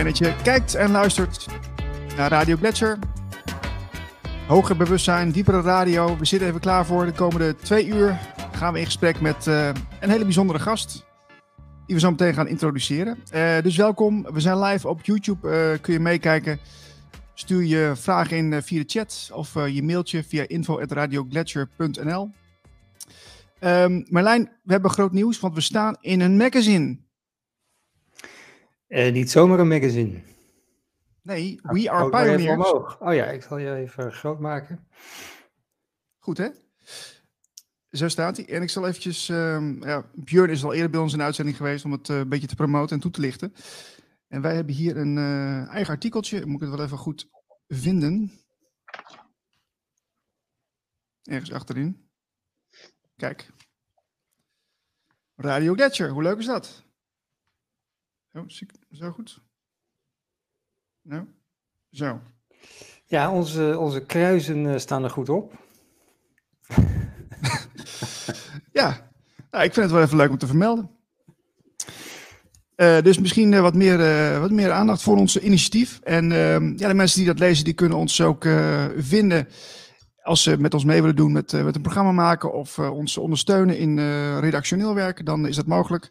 Fijn 0.00 0.12
dat 0.12 0.26
je 0.26 0.42
kijkt 0.42 0.74
en 0.74 0.90
luistert 0.90 1.46
naar 2.16 2.30
Radio 2.30 2.56
Gletscher. 2.56 2.98
Hoger 4.46 4.76
bewustzijn, 4.76 5.30
diepere 5.30 5.60
radio. 5.60 6.16
We 6.16 6.24
zitten 6.24 6.48
even 6.48 6.60
klaar 6.60 6.86
voor 6.86 7.06
de 7.06 7.12
komende 7.12 7.56
twee 7.56 7.86
uur. 7.86 8.18
Gaan 8.52 8.72
we 8.72 8.78
in 8.78 8.84
gesprek 8.84 9.20
met 9.20 9.46
uh, 9.46 9.70
een 10.00 10.10
hele 10.10 10.24
bijzondere 10.24 10.58
gast. 10.58 11.06
Die 11.86 11.94
we 11.94 12.00
zo 12.00 12.10
meteen 12.10 12.34
gaan 12.34 12.48
introduceren. 12.48 13.18
Uh, 13.34 13.60
dus 13.62 13.76
welkom. 13.76 14.22
We 14.32 14.40
zijn 14.40 14.58
live 14.58 14.88
op 14.88 15.04
YouTube. 15.04 15.48
Uh, 15.48 15.80
kun 15.80 15.92
je 15.92 16.00
meekijken. 16.00 16.60
Stuur 17.34 17.64
je 17.64 17.92
vragen 17.94 18.36
in 18.36 18.62
via 18.62 18.82
de 18.82 18.88
chat 18.88 19.30
of 19.32 19.54
je 19.54 19.82
mailtje 19.82 20.24
via 20.24 20.44
info.radiogletscher.nl. 20.46 22.30
Um, 23.60 24.06
Marlijn, 24.08 24.50
we 24.62 24.72
hebben 24.72 24.90
groot 24.90 25.12
nieuws, 25.12 25.40
want 25.40 25.54
we 25.54 25.60
staan 25.60 25.96
in 26.00 26.20
een 26.20 26.36
magazine. 26.36 26.98
Uh, 28.90 29.12
niet 29.12 29.30
zomaar 29.30 29.58
een 29.58 29.68
magazine. 29.68 30.22
Nee, 31.22 31.58
We 31.62 31.90
Are 31.90 32.10
Pioneers. 32.10 32.70
Oh 32.98 33.14
ja, 33.14 33.24
ik 33.24 33.42
zal 33.42 33.58
je 33.58 33.74
even 33.74 34.12
groot 34.12 34.40
maken. 34.40 34.88
Goed 36.18 36.38
hè? 36.38 36.48
Zo 37.90 38.08
staat 38.08 38.36
hij. 38.36 38.48
En 38.48 38.62
ik 38.62 38.70
zal 38.70 38.86
eventjes... 38.86 39.28
Um, 39.28 39.84
ja, 39.84 40.10
Björn 40.14 40.50
is 40.50 40.64
al 40.64 40.72
eerder 40.72 40.90
bij 40.90 41.00
ons 41.00 41.12
in 41.12 41.18
de 41.18 41.24
uitzending 41.24 41.56
geweest 41.56 41.84
om 41.84 41.92
het 41.92 42.08
uh, 42.08 42.18
een 42.18 42.28
beetje 42.28 42.46
te 42.46 42.54
promoten 42.54 42.96
en 42.96 43.02
toe 43.02 43.10
te 43.10 43.20
lichten. 43.20 43.54
En 44.28 44.42
wij 44.42 44.54
hebben 44.54 44.74
hier 44.74 44.96
een 44.96 45.16
uh, 45.16 45.68
eigen 45.68 45.92
artikeltje. 45.92 46.46
Moet 46.46 46.62
ik 46.62 46.68
het 46.68 46.76
wel 46.76 46.84
even 46.84 46.98
goed 46.98 47.28
vinden. 47.68 48.32
Ergens 51.22 51.52
achterin. 51.52 52.08
Kijk. 53.16 53.50
Radio 55.36 55.74
Gletscher, 55.74 56.10
hoe 56.10 56.22
leuk 56.22 56.38
is 56.38 56.46
dat? 56.46 56.84
Oh, 58.32 58.48
zo 58.90 59.10
goed? 59.10 59.40
Nou, 61.02 61.24
zo. 61.90 62.20
Ja, 63.06 63.32
onze, 63.32 63.78
onze 63.78 64.06
kruisen 64.06 64.64
uh, 64.64 64.78
staan 64.78 65.04
er 65.04 65.10
goed 65.10 65.28
op. 65.28 65.52
ja, 68.72 69.10
nou, 69.50 69.64
ik 69.64 69.72
vind 69.72 69.76
het 69.76 69.90
wel 69.90 70.02
even 70.02 70.16
leuk 70.16 70.30
om 70.30 70.38
te 70.38 70.46
vermelden. 70.46 70.90
Uh, 72.76 73.00
dus 73.00 73.18
misschien 73.18 73.52
uh, 73.52 73.60
wat, 73.60 73.74
meer, 73.74 73.98
wat 74.40 74.50
meer 74.50 74.72
aandacht 74.72 75.02
voor 75.02 75.16
ons 75.16 75.38
initiatief. 75.38 76.00
En 76.02 76.32
ehm, 76.32 76.72
ja, 76.76 76.88
de 76.88 76.94
mensen 76.94 77.18
die 77.18 77.26
dat 77.26 77.38
lezen, 77.38 77.64
die 77.64 77.74
kunnen 77.74 77.98
ons 77.98 78.20
ook 78.20 78.46
vinden 78.96 79.48
als 80.22 80.42
ze 80.42 80.56
met 80.58 80.74
ons 80.74 80.84
mee 80.84 81.00
willen 81.00 81.16
doen 81.16 81.32
met, 81.32 81.52
met 81.52 81.76
een 81.76 81.82
programma 81.82 82.12
maken 82.12 82.52
of 82.52 82.78
ons 82.78 83.18
ondersteunen 83.18 83.78
in 83.78 83.98
redactioneel 84.38 84.94
werk, 84.94 85.26
dan 85.26 85.46
is 85.46 85.56
dat 85.56 85.66
mogelijk. 85.66 86.10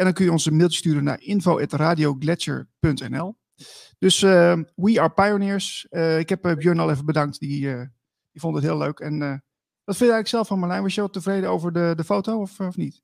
En 0.00 0.06
dan 0.06 0.14
kun 0.14 0.24
je 0.24 0.30
ons 0.30 0.46
een 0.46 0.56
mailtje 0.56 0.78
sturen 0.78 1.04
naar 1.04 1.20
info.radiogletscher.nl. 1.20 3.36
Dus 3.98 4.22
uh, 4.22 4.58
we 4.74 5.00
are 5.00 5.10
pioneers. 5.10 5.86
Uh, 5.90 6.18
ik 6.18 6.28
heb 6.28 6.46
uh, 6.46 6.54
Björn 6.54 6.78
al 6.78 6.90
even 6.90 7.04
bedankt. 7.04 7.38
Die, 7.38 7.60
die 8.30 8.40
vond 8.40 8.54
het 8.54 8.64
heel 8.64 8.78
leuk. 8.78 9.00
En 9.00 9.18
wat 9.18 9.96
vind 9.96 9.98
je 9.98 10.14
eigenlijk 10.14 10.28
zelf 10.28 10.46
van 10.46 10.58
Marlijn? 10.58 10.82
Was 10.82 10.94
je 10.94 11.02
ook 11.02 11.12
tevreden 11.12 11.50
over 11.50 11.72
de, 11.72 11.92
de 11.96 12.04
foto 12.04 12.40
of, 12.40 12.60
of 12.60 12.76
niet? 12.76 13.02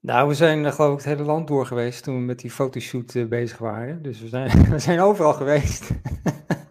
Nou, 0.00 0.28
we 0.28 0.34
zijn 0.34 0.72
geloof 0.72 0.92
ik 0.92 0.98
het 1.04 1.16
hele 1.16 1.28
land 1.28 1.48
door 1.48 1.66
geweest 1.66 2.02
toen 2.02 2.14
we 2.14 2.20
met 2.20 2.38
die 2.38 2.50
fotoshoot 2.50 3.28
bezig 3.28 3.58
waren. 3.58 4.02
Dus 4.02 4.20
we 4.20 4.28
zijn, 4.28 4.64
we 4.70 4.78
zijn 4.78 5.00
overal 5.00 5.34
geweest. 5.34 5.88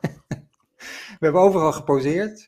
we 1.20 1.20
hebben 1.20 1.42
overal 1.42 1.72
geposeerd. 1.72 2.48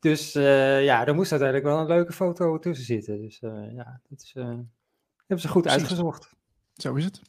Dus 0.00 0.32
ja, 0.32 1.06
er 1.06 1.14
moest 1.14 1.30
uiteindelijk 1.30 1.70
wel 1.70 1.80
een 1.80 1.86
leuke 1.86 2.12
foto 2.12 2.58
tussen 2.58 2.86
zitten. 2.86 3.20
Dus 3.20 3.38
ja, 3.72 4.00
dat 4.08 4.20
is 4.20 4.34
hebben 5.30 5.48
ze 5.48 5.48
goed 5.48 5.68
uitgezocht. 5.68 6.28
Zo 6.74 6.94
is 6.94 7.04
het. 7.04 7.20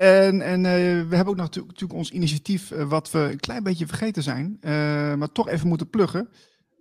En, 0.00 0.42
en 0.42 0.58
uh, 0.58 0.72
we 1.08 1.16
hebben 1.16 1.26
ook 1.26 1.36
nog 1.36 1.56
natuurlijk 1.56 1.92
ons 1.92 2.10
initiatief, 2.10 2.70
uh, 2.70 2.88
wat 2.88 3.10
we 3.10 3.18
een 3.18 3.40
klein 3.40 3.62
beetje 3.62 3.86
vergeten 3.86 4.22
zijn, 4.22 4.58
uh, 4.60 4.70
maar 5.14 5.32
toch 5.32 5.48
even 5.48 5.68
moeten 5.68 5.90
pluggen. 5.90 6.28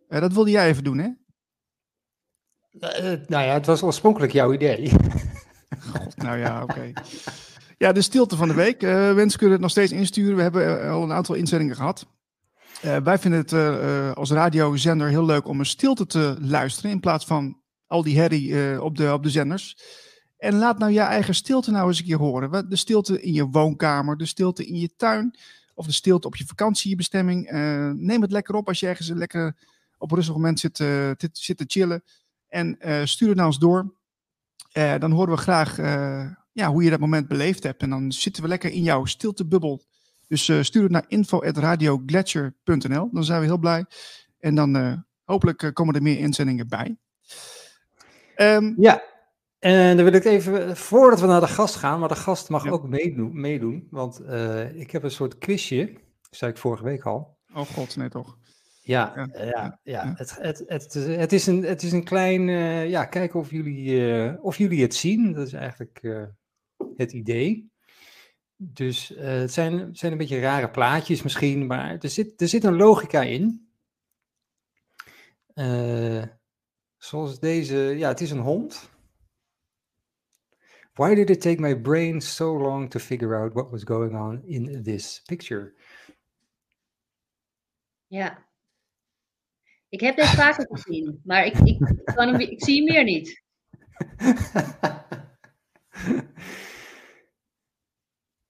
dat 0.07 0.34
wilde 0.34 0.52
jij 0.52 0.68
even 0.68 0.84
doen, 0.84 0.97
hè? 0.97 1.09
nou 3.28 3.46
ja, 3.46 3.53
het 3.53 3.66
was 3.66 3.81
oorspronkelijk 3.81 4.31
jouw 4.31 4.53
idee. 4.53 4.91
God, 5.91 6.18
nou 6.18 6.38
ja, 6.38 6.63
oké. 6.63 6.91
Ja, 7.78 7.91
de 7.91 8.01
stilte 8.01 8.36
van 8.36 8.47
de 8.47 8.53
week. 8.53 8.81
mensen 9.16 9.38
kunnen 9.38 9.51
het 9.51 9.62
nog 9.62 9.72
steeds 9.72 9.91
insturen. 9.91 10.36
We 10.36 10.41
hebben 10.41 10.90
al 10.90 11.03
een 11.03 11.12
aantal 11.12 11.36
inzendingen 11.36 11.75
gehad. 11.75 12.06
wij 12.81 13.18
vinden 13.18 13.40
het 13.40 13.53
als 14.16 14.31
radiozender 14.31 15.07
heel 15.07 15.25
leuk 15.25 15.47
om 15.47 15.59
een 15.59 15.66
stilte 15.66 16.06
te 16.06 16.36
luisteren 16.41 16.91
in 16.91 17.00
plaats 17.00 17.25
van 17.25 17.62
al 17.88 18.03
die 18.03 18.19
herrie 18.19 18.81
op, 18.81 18.97
de, 18.97 19.13
op 19.13 19.24
de 19.24 19.30
zenders. 19.30 19.78
En 20.39 20.55
laat 20.55 20.79
nou 20.79 20.91
je 20.91 21.00
eigen 21.00 21.35
stilte 21.35 21.72
nou 21.72 21.88
eens 21.88 22.00
een 22.00 22.05
keer 22.05 22.17
horen. 22.17 22.69
De 22.69 22.75
stilte 22.75 23.22
in 23.22 23.33
je 23.33 23.45
woonkamer, 23.45 24.17
de 24.17 24.25
stilte 24.25 24.66
in 24.66 24.79
je 24.79 24.95
tuin 24.95 25.35
of 25.73 25.85
de 25.85 25.91
stilte 25.91 26.27
op 26.27 26.35
je 26.35 26.45
vakantiebestemming. 26.45 27.51
Uh, 27.51 27.91
neem 27.91 28.22
het 28.22 28.31
lekker 28.31 28.55
op 28.55 28.67
als 28.67 28.79
je 28.79 28.88
ergens 28.88 29.09
lekker 29.09 29.55
op 29.97 30.11
een 30.11 30.17
rustig 30.17 30.35
moment 30.35 30.59
zit, 30.59 30.79
uh, 30.79 31.11
zit 31.31 31.57
te 31.57 31.63
chillen. 31.67 32.03
En 32.47 32.77
uh, 32.79 33.01
stuur 33.03 33.27
het 33.27 33.38
naar 33.38 33.45
ons 33.45 33.59
door. 33.59 33.94
dan 34.73 35.11
horen 35.11 35.33
we 35.33 35.38
graag 35.38 35.77
ja, 36.51 36.71
hoe 36.71 36.83
je 36.83 36.89
dat 36.89 37.00
moment 37.00 37.27
beleefd 37.27 37.63
hebt. 37.63 37.81
En 37.81 37.89
dan 37.89 38.11
zitten 38.11 38.44
we 38.44 38.50
lekker 38.50 38.71
in 38.71 38.83
jouw 38.83 39.06
stiltebubbel. 39.06 39.83
Dus 40.27 40.44
stuur 40.61 40.83
het 40.83 40.91
naar 40.91 41.06
info.radiogletscher.nl. 41.07 43.09
Dan 43.11 43.23
zijn 43.23 43.39
we 43.39 43.45
heel 43.45 43.57
blij. 43.57 43.85
En 44.39 44.56
dan 44.56 45.03
hopelijk 45.23 45.71
komen 45.73 45.95
er 45.95 46.01
meer 46.01 46.19
inzendingen 46.19 46.67
bij. 46.67 46.97
Um, 48.35 48.75
ja, 48.77 49.09
en 49.59 49.96
dan 49.96 50.06
wil 50.06 50.14
ik 50.14 50.25
even, 50.25 50.78
voordat 50.78 51.20
we 51.20 51.28
naar 51.28 51.40
de 51.40 51.47
gast 51.47 51.75
gaan, 51.75 52.00
maar 52.00 52.09
de 52.09 52.16
gast 52.16 52.50
mag 52.50 52.68
ook 52.68 52.88
meedoen, 52.88 53.40
meedoen 53.40 53.88
want 53.90 54.22
uh, 54.22 54.80
ik 54.80 54.92
heb 54.92 55.03
een 55.03 55.12
soort 55.12 55.38
quizje, 55.38 55.94
zei 56.30 56.52
ik 56.52 56.58
vorige 56.58 56.84
week 56.84 57.03
al. 57.03 57.38
Oh 57.53 57.62
god, 57.66 57.96
nee 57.96 58.09
toch. 58.09 58.38
Ja, 58.81 59.14
ja, 59.16 59.45
ja, 59.45 59.80
ja. 59.83 60.13
Het, 60.16 60.38
het, 60.42 60.63
het, 60.68 60.94
het, 60.94 61.33
is 61.33 61.48
een, 61.48 61.63
het 61.63 61.83
is 61.83 61.92
een 61.92 62.04
klein, 62.04 62.48
uh, 62.48 62.89
ja, 62.89 63.06
kijken 63.06 63.39
of 63.39 63.51
jullie, 63.51 63.89
uh, 63.89 64.44
of 64.44 64.57
jullie 64.57 64.81
het 64.81 64.95
zien. 64.95 65.33
Dat 65.33 65.48
is 65.48 65.54
eigenlijk 65.54 66.28
het 66.98 67.12
idee. 67.12 67.72
Dus 68.56 69.13
het, 69.16 69.54
zijn, 69.54 69.95
zijn 69.95 70.12
een 70.12 70.18
beetje 70.18 70.39
rare 70.39 70.69
plaatjes 70.69 71.22
misschien, 71.22 71.66
maar 71.68 71.98
er 72.00 72.10
zit, 72.10 72.42
er 72.42 72.48
zit 72.48 72.63
een 72.63 72.75
logica 72.75 73.22
in. 73.22 73.69
zoals 76.98 77.39
deze, 77.39 77.78
ja, 77.78 78.07
het 78.07 78.22
is 78.22 78.31
een 78.31 78.39
hond. 78.39 78.89
Why 81.00 81.16
did 81.16 81.30
it 81.30 81.40
take 81.40 81.62
my 81.62 81.74
brain 81.74 82.19
so 82.22 82.54
long 82.54 82.90
to 82.90 83.00
figure 83.00 83.34
out 83.34 83.54
what 83.54 83.72
was 83.72 83.86
going 83.86 84.16
on 84.16 84.44
in 84.46 84.84
this 84.84 85.22
picture? 85.28 85.74
Ja. 88.07 88.48
Ik 89.90 90.00
heb 90.00 90.16
dit 90.16 90.25
vaker 90.25 90.68
gezien, 90.75 91.22
maar 91.24 91.46
ik, 91.46 91.57
ik, 91.57 91.78
kan 92.04 92.28
hem, 92.28 92.40
ik 92.40 92.63
zie 92.63 92.75
hem 92.75 92.94
meer 92.94 93.04
niet. 93.04 93.44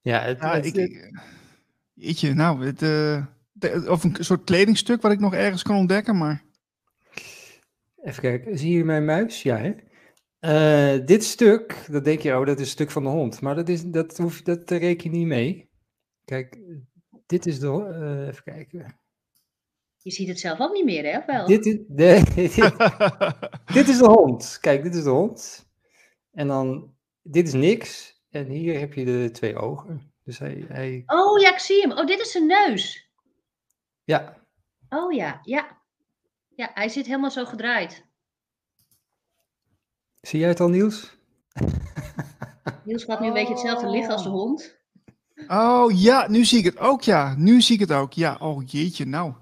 ja, 0.12 0.22
het, 0.22 0.40
ja 0.40 0.54
ik, 0.54 0.76
ik, 1.96 2.22
nou, 2.22 2.66
het, 2.66 2.82
uh, 2.82 3.26
of 3.90 4.04
een 4.04 4.16
soort 4.20 4.44
kledingstuk 4.44 5.02
wat 5.02 5.12
ik 5.12 5.20
nog 5.20 5.34
ergens 5.34 5.64
kan 5.64 5.76
ontdekken, 5.76 6.18
maar... 6.18 6.44
Even 8.02 8.22
kijken, 8.22 8.58
zie 8.58 8.78
je 8.78 8.84
mijn 8.84 9.06
muis? 9.06 9.42
Ja, 9.44 9.58
hè? 9.58 9.74
Uh, 10.42 11.06
dit 11.06 11.24
stuk, 11.24 11.86
dat 11.92 12.04
denk 12.04 12.20
je, 12.20 12.38
oh, 12.38 12.46
dat 12.46 12.60
is 12.60 12.66
een 12.66 12.72
stuk 12.72 12.92
van 12.92 13.04
de 13.04 13.10
hond. 13.10 13.42
Maar 13.42 13.56
dat, 13.56 13.70
is, 13.70 13.84
dat, 13.84 14.18
hoef, 14.18 14.42
dat 14.42 14.70
reken 14.70 15.12
je 15.12 15.18
niet 15.18 15.28
mee. 15.28 15.70
Kijk, 16.26 16.60
dit 17.26 17.46
is 17.46 17.60
de. 17.60 17.68
Uh, 17.68 18.28
even 18.28 18.44
kijken. 18.44 19.00
Je 19.98 20.12
ziet 20.12 20.28
het 20.28 20.40
zelf 20.40 20.60
ook 20.60 20.74
niet 20.74 20.86
meer, 20.86 21.04
hè? 21.04 21.18
Of 21.18 21.26
wel? 21.26 21.46
Dit 21.46 21.66
is, 21.66 21.78
nee, 21.88 22.24
dit, 22.36 22.56
dit, 23.74 23.88
is 23.88 23.98
de 23.98 24.08
hond. 24.08 24.58
Kijk, 24.62 24.84
dit 24.84 24.96
is 24.96 25.04
de 25.04 25.10
hond. 25.10 25.68
En 26.32 26.48
dan, 26.48 26.96
dit 27.22 27.48
is 27.48 27.54
niks. 27.54 28.22
En 28.30 28.48
hier 28.48 28.80
heb 28.80 28.94
je 28.94 29.06
de 29.06 29.30
twee 29.32 29.56
ogen. 29.56 30.14
Dus 30.24 30.40
hij, 30.40 30.66
hij... 30.68 31.04
Oh 31.06 31.40
ja, 31.40 31.52
ik 31.52 31.60
zie 31.60 31.82
hem. 31.82 31.92
Oh, 31.92 32.06
dit 32.06 32.20
is 32.20 32.32
zijn 32.32 32.46
neus. 32.46 33.12
Ja. 34.04 34.38
Oh 34.90 35.14
ja, 35.14 35.40
ja. 35.44 35.78
Ja, 36.56 36.72
hij 36.74 36.90
zit 36.90 37.06
helemaal 37.06 37.32
zo 37.32 37.46
gedraaid. 37.46 38.09
Zie 40.22 40.40
jij 40.40 40.50
het 40.50 40.60
al, 40.60 40.70
Niels? 40.70 41.18
Niels 42.86 43.04
gaat 43.04 43.20
nu 43.20 43.28
een 43.28 43.34
beetje 43.34 43.54
hetzelfde 43.54 43.90
liggen 43.90 44.14
als 44.14 44.24
de 44.24 44.30
hond. 44.30 44.78
Oh 45.48 46.00
ja, 46.00 46.28
nu 46.30 46.46
zie 46.46 46.60
ik 46.60 46.66
het 46.66 46.78
ook, 46.78 47.02
ja. 47.02 47.36
Nu 47.38 47.62
zie 47.62 47.76
ik 47.76 47.82
het 47.82 47.92
ook. 47.92 48.14
Ja, 48.14 48.38
oh 48.40 48.64
jeetje, 48.66 49.06
nou. 49.06 49.34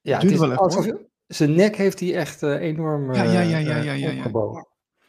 Ja, 0.00 0.18
het 0.18 0.30
is 0.30 0.38
wel 0.38 0.52
even, 0.52 1.08
zijn 1.26 1.54
nek 1.54 1.76
heeft 1.76 2.00
hij 2.00 2.14
echt 2.14 2.42
uh, 2.42 2.60
enorm 2.60 3.14
ja, 3.14 3.22
ja, 3.22 3.40
ja, 3.40 3.58
ja, 3.58 3.76
ja, 3.76 3.92
ja, 3.92 4.10
ja. 4.10 4.22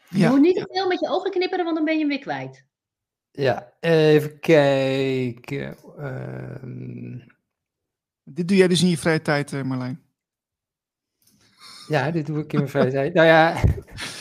Je 0.08 0.28
moet 0.28 0.40
niet 0.40 0.56
te 0.56 0.68
veel 0.72 0.88
met 0.88 1.00
je 1.00 1.08
ogen 1.08 1.30
knipperen, 1.30 1.64
want 1.64 1.76
dan 1.76 1.84
ben 1.84 1.94
je 1.94 2.00
hem 2.00 2.08
weer 2.08 2.18
kwijt. 2.18 2.64
Ja, 3.30 3.72
even 3.80 4.40
kijken. 4.40 5.76
Uh... 5.98 7.24
Dit 8.24 8.48
doe 8.48 8.56
jij 8.56 8.68
dus 8.68 8.82
in 8.82 8.88
je 8.88 8.98
vrije 8.98 9.22
tijd, 9.22 9.52
uh, 9.52 9.62
Marlijn? 9.62 10.02
Ja, 11.88 12.10
dit 12.10 12.26
doe 12.26 12.38
ik 12.38 12.52
in 12.52 12.58
mijn 12.58 12.70
vrije 12.70 12.90
tijd. 12.90 13.14
Nou 13.14 13.26
ja, 13.26 13.62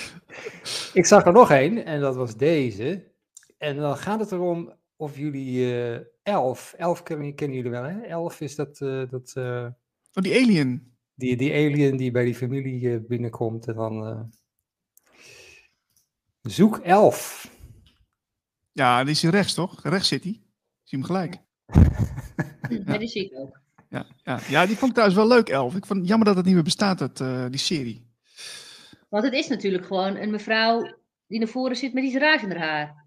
ik 0.93 1.05
zag 1.05 1.25
er 1.25 1.31
nog 1.33 1.51
één 1.51 1.85
en 1.85 2.01
dat 2.01 2.15
was 2.15 2.35
deze. 2.37 3.11
En 3.57 3.75
dan 3.75 3.97
gaat 3.97 4.19
het 4.19 4.31
erom, 4.31 4.73
of 4.95 5.17
jullie 5.17 5.73
eh, 5.73 5.99
Elf, 6.23 6.73
Elf 6.77 7.03
kennen, 7.03 7.35
kennen 7.35 7.57
jullie 7.57 7.71
wel 7.71 7.83
hè? 7.83 8.01
Elf 8.01 8.41
is 8.41 8.55
dat, 8.55 8.81
eh, 8.81 9.09
dat 9.09 9.31
eh, 9.35 9.67
Oh, 10.13 10.23
die 10.23 10.41
alien. 10.41 10.97
die, 11.15 11.37
die 11.37 11.51
alien 11.53 11.97
die 11.97 12.11
bij 12.11 12.23
die 12.25 12.35
familie 12.35 12.99
binnenkomt 13.01 13.67
en 13.67 13.75
dan 13.75 14.05
eh, 14.07 14.21
zoek 16.41 16.77
Elf. 16.77 17.51
Ja, 18.71 19.03
die 19.03 19.11
is 19.11 19.21
hier 19.21 19.31
rechts, 19.31 19.53
toch? 19.53 19.83
Rechts 19.83 20.07
zit 20.07 20.23
hij. 20.23 20.41
Zie 20.83 20.97
hem 20.99 21.03
gelijk. 21.07 21.37
Ja, 22.85 22.97
die 22.97 23.07
zie 23.07 23.25
ik 23.25 23.37
ook. 23.39 23.59
Ja, 23.89 24.05
ja. 24.23 24.39
ja, 24.49 24.65
die 24.65 24.75
vond 24.75 24.89
ik 24.89 24.97
trouwens 24.97 25.19
wel 25.19 25.27
leuk, 25.27 25.49
Elf. 25.49 25.75
Ik 25.75 25.85
vond 25.85 25.99
het 25.99 26.07
jammer 26.07 26.27
dat 26.27 26.35
het 26.35 26.45
niet 26.45 26.53
meer 26.53 26.63
bestaat, 26.63 26.99
dat, 26.99 27.21
eh, 27.21 27.45
die 27.49 27.59
serie. 27.59 28.08
Want 29.09 29.23
het 29.23 29.33
is 29.33 29.47
natuurlijk 29.47 29.85
gewoon 29.85 30.15
een 30.15 30.31
mevrouw 30.31 30.97
die 31.27 31.39
naar 31.39 31.47
voren 31.47 31.75
zit 31.75 31.93
met 31.93 32.03
iets 32.03 32.15
raars 32.15 32.43
in 32.43 32.51
haar 32.51 32.59
haar. 32.69 33.05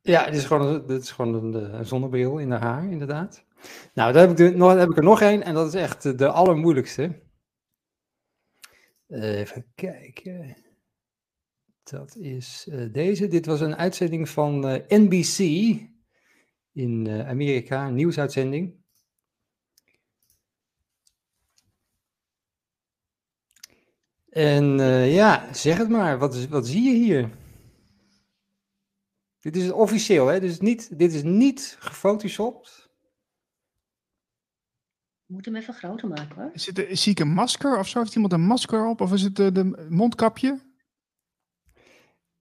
Ja, 0.00 0.24
dit 0.24 0.34
is 0.34 0.44
gewoon, 0.44 0.66
een- 0.66 0.86
dit 0.86 1.02
is 1.02 1.10
gewoon 1.10 1.34
een, 1.34 1.54
eh, 1.70 1.78
een 1.78 1.86
zonnebril 1.86 2.38
in 2.38 2.50
haar 2.50 2.60
haar, 2.60 2.90
inderdaad. 2.90 3.44
Nou, 3.94 4.12
daar 4.12 4.28
heb 4.28 4.38
ik, 4.38 4.56
nog, 4.56 4.74
heb 4.74 4.90
ik 4.90 4.96
er 4.96 5.02
nog 5.02 5.20
één 5.20 5.42
en 5.42 5.54
dat 5.54 5.66
is 5.74 5.80
echt 5.80 6.04
eh, 6.04 6.16
de 6.16 6.28
allermoeilijkste. 6.28 7.20
Eh, 9.06 9.38
Even 9.40 9.66
kijken. 9.74 10.56
Dat 11.82 12.16
is 12.16 12.68
deze. 12.92 13.28
Dit 13.28 13.46
was 13.46 13.60
een 13.60 13.76
uitzending 13.76 14.28
van 14.28 14.60
NBC 14.88 15.38
in 16.72 17.08
Amerika, 17.26 17.86
een 17.86 17.94
nieuwsuitzending. 17.94 18.75
En 24.36 24.80
eh, 24.80 25.14
ja, 25.14 25.54
zeg 25.54 25.76
het 25.78 25.88
maar, 25.88 26.18
wat, 26.18 26.34
is, 26.34 26.48
wat 26.48 26.66
zie 26.66 26.82
je 26.82 26.94
hier? 27.04 27.30
Dit 29.38 29.56
is 29.56 29.70
officieel, 29.70 30.26
hè? 30.26 30.40
Dit 30.40 30.50
is 30.50 30.60
niet, 30.60 30.98
dit 30.98 31.12
is 31.12 31.22
niet 31.22 31.76
gefotoshopt. 31.80 32.90
We 35.26 35.32
moeten 35.34 35.52
hem 35.52 35.62
even 35.62 35.74
groter 35.74 36.08
maken 36.08 36.36
hoor. 36.42 36.50
Is 36.52 36.66
het, 36.66 36.78
eh, 36.78 36.94
zie 36.96 37.12
ik 37.12 37.18
een 37.20 37.32
masker 37.32 37.78
of 37.78 37.88
zo? 37.88 37.98
Heeft 37.98 38.14
iemand 38.14 38.32
een 38.32 38.40
masker 38.46 38.86
op? 38.86 39.00
Of 39.00 39.12
is 39.12 39.22
het 39.22 39.38
eh, 39.38 39.52
de 39.52 39.86
mondkapje? 39.88 40.60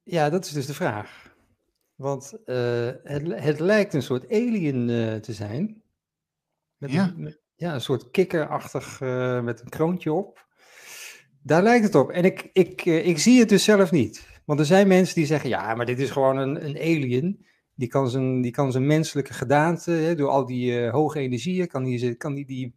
Ja, 0.03 0.29
dat 0.29 0.45
is 0.45 0.51
dus 0.51 0.65
de 0.65 0.73
vraag. 0.73 1.33
Want 1.95 2.43
eh, 2.45 2.91
het, 3.03 3.41
het 3.43 3.59
lijkt 3.59 3.93
een 3.93 4.01
soort 4.03 4.25
alien 4.31 4.89
eh, 4.89 5.15
te 5.15 5.33
zijn. 5.33 5.83
Met 6.77 6.91
Ja. 6.91 7.07
Een, 7.07 7.23
met- 7.23 7.41
ja, 7.55 7.73
een 7.73 7.81
soort 7.81 8.11
kikkerachtig 8.11 9.01
eh, 9.01 9.41
met 9.41 9.61
een 9.61 9.69
kroontje 9.69 10.13
op. 10.13 10.44
Daar 11.47 11.63
lijkt 11.63 11.83
het 11.85 11.95
op. 11.95 12.09
En 12.09 12.23
ik, 12.23 12.49
ik, 12.53 12.85
eh, 12.85 13.07
ik 13.07 13.17
zie 13.19 13.39
het 13.39 13.49
dus 13.49 13.63
zelf 13.63 13.91
niet. 13.91 14.27
Want 14.45 14.59
er 14.59 14.65
zijn 14.65 14.87
mensen 14.87 15.15
die 15.15 15.25
zeggen, 15.25 15.49
ja, 15.49 15.75
maar 15.75 15.85
dit 15.85 15.99
is 15.99 16.09
gewoon 16.11 16.37
een, 16.37 16.65
een 16.65 16.77
alien. 16.77 17.45
Die 17.75 17.87
kan 17.87 18.09
zijn, 18.09 18.41
die 18.41 18.51
kan 18.51 18.71
zijn 18.71 18.85
menselijke 18.85 19.33
gedaante, 19.33 19.91
hè, 19.91 20.15
door 20.15 20.29
al 20.29 20.45
die 20.45 20.79
eh, 20.85 20.91
hoge 20.91 21.19
energieën, 21.19 21.67
kan 21.67 21.83
die, 21.83 21.97
ze- 21.97 22.15
kan 22.15 22.33
die, 22.33 22.45
die 22.45 22.75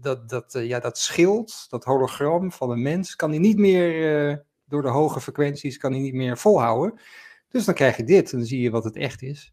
dat, 0.00 0.28
dat, 0.28 0.54
eh, 0.54 0.66
ja, 0.66 0.78
dat 0.80 0.98
schild, 0.98 1.66
dat 1.68 1.84
hologram 1.84 2.52
van 2.52 2.70
een 2.70 2.82
mens, 2.82 3.16
kan 3.16 3.30
hij 3.30 3.38
niet 3.38 3.58
meer, 3.58 4.44
door 4.64 4.82
de 4.82 4.88
hoge 4.88 5.20
frequenties, 5.20 5.76
kan 5.76 5.92
hij 5.92 6.00
niet 6.00 6.14
meer 6.14 6.38
volhouden. 6.38 7.00
Dus 7.48 7.64
dan 7.64 7.74
krijg 7.74 7.96
je 7.96 8.04
dit 8.04 8.32
en 8.32 8.38
dan 8.38 8.46
zie 8.46 8.60
je 8.60 8.70
wat 8.70 8.84
het 8.84 8.96
echt 8.96 9.22
is. 9.22 9.52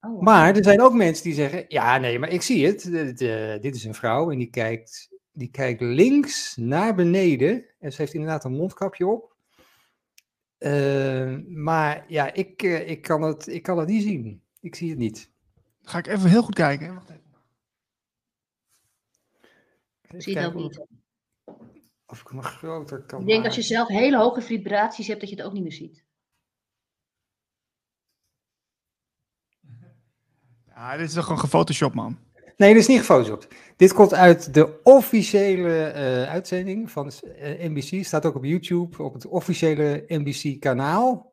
Oh, 0.00 0.22
Maar 0.22 0.56
er 0.56 0.64
zijn 0.64 0.80
ook 0.82 0.94
mensen 0.94 1.24
die 1.24 1.34
zeggen, 1.34 1.64
ja 1.68 1.98
nee, 1.98 2.18
maar 2.18 2.28
ik 2.30 2.42
zie 2.42 2.66
het. 2.66 2.82
Dit 3.62 3.74
is 3.74 3.84
een 3.84 3.94
vrouw 3.94 4.30
en 4.30 4.38
die 4.38 4.50
kijkt, 4.50 5.08
die 5.32 5.50
kijkt 5.50 5.80
links 5.80 6.56
naar 6.56 6.94
beneden. 6.94 7.64
En 7.78 7.92
ze 7.92 8.00
heeft 8.00 8.14
inderdaad 8.14 8.44
een 8.44 8.52
mondkapje 8.52 9.06
op. 9.06 9.36
Eh, 10.58 11.36
maar 11.46 12.04
ja, 12.08 12.32
ik, 12.32 12.62
eh, 12.62 12.88
ik, 12.88 13.02
kan 13.02 13.22
het, 13.22 13.46
ik 13.46 13.62
kan 13.62 13.78
het 13.78 13.88
niet 13.88 14.02
zien. 14.02 14.42
Ik 14.60 14.74
zie 14.74 14.90
het 14.90 14.98
niet. 14.98 15.30
Ga 15.82 15.98
ik 15.98 16.06
even 16.06 16.30
heel 16.30 16.42
goed 16.42 16.54
kijken. 16.54 16.94
Wacht 16.94 17.08
even. 17.08 17.22
Even 20.02 20.22
zie 20.22 20.32
je 20.32 20.38
het 20.38 20.48
ook 20.48 20.52
kijken 20.52 20.86
niet. 20.86 21.00
Of 22.06 22.20
ik 22.20 22.28
hem 22.28 22.42
groter 22.42 23.02
kan 23.02 23.20
Ik 23.20 23.26
denk 23.26 23.44
als 23.44 23.54
je 23.54 23.62
zelf 23.62 23.88
hele 23.88 24.18
hoge 24.18 24.40
vibraties 24.42 25.06
hebt, 25.06 25.20
dat 25.20 25.30
je 25.30 25.36
het 25.36 25.44
ook 25.44 25.52
niet 25.52 25.62
meer 25.62 25.72
ziet. 25.72 26.04
Ja, 30.66 30.96
dit 30.96 31.08
is 31.08 31.14
toch 31.14 31.24
gewoon 31.24 31.38
gefotoshopt, 31.38 31.94
man. 31.94 32.18
Nee, 32.60 32.72
dit 32.72 32.82
is 32.82 32.88
niet 32.88 32.98
gefotoshopt. 32.98 33.48
Dit 33.76 33.92
komt 33.92 34.14
uit 34.14 34.54
de 34.54 34.80
officiële 34.82 35.84
eh, 35.84 36.28
uitzending 36.28 36.90
van 36.90 37.10
eh, 37.38 37.68
NBC. 37.68 38.04
Staat 38.04 38.26
ook 38.26 38.34
op 38.34 38.44
YouTube, 38.44 39.02
op 39.02 39.14
het 39.14 39.26
officiële 39.26 40.04
NBC-kanaal. 40.06 41.32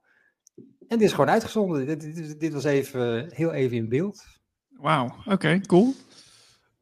En 0.87 0.97
dit 0.97 1.01
is 1.01 1.11
gewoon 1.11 1.29
uitgezonden. 1.29 1.85
Dit, 1.85 2.01
dit, 2.01 2.39
dit 2.39 2.53
was 2.53 2.63
even, 2.63 3.29
heel 3.33 3.51
even 3.51 3.77
in 3.77 3.89
beeld. 3.89 4.25
Wauw, 4.69 5.15
oké, 5.25 5.61
cool. 5.61 5.93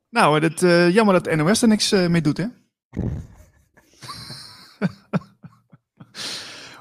Nou, 0.09 0.39
het, 0.39 0.63
eh, 0.63 0.93
jammer 0.93 1.23
dat 1.23 1.35
NOS 1.35 1.61
er 1.61 1.67
niks 1.67 1.91
mee 1.91 2.21
doet, 2.21 2.37
hè? 2.37 2.45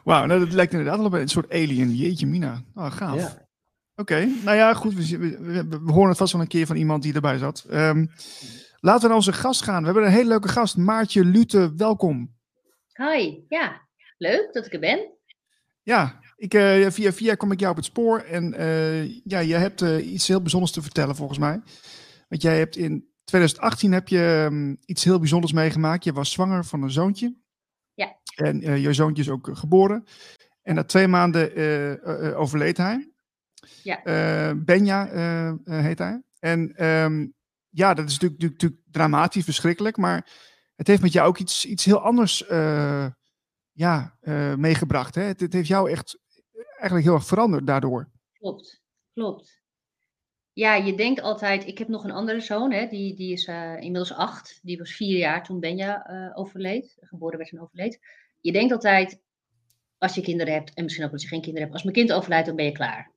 Wauw, 0.05 0.27
nou, 0.27 0.41
dat 0.41 0.53
lijkt 0.53 0.73
inderdaad 0.73 0.97
wel 0.97 1.07
op 1.07 1.13
een 1.13 1.29
soort 1.29 1.53
alien. 1.53 1.95
Jeetje 1.95 2.27
mina. 2.27 2.63
Oh, 2.75 2.93
gaaf. 2.93 3.21
Ja. 3.21 3.44
Oké, 3.97 4.29
nou 4.45 4.57
ja, 4.57 4.75
goed. 4.75 4.95
We, 4.95 5.39
we, 5.69 5.93
horen 5.93 6.09
het 6.09 6.19
vast 6.19 6.33
wel 6.33 6.41
een 6.43 6.49
keer 6.49 6.67
van 6.67 6.77
iemand 6.77 7.03
die 7.03 7.15
erbij 7.15 7.39
zat. 7.39 7.65
Ehm, 7.69 8.07
laten 8.81 9.01
we 9.01 9.07
naar 9.07 9.17
onze 9.17 9.33
gast 9.33 9.63
gaan. 9.63 9.79
We 9.79 9.85
hebben 9.85 10.05
een 10.05 10.11
hele 10.11 10.29
leuke 10.29 10.49
gast. 10.49 10.77
Maartje 10.77 11.25
Lute, 11.25 11.73
welkom. 11.77 12.35
Hi, 12.93 13.39
ja. 13.49 13.83
Leuk 14.19 14.53
dat 14.53 14.67
ik 14.67 14.73
er 14.73 14.81
ben. 14.81 15.13
Ja, 15.83 16.21
ik, 16.37 16.55
eh, 16.55 16.91
via 16.91 17.13
via 17.13 17.35
kom 17.35 17.53
ik 17.53 17.61
jou 17.61 17.71
op 17.71 17.77
het 17.77 17.87
spoor. 17.87 18.19
En 18.19 18.55
eh, 18.55 19.05
ja, 19.25 19.43
jij 19.43 19.61
hebt 19.61 19.83
eh, 19.83 20.13
iets 20.13 20.29
heel 20.29 20.41
bijzonders 20.41 20.73
te 20.73 20.83
vertellen 20.83 21.17
volgens 21.17 21.39
mij. 21.39 21.63
Want 22.29 22.43
jij 22.43 22.59
hebt 22.59 22.77
in 22.77 23.09
2018 23.25 23.93
heb 23.93 24.09
je 24.09 24.47
ehm, 24.49 24.75
iets 24.87 25.05
heel 25.05 25.19
bijzonders 25.19 25.53
meegemaakt. 25.53 26.05
Je 26.05 26.13
was 26.13 26.33
zwanger 26.33 26.65
van 26.65 26.83
een 26.83 26.91
zoontje. 26.91 27.37
Ja. 27.95 28.17
En 28.35 28.81
je 28.81 28.93
zoontje 28.93 29.23
is 29.23 29.31
ook 29.31 29.51
geboren. 29.53 30.05
En 30.63 30.75
na 30.75 30.85
twee 30.85 31.09
maanden 31.09 32.37
overleed 32.37 32.77
hij. 32.77 33.14
Ja. 33.83 34.05
Eh, 34.05 34.53
Benja 34.57 35.09
eh, 35.09 35.49
eh, 35.49 35.57
heet 35.65 35.99
hij. 35.99 36.23
En 36.39 36.77
ehm, 36.77 37.27
ja, 37.69 37.95
dat 37.95 38.09
is 38.09 38.19
natuurlijk, 38.19 38.53
natuurlijk, 38.53 38.81
dramatisch, 38.91 39.45
verschrikkelijk. 39.45 39.97
Maar 39.97 40.31
het 40.77 40.87
heeft 40.87 41.03
met 41.03 41.13
jou 41.13 41.29
ook 41.29 41.39
iets, 41.39 41.65
iets 41.65 41.85
heel 41.85 42.01
anders 42.01 42.45
ja, 43.73 44.19
meegebracht. 44.57 45.15
Hè? 45.15 45.23
Het, 45.23 45.41
het 45.41 45.53
heeft 45.53 45.69
jou 45.69 45.91
echt 45.91 46.19
eigenlijk 46.57 47.05
heel 47.05 47.15
erg 47.15 47.27
veranderd 47.27 47.67
daardoor. 47.67 48.11
Klopt, 48.39 48.83
klopt. 49.13 49.63
Ja, 50.53 50.75
je 50.75 50.97
denkt 50.97 51.21
altijd, 51.21 51.67
ik 51.67 51.79
heb 51.79 51.89
nog 51.89 52.05
een 52.05 52.11
andere 52.11 52.41
zoon, 52.41 52.73
hè, 52.73 52.87
die, 52.87 53.15
die 53.15 53.33
is 53.33 53.47
inmiddels 53.47 54.13
acht. 54.13 54.59
Die 54.63 54.79
was 54.79 54.93
vier 54.93 55.19
jaar 55.19 55.45
toen 55.45 55.61
Benja 55.61 56.33
overleed, 56.35 56.97
geboren 57.01 57.39
werd 57.39 57.53
en 57.53 57.61
overleed. 57.61 58.01
Je 58.41 58.53
denkt 58.53 58.73
altijd, 58.73 59.23
als 60.05 60.15
je 60.15 60.21
kinderen 60.21 60.53
hebt, 60.53 60.75
en 60.75 60.83
misschien 60.83 61.05
ook 61.05 61.13
als 61.13 61.23
je 61.23 61.29
geen 61.29 61.41
kinderen 61.41 61.63
hebt, 61.63 61.75
als 61.75 61.83
mijn 61.83 61.97
kind 61.97 62.13
overlijdt, 62.13 62.47
dan 62.47 62.57
ben 62.57 62.65
je 62.65 62.73
klaar. 62.73 63.14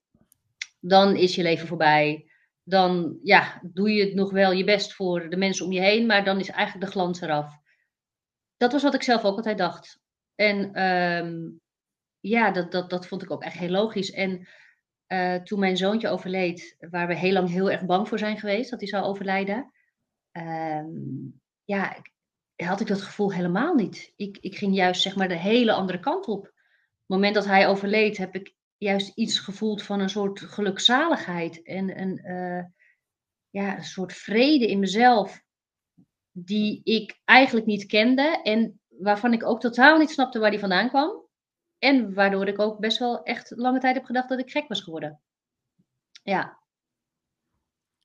Dan 0.79 1.15
is 1.15 1.35
je 1.35 1.43
leven 1.43 1.67
voorbij. 1.67 2.31
Dan 2.63 3.19
ja, 3.23 3.61
doe 3.63 3.91
je 3.91 4.05
het 4.05 4.13
nog 4.13 4.31
wel 4.31 4.51
je 4.51 4.63
best 4.63 4.93
voor 4.93 5.29
de 5.29 5.37
mensen 5.37 5.65
om 5.65 5.71
je 5.71 5.79
heen, 5.79 6.05
maar 6.05 6.23
dan 6.23 6.39
is 6.39 6.49
eigenlijk 6.49 6.85
de 6.85 6.91
glans 6.91 7.21
eraf. 7.21 7.59
Dat 8.57 8.71
was 8.71 8.83
wat 8.83 8.93
ik 8.93 9.03
zelf 9.03 9.23
ook 9.23 9.35
altijd 9.35 9.57
dacht. 9.57 9.99
En 10.35 10.73
ehm, 10.73 11.49
ja, 12.19 12.51
dat, 12.51 12.71
dat, 12.71 12.89
dat 12.89 13.07
vond 13.07 13.23
ik 13.23 13.31
ook 13.31 13.43
echt 13.43 13.57
heel 13.57 13.69
logisch. 13.69 14.11
En 14.11 14.47
eh, 15.07 15.35
toen 15.35 15.59
mijn 15.59 15.77
zoontje 15.77 16.09
overleed, 16.09 16.75
waar 16.89 17.07
we 17.07 17.15
heel 17.15 17.33
lang 17.33 17.49
heel 17.49 17.71
erg 17.71 17.85
bang 17.85 18.07
voor 18.07 18.19
zijn 18.19 18.37
geweest 18.37 18.69
dat 18.69 18.79
hij 18.79 18.89
zou 18.89 19.05
overlijden, 19.05 19.71
ehm, 20.31 20.87
ja, 21.63 21.97
had 22.55 22.79
ik 22.79 22.87
dat 22.87 23.01
gevoel 23.01 23.33
helemaal 23.33 23.75
niet. 23.75 24.13
Ik, 24.15 24.37
ik 24.37 24.55
ging 24.55 24.75
juist 24.75 25.01
zeg 25.01 25.15
maar 25.15 25.27
de 25.27 25.37
hele 25.37 25.73
andere 25.73 25.99
kant 25.99 26.27
op. 26.27 26.37
Op 26.37 26.43
het 26.43 26.53
moment 27.07 27.35
dat 27.35 27.45
hij 27.45 27.67
overleed, 27.67 28.17
heb 28.17 28.35
ik 28.35 28.55
juist 28.77 29.11
iets 29.17 29.39
gevoeld 29.39 29.83
van 29.83 29.99
een 29.99 30.09
soort 30.09 30.39
gelukzaligheid 30.39 31.63
en 31.63 32.01
een, 32.01 32.17
eh, 32.17 32.65
ja, 33.49 33.77
een 33.77 33.83
soort 33.83 34.13
vrede 34.13 34.67
in 34.67 34.79
mezelf, 34.79 35.41
die 36.31 36.81
ik 36.83 37.19
eigenlijk 37.25 37.65
niet 37.65 37.85
kende 37.85 38.41
en 38.43 38.79
waarvan 38.87 39.33
ik 39.33 39.45
ook 39.45 39.59
totaal 39.59 39.97
niet 39.97 40.09
snapte 40.09 40.39
waar 40.39 40.49
die 40.51 40.59
vandaan 40.59 40.89
kwam. 40.89 41.25
En 41.79 42.13
waardoor 42.13 42.47
ik 42.47 42.59
ook 42.59 42.79
best 42.79 42.97
wel 42.97 43.23
echt 43.23 43.51
lange 43.55 43.79
tijd 43.79 43.95
heb 43.95 44.05
gedacht 44.05 44.29
dat 44.29 44.39
ik 44.39 44.49
gek 44.51 44.67
was 44.67 44.81
geworden. 44.81 45.21
Ja, 46.23 46.57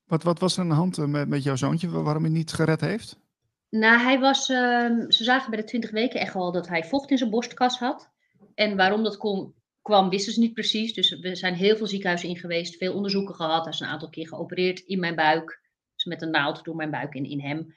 Wat, 0.04 0.22
wat 0.22 0.38
was 0.38 0.54
er 0.56 0.62
aan 0.62 0.68
de 0.68 0.74
hand 0.74 0.98
eh, 0.98 1.04
met, 1.04 1.28
met 1.28 1.42
jouw 1.42 1.56
zoontje, 1.56 1.90
wa- 1.90 2.02
waarom 2.02 2.22
hij 2.22 2.32
niet 2.32 2.52
gered 2.52 2.80
heeft? 2.80 3.20
nou 3.68 4.00
hij 4.00 4.18
was, 4.20 4.48
ehm, 4.48 5.10
ze 5.10 5.24
zagen 5.24 5.50
bij 5.50 5.60
de 5.60 5.66
20 5.66 5.90
weken 5.90 6.20
echt 6.20 6.34
wel 6.34 6.52
dat 6.52 6.68
hij 6.68 6.84
vocht 6.84 7.10
in 7.10 7.18
zijn 7.18 7.30
borstkas 7.30 7.78
had. 7.78 8.10
En 8.54 8.76
waarom 8.76 9.02
dat 9.02 9.16
kon, 9.16 9.54
kwam, 9.82 10.08
wisten 10.08 10.32
ze 10.32 10.40
niet 10.40 10.54
precies. 10.54 10.94
Dus 10.94 11.18
we 11.18 11.34
zijn 11.34 11.54
heel 11.54 11.76
veel 11.76 11.86
ziekenhuizen 11.86 12.28
in 12.28 12.36
geweest, 12.36 12.76
veel 12.76 12.94
onderzoeken 12.94 13.34
gehad. 13.34 13.64
Hij 13.64 13.72
is 13.72 13.80
een 13.80 13.86
aantal 13.86 14.08
keer 14.08 14.28
geopereerd 14.28 14.80
in 14.80 15.00
mijn 15.00 15.14
buik. 15.14 15.60
Dus 15.94 16.04
met 16.04 16.22
een 16.22 16.30
naald 16.30 16.64
door 16.64 16.76
mijn 16.76 16.90
buik 16.90 17.14
in, 17.14 17.24
in 17.24 17.40
hem. 17.40 17.74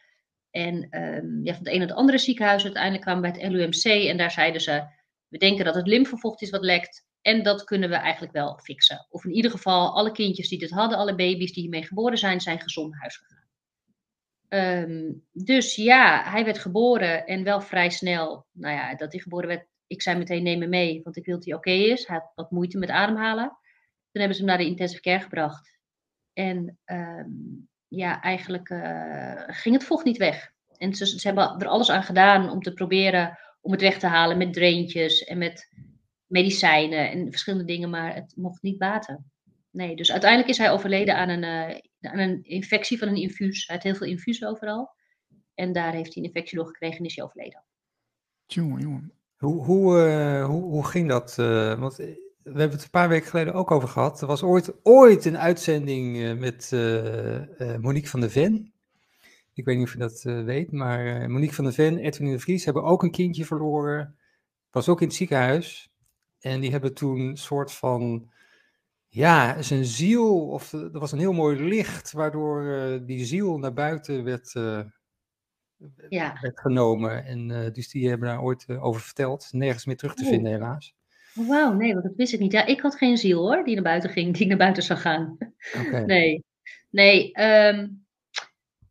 En 0.52 0.90
ehm, 0.90 1.44
ja, 1.44 1.54
van 1.54 1.64
het 1.64 1.68
ene 1.68 1.78
naar 1.78 1.88
het 1.88 1.98
andere 1.98 2.18
ziekenhuis 2.18 2.64
uiteindelijk 2.64 3.04
kwamen 3.04 3.22
we 3.22 3.32
bij 3.32 3.42
het 3.42 3.52
LUMC. 3.52 4.08
En 4.10 4.18
daar 4.18 4.32
zeiden 4.32 4.62
ze, 4.62 4.84
we 5.28 5.38
denken 5.38 5.66
dat 5.66 5.76
het 5.76 5.88
lymfevocht 5.88 6.42
is 6.42 6.50
wat 6.50 6.64
lekt. 6.64 7.06
En 7.22 7.44
dat 7.44 7.64
kunnen 7.64 7.90
we 7.90 7.96
eigenlijk 7.96 8.34
wel 8.34 8.60
fixen. 8.64 9.08
Of 9.10 9.26
in 9.26 9.32
ieder 9.32 9.52
geval, 9.52 9.96
alle 9.96 10.12
kindjes 10.12 10.50
die 10.50 10.60
dit 10.60 10.72
hadden, 10.72 10.98
alle 10.98 11.16
baby's 11.16 11.54
die 11.54 11.62
hiermee 11.62 11.84
geboren 11.84 12.18
zijn, 12.18 12.42
zijn 12.42 12.62
gezond 12.62 12.92
naar 12.92 13.00
huis 13.00 13.18
gegaan. 13.18 13.44
Ehm, 14.48 15.14
dus 15.32 15.76
ja, 15.76 16.24
hij 16.32 16.46
werd 16.46 16.58
geboren 16.58 17.26
en 17.26 17.44
wel 17.44 17.62
vrij 17.62 17.90
snel. 17.90 18.46
Nou 18.52 18.74
ja, 18.74 18.96
dat 18.96 19.12
hij 19.12 19.22
geboren 19.22 19.48
werd, 19.48 19.68
ik 19.88 20.02
zei 20.02 20.18
meteen 20.18 20.44
neem 20.44 20.60
me 20.60 20.68
mee, 20.68 21.02
want 21.04 21.18
ik 21.18 21.26
wil 21.26 21.36
dat 21.36 21.46
hij 21.46 21.54
oké 21.54 21.72
is. 21.72 22.08
Hij 22.08 22.18
had 22.18 22.32
wat 22.36 22.52
moeite 22.52 22.78
met 22.78 22.90
ademhalen. 22.90 23.48
Toen 24.12 24.22
hebben 24.22 24.36
ze 24.36 24.42
hem 24.42 24.50
naar 24.50 24.58
de 24.58 24.70
intensive 24.70 25.02
care 25.02 25.20
gebracht. 25.20 25.80
En 26.34 26.80
ehm, 26.84 27.30
ja, 27.88 28.22
eigenlijk 28.22 28.70
uh, 28.70 29.44
ging 29.48 29.76
het 29.76 29.84
vocht 29.84 30.06
niet 30.06 30.18
weg. 30.18 30.54
En 30.78 30.94
ze, 30.94 31.06
ze, 31.06 31.28
hebben 31.28 31.60
er 31.60 31.68
alles 31.68 31.90
aan 31.90 32.04
gedaan 32.04 32.50
om 32.50 32.62
te 32.62 32.74
proberen 32.74 33.40
om 33.62 33.72
het 33.72 33.82
weg 33.82 34.00
te 34.00 34.08
halen 34.08 34.38
met 34.38 34.54
draintjes 34.54 35.24
en 35.24 35.38
met 35.38 35.72
medicijnen 36.26 37.12
en 37.12 37.30
verschillende 37.30 37.66
dingen, 37.66 37.90
maar 37.90 38.16
het 38.16 38.34
mocht 38.36 38.62
niet 38.62 38.78
baten. 38.78 39.32
Nee, 39.72 39.96
dus 39.96 40.12
uiteindelijk 40.12 40.52
is 40.52 40.58
hij 40.58 40.72
overleden 40.72 41.16
aan 41.16 41.30
een, 41.30 41.44
uh, 41.44 42.12
aan 42.12 42.20
een 42.20 42.44
infectie 42.44 42.98
van 42.98 43.08
een 43.08 43.16
infuus. 43.16 43.68
Hij 43.68 43.76
had 43.76 43.86
heel 43.86 43.96
veel 43.96 44.08
infusen 44.08 44.50
overal. 44.50 44.96
En 45.54 45.74
daar 45.74 45.94
heeft 45.94 46.14
hij 46.14 46.24
een 46.24 46.30
infectie 46.30 46.58
door 46.58 46.68
gekregen 46.68 46.98
en 46.98 47.06
is 47.06 47.16
hij 47.16 47.26
overleden. 47.26 47.64
Jongen, 48.46 48.82
jongen. 48.82 49.14
Hoe, 49.36 49.64
hoe, 49.64 50.08
uh, 50.08 50.46
hoe, 50.46 50.64
hoe 50.64 50.86
ging 50.86 51.10
dat? 51.10 51.38
Uh, 51.40 51.80
want 51.80 51.96
we 51.96 52.20
hebben 52.44 52.72
het 52.72 52.84
een 52.84 52.90
paar 52.90 53.10
weken 53.10 53.30
geleden 53.30 53.54
ook 53.54 53.72
over 53.72 53.90
gehad. 53.90 54.22
Er 54.22 54.28
was 54.28 54.44
ooit, 54.44 54.74
ooit 54.84 55.26
een 55.26 55.38
uitzending 55.38 56.40
met 56.40 56.70
Monique 57.82 58.10
van 58.10 58.20
der 58.20 58.30
Ven. 58.30 58.74
Ik 59.54 59.66
weet 59.66 59.78
niet 59.78 59.86
of 59.86 59.94
je 59.94 60.00
dat 60.00 60.22
weet, 60.22 60.72
maar 60.72 61.30
Monique 61.30 61.56
van 61.56 61.64
der 61.64 61.74
Ven, 61.74 61.98
Edwin 61.98 62.32
de 62.32 62.40
Vries 62.40 62.66
hebben 62.66 62.84
ook 62.84 63.04
een 63.04 63.12
kindje 63.12 63.46
verloren. 63.46 64.16
Was 64.72 64.90
ook 64.90 65.02
in 65.02 65.08
het 65.08 65.16
ziekenhuis. 65.16 65.94
En 66.40 66.60
die 66.60 66.72
hebben 66.72 66.94
toen 66.94 67.20
een 67.20 67.38
soort 67.38 67.72
van, 67.72 68.30
ja, 69.08 69.62
zijn 69.62 69.86
ziel, 69.86 70.48
of 70.48 70.74
er 70.74 71.00
was 71.00 71.12
een 71.12 71.20
heel 71.20 71.34
mooi 71.34 71.60
licht, 71.60 72.12
waardoor 72.12 72.64
die 73.06 73.26
ziel 73.26 73.58
naar 73.58 73.74
buiten 73.74 74.24
werd, 74.24 74.54
ja. 76.10 76.38
werd 76.42 76.60
genomen. 76.60 77.26
En 77.26 77.50
uh, 77.50 77.72
dus 77.72 77.90
die 77.90 78.10
hebben 78.10 78.28
daar 78.28 78.42
ooit 78.42 78.70
over 78.70 79.02
verteld. 79.02 79.48
Nergens 79.52 79.86
meer 79.86 79.98
terug 79.98 80.14
te 80.14 80.26
vinden, 80.26 80.52
helaas. 80.52 80.96
Wauw, 81.34 81.74
nee, 81.74 81.92
want 81.94 82.06
dat 82.06 82.16
wist 82.16 82.34
ik 82.34 82.40
niet. 82.40 82.52
Ja, 82.52 82.66
ik 82.66 82.82
had 82.82 82.96
geen 82.96 83.18
ziel 83.18 83.42
hoor, 83.42 83.64
die 83.64 83.74
naar 83.74 83.84
buiten 83.84 84.10
ging, 84.10 84.38
die 84.38 84.48
naar 84.48 84.58
buiten 84.58 84.84
zou 84.84 85.00
gaan. 85.00 85.38
Okay. 85.88 86.04
Nee, 86.16 86.44
nee. 86.90 87.42
Um, 87.42 88.06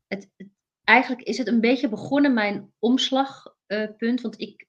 het, 0.06 0.28
het, 0.36 0.48
eigenlijk 0.84 1.22
is 1.22 1.38
het 1.38 1.46
een 1.46 1.60
beetje 1.60 1.88
begonnen, 1.88 2.34
mijn 2.34 2.72
omslagpunt. 2.78 4.20
want 4.20 4.40
ik 4.40 4.66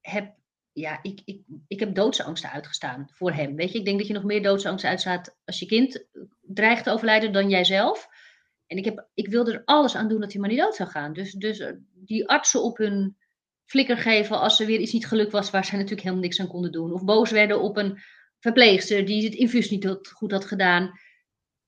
heb 0.00 0.36
ja, 0.78 0.98
ik, 1.02 1.20
ik, 1.24 1.40
ik 1.66 1.80
heb 1.80 1.94
doodsangsten 1.94 2.50
uitgestaan 2.50 3.08
voor 3.12 3.32
hem. 3.32 3.56
Weet 3.56 3.72
je, 3.72 3.78
ik 3.78 3.84
denk 3.84 3.98
dat 3.98 4.06
je 4.06 4.12
nog 4.12 4.24
meer 4.24 4.42
doodsangsten 4.42 4.90
uitstaat 4.90 5.36
als 5.44 5.58
je 5.58 5.66
kind 5.66 6.06
dreigt 6.40 6.84
te 6.84 6.90
overlijden 6.90 7.32
dan 7.32 7.48
jijzelf. 7.48 8.08
En 8.68 8.76
ik, 8.76 8.84
heb, 8.84 9.08
ik 9.14 9.28
wilde 9.28 9.52
er 9.52 9.62
alles 9.64 9.96
aan 9.96 10.08
doen 10.08 10.20
dat 10.20 10.32
hij 10.32 10.40
maar 10.40 10.50
niet 10.50 10.58
dood 10.58 10.74
zou 10.74 10.88
gaan. 10.88 11.12
Dus, 11.12 11.32
dus 11.32 11.58
eh, 11.58 11.72
die 11.94 12.28
artsen 12.28 12.62
op 12.62 12.76
hun 12.76 13.16
flikker 13.64 13.96
geven 13.96 14.40
als 14.40 14.60
er 14.60 14.66
weer 14.66 14.80
iets 14.80 14.92
niet 14.92 15.06
gelukt 15.06 15.32
was 15.32 15.50
waar 15.50 15.64
zij 15.64 15.76
natuurlijk 15.76 16.02
helemaal 16.02 16.24
niks 16.24 16.40
aan 16.40 16.48
konden 16.48 16.72
doen. 16.72 16.92
Of 16.92 17.04
boos 17.04 17.30
werden 17.30 17.60
op 17.60 17.76
een 17.76 17.98
verpleegster 18.38 19.04
die 19.04 19.24
het 19.24 19.34
infuus 19.34 19.70
niet 19.70 19.98
goed 20.12 20.32
had 20.32 20.44
gedaan. 20.44 20.84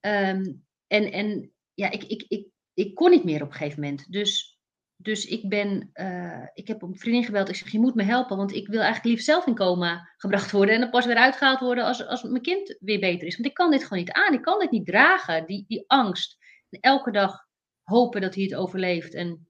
Um, 0.07 0.67
en, 0.87 1.13
en 1.13 1.53
ja, 1.75 1.91
ik, 1.91 2.05
ik, 2.05 2.25
ik, 2.29 2.47
ik 2.75 2.95
kon 2.95 3.11
niet 3.11 3.25
meer 3.25 3.43
op 3.43 3.49
een 3.49 3.57
gegeven 3.57 3.81
moment. 3.81 4.13
Dus 4.13 4.61
dus 5.03 5.25
ik 5.25 5.49
ben, 5.49 5.91
uh, 5.95 6.47
ik 6.55 6.69
heb 6.69 6.83
een 6.83 6.99
vriendin 6.99 7.25
gebeld. 7.25 7.49
Ik 7.49 7.55
zeg, 7.55 7.73
je 7.73 7.79
moet 7.79 7.95
me 7.95 8.03
helpen, 8.03 8.37
want 8.37 8.55
ik 8.55 8.67
wil 8.67 8.81
eigenlijk 8.81 9.05
liever 9.05 9.25
zelf 9.25 9.47
in 9.47 9.55
coma 9.55 10.11
gebracht 10.17 10.51
worden. 10.51 10.75
En 10.75 10.81
dan 10.81 10.91
pas 10.91 11.07
weer 11.07 11.17
uitgehaald 11.17 11.61
worden 11.61 11.85
als, 11.85 12.07
als 12.07 12.23
mijn 12.23 12.43
kind 12.43 12.77
weer 12.81 13.01
beter 13.01 13.27
is. 13.27 13.37
Want 13.37 13.49
ik 13.49 13.55
kan 13.55 13.71
dit 13.71 13.83
gewoon 13.83 13.99
niet 13.99 14.13
aan. 14.13 14.35
Ik 14.35 14.43
kan 14.43 14.59
dit 14.59 14.71
niet 14.71 14.87
dragen, 14.87 15.47
die, 15.47 15.65
die 15.69 15.85
angst. 15.87 16.37
Elke 16.71 17.11
dag 17.11 17.49
hopen 17.83 18.21
dat 18.21 18.35
hij 18.35 18.45
het 18.45 18.55
overleeft. 18.55 19.15
En, 19.15 19.49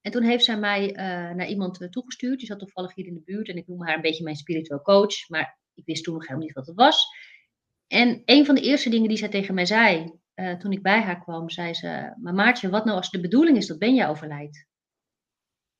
en 0.00 0.12
toen 0.12 0.22
heeft 0.22 0.44
zij 0.44 0.58
mij 0.58 0.90
uh, 0.90 0.96
naar 1.34 1.48
iemand 1.48 1.88
toegestuurd. 1.90 2.38
Die 2.38 2.46
zat 2.46 2.58
toevallig 2.58 2.94
hier 2.94 3.06
in 3.06 3.14
de 3.14 3.22
buurt. 3.24 3.48
En 3.48 3.56
ik 3.56 3.66
noem 3.66 3.84
haar 3.84 3.94
een 3.94 4.00
beetje 4.00 4.24
mijn 4.24 4.36
spiritueel 4.36 4.82
coach. 4.82 5.28
Maar 5.28 5.58
ik 5.74 5.84
wist 5.84 6.04
toen 6.04 6.14
nog 6.14 6.22
helemaal 6.22 6.46
niet 6.46 6.54
wat 6.54 6.66
het 6.66 6.76
was. 6.76 7.06
En 7.86 8.22
een 8.24 8.46
van 8.46 8.54
de 8.54 8.60
eerste 8.60 8.90
dingen 8.90 9.08
die 9.08 9.18
zij 9.18 9.28
tegen 9.28 9.54
mij 9.54 9.66
zei, 9.66 10.12
uh, 10.34 10.54
toen 10.54 10.72
ik 10.72 10.82
bij 10.82 11.00
haar 11.00 11.20
kwam, 11.20 11.50
zei 11.50 11.74
ze: 11.74 12.14
Maar 12.20 12.34
Maartje, 12.34 12.68
wat 12.68 12.84
nou 12.84 12.96
als 12.96 13.10
de 13.10 13.20
bedoeling 13.20 13.56
is 13.56 13.66
dat 13.66 13.78
Benja 13.78 14.08
overlijdt? 14.08 14.66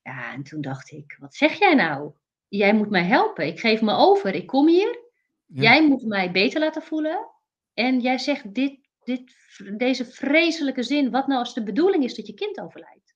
Ja, 0.03 0.33
en 0.33 0.43
toen 0.43 0.61
dacht 0.61 0.91
ik: 0.91 1.17
Wat 1.19 1.35
zeg 1.35 1.59
jij 1.59 1.75
nou? 1.75 2.13
Jij 2.49 2.75
moet 2.75 2.91
mij 2.91 3.05
helpen. 3.05 3.47
Ik 3.47 3.61
geef 3.61 3.83
me 3.83 3.93
over. 3.93 4.35
Ik 4.35 4.47
kom 4.47 4.69
hier. 4.69 5.03
Ja. 5.47 5.63
Jij 5.63 5.89
moet 5.89 6.05
mij 6.05 6.31
beter 6.31 6.61
laten 6.61 6.83
voelen. 6.83 7.31
En 7.75 8.01
jij 8.01 8.19
zegt 8.19 8.55
dit, 8.55 8.84
dit, 9.06 9.34
deze 9.76 10.04
vreselijke 10.04 10.82
zin: 10.82 11.11
Wat 11.11 11.26
nou 11.26 11.38
als 11.38 11.54
de 11.54 11.62
bedoeling 11.62 12.04
is 12.04 12.14
dat 12.14 12.26
je 12.26 12.34
kind 12.34 12.61
overlijdt? 12.61 13.14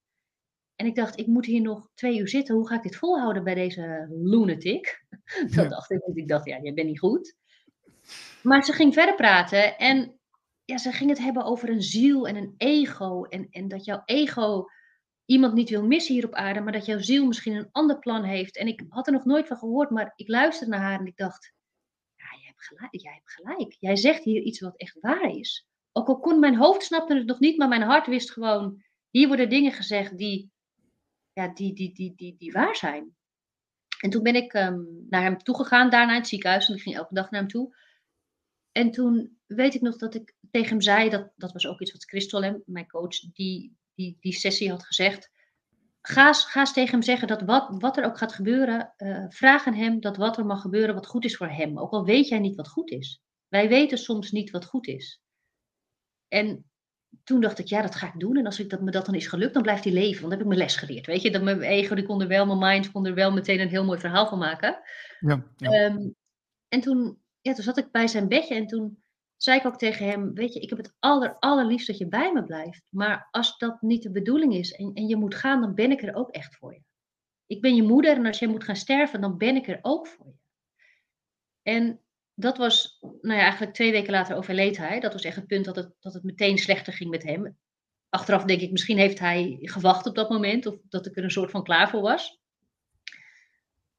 En 0.76 0.86
ik 0.86 0.94
dacht: 0.94 1.18
Ik 1.18 1.26
moet 1.26 1.46
hier 1.46 1.60
nog 1.60 1.90
twee 1.94 2.18
uur 2.18 2.28
zitten. 2.28 2.54
Hoe 2.54 2.68
ga 2.68 2.74
ik 2.74 2.82
dit 2.82 2.96
volhouden 2.96 3.44
bij 3.44 3.54
deze 3.54 4.06
lunatic? 4.10 4.86
Ja. 5.48 5.62
Dat 5.62 5.70
dacht 5.70 5.90
ik. 5.90 6.00
Ik 6.14 6.28
dacht: 6.28 6.44
Ja, 6.44 6.60
jij 6.62 6.74
bent 6.74 6.88
niet 6.88 6.98
goed. 6.98 7.36
Maar 8.42 8.64
ze 8.64 8.72
ging 8.72 8.94
verder 8.94 9.14
praten. 9.14 9.78
En 9.78 10.18
ja, 10.64 10.78
ze 10.78 10.92
ging 10.92 11.10
het 11.10 11.18
hebben 11.18 11.44
over 11.44 11.68
een 11.68 11.82
ziel 11.82 12.28
en 12.28 12.36
een 12.36 12.54
ego. 12.56 13.24
En, 13.24 13.46
en 13.50 13.68
dat 13.68 13.84
jouw 13.84 14.02
ego 14.04 14.66
iemand 15.24 15.54
niet 15.54 15.70
wil 15.70 15.86
missen 15.86 16.14
hier 16.14 16.26
op 16.26 16.34
aarde, 16.34 16.60
maar 16.60 16.72
dat 16.72 16.86
jouw 16.86 16.98
ziel 16.98 17.26
misschien 17.26 17.54
een 17.54 17.68
ander 17.72 17.98
plan 17.98 18.24
heeft. 18.24 18.56
En 18.56 18.66
ik 18.66 18.84
had 18.88 19.06
er 19.06 19.12
nog 19.12 19.24
nooit 19.24 19.46
van 19.46 19.56
gehoord, 19.56 19.90
maar 19.90 20.12
ik 20.16 20.28
luisterde 20.28 20.72
naar 20.72 20.80
haar 20.80 21.00
en 21.00 21.06
ik 21.06 21.16
dacht, 21.16 21.52
ja, 22.14 22.24
jij 22.38 22.46
hebt 22.46 22.64
gelijk. 22.64 22.94
Jij, 22.94 23.12
hebt 23.12 23.32
gelijk. 23.32 23.76
jij 23.78 23.96
zegt 23.96 24.24
hier 24.24 24.42
iets 24.42 24.60
wat 24.60 24.76
echt 24.76 25.00
waar 25.00 25.30
is. 25.30 25.67
Ook 25.98 26.08
al 26.08 26.18
kon 26.18 26.40
mijn 26.40 26.56
hoofd 26.56 26.82
snapte 26.82 27.14
het 27.14 27.26
nog 27.26 27.40
niet, 27.40 27.56
maar 27.58 27.68
mijn 27.68 27.82
hart 27.82 28.06
wist 28.06 28.30
gewoon, 28.30 28.82
hier 29.10 29.26
worden 29.28 29.48
dingen 29.48 29.72
gezegd 29.72 30.18
die, 30.18 30.50
ja, 31.32 31.48
die, 31.48 31.74
die, 31.74 31.94
die, 31.94 32.14
die, 32.16 32.36
die 32.38 32.52
waar 32.52 32.76
zijn. 32.76 33.16
En 34.00 34.10
toen 34.10 34.22
ben 34.22 34.34
ik 34.34 34.54
um, 34.54 35.06
naar 35.08 35.22
hem 35.22 35.38
toegegaan, 35.38 35.90
daarna 35.90 36.12
in 36.12 36.18
het 36.18 36.28
ziekenhuis, 36.28 36.68
en 36.68 36.74
ik 36.74 36.82
ging 36.82 36.96
elke 36.96 37.14
dag 37.14 37.30
naar 37.30 37.40
hem 37.40 37.48
toe. 37.48 37.76
En 38.72 38.90
toen 38.90 39.38
weet 39.46 39.74
ik 39.74 39.80
nog 39.80 39.96
dat 39.96 40.14
ik 40.14 40.34
tegen 40.50 40.68
hem 40.68 40.80
zei, 40.80 41.08
dat, 41.08 41.32
dat 41.36 41.52
was 41.52 41.66
ook 41.66 41.80
iets 41.80 41.92
wat 41.92 42.04
Christel, 42.04 42.62
mijn 42.64 42.88
coach, 42.88 43.20
die, 43.32 43.76
die, 43.94 44.16
die 44.20 44.32
sessie 44.32 44.70
had 44.70 44.84
gezegd. 44.84 45.30
Ga 46.00 46.32
ga 46.32 46.60
eens 46.60 46.72
tegen 46.72 46.90
hem 46.90 47.02
zeggen 47.02 47.28
dat 47.28 47.42
wat, 47.42 47.68
wat 47.70 47.96
er 47.96 48.04
ook 48.04 48.18
gaat 48.18 48.32
gebeuren, 48.32 48.94
uh, 48.96 49.24
vraag 49.28 49.66
aan 49.66 49.74
hem 49.74 50.00
dat 50.00 50.16
wat 50.16 50.36
er 50.36 50.46
mag 50.46 50.60
gebeuren 50.60 50.94
wat 50.94 51.06
goed 51.06 51.24
is 51.24 51.36
voor 51.36 51.48
hem. 51.48 51.78
Ook 51.78 51.92
al 51.92 52.04
weet 52.04 52.28
jij 52.28 52.38
niet 52.38 52.56
wat 52.56 52.68
goed 52.68 52.90
is. 52.90 53.22
Wij 53.48 53.68
weten 53.68 53.98
soms 53.98 54.30
niet 54.30 54.50
wat 54.50 54.64
goed 54.64 54.86
is. 54.86 55.22
En 56.28 56.70
toen 57.24 57.40
dacht 57.40 57.58
ik, 57.58 57.66
ja, 57.66 57.82
dat 57.82 57.94
ga 57.94 58.06
ik 58.06 58.20
doen. 58.20 58.36
En 58.36 58.46
als 58.46 58.60
ik 58.60 58.70
dat, 58.70 58.80
me 58.80 58.90
dat 58.90 59.06
dan 59.06 59.14
is 59.14 59.26
gelukt, 59.26 59.54
dan 59.54 59.62
blijft 59.62 59.84
hij 59.84 59.92
leven. 59.92 60.20
Want 60.20 60.20
dan 60.20 60.30
heb 60.30 60.40
ik 60.40 60.46
mijn 60.46 60.58
les 60.58 60.76
geleerd. 60.76 61.06
Weet 61.06 61.22
je, 61.22 61.30
dat 61.30 61.42
mijn 61.42 61.60
ego, 61.60 61.94
die 61.94 62.04
kon 62.04 62.20
er 62.20 62.28
wel, 62.28 62.46
mijn 62.46 62.58
mind 62.58 62.90
kon 62.90 63.06
er 63.06 63.14
wel 63.14 63.32
meteen 63.32 63.60
een 63.60 63.68
heel 63.68 63.84
mooi 63.84 63.98
verhaal 63.98 64.26
van 64.26 64.38
maken. 64.38 64.80
Ja, 65.20 65.44
ja. 65.56 65.84
Um, 65.84 66.14
en 66.68 66.80
toen, 66.80 67.22
ja, 67.40 67.52
toen 67.52 67.64
zat 67.64 67.78
ik 67.78 67.90
bij 67.90 68.06
zijn 68.06 68.28
bedje 68.28 68.54
en 68.54 68.66
toen 68.66 69.02
zei 69.36 69.58
ik 69.58 69.66
ook 69.66 69.78
tegen 69.78 70.06
hem, 70.06 70.34
weet 70.34 70.54
je, 70.54 70.60
ik 70.60 70.68
heb 70.68 70.78
het 70.78 70.94
aller, 70.98 71.36
allerliefst 71.38 71.86
dat 71.86 71.98
je 71.98 72.08
bij 72.08 72.32
me 72.32 72.44
blijft. 72.44 72.82
Maar 72.88 73.28
als 73.30 73.58
dat 73.58 73.82
niet 73.82 74.02
de 74.02 74.10
bedoeling 74.10 74.54
is 74.54 74.72
en, 74.72 74.94
en 74.94 75.06
je 75.06 75.16
moet 75.16 75.34
gaan, 75.34 75.60
dan 75.60 75.74
ben 75.74 75.90
ik 75.90 76.02
er 76.02 76.14
ook 76.14 76.30
echt 76.30 76.56
voor 76.56 76.74
je. 76.74 76.82
Ik 77.46 77.60
ben 77.60 77.74
je 77.74 77.82
moeder 77.82 78.16
en 78.16 78.26
als 78.26 78.38
jij 78.38 78.48
moet 78.48 78.64
gaan 78.64 78.76
sterven, 78.76 79.20
dan 79.20 79.36
ben 79.36 79.56
ik 79.56 79.68
er 79.68 79.78
ook 79.82 80.06
voor 80.06 80.26
je. 80.26 80.38
En 81.62 82.00
dat 82.40 82.56
was, 82.56 82.98
nou 83.00 83.36
ja, 83.36 83.42
eigenlijk 83.42 83.74
twee 83.74 83.90
weken 83.90 84.12
later 84.12 84.36
overleed 84.36 84.76
hij. 84.76 85.00
Dat 85.00 85.12
was 85.12 85.22
echt 85.22 85.36
het 85.36 85.46
punt 85.46 85.64
dat 85.64 85.76
het, 85.76 85.94
dat 86.00 86.14
het 86.14 86.22
meteen 86.22 86.58
slechter 86.58 86.92
ging 86.92 87.10
met 87.10 87.22
hem. 87.22 87.56
Achteraf 88.08 88.44
denk 88.44 88.60
ik, 88.60 88.70
misschien 88.70 88.98
heeft 88.98 89.18
hij 89.18 89.58
gewacht 89.60 90.06
op 90.06 90.14
dat 90.14 90.30
moment, 90.30 90.66
of 90.66 90.74
dat 90.88 91.06
ik 91.06 91.16
er 91.16 91.24
een 91.24 91.30
soort 91.30 91.50
van 91.50 91.62
klaar 91.62 91.88
voor 91.90 92.00
was. 92.00 92.40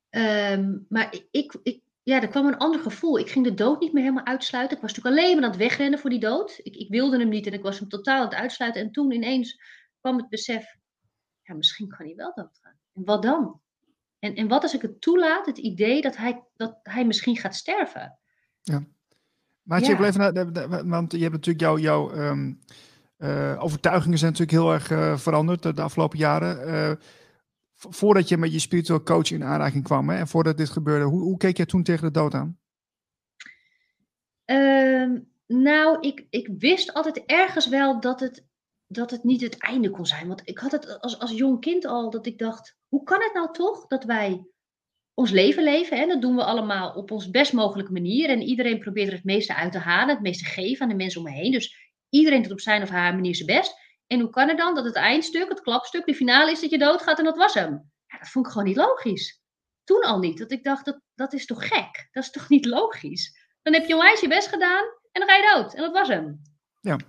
Um, 0.10 0.86
maar 0.90 1.16
ik, 1.32 1.60
ik, 1.64 1.82
ja, 2.04 2.22
er 2.22 2.28
kwam 2.28 2.48
een 2.48 2.58
ander 2.58 2.82
gevoel. 2.82 3.20
Ik 3.20 3.30
ging 3.30 3.46
de 3.46 3.54
dood 3.54 3.80
niet 3.80 3.94
meer 3.94 4.04
helemaal 4.04 4.26
uitsluiten. 4.26 4.76
Ik 4.76 4.82
was 4.82 4.94
natuurlijk 4.94 5.18
alleen 5.18 5.36
maar 5.36 5.44
aan 5.44 5.50
het 5.50 5.60
wegrennen 5.60 6.00
voor 6.00 6.10
die 6.10 6.20
dood. 6.20 6.60
Ik, 6.64 6.76
ik 6.76 6.90
wilde 6.90 7.20
hem 7.20 7.30
niet 7.30 7.48
en 7.48 7.54
ik 7.54 7.64
was 7.64 7.80
hem 7.80 7.90
totaal 7.90 8.18
aan 8.18 8.30
het 8.30 8.34
uitsluiten. 8.34 8.82
En 8.82 8.92
toen 8.92 9.12
ineens 9.12 9.62
kwam 10.00 10.18
het 10.18 10.30
besef, 10.30 10.76
ja, 11.42 11.54
misschien 11.54 11.88
kan 11.88 12.06
hij 12.06 12.16
wel 12.16 12.34
doodgaan. 12.36 12.80
En 12.94 13.04
wat 13.04 13.24
dan? 13.24 13.62
En, 14.20 14.36
en 14.36 14.48
wat 14.48 14.64
als 14.64 14.74
ik 14.74 14.82
het 14.82 15.02
toelaat, 15.02 15.46
het 15.46 15.58
idee 15.58 16.02
dat 16.02 16.18
hij, 16.18 16.44
dat 16.56 16.80
hij 16.84 17.06
misschien 17.06 17.38
gaat 17.38 17.56
sterven? 17.56 18.19
Ja. 18.70 18.84
Maar 19.62 19.82
ja. 19.82 19.92
ik 19.92 20.00
even 20.00 20.34
naar, 20.34 20.88
want 20.88 21.12
je 21.12 21.22
hebt 21.22 21.34
natuurlijk 21.34 21.82
jouw, 21.82 22.12
um, 22.12 22.60
uh, 23.18 23.64
overtuigingen 23.64 24.18
zijn 24.18 24.32
natuurlijk 24.32 24.60
heel 24.60 24.74
erg 24.74 24.92
uh, 24.92 25.18
veranderd 25.18 25.64
de, 25.64 25.74
de, 25.74 25.82
afgelopen 25.82 26.18
jaren. 26.18 26.68
Uh, 26.68 26.92
voordat 27.74 28.28
je 28.28 28.38
met 28.38 28.54
je 28.54 28.60
spiritueel 28.60 29.04
coach 29.04 29.32
in 29.32 29.44
aanraking 29.44 29.84
kwam 29.84 30.10
hè, 30.10 30.18
en 30.18 30.28
voordat 30.28 30.58
dit 30.58 30.70
gebeurde, 30.70 31.06
hoe, 31.06 31.22
hoe 31.22 31.38
keek 31.38 31.58
jij 31.58 31.66
toen 31.66 31.84
tegen 31.84 32.06
de 32.06 32.12
dood 32.12 32.34
aan? 32.34 32.60
Uh, 34.46 35.20
nou, 35.48 36.00
ik, 36.00 36.26
ik 36.30 36.50
wist 36.58 36.94
altijd 36.94 37.26
ergens 37.26 37.70
wel 37.70 38.00
dat 38.00 38.20
het, 38.20 38.46
dat 38.88 39.12
het 39.12 39.24
niet 39.24 39.42
het 39.42 39.58
einde 39.58 39.90
kon 39.90 40.06
zijn. 40.06 40.28
Want 40.28 40.42
ik 40.44 40.58
had 40.58 40.72
het 40.72 41.02
als, 41.02 41.20
als 41.20 41.32
jong 41.32 41.62
kind 41.62 41.86
al 41.86 42.10
dat 42.10 42.26
ik 42.26 42.38
dacht, 42.38 42.78
hoe 42.88 43.04
kan 43.04 43.22
het 43.22 43.34
nou 43.34 43.52
toch 43.52 43.88
dat 43.88 44.04
wij 44.04 44.48
ons 45.20 45.32
leven 45.32 45.64
leven. 45.64 45.98
Hè? 45.98 46.06
Dat 46.06 46.22
doen 46.22 46.36
we 46.36 46.44
allemaal 46.44 46.94
op 46.94 47.12
ons 47.12 47.30
best 47.30 47.54
mogelijke 47.54 47.92
manier. 47.92 48.30
En 48.30 48.42
iedereen 48.42 48.80
probeert 48.80 49.08
er 49.08 49.14
het 49.14 49.24
meeste 49.24 49.56
uit 49.56 49.72
te 49.72 49.78
halen, 49.78 50.16
het 50.16 50.24
meeste 50.24 50.46
geven 50.46 50.82
aan 50.82 50.90
de 50.90 50.96
mensen 50.96 51.22
om 51.22 51.28
me 51.28 51.34
heen. 51.34 51.52
Dus 51.52 51.76
iedereen 52.10 52.42
doet 52.42 52.52
op 52.52 52.60
zijn 52.60 52.82
of 52.82 52.90
haar 52.90 53.14
manier 53.14 53.36
zijn 53.36 53.58
best. 53.58 53.74
En 54.08 54.20
hoe 54.20 54.30
kan 54.30 54.48
het 54.48 54.58
dan 54.58 54.76
dat 54.76 54.86
het 54.86 54.96
eindstuk, 54.96 55.50
het 55.50 55.62
klapstuk, 55.62 56.06
de 56.06 56.16
finale 56.16 56.52
is 56.52 56.62
dat 56.62 56.70
je 56.70 56.78
doodgaat 56.78 57.18
en 57.18 57.24
dat 57.24 57.38
was 57.38 57.54
hem? 57.54 57.92
Ja, 58.08 58.18
dat 58.18 58.30
vond 58.30 58.46
ik 58.46 58.52
gewoon 58.52 58.68
niet 58.68 58.78
logisch. 58.78 59.42
Toen 59.84 60.02
al 60.02 60.20
niet. 60.20 60.38
Dat 60.38 60.52
ik 60.52 60.64
dacht, 60.64 60.86
dat, 60.86 61.02
dat 61.16 61.34
is 61.34 61.46
toch 61.46 61.68
gek? 61.68 62.08
Dat 62.12 62.24
is 62.24 62.32
toch 62.32 62.50
niet 62.50 62.66
logisch? 62.66 63.38
Dan 63.62 63.74
heb 63.74 63.86
je 63.86 63.94
onwijs 63.94 64.20
je 64.20 64.28
best 64.28 64.48
gedaan 64.48 64.84
en 65.12 65.22
dan 65.22 65.30
ga 65.30 65.36
je 65.36 65.54
dood. 65.56 65.74
En 65.74 65.82
dat 65.82 65.94
was 65.94 66.08
hem. 66.08 66.42
Ja. 66.80 67.00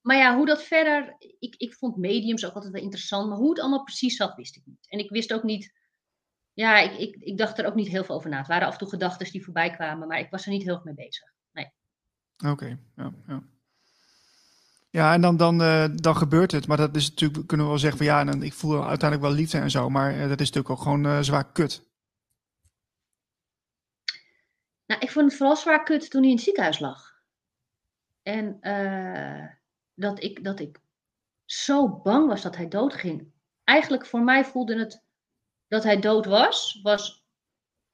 Maar 0.00 0.16
ja, 0.16 0.36
hoe 0.36 0.46
dat 0.46 0.62
verder. 0.62 1.16
Ik, 1.38 1.54
ik 1.56 1.74
vond 1.74 1.96
mediums 1.96 2.46
ook 2.46 2.54
altijd 2.54 2.72
wel 2.72 2.82
interessant. 2.82 3.28
Maar 3.28 3.38
hoe 3.38 3.50
het 3.50 3.60
allemaal 3.60 3.84
precies 3.84 4.16
zat, 4.16 4.34
wist 4.34 4.56
ik 4.56 4.62
niet. 4.66 4.86
En 4.88 4.98
ik 4.98 5.10
wist 5.10 5.32
ook 5.32 5.42
niet. 5.42 5.79
Ja, 6.60 6.78
ik, 6.78 6.92
ik, 6.92 7.16
ik 7.20 7.38
dacht 7.38 7.58
er 7.58 7.66
ook 7.66 7.74
niet 7.74 7.88
heel 7.88 8.04
veel 8.04 8.14
over 8.14 8.30
na. 8.30 8.38
Het 8.38 8.46
waren 8.46 8.66
af 8.66 8.72
en 8.72 8.78
toe 8.78 8.88
gedachten 8.88 9.32
die 9.32 9.44
voorbij 9.44 9.70
kwamen. 9.70 10.08
Maar 10.08 10.18
ik 10.18 10.30
was 10.30 10.44
er 10.44 10.50
niet 10.50 10.62
heel 10.62 10.74
erg 10.74 10.84
mee 10.84 10.94
bezig. 10.94 11.32
Nee. 11.52 11.72
Oké, 12.46 12.78
ja, 12.96 13.12
ja. 13.26 13.42
Ja, 14.90 15.12
en 15.12 15.20
dan, 15.20 15.36
dan, 15.36 15.62
uh, 15.62 15.88
dan 15.94 16.16
gebeurt 16.16 16.52
het. 16.52 16.66
Maar 16.66 16.76
dat 16.76 16.96
is 16.96 17.08
natuurlijk, 17.08 17.46
kunnen 17.46 17.66
we 17.66 17.72
wel 17.72 17.80
zeggen 17.80 17.98
van 17.98 18.06
ja, 18.06 18.26
en 18.26 18.42
ik 18.42 18.52
voel 18.52 18.88
uiteindelijk 18.88 19.30
wel 19.30 19.38
liefde 19.38 19.58
en 19.58 19.70
zo. 19.70 19.88
Maar 19.88 20.12
uh, 20.12 20.20
dat 20.20 20.40
is 20.40 20.50
natuurlijk 20.50 20.70
ook 20.70 20.82
gewoon 20.82 21.06
uh, 21.06 21.20
zwaar 21.20 21.52
kut. 21.52 21.88
Nou, 24.86 25.00
ik 25.00 25.10
vond 25.10 25.26
het 25.28 25.36
vooral 25.36 25.56
zwaar 25.56 25.82
kut 25.82 26.10
toen 26.10 26.20
hij 26.20 26.30
in 26.30 26.36
het 26.36 26.44
ziekenhuis 26.44 26.78
lag. 26.78 27.22
En 28.22 28.58
dat, 29.94 30.22
ik, 30.22 30.44
dat 30.44 30.60
ik 30.60 30.80
zo 31.44 31.88
bang 31.88 32.26
was 32.26 32.42
dat 32.42 32.56
hij 32.56 32.68
doodging. 32.68 33.32
Eigenlijk 33.64 34.06
voor 34.06 34.22
mij 34.22 34.44
voelde 34.44 34.78
het 34.78 35.02
dat 35.70 35.84
hij 35.84 36.00
dood 36.00 36.26
was, 36.26 36.80
was 36.82 37.24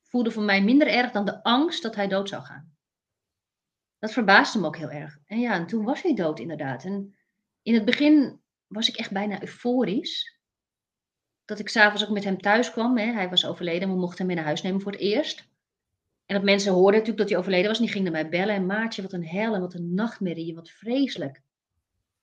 voelde 0.02 0.30
voor 0.30 0.42
mij 0.42 0.62
minder 0.62 0.88
erg 0.88 1.10
dan 1.10 1.24
de 1.24 1.42
angst 1.42 1.82
dat 1.82 1.94
hij 1.94 2.08
dood 2.08 2.28
zou 2.28 2.42
gaan 2.42 2.76
dat 3.98 4.12
verbaasde 4.12 4.58
me 4.58 4.66
ook 4.66 4.76
heel 4.76 4.90
erg. 4.90 5.18
En 5.26 5.40
ja, 5.40 5.54
en 5.54 5.66
toen 5.66 5.84
was 5.84 6.02
hij 6.02 6.14
dood 6.14 6.38
inderdaad. 6.38 6.84
En 6.84 7.16
in 7.62 7.74
het 7.74 7.84
begin 7.84 8.40
was 8.66 8.88
ik 8.88 8.96
echt 8.96 9.10
bijna 9.10 9.40
euforisch. 9.40 10.40
Dat 11.44 11.58
ik 11.58 11.68
s'avonds 11.68 12.04
ook 12.04 12.10
met 12.10 12.24
hem 12.24 12.40
thuis 12.40 12.70
kwam. 12.70 12.98
Hè. 12.98 13.12
Hij 13.12 13.28
was 13.28 13.46
overleden, 13.46 13.88
we 13.88 13.96
mochten 13.96 14.18
hem 14.18 14.26
mee 14.26 14.36
naar 14.36 14.44
huis 14.44 14.62
nemen 14.62 14.80
voor 14.80 14.92
het 14.92 15.00
eerst. 15.00 15.48
En 16.26 16.34
dat 16.34 16.44
mensen 16.44 16.72
hoorden 16.72 16.92
natuurlijk 16.92 17.18
dat 17.18 17.28
hij 17.28 17.38
overleden 17.38 17.68
was. 17.68 17.78
En 17.78 17.84
die 17.84 17.92
gingen 17.92 18.12
naar 18.12 18.22
mij 18.22 18.30
bellen. 18.30 18.54
En 18.54 18.66
Maartje, 18.66 19.02
wat 19.02 19.12
een 19.12 19.26
hel 19.26 19.54
en 19.54 19.60
wat 19.60 19.74
een 19.74 19.94
nachtmerrie. 19.94 20.54
Wat 20.54 20.70
vreselijk. 20.70 21.42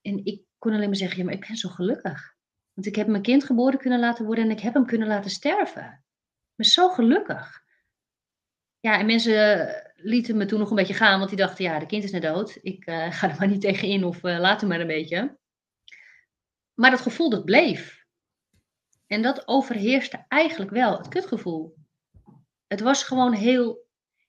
En 0.02 0.26
ik 0.26 0.42
kon 0.58 0.74
alleen 0.74 0.88
maar 0.88 0.96
zeggen, 0.96 1.18
ja, 1.18 1.24
maar 1.24 1.34
ik 1.34 1.48
ben 1.48 1.56
zo 1.56 1.70
gelukkig. 1.70 2.33
Want 2.74 2.88
ik 2.88 2.96
heb 2.96 3.08
mijn 3.08 3.22
kind 3.22 3.44
geboren 3.44 3.80
kunnen 3.80 4.00
laten 4.00 4.26
worden 4.26 4.44
en 4.44 4.52
ik 4.52 4.60
heb 4.60 4.74
hem 4.74 4.86
kunnen 4.86 5.08
laten 5.08 5.32
sterven. 5.32 5.84
Ik 5.84 6.56
ben 6.56 6.66
zo 6.66 6.90
gelukkig. 6.90 7.64
Ja, 8.80 9.00
en 9.00 9.06
mensen 9.06 9.68
lieten 9.96 10.38
me 10.38 10.46
toen 10.46 10.60
nog 10.60 10.70
een 10.70 10.76
beetje 10.76 10.94
gaan, 10.94 11.18
want 11.18 11.30
die 11.30 11.40
dachten, 11.40 11.64
ja, 11.64 11.80
de 11.80 11.86
kind 11.86 12.04
is 12.04 12.12
net 12.12 12.22
dood. 12.22 12.58
Ik 12.62 12.88
uh, 12.88 13.12
ga 13.18 13.30
er 13.30 13.36
maar 13.40 13.48
niet 13.48 13.62
tegen 13.62 13.88
in 13.88 14.04
of 14.04 14.24
uh, 14.24 14.40
laat 14.40 14.60
hem 14.60 14.70
maar 14.70 14.80
een 14.80 14.88
beetje. 14.88 15.38
Maar 16.74 16.92
dat 16.92 17.02
gevoel, 17.02 17.30
dat 17.30 17.46
bleef. 17.46 18.06
En 19.08 19.22
dat 19.22 19.48
overheerste 19.48 20.26
eigenlijk 20.28 20.72
wel, 20.72 20.98
het 20.98 21.08
kutgevoel. 21.08 21.76
Het 22.68 22.80
was 22.80 23.04
gewoon 23.04 23.34
heel 23.34 23.88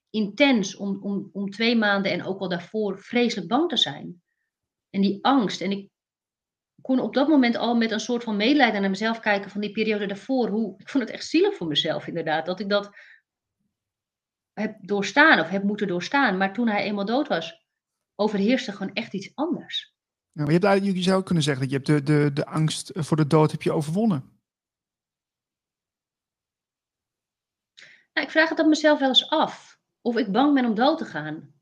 intens 0.09 0.75
om, 0.75 1.03
om, 1.03 1.29
om 1.33 1.49
twee 1.49 1.75
maanden 1.75 2.11
en 2.11 2.23
ook 2.23 2.39
al 2.39 2.49
daarvoor 2.49 2.99
vreselijk 2.99 3.47
bang 3.47 3.69
te 3.69 3.77
zijn. 3.77 4.23
En 4.89 5.01
die 5.01 5.19
angst. 5.21 5.61
En 5.61 5.71
ik 5.71 5.89
kon 6.85 6.99
op 6.99 7.13
dat 7.13 7.27
moment 7.27 7.55
al 7.55 7.75
met 7.75 7.91
een 7.91 7.99
soort 7.99 8.23
van 8.23 8.35
medelijden 8.35 8.81
naar 8.81 8.89
mezelf 8.89 9.19
kijken 9.19 9.51
van 9.51 9.61
die 9.61 9.71
periode 9.71 10.05
daarvoor. 10.05 10.49
Hoe, 10.49 10.73
ik 10.77 10.89
vond 10.89 11.03
het 11.03 11.13
echt 11.13 11.25
zielig 11.25 11.55
voor 11.55 11.67
mezelf 11.67 12.07
inderdaad. 12.07 12.45
Dat 12.45 12.59
ik 12.59 12.69
dat 12.69 12.89
heb 14.53 14.77
doorstaan 14.81 15.39
of 15.39 15.49
heb 15.49 15.63
moeten 15.63 15.87
doorstaan. 15.87 16.37
Maar 16.37 16.53
toen 16.53 16.67
hij 16.67 16.83
eenmaal 16.83 17.05
dood 17.05 17.27
was, 17.27 17.65
overheerste 18.15 18.71
gewoon 18.71 18.93
echt 18.93 19.13
iets 19.13 19.31
anders. 19.35 19.95
Ja, 20.31 20.41
maar 20.41 20.45
je, 20.45 20.51
hebt 20.51 20.63
eigenlijk, 20.63 20.97
je 20.97 21.03
zou 21.03 21.23
kunnen 21.23 21.43
zeggen 21.43 21.69
dat 21.69 21.71
je 21.71 21.93
hebt 21.93 22.07
de, 22.07 22.13
de, 22.13 22.33
de 22.33 22.45
angst 22.45 22.91
voor 22.93 23.17
de 23.17 23.27
dood 23.27 23.51
heb 23.51 23.61
je 23.61 23.71
overwonnen. 23.71 24.39
Nou, 28.13 28.27
ik 28.27 28.31
vraag 28.31 28.49
het 28.49 28.59
op 28.59 28.67
mezelf 28.67 28.99
wel 28.99 29.07
eens 29.07 29.29
af. 29.29 29.79
Of 30.01 30.17
ik 30.17 30.31
bang 30.31 30.53
ben 30.53 30.65
om 30.65 30.75
dood 30.75 30.97
te 30.97 31.05
gaan. 31.05 31.53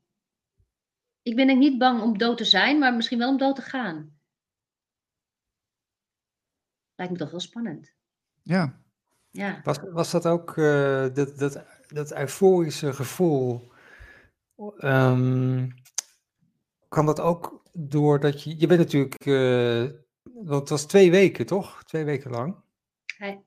Ik 1.22 1.36
ben 1.36 1.46
denk 1.46 1.58
niet 1.58 1.78
bang 1.78 2.02
om 2.02 2.18
dood 2.18 2.36
te 2.36 2.44
zijn, 2.44 2.78
maar 2.78 2.94
misschien 2.94 3.18
wel 3.18 3.28
om 3.28 3.38
dood 3.38 3.56
te 3.56 3.62
gaan. 3.62 4.13
Lijkt 6.96 7.12
me 7.12 7.18
toch 7.18 7.30
wel 7.30 7.40
spannend. 7.40 7.92
Ja. 8.42 8.80
ja. 9.30 9.60
Was, 9.64 9.78
was 9.92 10.10
dat 10.10 10.26
ook 10.26 10.56
uh, 10.56 11.14
dat, 11.14 11.38
dat 11.38 11.64
dat 11.94 12.14
euforische 12.14 12.92
gevoel, 12.92 13.72
um, 14.78 15.74
kan 16.88 17.06
dat 17.06 17.20
ook 17.20 17.62
doordat 17.72 18.42
je, 18.42 18.58
je 18.58 18.66
bent 18.66 18.80
natuurlijk, 18.80 19.26
uh, 19.26 19.90
want 20.22 20.60
het 20.60 20.68
was 20.68 20.86
twee 20.86 21.10
weken 21.10 21.46
toch? 21.46 21.84
Twee 21.84 22.04
weken 22.04 22.30
lang? 22.30 22.56
Hij, 23.16 23.44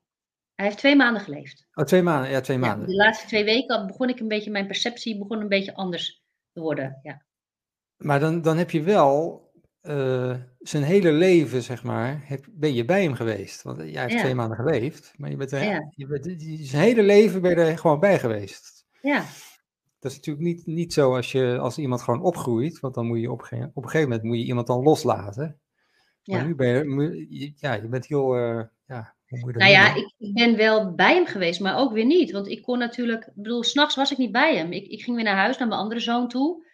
hij 0.54 0.66
heeft 0.66 0.78
twee 0.78 0.96
maanden 0.96 1.22
geleefd. 1.22 1.66
Oh, 1.74 1.84
twee 1.84 2.02
maanden, 2.02 2.30
ja, 2.30 2.40
twee 2.40 2.58
maanden. 2.58 2.80
Ja, 2.80 2.86
de 2.86 3.04
laatste 3.04 3.26
twee 3.26 3.44
weken 3.44 3.86
begon 3.86 4.08
ik 4.08 4.20
een 4.20 4.28
beetje, 4.28 4.50
mijn 4.50 4.66
perceptie 4.66 5.18
begon 5.18 5.40
een 5.40 5.48
beetje 5.48 5.74
anders 5.74 6.22
te 6.52 6.60
worden, 6.60 6.98
ja. 7.02 7.26
Maar 7.96 8.20
dan, 8.20 8.42
dan 8.42 8.56
heb 8.56 8.70
je 8.70 8.82
wel 8.82 9.46
uh, 9.88 10.34
zijn 10.58 10.82
hele 10.82 11.12
leven, 11.12 11.62
zeg 11.62 11.82
maar, 11.82 12.20
heb, 12.24 12.46
ben 12.50 12.74
je 12.74 12.84
bij 12.84 13.02
hem 13.02 13.14
geweest. 13.14 13.62
Want 13.62 13.78
jij 13.78 14.00
hebt 14.00 14.12
ja. 14.12 14.18
twee 14.18 14.34
maanden 14.34 14.56
geleefd, 14.56 15.14
maar 15.16 15.30
je 15.30 15.36
bent, 15.36 15.52
er, 15.52 15.62
ja. 15.62 15.92
je 15.94 16.06
bent 16.06 16.24
zijn 16.60 16.82
hele 16.82 17.02
leven 17.02 17.42
ben 17.42 17.50
je 17.50 17.56
er 17.56 17.78
gewoon 17.78 18.00
bij 18.00 18.18
geweest. 18.18 18.86
Ja. 19.02 19.24
Dat 19.98 20.10
is 20.10 20.16
natuurlijk 20.16 20.46
niet, 20.46 20.66
niet 20.66 20.92
zo 20.92 21.14
als, 21.14 21.32
je, 21.32 21.58
als 21.58 21.78
iemand 21.78 22.02
gewoon 22.02 22.22
opgroeit, 22.22 22.80
want 22.80 22.94
dan 22.94 23.06
moet 23.06 23.20
je 23.20 23.30
op, 23.30 23.40
op 23.40 23.50
een 23.82 23.90
gegeven 23.90 24.08
moment 24.08 24.22
moet 24.22 24.36
je 24.36 24.44
iemand 24.44 24.66
dan 24.66 24.82
loslaten. 24.82 25.60
Maar 26.24 26.38
ja. 26.38 26.44
nu 26.44 26.54
ben 26.54 26.98
je, 27.28 27.52
ja, 27.56 27.72
je 27.74 27.88
bent 27.88 28.06
heel, 28.06 28.36
uh, 28.36 28.62
ja, 28.86 29.14
hoe 29.28 29.38
moet 29.38 29.54
je 29.54 29.58
dat 29.58 29.62
Nou 29.62 29.70
ja, 29.72 29.94
ik, 29.94 30.14
ik, 30.18 30.34
ben 30.34 30.56
wel 30.56 30.94
bij 30.94 31.14
hem 31.14 31.26
geweest, 31.26 31.60
maar 31.60 31.78
ook 31.78 31.92
weer 31.92 32.04
niet. 32.04 32.30
Want 32.30 32.48
ik 32.48 32.62
kon 32.62 32.78
natuurlijk, 32.78 33.26
ik 33.26 33.42
bedoel, 33.42 33.62
s'nachts 33.62 33.94
was 33.94 34.12
ik 34.12 34.18
niet 34.18 34.32
bij 34.32 34.56
hem. 34.56 34.72
Ik, 34.72 34.86
ik 34.86 35.02
ging 35.02 35.16
weer 35.16 35.24
naar 35.24 35.36
huis, 35.36 35.58
naar 35.58 35.68
mijn 35.68 35.80
andere 35.80 36.00
zoon 36.00 36.28
toe. 36.28 36.66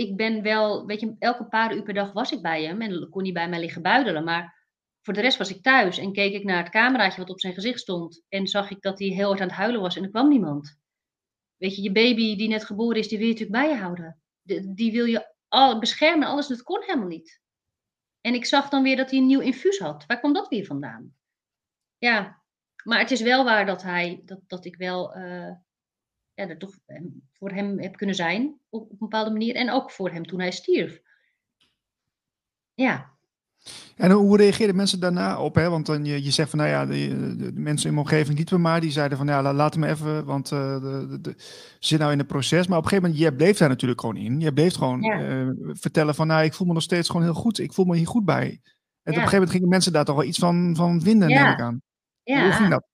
Ik 0.00 0.16
ben 0.16 0.42
wel, 0.42 0.86
weet 0.86 1.00
je, 1.00 1.16
elke 1.18 1.44
paar 1.44 1.74
uur 1.74 1.82
per 1.82 1.94
dag 1.94 2.12
was 2.12 2.32
ik 2.32 2.42
bij 2.42 2.64
hem 2.64 2.80
en 2.80 3.08
kon 3.08 3.22
hij 3.22 3.32
bij 3.32 3.48
mij 3.48 3.60
liggen 3.60 3.82
buidelen. 3.82 4.24
Maar 4.24 4.66
voor 5.00 5.14
de 5.14 5.20
rest 5.20 5.38
was 5.38 5.50
ik 5.50 5.62
thuis 5.62 5.98
en 5.98 6.12
keek 6.12 6.32
ik 6.32 6.44
naar 6.44 6.62
het 6.62 6.72
cameraatje 6.72 7.20
wat 7.20 7.30
op 7.30 7.40
zijn 7.40 7.54
gezicht 7.54 7.80
stond. 7.80 8.24
En 8.28 8.46
zag 8.46 8.70
ik 8.70 8.80
dat 8.80 8.98
hij 8.98 9.08
heel 9.08 9.28
hard 9.28 9.40
aan 9.40 9.46
het 9.46 9.56
huilen 9.56 9.80
was 9.80 9.96
en 9.96 10.02
er 10.02 10.10
kwam 10.10 10.28
niemand. 10.28 10.78
Weet 11.56 11.76
je, 11.76 11.82
je 11.82 11.92
baby 11.92 12.36
die 12.36 12.48
net 12.48 12.64
geboren 12.64 12.98
is, 12.98 13.08
die 13.08 13.18
wil 13.18 13.26
je 13.26 13.32
natuurlijk 13.32 13.62
bij 13.62 13.70
je 13.70 13.80
houden. 13.80 14.20
die 14.74 14.92
wil 14.92 15.04
je 15.04 15.34
al 15.48 15.78
beschermen, 15.78 16.28
alles. 16.28 16.46
Dat 16.46 16.62
kon 16.62 16.82
helemaal 16.82 17.08
niet. 17.08 17.40
En 18.20 18.34
ik 18.34 18.44
zag 18.44 18.68
dan 18.68 18.82
weer 18.82 18.96
dat 18.96 19.10
hij 19.10 19.18
een 19.18 19.26
nieuw 19.26 19.40
infuus 19.40 19.78
had. 19.78 20.06
Waar 20.06 20.18
kwam 20.18 20.32
dat 20.32 20.48
weer 20.48 20.64
vandaan? 20.64 21.14
Ja, 21.98 22.42
maar 22.84 22.98
het 22.98 23.10
is 23.10 23.22
wel 23.22 23.44
waar 23.44 23.66
dat 23.66 23.82
hij, 23.82 24.22
dat, 24.24 24.40
dat 24.46 24.64
ik 24.64 24.76
wel 24.76 25.16
uh, 25.16 25.50
ja, 26.40 26.48
er 26.48 26.58
toch 26.58 26.74
voor 27.32 27.50
hem 27.50 27.78
heb 27.78 27.96
kunnen 27.96 28.16
zijn 28.16 28.56
op, 28.68 28.82
op, 28.82 28.90
een 28.90 28.96
bepaalde 28.98 29.30
manier. 29.30 29.54
En 29.54 29.70
ook 29.70 29.90
voor 29.90 30.10
hem 30.10 30.26
toen 30.26 30.40
hij 30.40 30.50
stierf. 30.50 31.00
Ja. 32.74 33.18
En 33.96 34.10
hoe 34.10 34.36
reageerden 34.36 34.76
mensen 34.76 35.00
daarna 35.00 35.40
op? 35.40 35.54
Hè? 35.54 35.70
Want 35.70 35.86
dan 35.86 36.04
je, 36.04 36.24
je 36.24 36.30
zegt 36.30 36.50
van, 36.50 36.58
nou 36.58 36.70
ja, 36.70 36.86
de, 36.86 37.36
de, 37.36 37.52
mensen 37.54 37.88
in 37.88 37.94
mijn 37.94 38.06
omgeving 38.06 38.38
niet 38.38 38.50
meer 38.50 38.60
maar, 38.60 38.80
die 38.80 38.90
zeiden 38.90 39.18
van, 39.18 39.26
ja, 39.26 39.52
laat 39.52 39.74
hem 39.74 39.84
even, 39.84 40.24
want 40.24 40.50
uh, 40.50 40.80
de, 40.80 41.20
de, 41.20 41.34
ze 41.38 41.76
zit 41.78 41.98
nou 41.98 42.12
in 42.12 42.18
het 42.18 42.26
proces. 42.26 42.66
Maar 42.66 42.78
op 42.78 42.84
een 42.84 42.88
gegeven 42.90 43.10
moment, 43.10 43.28
je 43.28 43.36
bleef 43.36 43.58
daar 43.58 43.68
natuurlijk 43.68 44.00
gewoon 44.00 44.16
in. 44.16 44.40
Je 44.40 44.52
bleef 44.52 44.74
gewoon 44.74 45.00
ja. 45.00 45.20
uh, 45.20 45.50
vertellen 45.72 46.14
van, 46.14 46.26
nou, 46.26 46.44
ik 46.44 46.54
voel 46.54 46.66
me 46.66 46.72
nog 46.72 46.82
steeds 46.82 47.08
gewoon 47.08 47.22
heel 47.22 47.34
goed. 47.34 47.58
Ik 47.58 47.72
voel 47.72 47.84
me 47.84 47.96
hier 47.96 48.06
goed 48.06 48.24
bij. 48.24 48.44
En 48.44 48.50
ja. 48.52 48.60
op 49.02 49.06
een 49.06 49.14
gegeven 49.14 49.32
moment 49.32 49.50
gingen 49.50 49.68
mensen 49.68 49.92
daar 49.92 50.04
toch 50.04 50.16
wel 50.16 50.24
iets 50.24 50.38
van, 50.38 50.76
van 50.76 51.00
vinden, 51.02 51.28
ja. 51.28 51.42
neem 51.42 51.52
ik 51.52 51.60
aan. 51.60 51.82
Ja. 52.22 52.42
Hoe 52.42 52.52
ging 52.52 52.70
dat? 52.70 52.84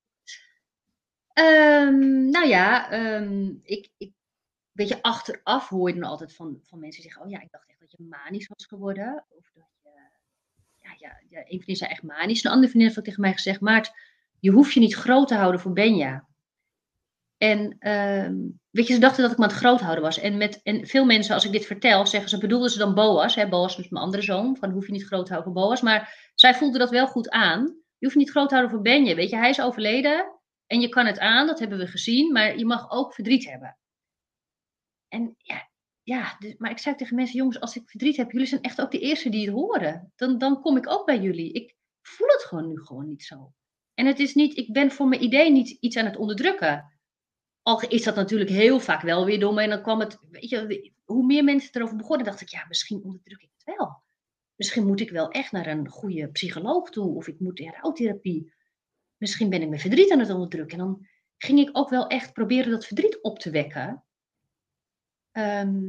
Um, 1.39 2.31
nou 2.31 2.47
ja, 2.47 2.93
um, 3.17 3.61
ik, 3.63 3.89
ik, 3.97 4.13
weet 4.73 4.89
je, 4.89 5.03
achteraf 5.03 5.69
hoor 5.69 5.89
je 5.89 5.95
dan 5.95 6.11
altijd 6.11 6.35
van, 6.35 6.59
van 6.63 6.81
mensen 6.81 7.03
die 7.03 7.11
zeggen, 7.11 7.27
oh 7.27 7.31
ja, 7.31 7.41
ik 7.41 7.51
dacht 7.51 7.69
echt 7.69 7.81
dat 7.81 7.91
je 7.91 8.07
manisch 8.09 8.49
was 8.49 8.67
geworden. 8.67 9.25
Of 9.29 9.51
dat 9.55 9.65
je, 9.83 9.91
ja, 10.83 10.91
ja, 10.99 11.21
ja 11.29 11.39
een 11.39 11.45
vriendin 11.47 11.77
zei 11.77 11.91
echt 11.91 12.03
manisch. 12.03 12.45
Een 12.45 12.51
andere 12.51 12.69
vriendin 12.69 12.87
heeft 12.87 12.99
ook 12.99 13.05
tegen 13.05 13.21
mij 13.21 13.33
gezegd, 13.33 13.61
Maart, 13.61 13.93
je 14.41 14.51
hoeft 14.51 14.73
je 14.73 14.81
niet 14.81 14.95
groot 14.95 15.29
te 15.29 15.35
houden 15.35 15.61
voor 15.61 15.73
Benja. 15.73 16.27
En 17.37 17.91
um, 17.91 18.61
weet 18.71 18.87
je, 18.87 18.95
ze 18.95 19.01
dachten 19.01 19.23
dat 19.23 19.33
ik 19.33 19.39
me 19.39 19.45
aan 19.45 19.51
het 19.51 19.59
groot 19.59 19.81
houden 19.81 20.05
was. 20.05 20.19
En, 20.19 20.37
met, 20.37 20.61
en 20.63 20.87
veel 20.87 21.05
mensen, 21.05 21.35
als 21.35 21.45
ik 21.45 21.53
dit 21.53 21.67
vertel, 21.67 22.07
zeggen 22.07 22.31
ze, 22.31 22.39
bedoelden 22.39 22.71
ze 22.71 22.79
dan 22.79 22.95
Boas. 22.95 23.35
Hè? 23.35 23.49
Boas 23.49 23.79
is 23.79 23.89
mijn 23.89 24.05
andere 24.05 24.23
zoon, 24.23 24.57
van 24.57 24.71
hoef 24.71 24.87
je 24.87 24.93
niet 24.93 25.07
groot 25.07 25.27
te 25.27 25.33
houden 25.33 25.53
voor 25.53 25.63
Boas. 25.63 25.81
Maar 25.81 26.31
zij 26.35 26.55
voelde 26.55 26.79
dat 26.79 26.91
wel 26.91 27.07
goed 27.07 27.31
aan. 27.31 27.63
Je 27.99 28.07
hoeft 28.07 28.13
je 28.13 28.19
niet 28.19 28.31
groot 28.31 28.49
te 28.49 28.55
houden 28.55 28.75
voor 28.75 28.85
Benja. 28.85 29.15
Weet 29.15 29.31
je, 29.31 29.37
hij 29.37 29.51
is 29.51 29.61
overleden. 29.61 30.36
En 30.67 30.81
je 30.81 30.89
kan 30.89 31.07
het 31.07 31.19
aan, 31.19 31.47
dat 31.47 31.59
hebben 31.59 31.79
we 31.79 31.87
gezien, 31.87 32.33
maar 32.33 32.59
je 32.59 32.67
mag 32.67 32.91
ook 32.91 33.15
verdriet 33.15 33.45
hebben. 33.45 33.79
En 35.09 35.37
ja, 36.03 36.37
dus, 36.39 36.55
maar 36.57 36.71
ik 36.71 36.79
zei 36.79 36.97
tegen 36.97 37.17
mensen, 37.17 37.37
jongens, 37.37 37.61
als 37.61 37.77
ik 37.77 37.91
verdriet 37.91 38.17
heb, 38.17 38.31
jullie 38.31 38.47
zijn 38.47 38.63
echt 38.63 38.81
ook 38.81 38.91
de 38.91 38.99
eerste 38.99 39.29
die 39.29 39.47
het 39.47 39.55
horen. 39.55 40.13
Dan, 40.17 40.39
dan 40.39 40.61
kom 40.61 40.77
ik 40.77 40.91
ook 40.91 41.07
bij 41.07 41.21
jullie. 41.21 41.53
Ik 41.53 41.75
voel 42.03 42.29
het 42.29 42.43
gewoon 42.43 42.69
nu 42.69 42.85
gewoon 42.85 43.07
niet 43.07 43.25
zo. 43.25 43.53
En 43.95 44.07
het 44.07 44.19
is 44.19 44.35
niet, 44.35 44.57
ik 44.57 44.73
ben 44.73 44.91
voor 44.91 45.09
mijn 45.09 45.23
idee 45.23 45.51
niet 45.51 45.69
iets 45.69 45.97
aan 45.97 46.05
het 46.05 46.17
onderdrukken. 46.17 46.99
al 47.63 47.81
is 47.81 48.03
dat 48.03 48.15
natuurlijk 48.15 48.51
heel 48.51 48.81
vaak 48.81 49.03
wel 49.03 49.25
weer 49.25 49.41
dom. 49.41 49.59
En 49.59 49.71
dan 49.71 49.83
kwam 49.83 50.01
het, 50.01 50.19
weet 50.31 50.49
je, 50.49 50.93
hoe 51.05 51.27
meer 51.27 51.45
mensen 51.45 51.71
erover 51.73 51.97
begonnen, 51.97 52.27
dacht 52.27 52.41
ik, 52.41 52.49
ja, 52.49 52.65
misschien 52.69 53.03
onderdruk 53.03 53.43
ik 53.43 53.51
het 53.57 53.77
wel. 53.77 54.03
Misschien 54.57 54.87
moet 54.87 55.01
ik 55.01 55.11
wel 55.11 55.31
echt 55.31 55.53
naar 55.53 55.67
een 55.67 55.89
goede 55.89 56.29
psycholoog 56.31 56.91
toe. 56.91 57.15
Of 57.15 57.27
ik 57.27 57.41
moet 57.41 57.59
in 57.59 57.75
rouwtherapie. 57.81 58.55
Misschien 59.17 59.51
ben 59.51 59.63
ik 59.63 59.69
mijn 59.69 59.81
verdriet 59.81 60.13
aan 60.13 60.19
het 60.19 60.31
onderdrukken. 60.31 60.79
En 60.79 60.85
dan 60.85 61.07
ging 61.37 61.59
ik 61.59 61.71
ook 61.73 61.89
wel 61.89 62.07
echt 62.07 62.33
proberen 62.33 62.71
dat 62.71 62.87
verdriet 62.87 63.23
op 63.23 63.39
te 63.39 63.51
wekken. 63.51 64.05
Ehm, 65.31 65.83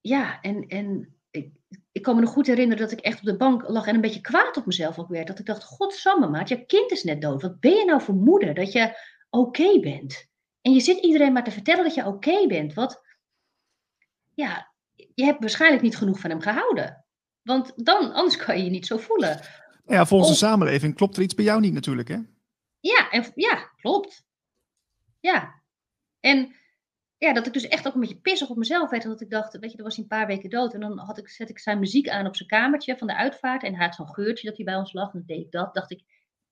ja, 0.00 0.40
en, 0.40 0.66
en 0.66 1.16
ik, 1.30 1.52
ik 1.92 2.02
kan 2.02 2.14
me 2.14 2.20
nog 2.20 2.30
goed 2.30 2.46
herinneren 2.46 2.82
dat 2.82 2.92
ik 2.92 3.00
echt 3.00 3.18
op 3.18 3.24
de 3.24 3.36
bank 3.36 3.68
lag 3.68 3.86
en 3.86 3.94
een 3.94 4.00
beetje 4.00 4.20
kwaad 4.20 4.56
op 4.56 4.66
mezelf 4.66 4.98
ook 4.98 5.08
werd. 5.08 5.26
Dat 5.26 5.38
ik 5.38 5.46
dacht, 5.46 5.64
godsamme 5.64 6.28
maat, 6.28 6.48
je 6.48 6.66
kind 6.66 6.90
is 6.90 7.02
net 7.02 7.20
dood. 7.20 7.42
Wat 7.42 7.60
ben 7.60 7.74
je 7.74 7.84
nou 7.84 8.00
voor 8.00 8.14
moeder 8.14 8.54
dat 8.54 8.72
je 8.72 8.96
oké 9.30 9.80
bent? 9.80 10.28
En 10.60 10.72
je 10.72 10.80
zit 10.80 10.98
iedereen 10.98 11.32
maar 11.32 11.44
te 11.44 11.50
vertellen 11.50 11.84
dat 11.84 11.94
je 11.94 12.06
oké 12.06 12.46
bent. 12.46 12.74
Wat, 12.74 13.02
ja, 14.34 14.72
je 15.14 15.24
hebt 15.24 15.40
waarschijnlijk 15.40 15.82
niet 15.82 15.96
genoeg 15.96 16.18
van 16.18 16.30
hem 16.30 16.40
gehouden. 16.40 17.04
Want 17.42 17.84
dan, 17.84 18.12
anders 18.12 18.36
kan 18.36 18.58
je 18.58 18.64
je 18.64 18.70
niet 18.70 18.86
zo 18.86 18.96
voelen. 18.96 19.40
Ja, 19.86 20.06
volgens 20.06 20.30
de 20.30 20.36
samenleving 20.36 20.94
klopt 20.94 21.16
er 21.16 21.22
iets 21.22 21.34
bij 21.34 21.44
jou 21.44 21.60
niet 21.60 21.72
natuurlijk, 21.72 22.08
hè? 22.08 22.18
Ja, 22.80 23.10
en, 23.10 23.32
ja 23.34 23.70
klopt. 23.76 24.24
Ja. 25.20 25.62
En 26.20 26.54
ja, 27.18 27.32
dat 27.32 27.46
ik 27.46 27.52
dus 27.52 27.68
echt 27.68 27.86
ook 27.86 27.94
een 27.94 28.00
beetje 28.00 28.20
pissig 28.20 28.48
op 28.48 28.56
mezelf 28.56 28.90
werd. 28.90 29.02
Dat 29.02 29.20
ik 29.20 29.30
dacht, 29.30 29.58
weet 29.58 29.72
je, 29.72 29.78
er 29.78 29.84
was 29.84 29.94
hij 29.94 30.02
een 30.02 30.10
paar 30.10 30.26
weken 30.26 30.50
dood. 30.50 30.74
En 30.74 30.80
dan 30.80 30.98
had 30.98 31.18
ik, 31.18 31.28
zet 31.28 31.50
ik 31.50 31.58
zijn 31.58 31.78
muziek 31.78 32.08
aan 32.08 32.26
op 32.26 32.36
zijn 32.36 32.48
kamertje 32.48 32.96
van 32.96 33.06
de 33.06 33.16
uitvaart. 33.16 33.62
En 33.62 33.74
hij 33.74 33.84
had 33.84 33.94
zo'n 33.94 34.14
geurtje 34.14 34.48
dat 34.48 34.56
hij 34.56 34.64
bij 34.64 34.76
ons 34.76 34.92
lag. 34.92 35.12
En 35.12 35.18
dan 35.18 35.36
deed 35.36 35.44
ik 35.44 35.50
dat. 35.50 35.74
dacht 35.74 35.90
ik, 35.90 36.02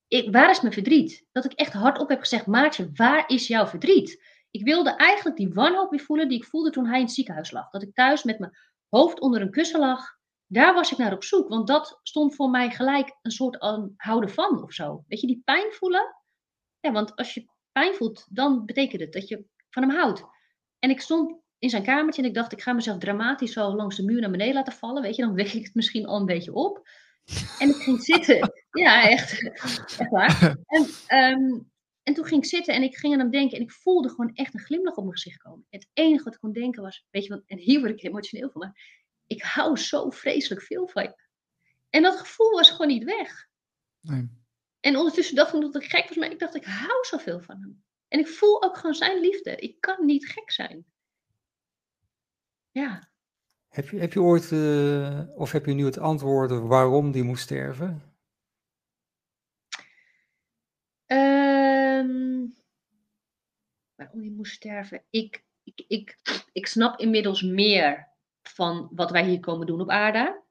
ik, 0.09 0.33
waar 0.33 0.51
is 0.51 0.61
mijn 0.61 0.73
verdriet? 0.73 1.27
Dat 1.33 1.45
ik 1.45 1.53
echt 1.53 1.73
hardop 1.73 2.09
heb 2.09 2.21
gezegd, 2.21 2.47
Maartje, 2.47 2.91
waar 2.95 3.25
is 3.29 3.47
jouw 3.47 3.67
verdriet? 3.67 4.23
Ik 4.51 4.65
wilde 4.65 4.97
eigenlijk 4.97 5.37
die 5.37 5.53
wanhoop 5.53 5.91
weer 5.91 6.01
voelen 6.01 6.29
die 6.29 6.39
ik 6.39 6.45
voelde 6.45 6.71
toen 6.71 6.87
hij 6.87 6.99
in 6.99 7.05
het 7.05 7.15
ziekenhuis 7.15 7.51
lag. 7.51 7.71
Dat 7.71 7.83
ik 7.83 7.95
thuis 7.95 8.23
met 8.23 8.39
mijn 8.39 8.57
hoofd 8.89 9.21
onder 9.21 9.41
een 9.41 9.51
kussen 9.51 9.81
lag. 9.81 10.18
Daar 10.49 10.75
was 10.75 10.93
ik 10.93 10.99
naar 10.99 11.13
op 11.13 11.25
zoek. 11.25 11.49
Want 11.49 11.67
dat 11.67 12.01
stond 12.03 12.35
voor 12.35 12.51
mij 12.51 12.71
gelijk 12.71 13.17
een 13.23 13.31
soort 13.31 13.59
aan 13.59 13.95
houden 13.97 14.31
van 14.31 14.63
of 14.63 14.73
zo. 14.73 15.05
Weet 15.09 15.21
je, 15.21 15.27
die 15.27 15.43
pijn 15.45 15.73
voelen. 15.73 16.17
Ja, 16.81 16.93
want 16.93 17.17
als 17.17 17.35
je 17.35 17.51
pijn 17.73 17.95
voelt, 17.95 18.27
dan 18.31 18.67
betekent 18.67 19.01
het 19.01 19.13
dat 19.13 19.29
je 19.29 19.45
van 19.71 19.83
hem 19.83 19.97
houdt. 19.97 20.25
En 20.79 20.91
ik 20.91 21.01
stond 21.01 21.37
in 21.59 21.71
zijn 21.71 21.83
kamertje 21.83 22.23
en 22.23 22.29
ik 22.29 22.35
dacht, 22.35 22.53
ik 22.53 22.63
ga 22.63 22.73
mezelf 22.73 22.99
dramatisch 22.99 23.53
zo 23.53 23.75
langs 23.75 23.97
de 23.97 24.05
muur 24.05 24.21
naar 24.21 24.31
beneden 24.31 24.55
laten 24.55 24.73
vallen. 24.73 25.03
Weet 25.03 25.17
je, 25.17 25.23
dan 25.23 25.35
wek 25.35 25.53
ik 25.53 25.65
het 25.65 25.75
misschien 25.75 26.07
al 26.07 26.21
een 26.21 26.27
beetje 26.27 26.53
op. 26.53 26.89
En 27.59 27.69
ik 27.69 27.77
ging 27.77 28.03
zitten. 28.03 28.53
Ja, 28.71 29.09
echt. 29.09 29.51
Echt 29.53 30.09
waar. 30.11 30.57
En, 30.67 30.87
ehm, 31.07 31.59
en 32.03 32.15
toen 32.15 32.25
ging 32.25 32.43
ik 32.43 32.49
zitten 32.49 32.75
en 32.75 32.83
ik 32.83 32.97
ging 32.97 33.13
aan 33.13 33.19
hem 33.19 33.31
denken. 33.31 33.57
En 33.57 33.63
ik 33.63 33.73
voelde 33.73 34.09
gewoon 34.09 34.35
echt 34.35 34.55
een 34.55 34.61
glimlach 34.61 34.95
op 34.95 35.05
mijn 35.05 35.17
gezicht 35.17 35.39
komen. 35.39 35.67
Het 35.71 35.89
enige 35.93 36.25
wat 36.25 36.35
ik 36.35 36.41
kon 36.41 36.53
denken 36.53 36.83
was, 36.83 37.05
weet 37.11 37.25
je 37.25 37.29
wat, 37.29 37.43
en 37.47 37.59
hier 37.59 37.81
word 37.81 37.93
ik 37.93 38.03
emotioneel 38.03 38.51
van. 38.51 38.61
Maar 38.61 38.99
ik 39.29 39.43
hou 39.43 39.77
zo 39.77 40.11
vreselijk 40.11 40.63
veel 40.63 40.89
van 40.89 41.03
je. 41.03 41.27
En 41.91 42.03
dat 42.03 42.19
gevoel 42.19 42.51
was 42.51 42.71
gewoon 42.71 42.87
niet 42.87 43.05
weg. 43.05 43.49
Nee. 44.01 44.29
En 44.81 44.97
ondertussen 44.97 45.35
dacht 45.35 45.55
ik 45.55 45.61
dat 45.61 45.83
ik 45.83 45.91
gek 45.91 46.09
was, 46.09 46.17
maar 46.17 46.31
ik 46.31 46.39
dacht, 46.39 46.55
ik 46.55 46.65
hou 46.65 47.05
zoveel 47.05 47.41
van 47.41 47.61
hem. 47.61 47.85
En 48.09 48.19
ik 48.19 48.29
voel 48.29 48.63
ook 48.63 48.77
gewoon 48.77 48.95
zijn 48.95 49.21
liefde. 49.21 49.57
Ik 49.57 49.81
kan 49.81 50.07
niet 50.07 50.27
gek 50.27 50.51
zijn. 50.51 50.87
Ja. 52.71 53.11
Heb 53.69 53.89
je, 53.89 53.99
heb 53.99 54.13
je 54.13 54.21
ooit, 54.21 54.51
uh, 54.51 55.23
of 55.35 55.53
heb 55.53 55.67
je 55.67 55.73
nu 55.73 55.85
het 55.85 55.99
antwoord 55.99 56.51
waarom 56.51 57.13
die 57.13 57.23
moest 57.23 57.43
sterven? 57.43 58.03
Um, 61.07 62.57
waarom 63.95 64.21
die 64.21 64.31
moest 64.31 64.53
sterven? 64.53 65.05
Ik, 65.11 65.45
ik, 65.63 65.85
ik, 65.89 66.19
ik 66.53 66.67
snap 66.67 66.99
inmiddels 66.99 67.43
meer 67.43 68.08
van 68.49 68.89
wat 68.91 69.11
wij 69.11 69.25
hier 69.25 69.41
komen 69.41 69.67
doen 69.67 69.81
op 69.81 69.91
aarde. 69.91 70.43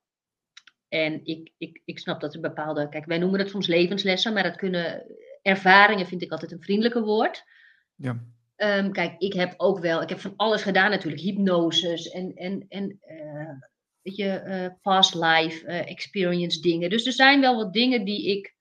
En 0.87 1.25
ik, 1.25 1.51
ik, 1.57 1.81
ik 1.85 1.99
snap 1.99 2.21
dat 2.21 2.33
er 2.33 2.39
bepaalde, 2.39 2.89
kijk, 2.89 3.05
wij 3.05 3.17
noemen 3.17 3.39
het 3.39 3.49
soms 3.49 3.67
levenslessen, 3.67 4.33
maar 4.33 4.43
dat 4.43 4.55
kunnen 4.55 5.05
ervaringen, 5.41 6.07
vind 6.07 6.21
ik 6.21 6.31
altijd 6.31 6.51
een 6.51 6.61
vriendelijke 6.61 7.01
woord. 7.01 7.43
Ja. 7.95 8.23
Um, 8.57 8.91
kijk, 8.91 9.15
ik 9.17 9.33
heb 9.33 9.53
ook 9.57 9.79
wel, 9.79 10.01
ik 10.01 10.09
heb 10.09 10.19
van 10.19 10.33
alles 10.35 10.61
gedaan 10.61 10.89
natuurlijk, 10.89 11.21
hypnoses 11.21 12.09
en, 12.09 12.33
en, 12.35 12.65
en 12.69 12.99
uh, 13.07 13.51
weet 14.01 14.15
je, 14.15 14.43
uh, 14.45 14.67
past 14.81 15.13
life 15.15 15.67
uh, 15.67 15.89
experience 15.89 16.61
dingen. 16.61 16.89
Dus 16.89 17.05
er 17.05 17.13
zijn 17.13 17.41
wel 17.41 17.55
wat 17.55 17.73
dingen 17.73 18.05
die 18.05 18.37
ik, 18.37 18.55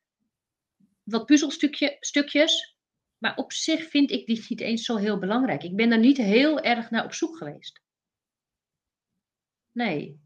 wat 1.03 1.27
puzzelstukjes, 1.27 2.77
maar 3.19 3.37
op 3.37 3.53
zich 3.53 3.89
vind 3.89 4.11
ik 4.11 4.27
die 4.27 4.45
niet 4.49 4.61
eens 4.61 4.85
zo 4.85 4.97
heel 4.97 5.19
belangrijk. 5.19 5.63
Ik 5.63 5.77
ben 5.77 5.89
daar 5.89 5.99
niet 5.99 6.17
heel 6.17 6.61
erg 6.61 6.91
naar 6.91 7.05
op 7.05 7.13
zoek 7.13 7.37
geweest. 7.37 7.81
Nee. 9.77 10.21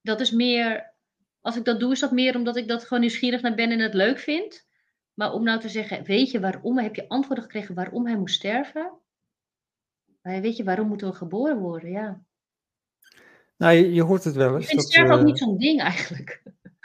Dat 0.00 0.20
is 0.20 0.30
meer, 0.30 0.94
als 1.40 1.56
ik 1.56 1.64
dat 1.64 1.80
doe, 1.80 1.92
is 1.92 2.00
dat 2.00 2.12
meer 2.12 2.36
omdat 2.36 2.56
ik 2.56 2.68
dat 2.68 2.84
gewoon 2.84 3.00
nieuwsgierig 3.00 3.42
naar 3.42 3.54
ben 3.54 3.70
en 3.70 3.78
het 3.78 3.94
leuk 3.94 4.18
vind. 4.18 4.66
Maar 5.14 5.32
om 5.32 5.44
nou 5.44 5.60
te 5.60 5.68
zeggen, 5.68 6.04
weet 6.04 6.30
je 6.30 6.40
waarom, 6.40 6.78
heb 6.78 6.94
je 6.94 7.08
antwoorden 7.08 7.44
gekregen 7.44 7.74
waarom 7.74 8.06
hij 8.06 8.16
moest 8.16 8.34
sterven? 8.34 8.92
Maar 10.22 10.40
weet 10.40 10.56
je, 10.56 10.64
waarom 10.64 10.88
moeten 10.88 11.08
we 11.08 11.14
geboren 11.14 11.58
worden? 11.58 11.90
Ja. 11.90 12.22
Nou, 13.56 13.74
je, 13.74 13.92
je 13.92 14.02
hoort 14.02 14.24
het 14.24 14.34
wel 14.34 14.54
eens. 14.54 14.64
Ik 14.64 14.70
vind 14.70 14.82
sterven 14.82 15.18
ook 15.18 15.24
niet 15.24 15.38
zo'n 15.38 15.58
ding 15.58 15.80
eigenlijk. 15.80 16.42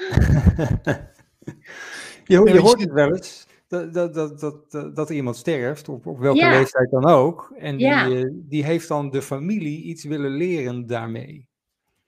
je, 2.25 2.43
je 2.43 2.59
hoort 2.59 2.81
het 2.81 2.91
wel 2.91 3.13
eens. 3.15 3.47
Dat, 3.67 3.93
dat, 3.93 4.13
dat, 4.13 4.39
dat, 4.39 4.95
dat 4.95 5.09
iemand 5.09 5.35
sterft, 5.35 5.89
op, 5.89 6.05
op 6.05 6.19
welke 6.19 6.49
leeftijd 6.49 6.89
dan 6.89 7.05
ook. 7.05 7.53
En 7.57 7.77
die, 7.77 7.85
ja. 7.85 8.29
die 8.33 8.63
heeft 8.63 8.87
dan 8.87 9.09
de 9.09 9.21
familie 9.21 9.83
iets 9.83 10.03
willen 10.03 10.31
leren 10.31 10.85
daarmee. 10.87 11.51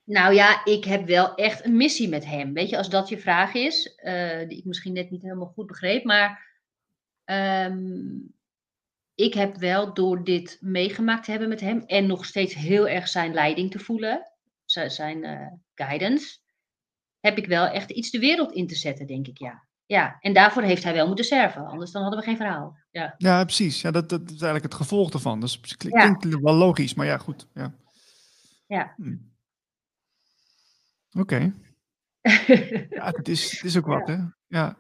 Nou 0.06 0.34
ja, 0.34 0.66
ik 0.66 0.84
heb 0.84 1.06
wel 1.06 1.36
echt 1.36 1.66
een 1.66 1.78
missie 1.78 2.10
met 2.10 2.26
hem. 2.26 2.54
Weet 2.54 2.70
je, 2.70 2.78
als 2.78 2.90
dat 2.90 3.10
je 3.10 3.20
vraag 3.20 3.54
is, 3.54 4.00
uh, 4.04 4.48
die 4.48 4.58
ik 4.58 4.66
misschien 4.66 4.94
net 4.94 5.10
niet 5.10 5.22
helemaal 5.22 5.52
goed 5.56 5.68
begreep, 5.68 6.04
maar 6.04 6.54
um, 7.26 8.34
ik 9.16 9.34
heb 9.34 9.56
wel 9.56 9.94
door 9.94 10.24
dit 10.24 10.58
meegemaakt 10.62 11.24
te 11.24 11.32
hebben 11.32 11.50
met 11.50 11.60
hem 11.60 11.84
en 11.86 12.08
nog 12.08 12.26
steeds 12.26 12.54
heel 12.54 12.88
erg 12.88 13.08
zijn 13.08 13.34
leiding 13.34 13.72
te 13.72 13.80
voelen, 13.80 14.32
zijn 14.66 15.24
uh, 15.24 15.48
guidance, 15.74 16.38
heb 17.20 17.38
ik 17.38 17.48
wel 17.48 17.66
echt 17.68 17.92
iets 17.92 18.12
de 18.12 18.20
wereld 18.20 18.52
in 18.52 18.68
te 18.68 18.76
zetten, 18.76 19.08
denk 19.08 19.28
ik, 19.28 19.38
ja. 19.38 19.68
Ja, 19.88 20.18
en 20.20 20.34
daarvoor 20.34 20.64
heeft 20.64 20.84
hij 20.84 20.94
wel 20.94 21.08
moeten 21.08 21.26
serven, 21.26 21.68
anders 21.68 21.92
dan 21.92 22.02
hadden 22.02 22.20
we 22.20 22.26
geen 22.26 22.38
verhaal. 22.38 22.78
Ja, 22.92 23.16
ja 23.18 23.44
precies. 23.44 23.82
Ja, 23.82 23.92
dat, 23.92 24.10
dat 24.10 24.22
is 24.22 24.30
eigenlijk 24.30 24.64
het 24.64 24.74
gevolg 24.74 25.14
ervan. 25.14 25.40
Dus 25.40 25.60
klinkt 25.60 26.24
ja. 26.24 26.40
wel 26.40 26.54
logisch, 26.54 26.94
maar 26.94 27.06
ja, 27.06 27.18
goed. 27.18 27.48
Ja. 27.54 27.76
ja. 28.68 28.94
Hm. 28.96 29.16
Oké. 31.16 31.54
ja, 32.90 33.06
het 33.06 33.28
is, 33.28 33.52
het 33.52 33.64
is 33.64 33.78
ook 33.78 33.86
wat, 33.86 34.08
hè? 34.08 34.18
Ja. 34.48 34.78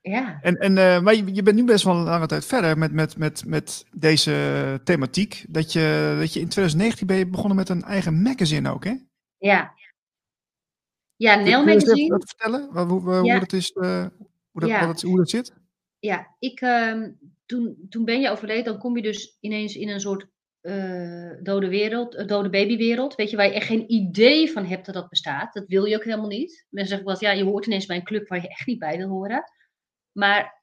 Ja. 0.00 0.38
En, 0.42 0.56
en, 0.56 0.76
uh, 0.76 1.00
maar 1.00 1.14
je, 1.14 1.34
je, 1.34 1.42
bent 1.42 1.56
nu 1.56 1.64
best 1.64 1.84
wel 1.84 1.94
een 1.94 2.02
lange 2.02 2.26
tijd 2.26 2.44
verder 2.44 2.78
met, 2.78 2.92
met, 2.92 3.16
met, 3.16 3.44
met 3.46 3.84
deze 3.96 4.80
thematiek. 4.84 5.44
Dat 5.48 5.72
je, 5.72 6.16
dat 6.18 6.32
je 6.32 6.40
in 6.40 6.48
2019 6.48 7.06
ben 7.06 7.16
je 7.16 7.26
begonnen 7.26 7.56
met 7.56 7.68
een 7.68 7.82
eigen 7.82 8.22
magazine 8.22 8.70
ook, 8.70 8.84
hè? 8.84 8.94
Ja. 9.38 9.74
Ja, 11.16 11.34
Nel 11.34 11.64
Magazine. 11.64 11.92
Kun 11.92 12.04
je 12.04 12.10
wat 12.10 12.34
vertellen? 12.36 12.86
Hoe, 12.88 13.00
hoe, 13.00 13.24
ja. 13.24 13.38
dat 13.38 13.52
is, 13.52 13.70
uh, 13.74 14.06
hoe, 14.50 14.60
dat, 14.60 14.70
ja. 14.70 14.94
hoe 15.06 15.16
dat 15.16 15.30
zit? 15.30 15.54
Ja, 15.98 16.36
ik, 16.38 16.60
uh, 16.60 17.06
toen, 17.46 17.86
toen 17.88 18.04
ben 18.04 18.20
je 18.20 18.30
overleden, 18.30 18.64
dan 18.64 18.78
kom 18.78 18.96
je 18.96 19.02
dus 19.02 19.36
ineens 19.40 19.74
in 19.74 19.88
een 19.88 20.00
soort 20.00 20.26
uh, 20.62 21.32
dode 21.42 21.68
wereld, 21.68 22.14
uh, 22.14 22.26
dode 22.26 22.50
babywereld, 22.50 23.14
weet 23.14 23.30
je, 23.30 23.36
waar 23.36 23.46
je 23.46 23.52
echt 23.52 23.66
geen 23.66 23.92
idee 23.92 24.52
van 24.52 24.64
hebt 24.64 24.86
dat 24.86 24.94
dat 24.94 25.08
bestaat. 25.08 25.52
Dat 25.52 25.66
wil 25.66 25.84
je 25.84 25.96
ook 25.96 26.04
helemaal 26.04 26.28
niet. 26.28 26.66
Mensen 26.70 26.96
zeggen 26.96 27.20
wel 27.20 27.30
ja, 27.30 27.38
je 27.38 27.44
hoort 27.44 27.66
ineens 27.66 27.86
bij 27.86 27.96
een 27.96 28.04
club 28.04 28.28
waar 28.28 28.42
je 28.42 28.48
echt 28.48 28.66
niet 28.66 28.78
bij 28.78 28.96
wil 28.96 29.08
horen. 29.08 29.44
Maar 30.12 30.62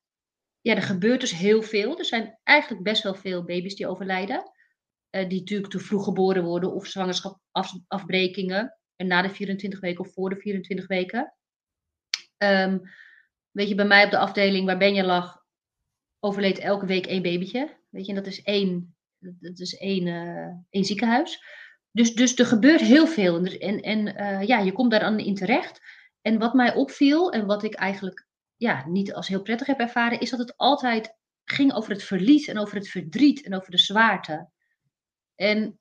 ja, 0.61 0.75
er 0.75 0.81
gebeurt 0.81 1.19
dus 1.19 1.31
heel 1.31 1.61
veel. 1.61 1.97
Er 1.97 2.05
zijn 2.05 2.39
eigenlijk 2.43 2.83
best 2.83 3.03
wel 3.03 3.15
veel 3.15 3.43
baby's 3.43 3.75
die 3.75 3.87
overlijden. 3.87 4.51
Uh, 5.11 5.29
die 5.29 5.39
natuurlijk 5.39 5.71
te 5.71 5.79
vroeg 5.79 6.03
geboren 6.03 6.43
worden 6.43 6.73
of 6.73 6.85
zwangerschapsafbrekingen. 6.85 8.77
En 8.95 9.07
na 9.07 9.21
de 9.21 9.29
24 9.29 9.79
weken 9.79 10.05
of 10.05 10.13
voor 10.13 10.29
de 10.29 10.35
24 10.35 10.87
weken. 10.87 11.33
Um, 12.37 12.81
weet 13.51 13.69
je, 13.69 13.75
bij 13.75 13.85
mij 13.85 14.05
op 14.05 14.11
de 14.11 14.17
afdeling 14.17 14.65
waar 14.65 14.77
Benja 14.77 15.03
lag, 15.03 15.43
overleed 16.19 16.59
elke 16.59 16.85
week 16.85 17.05
één 17.05 17.21
babytje. 17.21 17.77
Weet 17.89 18.05
je, 18.05 18.09
en 18.09 18.17
dat 18.17 18.27
is 18.27 18.41
één 18.41 18.94
dat 19.39 19.59
is 19.59 19.77
één, 19.77 20.07
uh, 20.07 20.53
één 20.69 20.85
ziekenhuis. 20.85 21.43
Dus, 21.91 22.13
dus 22.13 22.35
er 22.35 22.45
gebeurt 22.45 22.81
heel 22.81 23.07
veel. 23.07 23.45
En, 23.45 23.81
en 23.81 24.21
uh, 24.21 24.47
ja, 24.47 24.59
je 24.59 24.71
komt 24.71 24.91
daar 24.91 24.99
dan 24.99 25.19
in 25.19 25.35
terecht. 25.35 25.81
En 26.21 26.39
wat 26.39 26.53
mij 26.53 26.73
opviel 26.73 27.31
en 27.31 27.45
wat 27.45 27.63
ik 27.63 27.73
eigenlijk 27.73 28.27
ja, 28.55 28.87
niet 28.87 29.13
als 29.13 29.27
heel 29.27 29.41
prettig 29.41 29.67
heb 29.67 29.79
ervaren, 29.79 30.19
is 30.19 30.29
dat 30.29 30.39
het 30.39 30.57
altijd 30.57 31.15
ging 31.43 31.73
over 31.73 31.91
het 31.91 32.03
verlies 32.03 32.47
en 32.47 32.57
over 32.57 32.75
het 32.75 32.89
verdriet 32.89 33.45
en 33.45 33.55
over 33.55 33.71
de 33.71 33.77
zwaarte. 33.77 34.49
En 35.35 35.79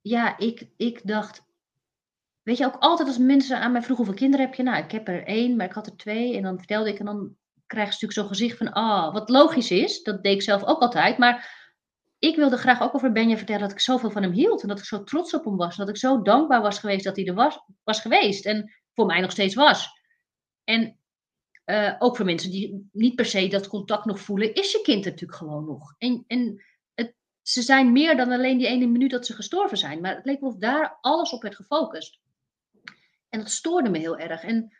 ja, 0.00 0.38
ik, 0.38 0.68
ik 0.76 1.06
dacht, 1.06 1.42
weet 2.42 2.58
je, 2.58 2.64
ook 2.64 2.76
altijd 2.78 3.08
als 3.08 3.18
mensen 3.18 3.60
aan 3.60 3.72
mij 3.72 3.82
vroegen 3.82 4.04
hoeveel 4.04 4.22
kinderen 4.22 4.46
heb 4.46 4.54
je? 4.54 4.62
Nou, 4.62 4.84
ik 4.84 4.90
heb 4.90 5.08
er 5.08 5.24
één, 5.24 5.56
maar 5.56 5.66
ik 5.66 5.72
had 5.72 5.86
er 5.86 5.96
twee. 5.96 6.36
En 6.36 6.42
dan 6.42 6.58
vertelde 6.58 6.88
ik 6.88 6.98
en 6.98 7.04
dan 7.04 7.36
krijg 7.66 7.86
je 7.86 7.92
natuurlijk 7.92 8.20
zo'n 8.20 8.36
gezicht 8.36 8.58
van, 8.58 8.72
ah, 8.72 9.12
wat 9.12 9.28
logisch 9.28 9.70
is. 9.70 10.02
Dat 10.02 10.22
deed 10.22 10.34
ik 10.34 10.42
zelf 10.42 10.64
ook 10.64 10.80
altijd. 10.80 11.18
Maar 11.18 11.61
ik 12.22 12.36
wilde 12.36 12.56
graag 12.56 12.82
ook 12.82 12.94
over 12.94 13.12
Benja 13.12 13.36
vertellen 13.36 13.62
dat 13.62 13.72
ik 13.72 13.80
zoveel 13.80 14.10
van 14.10 14.22
hem 14.22 14.32
hield. 14.32 14.62
En 14.62 14.68
dat 14.68 14.78
ik 14.78 14.84
zo 14.84 15.04
trots 15.04 15.34
op 15.34 15.44
hem 15.44 15.56
was. 15.56 15.76
Dat 15.76 15.88
ik 15.88 15.96
zo 15.96 16.22
dankbaar 16.22 16.62
was 16.62 16.78
geweest 16.78 17.04
dat 17.04 17.16
hij 17.16 17.26
er 17.26 17.34
was, 17.34 17.58
was 17.84 18.00
geweest. 18.00 18.46
En 18.46 18.72
voor 18.94 19.06
mij 19.06 19.20
nog 19.20 19.30
steeds 19.30 19.54
was. 19.54 19.88
En 20.64 20.98
uh, 21.66 21.94
ook 21.98 22.16
voor 22.16 22.24
mensen 22.24 22.50
die 22.50 22.88
niet 22.92 23.14
per 23.14 23.24
se 23.24 23.48
dat 23.48 23.68
contact 23.68 24.04
nog 24.04 24.20
voelen, 24.20 24.54
is 24.54 24.72
je 24.72 24.80
kind 24.82 25.04
natuurlijk 25.04 25.38
gewoon 25.38 25.64
nog. 25.64 25.94
En, 25.98 26.24
en 26.26 26.64
het, 26.94 27.14
ze 27.42 27.62
zijn 27.62 27.92
meer 27.92 28.16
dan 28.16 28.32
alleen 28.32 28.58
die 28.58 28.66
ene 28.66 28.86
minuut 28.86 29.10
dat 29.10 29.26
ze 29.26 29.34
gestorven 29.34 29.78
zijn. 29.78 30.00
Maar 30.00 30.16
het 30.16 30.24
leek 30.24 30.40
wel 30.40 30.50
of 30.50 30.56
daar 30.56 30.98
alles 31.00 31.32
op 31.32 31.42
werd 31.42 31.56
gefocust. 31.56 32.20
En 33.28 33.38
dat 33.38 33.50
stoorde 33.50 33.90
me 33.90 33.98
heel 33.98 34.18
erg. 34.18 34.42
En 34.42 34.76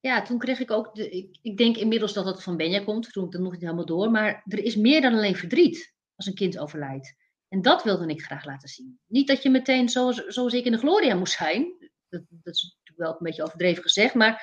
ja, 0.00 0.22
toen 0.22 0.38
kreeg 0.38 0.60
ik 0.60 0.70
ook, 0.70 0.94
de, 0.94 1.10
ik, 1.10 1.38
ik 1.42 1.56
denk 1.56 1.76
inmiddels 1.76 2.12
dat 2.12 2.26
het 2.26 2.42
van 2.42 2.56
Benja 2.56 2.84
komt, 2.84 3.12
toen 3.12 3.26
ik 3.26 3.32
het 3.32 3.42
nog 3.42 3.52
niet 3.52 3.60
helemaal 3.60 3.86
door. 3.86 4.10
Maar 4.10 4.42
er 4.46 4.64
is 4.64 4.76
meer 4.76 5.00
dan 5.00 5.14
alleen 5.14 5.36
verdriet 5.36 5.94
als 6.16 6.26
een 6.26 6.34
kind 6.34 6.58
overlijdt. 6.58 7.14
En 7.48 7.62
dat 7.62 7.82
wilde 7.82 8.06
ik 8.06 8.22
graag 8.22 8.44
laten 8.44 8.68
zien. 8.68 8.98
Niet 9.06 9.26
dat 9.26 9.42
je 9.42 9.50
meteen 9.50 9.88
zoals, 9.88 10.26
zoals 10.26 10.52
ik 10.52 10.64
in 10.64 10.72
de 10.72 10.78
Gloria 10.78 11.14
moest 11.14 11.36
zijn. 11.36 11.90
Dat, 12.08 12.22
dat 12.28 12.54
is 12.54 12.62
natuurlijk 12.62 12.98
wel 12.98 13.10
een 13.10 13.26
beetje 13.26 13.42
overdreven 13.42 13.82
gezegd. 13.82 14.14
Maar 14.14 14.42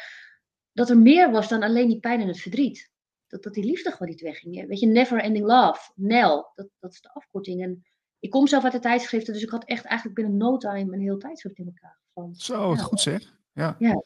dat 0.72 0.90
er 0.90 0.98
meer 0.98 1.32
was 1.32 1.50
dan 1.50 1.64
alleen 1.64 1.88
die 1.88 2.00
pijn 2.00 2.22
en 2.22 2.28
het 2.28 2.40
verdriet. 2.42 2.92
Dat, 3.28 3.44
dat 3.44 3.54
die 3.54 3.66
liefde 3.66 3.92
gewoon 3.92 4.08
niet 4.08 4.22
wegging. 4.22 4.68
Weet 4.68 4.80
je, 4.80 4.88
never 4.88 5.20
ending 5.20 5.46
love. 5.46 5.92
NEL, 5.96 6.52
dat, 6.56 6.68
dat 6.80 6.92
is 6.92 7.02
de 7.02 7.14
afkorting. 7.14 7.62
En 7.62 7.86
ik 8.20 8.30
kom 8.30 8.48
zelf 8.48 8.64
uit 8.64 8.74
de 8.74 8.80
tijdschriften, 8.80 9.34
dus 9.34 9.44
ik 9.44 9.50
had 9.50 9.66
echt 9.66 9.86
eigenlijk 9.86 10.20
binnen 10.20 10.38
no 10.38 10.58
time 10.58 10.94
een 10.94 11.02
heel 11.02 11.18
tijdschrift 11.18 11.58
in 11.58 11.66
elkaar 11.66 12.00
gevallen. 12.06 12.36
Zo, 12.36 12.74
ja. 12.74 12.82
goed 12.82 13.00
zeg. 13.00 13.36
Ja. 13.54 13.76
ja. 13.80 14.04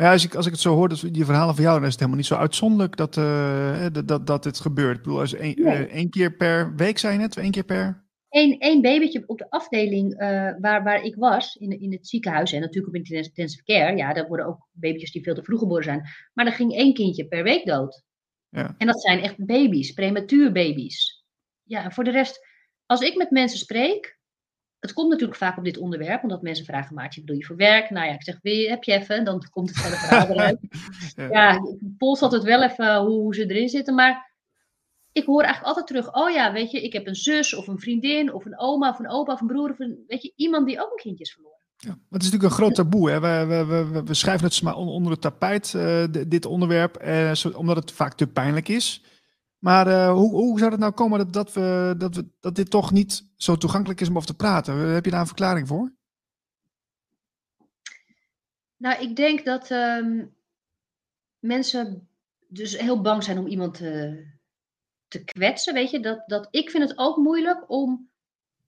Ja, 0.00 0.12
als 0.12 0.24
ik, 0.24 0.34
als 0.34 0.46
ik 0.46 0.52
het 0.52 0.60
zo 0.60 0.74
hoor, 0.74 0.88
dat 0.88 1.04
die 1.10 1.24
verhalen 1.24 1.54
van 1.54 1.64
jou, 1.64 1.76
dan 1.76 1.86
is 1.86 1.90
het 1.90 1.98
helemaal 1.98 2.20
niet 2.20 2.28
zo 2.28 2.34
uitzonderlijk 2.34 2.96
dat, 2.96 3.16
uh, 3.16 3.86
dat, 3.92 4.08
dat, 4.08 4.26
dat 4.26 4.42
dit 4.42 4.60
gebeurt. 4.60 4.96
Ik 4.96 5.02
bedoel, 5.02 5.18
als 5.18 5.34
één, 5.34 5.62
nee. 5.62 5.86
uh, 5.86 5.94
één 5.94 6.10
keer 6.10 6.36
per 6.36 6.74
week 6.74 6.98
zijn 6.98 7.20
het, 7.20 7.36
één 7.36 7.50
keer 7.50 7.64
per... 7.64 8.08
Eén, 8.28 8.58
één 8.58 8.82
babytje 8.82 9.22
op 9.26 9.38
de 9.38 9.50
afdeling 9.50 10.12
uh, 10.12 10.18
waar, 10.60 10.82
waar 10.82 11.02
ik 11.02 11.14
was, 11.14 11.56
in, 11.56 11.80
in 11.80 11.92
het 11.92 12.08
ziekenhuis 12.08 12.52
en 12.52 12.60
natuurlijk 12.60 12.88
op 12.88 12.94
intensive 12.94 13.62
care. 13.64 13.96
Ja, 13.96 14.12
daar 14.12 14.28
worden 14.28 14.46
ook 14.46 14.68
baby's 14.72 15.12
die 15.12 15.22
veel 15.22 15.34
te 15.34 15.42
vroeg 15.42 15.58
geboren 15.58 15.84
zijn. 15.84 16.08
Maar 16.34 16.46
er 16.46 16.52
ging 16.52 16.72
één 16.72 16.94
kindje 16.94 17.26
per 17.26 17.42
week 17.42 17.66
dood. 17.66 18.02
Ja. 18.48 18.74
En 18.78 18.86
dat 18.86 19.02
zijn 19.02 19.20
echt 19.20 19.46
baby's, 19.46 19.92
prematuurbaby's. 19.92 21.24
Ja, 21.62 21.84
en 21.84 21.92
voor 21.92 22.04
de 22.04 22.10
rest, 22.10 22.46
als 22.86 23.00
ik 23.00 23.16
met 23.16 23.30
mensen 23.30 23.58
spreek, 23.58 24.18
het 24.80 24.92
komt 24.92 25.10
natuurlijk 25.10 25.38
vaak 25.38 25.56
op 25.56 25.64
dit 25.64 25.78
onderwerp, 25.78 26.22
omdat 26.22 26.42
mensen 26.42 26.64
vragen, 26.64 26.94
Maartje, 26.94 27.20
bedoel 27.20 27.36
je 27.36 27.44
voor 27.44 27.56
werk? 27.56 27.90
Nou 27.90 28.06
ja, 28.06 28.12
ik 28.12 28.22
zeg, 28.22 28.34
heb 28.68 28.84
je 28.84 28.92
even? 28.92 29.24
Dan 29.24 29.44
komt 29.50 29.68
het 29.68 29.82
hele 29.82 29.96
verhaal 29.96 30.28
eruit. 30.34 30.58
ja, 31.16 31.28
ja 31.30 31.52
ik 31.52 31.96
pols 31.98 32.20
altijd 32.20 32.42
wel 32.42 32.62
even 32.62 32.96
hoe, 32.96 33.20
hoe 33.20 33.34
ze 33.34 33.46
erin 33.46 33.68
zitten, 33.68 33.94
maar 33.94 34.30
ik 35.12 35.24
hoor 35.24 35.42
eigenlijk 35.42 35.76
altijd 35.76 35.86
terug, 35.86 36.14
oh 36.14 36.30
ja, 36.30 36.52
weet 36.52 36.70
je, 36.70 36.82
ik 36.82 36.92
heb 36.92 37.06
een 37.06 37.14
zus 37.14 37.54
of 37.54 37.66
een 37.66 37.78
vriendin 37.78 38.32
of 38.32 38.44
een 38.44 38.58
oma 38.58 38.88
of 38.88 38.98
een 38.98 39.10
opa 39.10 39.32
of 39.32 39.40
een 39.40 39.46
broer 39.46 39.70
of 39.70 39.78
een, 39.78 40.04
weet 40.06 40.22
je, 40.22 40.32
iemand 40.36 40.66
die 40.66 40.82
ook 40.82 40.90
een 40.90 41.02
kindje 41.02 41.24
is 41.24 41.32
verloren. 41.32 41.58
Ja, 41.76 41.90
het 41.90 42.22
is 42.22 42.30
natuurlijk 42.30 42.42
een 42.42 42.58
groot 42.58 42.74
taboe. 42.74 43.10
Hè? 43.10 43.20
We, 43.20 43.46
we, 43.46 43.84
we, 43.84 44.02
we 44.02 44.14
schrijven 44.14 44.46
het 44.46 44.62
maar 44.62 44.76
onder 44.76 45.12
het 45.12 45.20
tapijt, 45.20 45.72
uh, 45.76 46.04
dit 46.28 46.46
onderwerp, 46.46 47.02
uh, 47.04 47.34
zo, 47.34 47.48
omdat 47.48 47.76
het 47.76 47.92
vaak 47.92 48.14
te 48.14 48.26
pijnlijk 48.26 48.68
is. 48.68 49.02
Maar 49.60 49.86
uh, 49.86 50.12
hoe, 50.12 50.30
hoe 50.30 50.58
zou 50.58 50.70
het 50.70 50.80
nou 50.80 50.92
komen 50.92 51.18
dat, 51.18 51.32
dat, 51.32 51.52
we, 51.52 51.94
dat, 51.98 52.14
we, 52.14 52.28
dat 52.40 52.54
dit 52.54 52.70
toch 52.70 52.92
niet 52.92 53.28
zo 53.36 53.56
toegankelijk 53.56 54.00
is 54.00 54.08
om 54.08 54.16
over 54.16 54.28
te 54.28 54.36
praten? 54.36 54.74
Heb 54.74 55.04
je 55.04 55.10
daar 55.10 55.20
een 55.20 55.26
verklaring 55.26 55.68
voor? 55.68 55.92
Nou, 58.76 59.02
ik 59.02 59.16
denk 59.16 59.44
dat 59.44 59.70
um, 59.70 60.36
mensen 61.38 62.08
dus 62.46 62.78
heel 62.78 63.00
bang 63.00 63.24
zijn 63.24 63.38
om 63.38 63.46
iemand 63.46 63.74
te, 63.74 64.24
te 65.08 65.24
kwetsen. 65.24 65.74
Weet 65.74 65.90
je, 65.90 66.00
dat, 66.00 66.22
dat, 66.26 66.48
ik 66.50 66.70
vind 66.70 66.88
het 66.88 66.98
ook 66.98 67.16
moeilijk 67.16 67.70
om. 67.70 68.10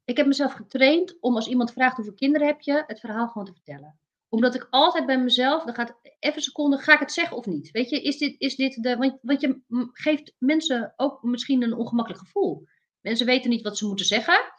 Ik 0.04 0.16
heb 0.16 0.26
mezelf 0.26 0.52
getraind 0.52 1.16
om 1.20 1.34
als 1.34 1.48
iemand 1.48 1.72
vraagt 1.72 1.96
hoeveel 1.96 2.14
kinderen 2.14 2.46
heb 2.46 2.60
je, 2.60 2.84
het 2.86 3.00
verhaal 3.00 3.28
gewoon 3.28 3.46
te 3.46 3.52
vertellen 3.52 4.00
omdat 4.32 4.54
ik 4.54 4.66
altijd 4.70 5.06
bij 5.06 5.18
mezelf, 5.18 5.64
dan 5.64 5.74
gaat 5.74 5.94
even 6.02 6.36
een 6.36 6.42
seconde, 6.42 6.78
ga 6.78 6.92
ik 6.92 6.98
het 6.98 7.12
zeggen 7.12 7.36
of 7.36 7.46
niet? 7.46 7.70
Weet 7.70 7.90
je, 7.90 8.02
is 8.02 8.18
dit, 8.18 8.40
is 8.40 8.56
dit 8.56 8.82
de. 8.82 8.96
Want, 8.96 9.18
want 9.22 9.40
je 9.40 9.60
geeft 9.92 10.34
mensen 10.38 10.92
ook 10.96 11.22
misschien 11.22 11.62
een 11.62 11.74
ongemakkelijk 11.74 12.24
gevoel. 12.24 12.68
Mensen 13.00 13.26
weten 13.26 13.50
niet 13.50 13.62
wat 13.62 13.78
ze 13.78 13.86
moeten 13.86 14.06
zeggen. 14.06 14.52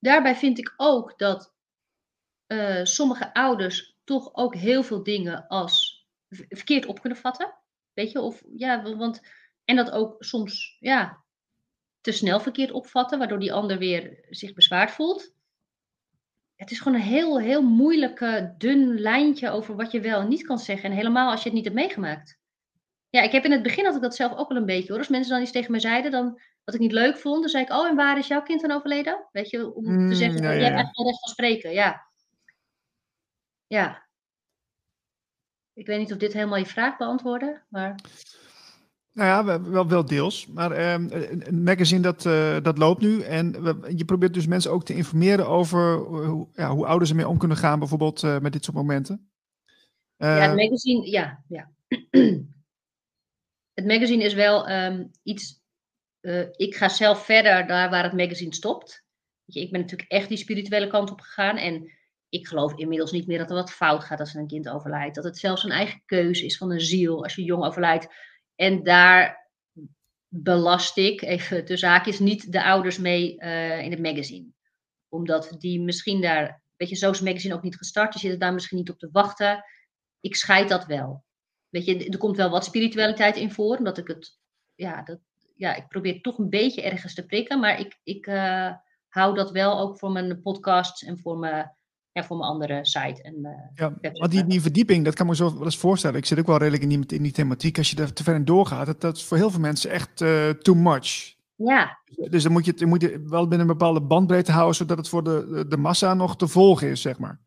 Daarbij 0.00 0.36
vind 0.36 0.58
ik 0.58 0.74
ook 0.76 1.18
dat 1.18 1.54
uh, 2.46 2.84
sommige 2.84 3.34
ouders 3.34 3.96
toch 4.04 4.34
ook 4.34 4.54
heel 4.54 4.82
veel 4.82 5.02
dingen 5.02 5.46
als 5.46 6.06
verkeerd 6.48 6.86
op 6.86 7.00
kunnen 7.00 7.18
vatten. 7.18 7.54
Weet 7.92 8.12
je, 8.12 8.20
of 8.20 8.42
ja, 8.56 8.96
want. 8.96 9.20
En 9.64 9.76
dat 9.76 9.90
ook 9.90 10.24
soms, 10.24 10.76
ja, 10.80 11.24
te 12.00 12.12
snel 12.12 12.40
verkeerd 12.40 12.70
opvatten, 12.70 13.18
waardoor 13.18 13.38
die 13.38 13.52
ander 13.52 13.78
weer 13.78 14.26
zich 14.30 14.52
bezwaard 14.52 14.90
voelt 14.90 15.35
het 16.56 16.70
is 16.70 16.80
gewoon 16.80 16.98
een 16.98 17.06
heel, 17.06 17.40
heel 17.40 17.62
moeilijke, 17.62 18.54
dun 18.58 19.00
lijntje 19.00 19.50
over 19.50 19.76
wat 19.76 19.92
je 19.92 20.00
wel 20.00 20.20
en 20.20 20.28
niet 20.28 20.46
kan 20.46 20.58
zeggen. 20.58 20.90
En 20.90 20.96
helemaal 20.96 21.30
als 21.30 21.38
je 21.42 21.48
het 21.48 21.54
niet 21.54 21.64
hebt 21.64 21.76
meegemaakt. 21.76 22.38
Ja, 23.10 23.22
ik 23.22 23.32
heb 23.32 23.44
in 23.44 23.52
het 23.52 23.62
begin 23.62 23.84
had 23.84 23.94
ik 23.94 24.02
dat 24.02 24.16
zelf 24.16 24.32
ook 24.36 24.48
wel 24.48 24.58
een 24.58 24.66
beetje 24.66 24.88
hoor. 24.88 24.98
Als 24.98 25.08
mensen 25.08 25.32
dan 25.32 25.42
iets 25.42 25.52
tegen 25.52 25.72
me 25.72 25.80
zeiden, 25.80 26.10
dan, 26.10 26.40
wat 26.64 26.74
ik 26.74 26.80
niet 26.80 26.92
leuk 26.92 27.18
vond, 27.18 27.40
dan 27.40 27.48
zei 27.48 27.64
ik, 27.64 27.70
oh 27.70 27.86
en 27.86 27.96
waar 27.96 28.18
is 28.18 28.26
jouw 28.26 28.42
kind 28.42 28.60
dan 28.60 28.70
overleden? 28.70 29.28
Weet 29.32 29.50
je, 29.50 29.74
om 29.74 29.84
mm, 29.84 30.08
te 30.08 30.14
zeggen, 30.14 30.42
ja, 30.42 30.50
ja. 30.50 30.58
je 30.58 30.64
hebt 30.64 30.78
echt 30.78 30.96
wel 30.96 31.06
recht 31.06 31.20
van 31.20 31.28
spreken, 31.28 31.72
ja. 31.72 32.06
Ja. 33.66 34.06
Ik 35.72 35.86
weet 35.86 35.98
niet 35.98 36.12
of 36.12 36.18
dit 36.18 36.32
helemaal 36.32 36.58
je 36.58 36.66
vraag 36.66 36.96
beantwoordde, 36.96 37.62
maar... 37.68 37.94
Nou 39.16 39.28
ja, 39.28 39.60
wel, 39.62 39.88
wel 39.88 40.04
deels. 40.04 40.46
Maar 40.46 40.94
um, 40.94 41.08
een 41.10 41.62
magazine 41.62 42.00
dat, 42.00 42.24
uh, 42.24 42.56
dat 42.62 42.78
loopt 42.78 43.00
nu. 43.00 43.22
En 43.22 43.62
we, 43.62 43.92
je 43.96 44.04
probeert 44.04 44.34
dus 44.34 44.46
mensen 44.46 44.70
ook 44.70 44.84
te 44.84 44.94
informeren 44.94 45.48
over 45.48 45.94
hoe, 45.96 46.48
ja, 46.52 46.70
hoe 46.70 46.86
ouders 46.86 47.10
ermee 47.10 47.28
om 47.28 47.38
kunnen 47.38 47.56
gaan, 47.56 47.78
bijvoorbeeld 47.78 48.22
uh, 48.22 48.38
met 48.38 48.52
dit 48.52 48.64
soort 48.64 48.76
momenten. 48.76 49.30
Uh, 50.18 50.36
ja, 50.36 50.48
het 50.48 50.56
magazine, 50.56 51.10
ja. 51.10 51.44
ja. 51.48 51.70
het 53.78 53.86
magazine 53.86 54.24
is 54.24 54.34
wel 54.34 54.70
um, 54.70 55.10
iets. 55.22 55.62
ik 56.56 56.74
ga 56.74 56.88
zelf 56.88 57.24
verder 57.24 57.66
daar 57.66 57.90
waar 57.90 58.04
het 58.04 58.16
magazine 58.16 58.54
stopt. 58.54 59.04
Je, 59.44 59.60
ik 59.60 59.70
ben 59.70 59.80
natuurlijk 59.80 60.10
echt 60.10 60.28
die 60.28 60.38
spirituele 60.38 60.86
kant 60.86 61.10
op 61.10 61.20
gegaan. 61.20 61.56
En 61.56 61.90
ik 62.28 62.46
geloof 62.46 62.74
inmiddels 62.74 63.12
niet 63.12 63.26
meer 63.26 63.38
dat 63.38 63.50
er 63.50 63.56
wat 63.56 63.72
fout 63.72 64.04
gaat 64.04 64.20
als 64.20 64.34
een 64.34 64.46
kind 64.46 64.68
overlijdt. 64.68 65.14
Dat 65.14 65.24
het 65.24 65.38
zelfs 65.38 65.64
een 65.64 65.70
eigen 65.70 66.02
keuze 66.06 66.44
is 66.44 66.56
van 66.56 66.70
een 66.70 66.80
ziel 66.80 67.22
als 67.22 67.34
je 67.34 67.42
jong 67.42 67.64
overlijdt 67.64 68.08
en 68.56 68.82
daar 68.82 69.50
belast 70.28 70.96
ik, 70.96 71.22
even 71.22 71.78
zaak 71.78 72.06
is 72.06 72.18
niet 72.18 72.52
de 72.52 72.64
ouders 72.64 72.98
mee 72.98 73.34
uh, 73.38 73.82
in 73.82 73.90
het 73.90 74.00
magazine. 74.00 74.46
Omdat 75.08 75.54
die 75.58 75.80
misschien 75.80 76.20
daar, 76.20 76.62
weet 76.76 76.88
je, 76.88 76.96
zo 76.96 77.10
is 77.10 77.18
het 77.18 77.26
magazine 77.28 77.54
ook 77.54 77.62
niet 77.62 77.76
gestart. 77.76 78.12
Die 78.12 78.20
zitten 78.20 78.38
daar 78.38 78.52
misschien 78.52 78.78
niet 78.78 78.90
op 78.90 78.98
te 78.98 79.08
wachten. 79.12 79.64
Ik 80.20 80.36
scheid 80.36 80.68
dat 80.68 80.86
wel. 80.86 81.24
Weet 81.68 81.84
je, 81.84 82.08
er 82.08 82.18
komt 82.18 82.36
wel 82.36 82.50
wat 82.50 82.64
spiritualiteit 82.64 83.36
in 83.36 83.52
voor, 83.52 83.76
omdat 83.76 83.98
ik 83.98 84.08
het, 84.08 84.38
ja, 84.74 85.02
dat, 85.02 85.18
ja 85.56 85.74
ik 85.74 85.88
probeer 85.88 86.20
toch 86.20 86.38
een 86.38 86.50
beetje 86.50 86.82
ergens 86.82 87.14
te 87.14 87.26
prikken. 87.26 87.60
Maar 87.60 87.80
ik, 87.80 87.98
ik 88.02 88.26
uh, 88.26 88.72
hou 89.08 89.34
dat 89.34 89.50
wel 89.50 89.78
ook 89.78 89.98
voor 89.98 90.12
mijn 90.12 90.42
podcasts 90.42 91.02
en 91.02 91.18
voor 91.18 91.38
mijn 91.38 91.75
ja, 92.16 92.24
voor 92.24 92.36
mijn 92.36 92.50
andere 92.50 92.78
site. 92.82 93.22
En, 93.22 93.34
uh, 93.38 93.50
ja, 93.74 93.94
want 94.12 94.30
die, 94.30 94.46
die 94.46 94.60
verdieping, 94.60 95.04
dat 95.04 95.14
kan 95.14 95.26
me 95.26 95.36
zo 95.36 95.54
wel 95.54 95.64
eens 95.64 95.78
voorstellen. 95.78 96.18
Ik 96.18 96.26
zit 96.26 96.38
ook 96.38 96.46
wel 96.46 96.56
redelijk 96.56 96.82
in 96.82 96.88
die, 96.88 97.16
in 97.16 97.22
die 97.22 97.32
thematiek. 97.32 97.78
Als 97.78 97.90
je 97.90 97.96
er 97.96 98.12
te 98.12 98.22
ver 98.22 98.34
in 98.34 98.44
doorgaat, 98.44 98.86
dat, 98.86 99.00
dat 99.00 99.16
is 99.16 99.24
voor 99.24 99.36
heel 99.36 99.50
veel 99.50 99.60
mensen 99.60 99.90
echt 99.90 100.20
uh, 100.20 100.50
too 100.50 100.74
much. 100.74 101.34
Ja. 101.54 101.98
Dus 102.30 102.42
dan 102.42 102.52
moet 102.52 102.64
je, 102.64 102.70
het, 102.70 102.86
moet 102.86 103.00
je 103.00 103.22
wel 103.26 103.48
binnen 103.48 103.60
een 103.60 103.76
bepaalde 103.76 104.00
bandbreedte 104.00 104.52
houden, 104.52 104.74
zodat 104.74 104.96
het 104.96 105.08
voor 105.08 105.24
de, 105.24 105.64
de 105.68 105.76
massa 105.76 106.14
nog 106.14 106.36
te 106.36 106.48
volgen 106.48 106.88
is, 106.88 107.00
zeg 107.00 107.18
maar. 107.18 107.40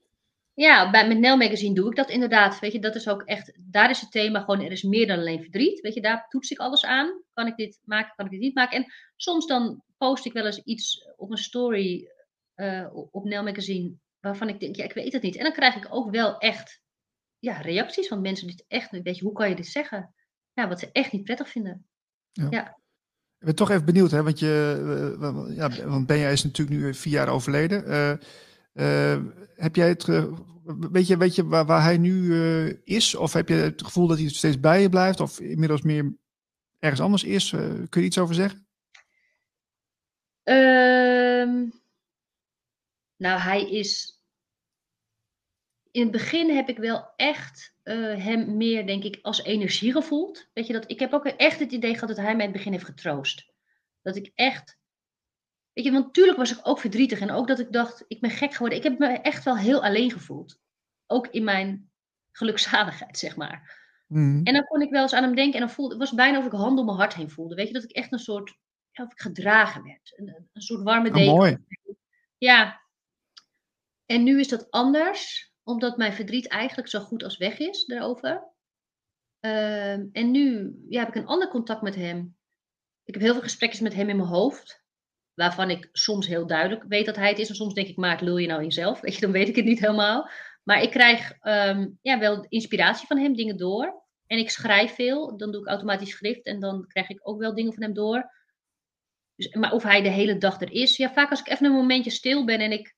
Ja, 0.53 0.91
bij, 0.91 1.08
met 1.08 1.19
Nel 1.19 1.38
Magazine 1.38 1.75
doe 1.75 1.89
ik 1.89 1.95
dat 1.95 2.10
inderdaad. 2.10 2.60
Weet 2.60 2.71
je, 2.71 2.79
dat 2.79 2.95
is 2.95 3.10
ook 3.10 3.21
echt, 3.21 3.58
daar 3.71 3.89
is 3.89 4.01
het 4.01 4.12
thema 4.12 4.39
gewoon, 4.39 4.62
er 4.62 4.71
is 4.71 4.84
meer 4.84 5.08
dan 5.08 5.19
alleen 5.19 5.41
verdriet. 5.41 5.79
Weet 5.79 5.93
je, 5.93 6.01
daar 6.01 6.25
toets 6.29 6.51
ik 6.51 6.58
alles 6.58 6.86
aan. 6.86 7.21
Kan 7.34 7.47
ik 7.47 7.55
dit 7.55 7.79
maken, 7.84 8.13
kan 8.15 8.25
ik 8.25 8.32
dit 8.32 8.39
niet 8.39 8.55
maken? 8.55 8.77
En 8.77 8.93
soms 9.15 9.47
dan 9.47 9.84
post 9.97 10.25
ik 10.25 10.34
wel 10.34 10.45
eens 10.45 10.63
iets 10.63 11.10
op 11.17 11.32
een 11.32 11.38
story 11.38 12.08
uh, 12.55 12.88
op 13.12 13.23
Nel 13.23 13.43
Magazine 13.43 13.93
waarvan 14.19 14.49
ik 14.49 14.60
denk, 14.60 14.75
ja, 14.75 14.84
ik 14.84 14.93
weet 14.93 15.13
het 15.13 15.21
niet. 15.21 15.36
En 15.36 15.43
dan 15.43 15.53
krijg 15.53 15.75
ik 15.75 15.88
ook 15.89 16.12
wel 16.12 16.38
echt 16.38 16.82
ja, 17.39 17.62
reacties 17.62 18.08
van 18.08 18.21
mensen 18.21 18.47
die 18.47 18.55
het 18.55 18.65
echt, 18.67 18.91
weet 18.91 19.17
je, 19.17 19.23
hoe 19.23 19.34
kan 19.34 19.49
je 19.49 19.55
dit 19.55 19.67
zeggen? 19.67 20.13
Ja, 20.53 20.67
wat 20.67 20.79
ze 20.79 20.91
echt 20.91 21.12
niet 21.12 21.23
prettig 21.23 21.49
vinden. 21.49 21.88
Ja. 22.32 22.47
ja. 22.49 22.77
Ik 23.39 23.45
ben 23.45 23.55
toch 23.55 23.69
even 23.69 23.86
benieuwd, 23.86 24.12
hè, 24.12 24.23
want, 24.23 24.39
je, 24.39 25.15
uh, 25.19 25.55
ja, 25.55 25.88
want 25.88 26.08
Benja 26.08 26.27
is 26.29 26.43
natuurlijk 26.43 26.79
nu 26.79 26.93
vier 26.93 27.13
jaar 27.13 27.27
overleden. 27.27 27.88
Uh, 27.88 28.13
uh, 28.73 29.23
heb 29.55 29.75
jij 29.75 29.88
het, 29.88 30.05
weet 30.91 31.08
je, 31.08 31.17
weet 31.17 31.36
je 31.36 31.45
waar, 31.45 31.65
waar 31.65 31.84
hij 31.84 31.97
nu 31.97 32.36
is? 32.84 33.15
Of 33.15 33.34
heb 33.34 33.47
je 33.49 33.55
het 33.55 33.84
gevoel 33.84 34.08
dat 34.08 34.17
hij 34.17 34.29
steeds 34.29 34.60
bij 34.60 34.82
je 34.82 34.89
blijft? 34.89 35.19
Of 35.19 35.39
inmiddels 35.39 35.82
meer 35.82 36.13
ergens 36.79 37.01
anders 37.01 37.23
is? 37.23 37.49
kun 37.89 38.01
je 38.01 38.08
iets 38.08 38.17
over 38.17 38.36
zeggen? 38.36 38.67
Ehm, 40.43 41.69
nou, 43.19 43.39
hij 43.39 43.69
is. 43.69 44.17
In 45.91 46.01
het 46.01 46.12
begin 46.12 46.49
heb 46.49 46.69
ik 46.69 46.77
wel 46.77 47.13
echt 47.15 47.75
uh, 47.84 48.23
hem 48.23 48.58
meer, 48.58 48.86
denk 48.88 49.03
ik, 49.03 49.19
als 49.21 49.43
energie 49.43 49.91
gevoeld. 49.91 50.49
Weet 50.53 50.67
je 50.67 50.73
dat? 50.73 50.91
Ik 50.91 50.99
heb 50.99 51.13
ook 51.13 51.25
echt 51.25 51.60
het 51.60 51.71
idee 51.71 51.93
gehad 51.93 52.08
dat 52.08 52.17
hij 52.17 52.36
mij 52.36 52.45
in 52.45 52.51
het 52.51 52.58
begin 52.58 52.71
heeft 52.71 52.86
getroost. 52.86 53.51
Dat 54.01 54.15
ik 54.15 54.32
echt 54.36 54.79
Weet 55.73 55.88
je, 55.88 55.91
want 55.91 56.05
natuurlijk 56.05 56.38
was 56.38 56.51
ik 56.51 56.60
ook 56.67 56.79
verdrietig. 56.79 57.19
En 57.19 57.32
ook 57.32 57.47
dat 57.47 57.60
ik 57.60 57.71
dacht, 57.71 58.05
ik 58.08 58.19
ben 58.19 58.29
gek 58.29 58.51
geworden. 58.51 58.77
Ik 58.77 58.84
heb 58.84 58.99
me 58.99 59.08
echt 59.08 59.43
wel 59.43 59.58
heel 59.58 59.84
alleen 59.84 60.12
gevoeld. 60.12 60.60
Ook 61.08 61.27
in 61.27 61.43
mijn 61.43 61.91
gelukzaligheid, 62.32 63.17
zeg 63.17 63.36
maar. 63.36 63.77
Mhm. 64.08 64.43
En 64.43 64.53
dan 64.53 64.63
kon 64.63 64.82
ik 64.82 64.89
wel 64.89 65.01
eens 65.01 65.13
aan 65.13 65.23
hem 65.23 65.36
denken. 65.36 65.53
En 65.53 65.60
dan 65.60 65.69
voelde 65.75 65.93
het 65.93 65.99
was 65.99 66.13
bijna 66.13 66.38
of 66.38 66.45
ik 66.45 66.51
handen 66.51 66.79
om 66.79 66.86
mijn 66.86 66.97
hart 66.97 67.13
heen 67.13 67.29
voelde. 67.29 67.55
Weet 67.55 67.67
je, 67.67 67.73
dat 67.73 67.84
ik 67.84 67.91
echt 67.91 68.12
een 68.12 68.19
soort, 68.19 68.58
ja, 68.91 69.03
of 69.03 69.12
ik 69.12 69.19
gedragen 69.19 69.84
werd. 69.84 70.13
Een, 70.15 70.47
een 70.53 70.62
soort 70.62 70.84
warme 70.84 71.08
Ah, 71.10 71.15
deken. 71.15 71.36
mooi. 71.36 71.58
Ja. 72.38 72.82
En 74.11 74.23
nu 74.23 74.39
is 74.39 74.47
dat 74.47 74.71
anders, 74.71 75.53
omdat 75.63 75.97
mijn 75.97 76.13
verdriet 76.13 76.47
eigenlijk 76.47 76.89
zo 76.89 76.99
goed 76.99 77.23
als 77.23 77.37
weg 77.37 77.57
is 77.57 77.85
daarover. 77.85 78.47
Ehm, 79.39 80.07
en 80.11 80.31
nu 80.31 80.75
ja, 80.89 80.99
heb 80.99 81.07
ik 81.07 81.15
een 81.15 81.25
ander 81.25 81.49
contact 81.49 81.81
met 81.81 81.95
hem. 81.95 82.37
Ik 83.03 83.13
heb 83.13 83.23
heel 83.23 83.33
veel 83.33 83.41
gesprekjes 83.41 83.81
met 83.81 83.93
hem 83.93 84.09
in 84.09 84.15
mijn 84.15 84.29
hoofd. 84.29 84.83
Waarvan 85.33 85.69
ik 85.69 85.89
soms 85.91 86.27
heel 86.27 86.47
duidelijk 86.47 86.83
weet 86.87 87.05
dat 87.05 87.15
hij 87.15 87.29
het 87.29 87.39
is. 87.39 87.49
En 87.49 87.55
soms 87.55 87.73
denk 87.73 87.87
ik, 87.87 87.97
maar 87.97 88.23
lul 88.23 88.37
je 88.37 88.47
nou 88.47 88.63
in? 88.63 88.95
Weet 89.01 89.15
je, 89.15 89.21
dan 89.21 89.31
weet 89.31 89.47
ik 89.47 89.55
het 89.55 89.65
niet 89.65 89.79
helemaal. 89.79 90.29
Maar 90.63 90.81
ik 90.81 90.89
krijg 90.89 91.31
ehm, 91.39 91.89
ja, 92.01 92.19
wel 92.19 92.45
inspiratie 92.47 93.07
van 93.07 93.17
hem, 93.17 93.35
dingen 93.35 93.57
door. 93.57 94.03
En 94.25 94.37
ik 94.37 94.49
schrijf 94.49 94.95
veel. 94.95 95.37
Dan 95.37 95.51
doe 95.51 95.61
ik 95.61 95.67
automatisch 95.67 96.11
schrift. 96.11 96.45
En 96.45 96.59
dan 96.59 96.87
krijg 96.87 97.09
ik 97.09 97.19
ook 97.23 97.39
wel 97.39 97.55
dingen 97.55 97.73
van 97.73 97.83
hem 97.83 97.93
door. 97.93 98.31
Dus, 99.35 99.53
maar 99.53 99.71
of 99.71 99.83
hij 99.83 100.01
de 100.01 100.09
hele 100.09 100.37
dag 100.37 100.61
er 100.61 100.71
is. 100.71 100.97
Ja, 100.97 101.13
vaak 101.13 101.29
als 101.29 101.39
ik 101.39 101.49
even 101.49 101.65
een 101.65 101.71
momentje 101.71 102.11
stil 102.11 102.45
ben 102.45 102.59
en 102.59 102.71
ik 102.71 102.97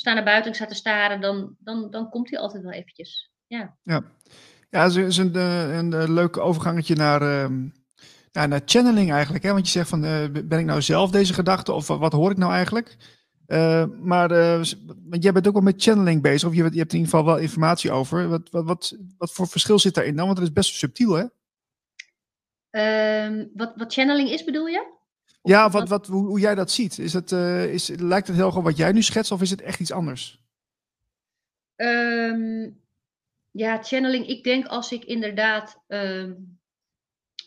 sta 0.00 0.14
naar 0.14 0.24
buiten 0.24 0.44
en 0.44 0.50
ik 0.50 0.56
sta 0.56 0.66
te 0.66 0.74
staren. 0.74 1.20
Dan, 1.20 1.56
dan, 1.58 1.90
dan 1.90 2.10
komt 2.10 2.30
hij 2.30 2.38
altijd 2.38 2.62
wel 2.62 2.72
eventjes. 2.72 3.30
Ja. 3.46 3.76
Ja, 3.82 4.02
het 4.82 4.90
is, 4.90 4.96
is 4.96 5.16
een, 5.16 5.34
eh, 5.34 5.76
een, 5.76 5.92
eh, 5.92 6.08
leuk 6.08 6.36
overgangetje 6.36 6.94
naar, 6.94 7.22
ehm, 7.22 7.68
naar, 8.32 8.48
naar 8.48 8.62
channeling 8.64 9.12
eigenlijk. 9.12 9.44
Hè? 9.44 9.52
Want 9.52 9.66
je 9.66 9.72
zegt 9.72 9.88
van, 9.88 10.04
eh, 10.04 10.24
ben 10.44 10.58
ik 10.58 10.64
nou 10.64 10.82
zelf 10.82 11.10
deze 11.10 11.34
gedachte 11.34 11.72
of 11.72 11.86
wat 11.86 12.12
hoor 12.12 12.30
ik 12.30 12.36
nou 12.36 12.52
eigenlijk? 12.52 12.96
Maar 14.00 14.28
want 15.08 15.22
jij 15.22 15.32
bent 15.32 15.46
ook 15.46 15.52
wel 15.52 15.62
met 15.62 15.82
channeling 15.82 16.22
bezig, 16.22 16.48
of 16.48 16.54
je, 16.54 16.62
hebt- 16.62 16.74
je 16.74 16.80
hebt 16.80 16.92
in 16.92 16.98
ieder 16.98 17.14
geval 17.14 17.26
wel 17.26 17.38
informatie 17.42 17.90
over. 17.90 18.28
Wat, 18.28 18.50
wat, 18.50 18.64
wat, 18.64 18.96
wat 19.18 19.32
voor 19.32 19.48
verschil 19.48 19.78
zit 19.78 19.94
daarin 19.94 20.16
dan? 20.16 20.26
Want 20.26 20.38
het 20.38 20.46
is 20.46 20.52
best 20.52 20.74
subtiel, 20.74 21.12
hè? 21.12 21.24
Ehm, 22.70 23.46
wat, 23.54 23.72
wat 23.76 23.92
channeling 23.92 24.30
is, 24.30 24.44
bedoel 24.44 24.66
je? 24.66 24.97
Ja, 25.48 25.70
wat, 25.70 25.88
wat, 25.88 26.06
hoe, 26.06 26.26
hoe 26.26 26.40
jij 26.40 26.54
dat 26.54 26.70
ziet. 26.70 26.98
Is 26.98 27.12
het, 27.12 27.32
eh, 27.32 27.72
is, 27.72 27.88
lijkt 27.88 28.26
het 28.26 28.36
heel 28.36 28.46
erg 28.46 28.56
op 28.56 28.64
wat 28.64 28.76
jij 28.76 28.92
nu 28.92 29.02
schetst, 29.02 29.30
of 29.30 29.42
is 29.42 29.50
het 29.50 29.62
echt 29.62 29.80
iets 29.80 29.92
anders? 29.92 30.42
Ehm, 31.76 32.70
ja, 33.50 33.82
channeling. 33.82 34.26
Ik 34.26 34.44
denk 34.44 34.66
als 34.66 34.92
ik 34.92 35.04
inderdaad 35.04 35.82
ehm, 35.86 36.32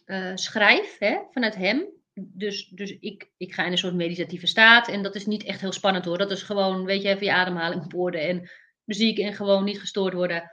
eh, 0.06 0.32
schrijf 0.36 0.98
hè, 1.00 1.18
vanuit 1.32 1.56
hem. 1.56 1.86
Dus, 2.14 2.68
dus 2.68 2.98
ik, 3.00 3.32
ik 3.38 3.54
ga 3.54 3.66
in 3.66 3.72
een 3.72 3.78
soort 3.78 3.96
meditatieve 3.96 4.48
staat. 4.48 4.88
En 4.88 5.04
dat 5.04 5.16
is 5.16 5.26
niet 5.26 5.44
echt 5.44 5.62
heel 5.62 5.72
spannend 5.72 6.06
hoor. 6.06 6.18
Dat 6.18 6.32
is 6.32 6.44
gewoon, 6.44 6.86
weet 6.86 7.02
je, 7.02 7.08
even 7.08 7.26
je 7.26 7.34
ademhaling 7.34 7.84
op 7.84 7.96
orde 7.96 8.20
en 8.20 8.50
muziek 8.84 9.18
en 9.18 9.34
gewoon 9.34 9.64
niet 9.64 9.80
gestoord 9.80 10.14
worden. 10.14 10.52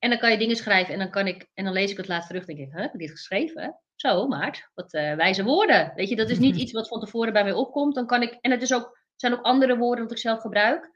En 0.00 0.10
dan 0.10 0.18
kan 0.18 0.30
je 0.30 0.38
dingen 0.38 0.56
schrijven 0.56 0.92
en 0.92 0.98
dan 0.98 1.10
kan 1.10 1.26
ik, 1.26 1.48
en 1.54 1.64
dan 1.64 1.72
lees 1.72 1.90
ik 1.90 1.96
het 1.96 2.08
laatst 2.08 2.28
terug. 2.28 2.44
denk 2.44 2.58
ik, 2.58 2.72
huh, 2.72 2.80
heb 2.80 2.92
ik 2.92 2.98
dit 2.98 3.10
geschreven? 3.10 3.80
Zo, 3.94 4.26
Maart, 4.26 4.70
wat 4.74 4.92
eh, 4.92 5.14
wijze 5.14 5.44
woorden. 5.44 5.92
Weet 5.94 6.08
je, 6.08 6.16
dat 6.16 6.30
is 6.30 6.38
niet 6.38 6.56
iets 6.62 6.72
wat 6.72 6.88
van 6.88 7.00
tevoren 7.00 7.32
bij 7.32 7.42
mij 7.42 7.52
opkomt. 7.52 7.94
Dan 7.94 8.06
kan 8.06 8.22
ik, 8.22 8.38
en 8.40 8.50
het 8.50 8.62
is 8.62 8.74
ook, 8.74 8.98
zijn 9.16 9.32
ook 9.32 9.42
andere 9.42 9.76
woorden 9.76 10.04
wat 10.04 10.12
ik 10.12 10.18
zelf 10.18 10.40
gebruik. 10.40 10.90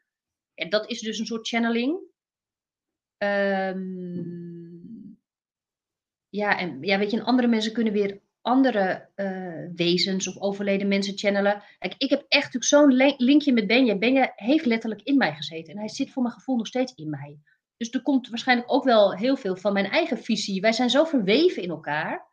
En 0.55 0.71
dat 0.71 0.91
is 0.91 1.01
dus 1.01 1.19
een 1.19 1.27
soort 1.27 1.49
channeling. 1.49 2.01
Ehm, 3.17 4.05
ja, 6.29 6.59
en 6.59 6.83
ja, 6.83 6.99
weet 6.99 7.11
je, 7.11 7.17
en 7.17 7.25
andere 7.25 7.49
mensen 7.49 7.73
kunnen 7.73 7.93
weer 7.93 8.21
andere 8.41 9.11
eh, 9.15 9.69
wezens 9.75 10.29
of 10.29 10.39
overleden 10.39 10.89
mensen 10.89 11.19
channelen. 11.19 11.63
Kijk, 11.79 11.95
ik 11.99 12.11
heb 12.11 12.25
echt 12.29 12.53
natuurlijk 12.53 12.65
zo'n 12.65 13.15
linkje 13.17 13.53
met 13.53 13.67
Benja. 13.67 13.99
Benja 13.99 14.33
heeft 14.37 14.65
letterlijk 14.65 15.03
in 15.03 15.17
mij 15.17 15.35
gezeten. 15.35 15.73
En 15.73 15.79
hij 15.79 15.89
zit 15.89 16.11
voor 16.11 16.23
mijn 16.23 16.35
gevoel 16.35 16.57
nog 16.57 16.67
steeds 16.67 16.95
in 16.95 17.11
mij. 17.11 17.39
Dus 17.77 17.91
er 17.91 18.03
komt 18.03 18.29
waarschijnlijk 18.29 18.73
ook 18.73 18.85
wel 18.85 19.15
heel 19.17 19.37
veel 19.37 19.57
van 19.57 19.73
mijn 19.73 19.87
eigen 19.87 20.19
visie. 20.19 20.61
Wij 20.61 20.73
zijn 20.73 20.91
zo 20.91 21.05
verweven 21.05 21.63
in 21.63 21.71
elkaar. 21.71 22.33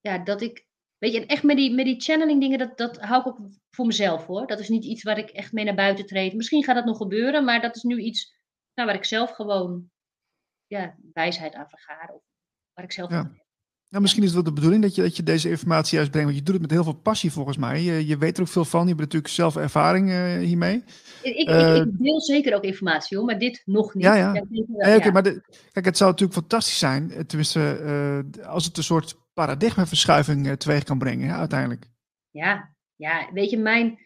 Ja, 0.00 0.18
dat 0.18 0.40
ik. 0.40 0.68
Weet 0.98 1.12
je, 1.12 1.20
en 1.20 1.26
echt 1.26 1.42
met 1.42 1.56
die, 1.56 1.74
met 1.74 1.84
die 1.84 2.00
channeling 2.00 2.40
dingen, 2.40 2.58
dat, 2.58 2.78
dat 2.78 2.98
hou 2.98 3.20
ik 3.20 3.26
ook 3.26 3.38
voor 3.70 3.86
mezelf 3.86 4.26
hoor. 4.26 4.46
Dat 4.46 4.58
is 4.58 4.68
niet 4.68 4.84
iets 4.84 5.02
waar 5.02 5.18
ik 5.18 5.30
echt 5.30 5.52
mee 5.52 5.64
naar 5.64 5.74
buiten 5.74 6.06
treed. 6.06 6.34
Misschien 6.34 6.64
gaat 6.64 6.74
dat 6.74 6.84
nog 6.84 6.96
gebeuren, 6.96 7.44
maar 7.44 7.60
dat 7.60 7.76
is 7.76 7.82
nu 7.82 7.98
iets 7.98 8.34
nou, 8.74 8.88
waar 8.88 8.96
ik 8.96 9.04
zelf 9.04 9.30
gewoon 9.30 9.90
ja, 10.66 10.96
wijsheid 11.12 11.54
aan 11.54 11.68
vergaar. 11.68 12.10
Of 12.14 12.22
waar 12.72 12.84
ik 12.84 12.92
zelf 12.92 13.10
Ja. 13.10 13.16
aan 13.16 13.24
heb. 13.34 13.48
Nou, 13.90 14.02
misschien 14.02 14.22
is 14.22 14.28
het 14.34 14.42
wel 14.42 14.48
de 14.54 14.60
bedoeling 14.60 14.82
dat 14.82 14.94
je, 14.94 15.02
dat 15.02 15.16
je 15.16 15.22
deze 15.22 15.50
informatie 15.50 15.96
juist 15.96 16.10
brengt. 16.10 16.28
Want 16.28 16.38
je 16.40 16.44
doet 16.44 16.60
het 16.60 16.62
met 16.62 16.70
heel 16.70 16.84
veel 16.92 17.02
passie 17.02 17.32
volgens 17.32 17.56
mij. 17.56 17.82
Je, 17.82 18.06
je 18.06 18.18
weet 18.18 18.36
er 18.36 18.42
ook 18.42 18.48
veel 18.48 18.64
van. 18.64 18.80
Je 18.80 18.88
hebt 18.88 19.00
natuurlijk 19.00 19.32
zelf 19.32 19.56
ervaring 19.56 20.10
eh, 20.10 20.38
hiermee. 20.38 20.84
Ik, 21.22 21.36
ik, 21.36 21.48
Eh, 21.48 21.76
ik, 21.76 21.98
deel 21.98 22.20
zeker 22.20 22.54
ook 22.54 22.62
informatie 22.64 23.16
hoor, 23.16 23.26
maar 23.26 23.38
dit 23.38 23.62
nog 23.64 23.94
niet. 23.94 24.04
Ja, 24.04 24.14
ja. 24.14 25.10
maar 25.12 25.22
de, 25.22 25.42
kijk, 25.72 25.84
het 25.84 25.96
zou 25.96 26.10
natuurlijk 26.10 26.38
fantastisch 26.38 26.78
zijn. 26.78 27.12
eh, 27.12 27.20
Tenminste, 27.20 28.24
als 28.46 28.64
het 28.64 28.76
een 28.76 28.82
soort 28.82 29.16
paradigmaverschuiving 29.34 30.56
teweeg 30.56 30.82
kan 30.82 30.98
brengen, 30.98 31.26
ja, 31.26 31.38
uiteindelijk. 31.38 31.86
Ja, 32.30 32.74
ja, 32.96 33.28
weet 33.32 33.50
je, 33.50 33.58
mijn, 33.58 33.98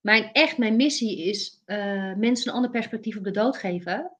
mijn 0.00 0.30
echt, 0.32 0.58
mijn 0.58 0.76
missie 0.76 1.24
is 1.24 1.62
mensen 2.16 2.48
een 2.48 2.54
ander 2.54 2.70
perspectief 2.70 3.16
op 3.16 3.24
de 3.24 3.30
dood 3.30 3.56
geven. 3.56 4.15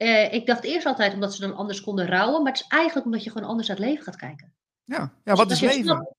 Eh, 0.00 0.32
ik 0.32 0.46
dacht 0.46 0.64
eerst 0.64 0.86
altijd 0.86 1.14
omdat 1.14 1.34
ze 1.34 1.40
dan 1.40 1.56
anders 1.56 1.80
konden 1.80 2.06
rouwen, 2.06 2.42
maar 2.42 2.52
het 2.52 2.60
is 2.60 2.66
eigenlijk 2.68 3.06
omdat 3.06 3.24
je 3.24 3.30
gewoon 3.30 3.48
anders 3.48 3.68
naar 3.68 3.76
het 3.76 3.86
leven 3.86 4.04
gaat 4.04 4.16
kijken. 4.16 4.54
Ja, 4.84 4.96
ja 4.96 5.10
Dus 5.24 5.34
wat 5.38 5.48
dat 5.48 5.50
is 5.50 5.60
leven? 5.60 5.82
snapt- 5.84 6.14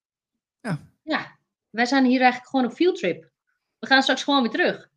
Ja. 0.60 0.78
ja, 1.02 1.38
wij 1.70 1.86
zijn 1.86 2.04
hier 2.04 2.20
eigenlijk 2.20 2.50
gewoon 2.50 2.66
op 2.66 2.72
fieldtrip. 2.72 3.30
We 3.78 3.86
gaan 3.86 4.02
straks 4.02 4.22
gewoon 4.22 4.42
weer 4.42 4.50
terug. 4.50 4.88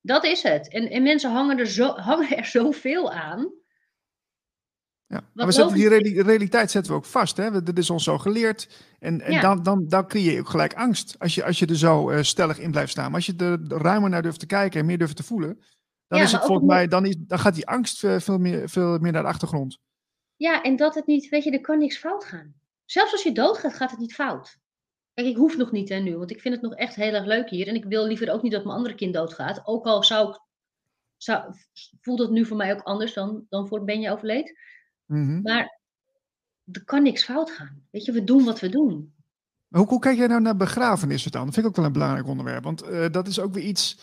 Dat 0.00 0.24
is 0.24 0.42
het. 0.42 0.68
En, 0.68 0.90
en 0.90 1.02
mensen 1.02 1.30
hangen 1.32 1.58
er, 1.58 1.66
zo, 1.66 1.86
hangen 2.08 2.36
er 2.36 2.44
zoveel 2.44 3.12
aan. 3.12 3.52
Ja. 5.06 5.20
Maar 5.34 5.46
we 5.46 5.52
zetten 5.52 5.74
die 5.76 5.88
reali- 5.88 6.20
realiteit 6.20 6.70
zetten 6.70 6.92
we 6.92 6.98
ook 6.98 7.04
vast. 7.04 7.36
Hè? 7.36 7.62
Dit 7.62 7.78
is 7.78 7.90
ons 7.90 8.04
zo 8.04 8.18
geleerd. 8.18 8.84
En, 8.98 9.20
en 9.20 9.32
Ja. 9.32 9.40
dan, 9.40 9.62
dan, 9.62 9.88
dan 9.88 10.06
creëer 10.06 10.32
je 10.32 10.40
ook 10.40 10.48
gelijk 10.48 10.74
angst. 10.74 11.18
Als 11.18 11.34
je, 11.34 11.44
als 11.44 11.58
je 11.58 11.66
er 11.66 11.76
zo 11.76 12.10
eh, 12.10 12.22
stellig 12.22 12.58
in 12.58 12.70
blijft 12.70 12.90
staan. 12.90 13.04
Maar 13.06 13.14
als 13.14 13.26
je 13.26 13.36
er 13.36 13.80
ruimer 13.82 14.10
naar 14.10 14.22
durft 14.22 14.40
te 14.40 14.46
kijken 14.46 14.80
en 14.80 14.86
meer 14.86 14.98
durft 14.98 15.16
te 15.16 15.22
voelen. 15.22 15.60
Dan, 16.08 16.18
Ja, 16.18 16.24
is 16.24 16.32
het 16.32 16.40
ook 16.40 16.46
volgens 16.46 16.68
mij, 16.68 16.88
dan, 16.88 17.06
is, 17.06 17.16
dan 17.18 17.38
gaat 17.38 17.54
die 17.54 17.66
angst 17.66 18.04
eh, 18.04 18.18
veel 18.18 18.38
meer, 18.38 18.68
veel 18.68 18.98
meer 18.98 19.12
naar 19.12 19.22
de 19.22 19.28
achtergrond. 19.28 19.78
Ja, 20.36 20.62
en 20.62 20.76
dat 20.76 20.94
het 20.94 21.06
niet, 21.06 21.28
weet 21.28 21.44
je, 21.44 21.50
er 21.50 21.60
kan 21.60 21.78
niks 21.78 21.98
fout 21.98 22.24
gaan. 22.24 22.54
Zelfs 22.84 23.12
als 23.12 23.22
je 23.22 23.32
doodgaat, 23.32 23.74
gaat 23.74 23.90
het 23.90 24.00
niet 24.00 24.14
fout. 24.14 24.58
Kijk, 25.14 25.28
ik 25.28 25.36
hoef 25.36 25.56
nog 25.56 25.72
niet 25.72 25.88
hè, 25.88 25.98
nu, 25.98 26.16
want 26.16 26.30
ik 26.30 26.40
vind 26.40 26.54
het 26.54 26.62
nog 26.62 26.74
echt 26.74 26.94
heel 26.94 27.12
erg 27.12 27.24
leuk 27.24 27.50
hier. 27.50 27.68
En 27.68 27.74
ik 27.74 27.84
wil 27.84 28.06
liever 28.06 28.32
ook 28.32 28.42
niet 28.42 28.52
dat 28.52 28.64
mijn 28.64 28.76
andere 28.76 28.94
kind 28.94 29.14
doodgaat. 29.14 29.60
Ook 29.64 29.84
al 29.84 30.04
zou 30.04 30.30
ik, 30.30 30.40
zou, 31.16 31.54
voelt 32.00 32.18
het 32.18 32.30
nu 32.30 32.46
voor 32.46 32.56
mij 32.56 32.72
ook 32.72 32.82
anders 32.82 33.12
dan, 33.12 33.46
dan 33.48 33.68
voor 33.68 33.84
Benja 33.84 34.12
overleed. 34.12 34.58
Mhm. 35.04 35.40
Maar 35.42 35.80
er 36.72 36.84
kan 36.84 37.02
niks 37.02 37.24
fout 37.24 37.50
gaan. 37.50 37.86
Weet 37.90 38.04
je, 38.04 38.12
we 38.12 38.24
doen 38.24 38.44
wat 38.44 38.60
we 38.60 38.68
doen. 38.68 39.14
Hoe, 39.68 39.86
hoe 39.86 39.98
kijk 39.98 40.16
jij 40.16 40.26
nou 40.26 40.40
naar 40.40 40.56
begrafenissen 40.56 41.30
dan? 41.30 41.44
Dat 41.44 41.54
vind 41.54 41.66
ik 41.66 41.70
ook 41.70 41.76
wel 41.76 41.86
een 41.86 41.92
belangrijk 41.92 42.26
onderwerp. 42.26 42.64
Want 42.64 42.82
eh, 42.82 43.10
dat 43.10 43.26
is 43.26 43.40
ook 43.40 43.52
weer 43.52 43.64
iets. 43.64 43.98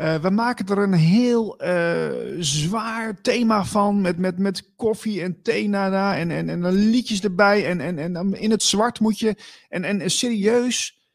Eh, 0.00 0.20
we 0.22 0.30
maken 0.30 0.66
er 0.66 0.78
een 0.78 0.92
heel 0.92 1.58
eh, 1.58 2.36
zwaar 2.38 3.20
thema 3.20 3.64
van. 3.64 4.00
Met, 4.00 4.18
met, 4.18 4.38
met 4.38 4.74
koffie 4.76 5.22
en 5.22 5.42
thee 5.42 5.70
daarna. 5.70 6.16
En, 6.16 6.30
en, 6.30 6.48
en 6.48 6.60
dan 6.60 6.72
liedjes 6.72 7.22
erbij. 7.22 7.66
En, 7.66 7.80
en, 7.80 7.98
en 7.98 8.12
dan 8.12 8.34
in 8.34 8.50
het 8.50 8.62
zwart 8.62 9.00
moet 9.00 9.18
je. 9.18 9.36
En, 9.68 9.84
en, 9.84 10.10
serieus. 10.10 11.08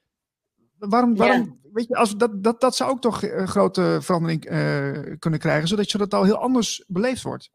Waarom, 0.78 1.12
Ja. 1.12 1.18
waarom 1.18 1.60
weet 1.72 1.88
je, 1.88 1.96
als, 1.96 2.18
dat, 2.18 2.44
dat, 2.44 2.62
dat 2.62 2.76
zou 2.76 2.92
ook 2.92 3.02
toch 3.02 3.24
een 3.24 3.48
grote 3.48 3.98
verandering 4.02 4.46
eh, 4.46 5.16
kunnen 5.20 5.40
krijgen. 5.40 5.68
Zodat 5.68 5.92
je 5.92 5.98
dat 5.98 6.14
al 6.14 6.24
heel 6.24 6.38
anders 6.38 6.84
beleefd 6.88 7.24
wordt. 7.24 7.52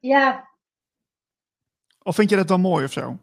Ja. 0.00 0.48
Of 2.02 2.14
vind 2.14 2.30
je 2.30 2.36
dat 2.36 2.48
dan 2.48 2.60
mooi 2.60 2.84
of 2.84 2.92
zo? 2.92 3.18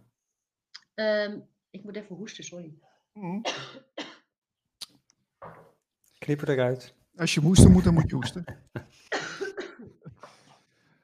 ehm, 0.93 1.39
ik 1.69 1.83
moet 1.83 1.95
even 1.95 2.15
hoesten, 2.15 2.43
sorry. 2.43 2.73
Knip 6.23 6.39
het 6.39 6.49
eruit. 6.49 6.95
Als 7.15 7.33
je 7.33 7.39
hoesten 7.39 7.71
moet, 7.71 7.83
dan 7.83 7.93
moet 7.93 8.09
je 8.09 8.15
hoesten. 8.15 8.45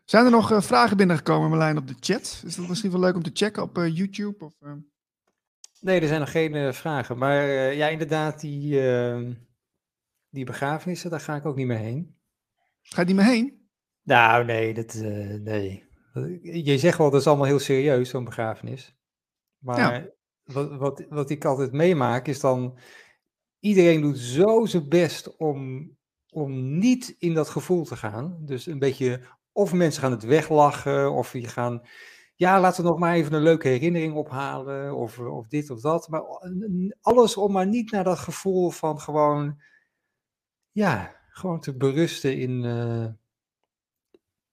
Zijn 0.05 0.25
er 0.25 0.31
nog 0.31 0.51
eh, 0.51 0.61
vragen 0.61 0.97
binnengekomen, 0.97 1.49
Marlijn, 1.49 1.77
op 1.77 1.87
de 1.87 1.95
chat? 1.99 2.43
Is 2.45 2.55
dat 2.55 2.67
misschien 2.67 2.91
wel 2.91 2.99
leuk 2.99 3.15
om 3.15 3.23
te 3.23 3.29
checken 3.33 3.63
op 3.63 3.77
eh, 3.77 3.95
YouTube? 3.95 4.45
Of, 4.45 4.53
eh? 4.61 4.71
Nee, 5.81 6.01
er 6.01 6.07
zijn 6.07 6.19
nog 6.19 6.31
geen 6.31 6.73
vragen. 6.73 7.17
Maar 7.17 7.47
ja, 7.73 7.87
inderdaad, 7.87 8.39
die, 8.39 8.89
eh, 8.91 9.21
die 10.29 10.45
begrafenissen, 10.45 11.09
daar 11.09 11.19
ga 11.19 11.35
ik 11.35 11.45
ook 11.45 11.55
niet 11.55 11.67
meer 11.67 11.77
heen. 11.77 12.15
Ga 12.81 13.01
je 13.01 13.07
niet 13.07 13.15
meer 13.15 13.25
heen? 13.25 13.69
Nou, 14.03 14.45
nee, 14.45 14.73
dat, 14.73 14.93
nee. 15.43 15.87
Je 16.41 16.77
zegt 16.77 16.97
wel, 16.97 17.09
dat 17.09 17.21
is 17.21 17.27
allemaal 17.27 17.45
heel 17.45 17.59
serieus, 17.59 18.09
zo'n 18.09 18.23
begrafenis. 18.23 18.95
Maar 19.57 20.09
wat, 20.43 20.77
wat, 20.77 21.05
wat 21.09 21.29
ik 21.29 21.45
altijd 21.45 21.71
meemaak, 21.71 22.27
is 22.27 22.39
dan... 22.39 22.77
Iedereen 23.59 24.01
doet 24.01 24.17
zo 24.17 24.65
zijn 24.65 24.89
best 24.89 25.37
om, 25.37 25.89
om 26.29 26.77
niet 26.77 27.15
in 27.19 27.33
dat 27.33 27.49
gevoel 27.49 27.83
te 27.83 27.95
gaan. 27.95 28.37
Dus 28.39 28.65
een 28.65 28.79
beetje... 28.79 29.21
Of 29.51 29.73
mensen 29.73 30.01
gaan 30.01 30.11
het 30.11 30.23
weglachen, 30.23 31.11
of 31.11 31.33
je 31.33 31.47
gaan... 31.47 31.81
ja, 32.35 32.59
laten 32.59 32.83
we 32.83 32.89
nog 32.89 32.99
maar 32.99 33.13
even 33.13 33.33
een 33.33 33.41
leuke 33.41 33.67
herinnering 33.67 34.13
ophalen, 34.13 34.95
of, 34.95 35.19
of 35.19 35.47
dit 35.47 35.69
of 35.69 35.81
dat. 35.81 36.09
Maar 36.09 36.23
alles 37.01 37.37
om 37.37 37.51
maar 37.51 37.67
niet 37.67 37.91
naar 37.91 38.03
dat 38.03 38.19
gevoel 38.19 38.69
van 38.69 38.99
gewoon, 38.99 39.61
ja, 40.71 41.15
gewoon 41.29 41.59
te 41.59 41.77
berusten 41.77 42.37
in, 42.37 42.63
uh, 42.63 43.05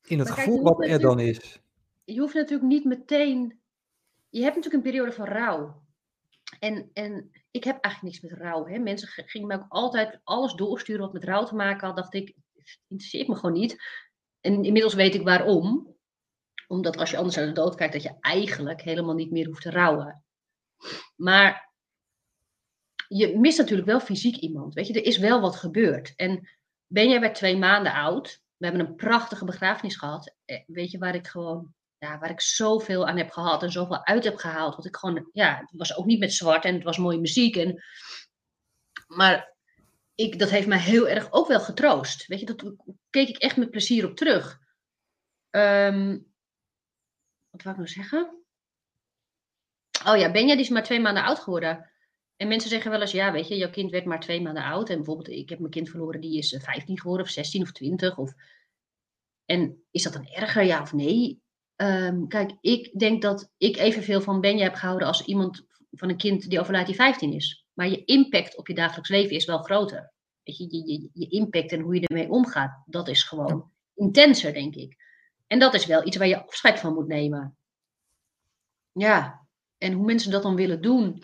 in 0.04 0.18
het 0.18 0.30
gevoel 0.30 0.62
wat 0.62 0.84
er 0.84 1.00
dan 1.00 1.18
is. 1.18 1.62
Je 2.04 2.20
hoeft 2.20 2.34
natuurlijk 2.34 2.68
niet 2.68 2.84
meteen, 2.84 3.60
je 4.28 4.42
hebt 4.42 4.56
natuurlijk 4.56 4.84
een 4.84 4.90
periode 4.90 5.12
van 5.12 5.26
rouw. 5.26 5.82
En, 6.60 6.90
en 6.92 7.30
ik 7.56 7.64
heb 7.64 7.82
eigenlijk 7.82 8.14
niks 8.14 8.32
met 8.32 8.40
rouw. 8.42 8.66
Hè. 8.66 8.78
Mensen 8.78 9.08
gingen 9.08 9.46
mij 9.46 9.56
ook 9.56 9.66
altijd 9.68 10.20
alles 10.24 10.54
doorsturen 10.54 11.02
wat 11.02 11.12
met 11.12 11.24
rouw 11.24 11.44
te 11.44 11.54
maken 11.54 11.86
had. 11.86 11.96
Dacht 11.96 12.14
ik, 12.14 12.34
interesseert 12.88 13.28
me 13.28 13.34
gewoon 13.34 13.52
niet. 13.52 13.76
En 14.40 14.64
inmiddels 14.64 14.94
weet 14.94 15.14
ik 15.14 15.22
waarom 15.22 15.96
omdat 16.66 16.96
als 16.96 17.10
je 17.10 17.16
anders 17.16 17.36
naar 17.36 17.46
de 17.46 17.52
dood 17.52 17.74
kijkt, 17.74 17.92
dat 17.92 18.02
je 18.02 18.16
eigenlijk 18.20 18.82
helemaal 18.82 19.14
niet 19.14 19.30
meer 19.30 19.46
hoeft 19.46 19.62
te 19.62 19.70
rouwen. 19.70 20.24
Maar 21.16 21.74
je 23.08 23.38
mist 23.38 23.58
natuurlijk 23.58 23.88
wel 23.88 24.00
fysiek 24.00 24.36
iemand. 24.36 24.74
Weet 24.74 24.86
je, 24.86 24.92
er 24.92 25.04
is 25.04 25.18
wel 25.18 25.40
wat 25.40 25.56
gebeurd. 25.56 26.12
En 26.16 26.48
ben 26.86 27.08
jij 27.08 27.20
bij 27.20 27.32
twee 27.32 27.56
maanden 27.56 27.92
oud? 27.92 28.42
We 28.56 28.66
hebben 28.66 28.86
een 28.86 28.94
prachtige 28.94 29.44
begrafenis 29.44 29.96
gehad. 29.96 30.34
Eh, 30.44 30.62
weet 30.66 30.90
je, 30.90 30.98
waar 30.98 31.14
ik 31.14 31.26
gewoon, 31.26 31.74
ja, 31.98 32.18
waar 32.18 32.30
ik 32.30 32.40
zoveel 32.40 33.06
aan 33.06 33.16
heb 33.16 33.30
gehad 33.30 33.62
en 33.62 33.72
zoveel 33.72 34.04
uit 34.04 34.24
heb 34.24 34.36
gehaald. 34.36 34.74
Want 34.74 34.86
ik 34.86 34.96
gewoon, 34.96 35.28
ja, 35.32 35.58
het 35.58 35.78
was 35.78 35.96
ook 35.96 36.06
niet 36.06 36.18
met 36.18 36.32
zwart 36.32 36.64
en 36.64 36.74
het 36.74 36.84
was 36.84 36.98
mooie 36.98 37.20
muziek. 37.20 37.56
En, 37.56 37.82
maar 39.06 39.54
ik, 40.14 40.38
dat 40.38 40.50
heeft 40.50 40.66
mij 40.66 40.78
heel 40.78 41.08
erg 41.08 41.32
ook 41.32 41.48
wel 41.48 41.60
getroost. 41.60 42.26
Weet 42.26 42.40
je, 42.40 42.46
dat 42.46 42.74
keek 43.10 43.28
ik 43.28 43.36
echt 43.36 43.56
met 43.56 43.70
plezier 43.70 44.06
op 44.06 44.16
terug. 44.16 44.58
Um, 45.50 46.34
wat 47.50 47.62
wou 47.62 47.76
ik 47.76 47.82
nou 47.82 47.88
zeggen? 47.88 48.44
Oh 50.06 50.16
ja, 50.16 50.30
Benja 50.30 50.54
die 50.54 50.64
is 50.64 50.68
maar 50.68 50.82
twee 50.82 51.00
maanden 51.00 51.24
oud 51.24 51.38
geworden. 51.38 51.90
En 52.36 52.48
mensen 52.48 52.70
zeggen 52.70 52.90
wel 52.90 53.00
eens, 53.00 53.10
ja, 53.10 53.32
weet 53.32 53.48
je, 53.48 53.56
jouw 53.56 53.70
kind 53.70 53.90
werd 53.90 54.04
maar 54.04 54.20
twee 54.20 54.40
maanden 54.40 54.64
oud. 54.64 54.88
En 54.88 54.96
bijvoorbeeld, 54.96 55.28
ik 55.28 55.48
heb 55.48 55.58
mijn 55.58 55.70
kind 55.70 55.90
verloren, 55.90 56.20
die 56.20 56.38
is 56.38 56.56
15 56.60 56.94
eh, 56.94 57.00
geworden, 57.00 57.26
of 57.26 57.32
16 57.32 57.62
of 57.62 57.72
20. 57.72 58.18
Of... 58.18 58.34
En 59.44 59.84
is 59.90 60.02
dat 60.02 60.12
dan 60.12 60.26
erger, 60.26 60.62
ja 60.62 60.82
of 60.82 60.92
nee? 60.92 61.42
Ehm, 61.76 62.26
kijk, 62.26 62.52
ik 62.60 62.98
denk 62.98 63.22
dat 63.22 63.52
ik 63.58 63.76
evenveel 63.76 64.20
van 64.20 64.40
Benja 64.40 64.62
heb 64.62 64.74
gehouden 64.74 65.06
als 65.06 65.24
iemand 65.24 65.66
van 65.90 66.08
een 66.08 66.16
kind 66.16 66.50
die 66.50 66.60
overlijdt 66.60 66.86
die 66.86 66.96
15 66.96 67.32
is. 67.32 67.66
Maar 67.72 67.88
je 67.88 68.04
impact 68.04 68.56
op 68.56 68.66
je 68.66 68.74
dagelijks 68.74 69.08
leven 69.08 69.36
is 69.36 69.44
wel 69.44 69.58
groter. 69.58 70.12
Weet 70.42 70.56
je, 70.56 70.64
je, 70.70 70.92
je, 70.92 71.10
je 71.12 71.28
impact 71.28 71.72
en 71.72 71.80
hoe 71.80 71.94
je 71.94 72.06
ermee 72.06 72.30
omgaat, 72.30 72.82
dat 72.86 73.08
is 73.08 73.22
gewoon 73.22 73.70
intenser, 73.94 74.52
denk 74.52 74.74
ik. 74.74 74.96
En 75.46 75.58
dat 75.58 75.74
is 75.74 75.86
wel 75.86 76.06
iets 76.06 76.16
waar 76.16 76.28
je 76.28 76.44
afscheid 76.44 76.80
van 76.80 76.94
moet 76.94 77.06
nemen. 77.06 77.56
Ja, 78.92 79.46
en 79.78 79.92
hoe 79.92 80.04
mensen 80.04 80.30
dat 80.30 80.42
dan 80.42 80.56
willen 80.56 80.82
doen. 80.82 81.22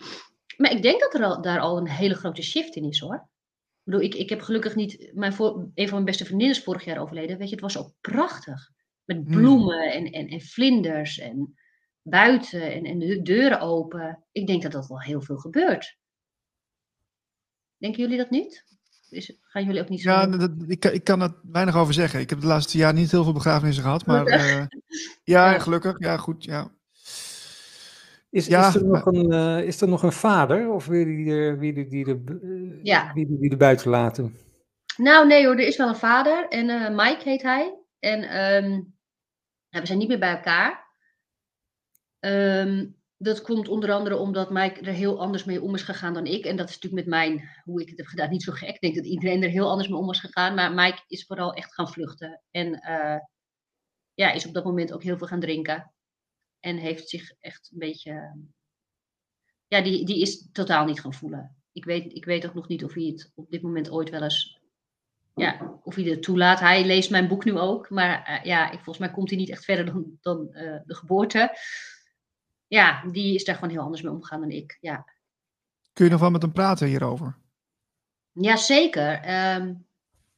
Maar 0.57 0.71
ik 0.71 0.81
denk 0.81 0.99
dat 0.99 1.13
er 1.13 1.23
al, 1.23 1.41
daar 1.41 1.59
al 1.59 1.77
een 1.77 1.89
hele 1.89 2.15
grote 2.15 2.41
shift 2.41 2.75
in 2.75 2.85
is 2.85 2.99
hoor. 2.99 3.15
Ik 3.15 3.91
bedoel, 3.91 4.01
ik, 4.01 4.15
ik 4.15 4.29
heb 4.29 4.41
gelukkig 4.41 4.75
niet. 4.75 5.11
Mijn 5.13 5.33
voor, 5.33 5.69
een 5.73 5.87
van 5.87 5.93
mijn 5.93 6.05
beste 6.05 6.25
vriendinnen 6.25 6.57
is 6.57 6.63
vorig 6.63 6.85
jaar 6.85 6.99
overleden. 6.99 7.37
Weet 7.37 7.47
je, 7.49 7.55
het 7.55 7.63
was 7.63 7.77
ook 7.77 7.93
prachtig. 8.01 8.71
Met 9.05 9.17
hmm. 9.17 9.25
bloemen 9.25 9.91
en, 9.91 10.11
en, 10.11 10.27
en 10.27 10.41
vlinders 10.41 11.19
en 11.19 11.53
buiten 12.01 12.73
en, 12.73 12.85
en 12.85 12.99
de 12.99 13.21
deuren 13.21 13.59
open. 13.59 14.23
Ik 14.31 14.47
denk 14.47 14.61
dat 14.61 14.71
dat 14.71 14.87
wel 14.87 15.01
heel 15.01 15.21
veel 15.21 15.37
gebeurt. 15.37 15.97
Denken 17.77 18.01
jullie 18.01 18.17
dat 18.17 18.29
niet? 18.29 18.73
is, 19.13 19.37
gaan 19.41 19.65
jullie 19.65 19.81
ook 19.81 19.89
niet 19.89 20.01
zo... 20.01 20.09
Ja, 20.09 20.27
dat, 20.27 20.51
ik, 20.67 20.85
ik 20.85 21.03
kan 21.03 21.21
er 21.21 21.35
weinig 21.51 21.75
over 21.75 21.93
zeggen. 21.93 22.19
Ik 22.19 22.29
heb 22.29 22.39
de 22.39 22.47
laatste 22.47 22.77
jaar 22.77 22.93
niet 22.93 23.11
heel 23.11 23.23
veel 23.23 23.33
begrafenissen 23.33 23.83
gehad. 23.83 24.05
Maar 24.05 24.27
uh, 24.37 24.65
ja, 25.23 25.59
gelukkig. 25.59 25.99
Ja, 25.99 26.17
goed. 26.17 26.43
Ja. 26.43 26.71
Is, 28.29 28.47
ja, 28.47 28.67
is, 28.67 28.75
er 28.75 28.85
nog 28.85 29.05
een, 29.05 29.33
uh, 29.33 29.67
is 29.67 29.81
er 29.81 29.87
nog 29.87 30.03
een 30.03 30.11
vader? 30.11 30.71
Of 30.71 30.85
wil 30.85 30.99
je 30.99 31.05
die, 31.05 31.51
wie 31.51 31.73
die, 31.73 31.87
die, 31.87 32.21
ja. 32.83 33.11
wie 33.13 33.27
die, 33.27 33.39
die 33.39 33.51
er 33.51 33.57
buiten 33.57 33.89
laten? 33.89 34.37
Nou, 34.97 35.27
nee 35.27 35.45
hoor. 35.45 35.55
Er 35.55 35.67
is 35.67 35.77
wel 35.77 35.87
een 35.87 35.95
vader. 35.95 36.47
En 36.47 36.69
uh, 36.69 36.89
Mike 36.89 37.21
heet 37.23 37.41
hij. 37.41 37.77
En 37.99 38.45
um, 38.63 38.92
we 39.81 39.85
zijn 39.85 39.97
niet 39.97 40.07
meer 40.07 40.19
bij 40.19 40.35
elkaar. 40.35 40.91
Um, 42.19 43.01
dat 43.23 43.41
komt 43.41 43.67
onder 43.67 43.91
andere 43.91 44.17
omdat 44.17 44.51
Mike 44.51 44.81
er 44.81 44.93
heel 44.93 45.19
anders 45.19 45.43
mee 45.43 45.61
om 45.61 45.73
is 45.73 45.81
gegaan 45.81 46.13
dan 46.13 46.25
ik. 46.25 46.45
En 46.45 46.55
dat 46.55 46.69
is 46.69 46.75
natuurlijk 46.75 47.03
met 47.03 47.13
mijn, 47.13 47.49
hoe 47.63 47.81
ik 47.81 47.89
het 47.89 47.97
heb 47.97 48.07
gedaan, 48.07 48.29
niet 48.29 48.43
zo 48.43 48.51
gek. 48.51 48.69
Ik 48.69 48.81
denk 48.81 48.95
dat 48.95 49.05
iedereen 49.05 49.43
er 49.43 49.49
heel 49.49 49.69
anders 49.69 49.87
mee 49.87 49.97
om 49.97 50.09
is 50.09 50.19
gegaan. 50.19 50.55
Maar 50.55 50.73
Mike 50.73 51.03
is 51.07 51.25
vooral 51.25 51.53
echt 51.53 51.73
gaan 51.73 51.89
vluchten. 51.89 52.41
En 52.51 52.67
uh, 52.67 53.17
ja, 54.13 54.31
is 54.31 54.47
op 54.47 54.53
dat 54.53 54.63
moment 54.63 54.93
ook 54.93 55.03
heel 55.03 55.17
veel 55.17 55.27
gaan 55.27 55.39
drinken. 55.39 55.93
En 56.59 56.77
heeft 56.77 57.09
zich 57.09 57.31
echt 57.39 57.69
een 57.71 57.79
beetje. 57.79 58.37
Ja, 59.67 59.81
die, 59.81 60.05
die 60.05 60.21
is 60.21 60.49
totaal 60.51 60.85
niet 60.85 60.99
gaan 60.99 61.13
voelen. 61.13 61.63
Ik 61.71 61.85
weet, 61.85 62.13
ik 62.13 62.25
weet 62.25 62.45
ook 62.45 62.53
nog 62.53 62.67
niet 62.67 62.83
of 62.83 62.93
hij 62.93 63.03
het 63.03 63.31
op 63.35 63.49
dit 63.49 63.61
moment 63.61 63.89
ooit 63.89 64.09
wel 64.09 64.23
eens. 64.23 64.61
Ja, 65.35 65.79
of 65.83 65.95
hij 65.95 66.03
het 66.03 66.23
toelaat. 66.23 66.59
Hij 66.59 66.85
leest 66.85 67.09
mijn 67.09 67.27
boek 67.27 67.43
nu 67.43 67.57
ook. 67.57 67.89
Maar 67.89 68.29
uh, 68.29 68.43
ja, 68.43 68.69
volgens 68.69 68.97
mij 68.97 69.11
komt 69.11 69.29
hij 69.29 69.39
niet 69.39 69.49
echt 69.49 69.65
verder 69.65 69.85
dan, 69.85 70.17
dan 70.21 70.47
uh, 70.51 70.79
de 70.85 70.95
geboorte 70.95 71.57
ja, 72.73 73.03
die 73.11 73.35
is 73.35 73.43
daar 73.43 73.55
gewoon 73.55 73.69
heel 73.69 73.81
anders 73.81 74.01
mee 74.01 74.11
omgegaan 74.11 74.41
dan 74.41 74.49
ik. 74.49 74.77
Ja. 74.81 75.05
Kun 75.93 76.05
je 76.05 76.11
nog 76.11 76.19
wel 76.19 76.31
met 76.31 76.41
hem 76.41 76.51
praten 76.51 76.87
hierover? 76.87 77.37
Ja, 78.31 78.55
zeker. 78.55 79.19
Ehm, 79.21 79.73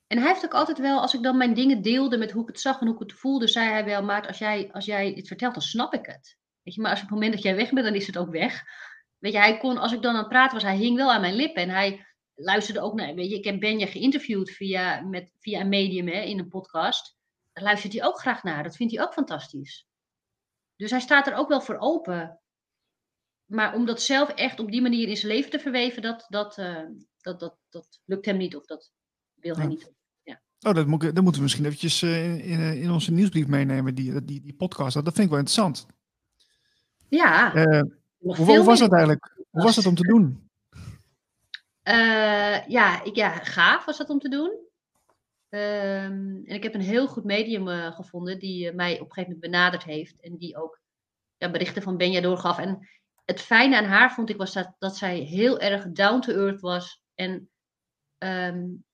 en 0.08 0.18
hij 0.18 0.28
heeft 0.28 0.46
ook 0.46 0.54
altijd 0.54 0.80
wel, 0.80 1.02
als 1.02 1.14
ik 1.14 1.24
dan 1.24 1.38
mijn 1.38 1.54
dingen 1.54 1.82
deelde 1.82 2.18
met 2.18 2.32
hoe 2.32 2.42
ik 2.42 2.48
het 2.48 2.60
zag 2.60 2.80
en 2.80 2.86
hoe 2.86 2.96
ik 2.96 3.02
het 3.02 3.14
voelde, 3.14 3.48
zei 3.48 3.70
hij 3.70 3.86
wel, 3.86 4.04
maar 4.04 4.28
als 4.28 4.38
jij, 4.38 4.70
als 4.72 4.86
jij 4.86 5.14
het 5.16 5.28
vertelt, 5.28 5.54
dan 5.54 5.64
snap 5.64 5.94
ik 5.94 6.06
het. 6.06 6.38
Weet 6.62 6.76
je, 6.76 6.82
maar 6.82 6.92
als 6.92 7.00
op 7.02 7.06
het 7.06 7.16
moment 7.16 7.34
dat 7.34 7.44
jij 7.44 7.56
weg 7.56 7.72
bent, 7.72 7.86
dan 7.86 7.96
is 7.96 8.08
het 8.08 8.18
ook 8.18 8.32
weg. 8.32 8.64
Weet 9.18 9.34
je, 9.34 9.38
hij 9.38 9.58
kon, 9.58 9.78
als 9.78 9.92
ik 9.92 10.02
dan 10.02 10.14
aan 10.14 10.20
het 10.20 10.30
praten 10.30 10.54
was, 10.54 10.64
hij 10.64 10.78
hing 10.78 10.96
wel 10.96 11.12
aan 11.14 11.22
mijn 11.22 11.36
lippen 11.36 11.64
en 11.64 11.70
hij 11.70 12.06
luisterde 12.36 12.82
ook 12.82 12.94
naar, 12.94 13.16
weet 13.16 13.30
je, 13.30 13.38
ik 13.38 13.44
heb 13.44 13.60
Benja 13.60 13.86
geïnterviewd 13.86 14.52
via, 14.52 15.02
met, 15.02 15.32
via 15.40 15.60
een 15.60 15.70
medium 15.70 16.08
hè, 16.08 16.22
in 16.22 16.40
een 16.40 16.48
podcast. 16.48 17.18
Daar 17.54 17.64
luistert 17.64 17.94
hij 17.94 18.04
ook 18.04 18.20
graag 18.20 18.44
naar. 18.44 18.64
Dat 18.64 18.76
vindt 18.76 18.94
hij 18.94 19.04
ook 19.04 19.14
fantastisch. 19.14 19.88
Dus 20.76 20.92
hij 20.92 21.00
staat 21.00 21.28
er 21.28 21.36
ook 21.36 21.50
wel 21.50 21.62
voor 21.62 21.78
open. 21.80 22.40
Maar 23.46 23.74
om 23.74 23.86
dat 23.86 24.02
zelf 24.02 24.30
echt 24.30 24.60
op 24.60 24.72
die 24.72 24.82
manier 24.82 25.08
in 25.08 25.18
zijn 25.18 25.32
leven 25.32 25.52
te 25.52 25.60
verweven, 25.60 26.02
dat, 26.02 26.26
dat, 26.30 26.58
uh, 26.58 26.82
dat, 27.18 27.40
dat, 27.40 27.58
dat 27.70 28.02
lukt 28.06 28.26
hem 28.26 28.38
niet 28.38 28.56
of 28.56 28.66
dat 28.66 28.92
wil 29.34 29.56
hij 29.56 29.68
niet. 29.68 29.92
Ja. 30.24 30.42
Oh, 30.60 30.74
dat, 30.74 30.88
moet, 30.88 31.02
dat 31.02 31.16
moeten 31.16 31.36
we 31.36 31.42
misschien 31.42 31.66
eventjes 31.66 32.02
uh, 32.02 32.34
in, 32.34 32.40
in, 32.40 32.82
in, 32.82 32.92
onze 32.92 33.12
nieuwsbrief 33.12 33.48
meenemen, 33.48 33.96
die, 33.96 34.26
die, 34.26 34.42
die 34.42 34.56
podcast. 34.56 34.94
Dat 34.94 35.04
vind 35.04 35.18
ik 35.18 35.30
wel 35.30 35.40
interessant. 35.40 35.86
Ja. 37.08 37.56
Uh, 37.56 37.82
hoe, 38.18 38.36
hoe, 38.36 38.64
was 38.64 38.80
dat 38.80 38.92
eigenlijk? 38.92 39.36
Hoe 39.50 39.64
was 39.64 39.76
het 39.76 39.86
om 39.86 39.96
te 39.96 40.08
doen? 40.08 40.45
Ja, 42.68 43.04
ik, 43.04 43.16
ja, 43.16 43.30
gaaf 43.30 43.86
was 43.86 43.98
dat 43.98 44.10
om 44.10 44.20
te 44.20 44.30
doen. 44.30 44.66
Um, 45.50 46.42
en 46.46 46.56
ik 46.56 46.64
heb 46.64 46.74
een 46.74 46.82
heel 46.82 47.08
goed 47.08 47.24
medium 47.24 47.68
uh, 47.68 47.96
gevonden 47.96 48.40
die 48.40 48.70
uh, 48.70 48.76
mij 48.76 48.94
op 48.94 49.00
een 49.00 49.14
gegeven 49.14 49.34
moment 49.34 49.52
benaderd 49.52 49.84
heeft. 49.84 50.22
En 50.22 50.38
die 50.38 50.58
ook 50.58 50.80
ja, 51.38 51.52
berichten 51.52 51.82
van 51.82 51.98
Benja 51.98 52.22
doorgaf. 52.22 52.58
En 52.58 52.88
het 53.26 53.42
fijne 53.42 53.78
aan 53.78 53.86
haar 53.86 54.14
vond 54.14 54.30
ik 54.30 54.38
was 54.38 54.54
dat, 54.54 54.76
dat 54.80 54.98
zij 54.98 55.18
heel 55.18 55.60
erg 55.60 55.92
down 55.92 56.20
to 56.20 56.34
earth 56.34 56.62
was. 56.62 57.02
En 57.16 57.50
um, 58.18 58.86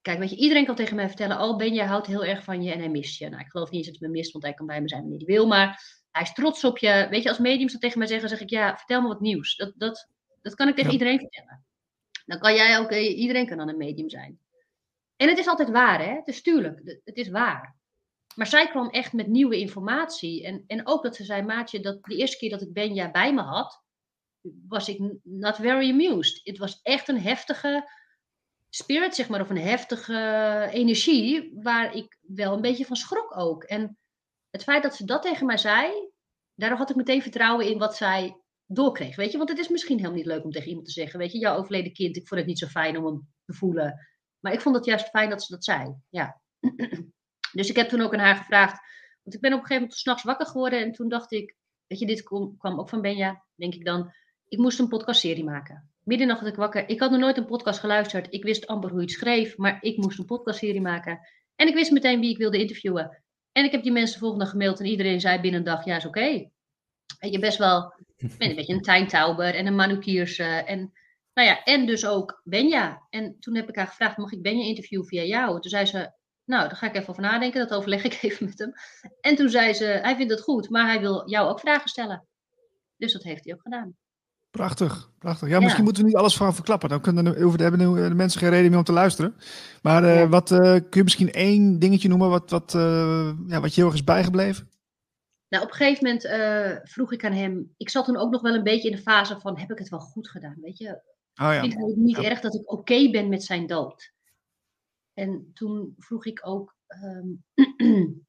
kijk, 0.00 0.18
weet 0.18 0.30
je, 0.30 0.36
iedereen 0.36 0.64
kan 0.64 0.74
tegen 0.74 0.96
mij 0.96 1.08
vertellen: 1.08 1.40
Oh, 1.40 1.56
Benja 1.56 1.86
houdt 1.86 2.06
heel 2.06 2.24
erg 2.24 2.44
van 2.44 2.62
je 2.62 2.72
en 2.72 2.78
hij 2.78 2.90
mist 2.90 3.18
je. 3.18 3.28
Nou, 3.28 3.42
ik 3.42 3.50
geloof 3.50 3.70
niet 3.70 3.78
eens 3.78 3.90
dat 3.90 4.00
hij 4.00 4.08
me 4.08 4.14
mist, 4.14 4.32
want 4.32 4.44
hij 4.44 4.54
kan 4.54 4.66
bij 4.66 4.80
me 4.80 4.88
zijn 4.88 5.00
wanneer 5.00 5.18
hij 5.18 5.34
wil. 5.34 5.46
Maar 5.46 6.00
hij 6.10 6.22
is 6.22 6.32
trots 6.32 6.64
op 6.64 6.78
je. 6.78 7.06
Weet 7.10 7.22
je, 7.22 7.28
als 7.28 7.38
mediums 7.38 7.72
dat 7.72 7.80
tegen 7.80 7.98
mij 7.98 8.08
zeggen, 8.08 8.28
zeg 8.28 8.40
ik: 8.40 8.50
Ja, 8.50 8.76
vertel 8.76 9.02
me 9.02 9.08
wat 9.08 9.20
nieuws. 9.20 9.56
Dat, 9.56 9.72
dat, 9.76 10.08
dat 10.42 10.54
kan 10.54 10.68
ik 10.68 10.74
tegen 10.74 10.92
iedereen 10.92 11.18
vertellen. 11.18 11.66
Dan 12.28 12.38
kan 12.38 12.54
jij 12.54 12.78
ook, 12.78 12.90
eh, 12.90 13.18
iedereen 13.18 13.46
kan 13.46 13.56
dan 13.56 13.68
een 13.68 13.76
medium 13.76 14.10
zijn. 14.10 14.40
En 15.16 15.28
het 15.28 15.38
is 15.38 15.46
altijd 15.46 15.70
waar, 15.70 16.04
hè? 16.04 16.20
Dus 16.24 16.42
tuurlijk, 16.42 17.00
het 17.04 17.16
is 17.16 17.28
waar. 17.28 17.76
Maar 18.34 18.46
zij 18.46 18.68
kwam 18.68 18.88
echt 18.88 19.12
met 19.12 19.26
nieuwe 19.26 19.58
informatie. 19.58 20.44
En, 20.44 20.64
en 20.66 20.86
ook 20.86 21.02
dat 21.02 21.16
ze 21.16 21.24
zei, 21.24 21.42
maatje, 21.42 21.80
dat 21.80 22.04
de 22.04 22.16
eerste 22.16 22.36
keer 22.36 22.50
dat 22.50 22.62
ik 22.62 22.72
Benja 22.72 23.10
bij 23.10 23.34
me 23.34 23.40
had, 23.40 23.82
was 24.68 24.88
ik 24.88 24.98
not 25.22 25.56
very 25.56 25.90
amused. 25.90 26.40
Het 26.42 26.58
was 26.58 26.80
echt 26.82 27.08
een 27.08 27.20
heftige 27.20 27.90
spirit, 28.68 29.14
zeg 29.14 29.28
maar, 29.28 29.40
of 29.40 29.50
een 29.50 29.58
heftige 29.58 30.68
energie, 30.72 31.52
waar 31.62 31.94
ik 31.94 32.18
wel 32.20 32.52
een 32.52 32.60
beetje 32.60 32.86
van 32.86 32.96
schrok 32.96 33.36
ook. 33.36 33.64
En 33.64 33.98
het 34.50 34.62
feit 34.62 34.82
dat 34.82 34.94
ze 34.94 35.04
dat 35.04 35.22
tegen 35.22 35.46
mij 35.46 35.56
zei, 35.56 36.10
daardoor 36.54 36.78
had 36.78 36.90
ik 36.90 36.96
meteen 36.96 37.22
vertrouwen 37.22 37.66
in 37.66 37.78
wat 37.78 37.96
zij 37.96 38.36
doorkreeg. 38.68 39.16
Weet 39.16 39.32
je, 39.32 39.36
want 39.38 39.48
het 39.48 39.58
is 39.58 39.68
misschien 39.68 39.96
helemaal 39.96 40.16
niet 40.16 40.26
leuk 40.26 40.44
om 40.44 40.50
tegen 40.50 40.68
iemand 40.68 40.86
te 40.86 40.92
zeggen, 40.92 41.18
weet 41.18 41.32
je, 41.32 41.38
jouw 41.38 41.56
overleden 41.56 41.92
kind, 41.92 42.16
ik 42.16 42.28
vond 42.28 42.40
het 42.40 42.48
niet 42.48 42.58
zo 42.58 42.66
fijn 42.66 42.96
om 42.96 43.04
hem 43.04 43.28
te 43.44 43.52
voelen. 43.52 44.08
Maar 44.40 44.52
ik 44.52 44.60
vond 44.60 44.76
het 44.76 44.84
juist 44.84 45.08
fijn 45.08 45.30
dat 45.30 45.42
ze 45.42 45.52
dat 45.52 45.64
zei. 45.64 45.94
Ja. 46.08 46.40
dus 47.58 47.70
ik 47.70 47.76
heb 47.76 47.88
toen 47.88 48.00
ook 48.00 48.12
aan 48.12 48.20
haar 48.20 48.36
gevraagd. 48.36 48.80
Want 49.22 49.34
ik 49.34 49.40
ben 49.40 49.52
op 49.52 49.58
een 49.58 49.66
gegeven 49.66 49.82
moment 49.82 50.00
s'nachts 50.00 50.22
wakker 50.22 50.46
geworden. 50.46 50.80
En 50.80 50.92
toen 50.92 51.08
dacht 51.08 51.32
ik, 51.32 51.56
weet 51.86 51.98
je, 51.98 52.06
dit 52.06 52.22
kwam 52.22 52.56
ook 52.62 52.88
van 52.88 53.00
Benja, 53.00 53.44
denk 53.54 53.74
ik 53.74 53.84
dan. 53.84 54.12
Ik 54.48 54.58
moest 54.58 54.78
een 54.78 54.88
podcastserie 54.88 55.44
maken. 55.44 55.90
Middernacht 56.02 56.40
had 56.40 56.48
ik 56.48 56.56
wakker. 56.56 56.88
Ik 56.88 57.00
had 57.00 57.10
nog 57.10 57.20
nooit 57.20 57.36
een 57.36 57.46
podcast 57.46 57.80
geluisterd. 57.80 58.32
Ik 58.32 58.42
wist 58.42 58.66
amper 58.66 58.90
hoe 58.90 58.98
je 58.98 59.04
het 59.04 59.14
schreef. 59.14 59.56
Maar 59.56 59.78
ik 59.80 59.96
moest 59.96 60.18
een 60.18 60.24
podcastserie 60.24 60.80
maken. 60.80 61.20
En 61.56 61.68
ik 61.68 61.74
wist 61.74 61.90
meteen 61.90 62.20
wie 62.20 62.30
ik 62.30 62.38
wilde 62.38 62.58
interviewen. 62.58 63.22
En 63.52 63.64
ik 63.64 63.72
heb 63.72 63.82
die 63.82 63.92
mensen 63.92 64.12
de 64.12 64.18
volgende 64.18 64.44
dag 64.44 64.52
gemaild. 64.52 64.80
En 64.80 64.86
iedereen 64.86 65.20
zei 65.20 65.40
binnen 65.40 65.60
een 65.60 65.66
dag, 65.66 65.84
ja 65.84 65.96
is 65.96 66.06
oké. 66.06 66.50
Je 67.18 67.38
best 67.38 67.58
wel 67.58 67.94
ben 68.16 68.50
een 68.50 68.56
beetje 68.56 68.74
een 68.74 68.82
tuintouwer 68.82 69.54
en 69.54 69.66
een 69.66 69.74
manukiers. 69.74 70.38
en, 70.38 70.92
nou 71.34 71.48
ja, 71.48 71.62
en 71.62 71.86
dus 71.86 72.06
ook 72.06 72.40
Benja. 72.44 73.06
En 73.10 73.36
toen 73.40 73.56
heb 73.56 73.68
ik 73.68 73.76
haar 73.76 73.86
gevraagd, 73.86 74.16
mag 74.16 74.32
ik 74.32 74.42
Benja 74.42 74.64
interviewen 74.64 75.06
via 75.06 75.22
jou? 75.22 75.60
Toen 75.60 75.70
zei 75.70 75.86
ze, 75.86 76.12
nou, 76.44 76.68
daar 76.68 76.76
ga 76.76 76.86
ik 76.86 76.96
even 76.96 77.08
over 77.08 77.22
nadenken. 77.22 77.68
Dat 77.68 77.78
overleg 77.78 78.04
ik 78.04 78.18
even 78.22 78.46
met 78.46 78.58
hem. 78.58 78.72
En 79.20 79.36
toen 79.36 79.48
zei 79.48 79.72
ze, 79.72 79.84
hij 79.84 80.16
vindt 80.16 80.32
het 80.32 80.40
goed, 80.40 80.70
maar 80.70 80.86
hij 80.86 81.00
wil 81.00 81.30
jou 81.30 81.48
ook 81.48 81.60
vragen 81.60 81.88
stellen. 81.88 82.26
Dus 82.96 83.12
dat 83.12 83.22
heeft 83.22 83.44
hij 83.44 83.54
ook 83.54 83.62
gedaan. 83.62 83.96
Prachtig, 84.50 85.10
prachtig. 85.18 85.48
Ja, 85.48 85.60
misschien 85.60 85.84
moeten 85.84 86.02
we 86.02 86.08
niet 86.08 86.18
alles 86.18 86.36
van 86.36 86.54
verklappen. 86.54 86.88
Dan 86.88 87.00
kunnen 87.00 87.24
de, 87.24 87.62
hebben 87.62 87.78
de 87.78 88.14
mensen 88.14 88.40
geen 88.40 88.50
reden 88.50 88.68
meer 88.68 88.78
om 88.78 88.84
te 88.84 88.92
luisteren. 88.92 89.34
Maar 89.82 90.04
uh, 90.04 90.30
wat, 90.30 90.50
uh, 90.50 90.58
kun 90.60 90.86
je 90.90 91.02
misschien 91.02 91.32
één 91.32 91.78
dingetje 91.78 92.08
noemen 92.08 92.28
wat, 92.28 92.50
wat, 92.50 92.74
uh, 92.76 93.30
ja, 93.46 93.60
wat 93.60 93.74
je 93.74 93.80
heel 93.80 93.86
erg 93.86 93.94
is 93.94 94.04
bijgebleven? 94.04 94.67
Nou, 95.48 95.64
op 95.64 95.70
een 95.70 95.76
gegeven 95.76 96.04
moment 96.04 96.90
vroeg 96.90 97.12
ik 97.12 97.24
aan 97.24 97.32
hem. 97.32 97.74
Ik 97.76 97.88
zat 97.88 98.04
toen 98.04 98.16
ook 98.16 98.30
nog 98.30 98.42
wel 98.42 98.54
een 98.54 98.62
beetje 98.62 98.90
in 98.90 98.96
de 98.96 99.02
fase 99.02 99.40
van: 99.40 99.58
heb 99.58 99.70
ik 99.70 99.78
het 99.78 99.88
wel 99.88 100.00
goed 100.00 100.28
gedaan? 100.28 100.56
Weet 100.60 100.78
je, 100.78 100.88
oh, 101.34 101.52
ja. 101.52 101.60
vind 101.60 101.74
het 101.74 101.96
niet 101.96 102.18
erg 102.18 102.40
dat 102.40 102.54
ik 102.54 102.72
oké 102.72 103.10
ben 103.10 103.28
met 103.28 103.44
zijn 103.44 103.66
dood? 103.66 104.12
En 105.14 105.50
toen 105.54 105.94
vroeg 105.98 106.26
ik 106.26 106.46
ook. 106.46 106.76
Um, 107.02 107.44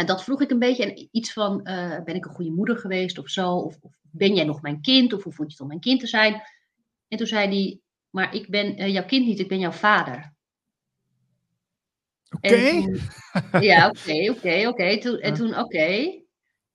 en 0.00 0.06
dat 0.06 0.24
vroeg 0.24 0.40
ik 0.40 0.50
een 0.50 0.58
beetje. 0.58 0.84
En 0.84 1.08
iets 1.10 1.32
van: 1.32 1.62
ben 2.04 2.14
ik 2.14 2.24
een 2.24 2.34
goede 2.34 2.50
moeder 2.50 2.76
geweest 2.76 3.18
of 3.18 3.28
zo? 3.28 3.54
Of, 3.54 3.78
of 3.80 3.98
ben 4.10 4.34
jij 4.34 4.44
nog 4.44 4.62
mijn 4.62 4.80
kind? 4.80 5.12
Of 5.12 5.22
hoe 5.22 5.32
vond 5.32 5.48
je 5.48 5.52
het 5.52 5.62
om 5.62 5.68
mijn 5.68 5.80
kind 5.80 6.00
te 6.00 6.06
zijn? 6.06 6.42
En 7.08 7.18
toen 7.18 7.26
zei 7.26 7.48
hij, 7.48 7.80
maar 8.10 8.34
ik 8.34 8.48
ben 8.48 8.80
uh, 8.80 8.88
jouw 8.88 9.04
kind 9.04 9.26
niet, 9.26 9.38
ik 9.38 9.48
ben 9.48 9.58
jouw 9.58 9.70
vader. 9.70 10.34
Oké. 12.30 12.82
Ja, 13.60 13.88
oké, 13.88 14.30
oké, 14.30 14.68
oké. 14.68 14.82
En 15.18 15.34
toen, 15.34 15.58
oké. 15.58 16.19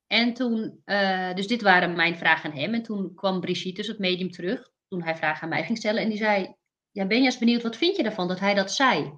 En 0.08 0.34
toen, 0.34 0.82
uh, 0.86 1.34
dus 1.34 1.48
dit 1.48 1.62
waren 1.62 1.96
mijn 1.96 2.18
vragen 2.18 2.52
aan 2.52 2.58
hem. 2.58 2.74
En 2.74 2.84
toen 2.84 3.14
kwam 3.16 3.40
Brigitte, 3.40 3.82
dus 3.82 3.88
het 3.88 4.00
medium, 4.00 4.32
terug. 4.32 4.72
Toen 4.88 5.04
hij 5.04 5.16
vragen 5.16 5.44
aan 5.44 5.50
mij 5.50 5.64
ging 5.64 5.78
stellen. 5.78 6.02
En 6.02 6.10
die 6.10 6.18
zei, 6.18 6.56
ja, 6.92 7.06
ben 7.06 7.18
je 7.18 7.26
eens 7.26 7.38
benieuwd, 7.38 7.64
wat 7.64 7.78
vind 7.78 7.96
je 7.96 8.04
daarvan 8.04 8.28
dat 8.28 8.40
hij 8.40 8.54
dat 8.54 8.72
zei? 8.72 9.14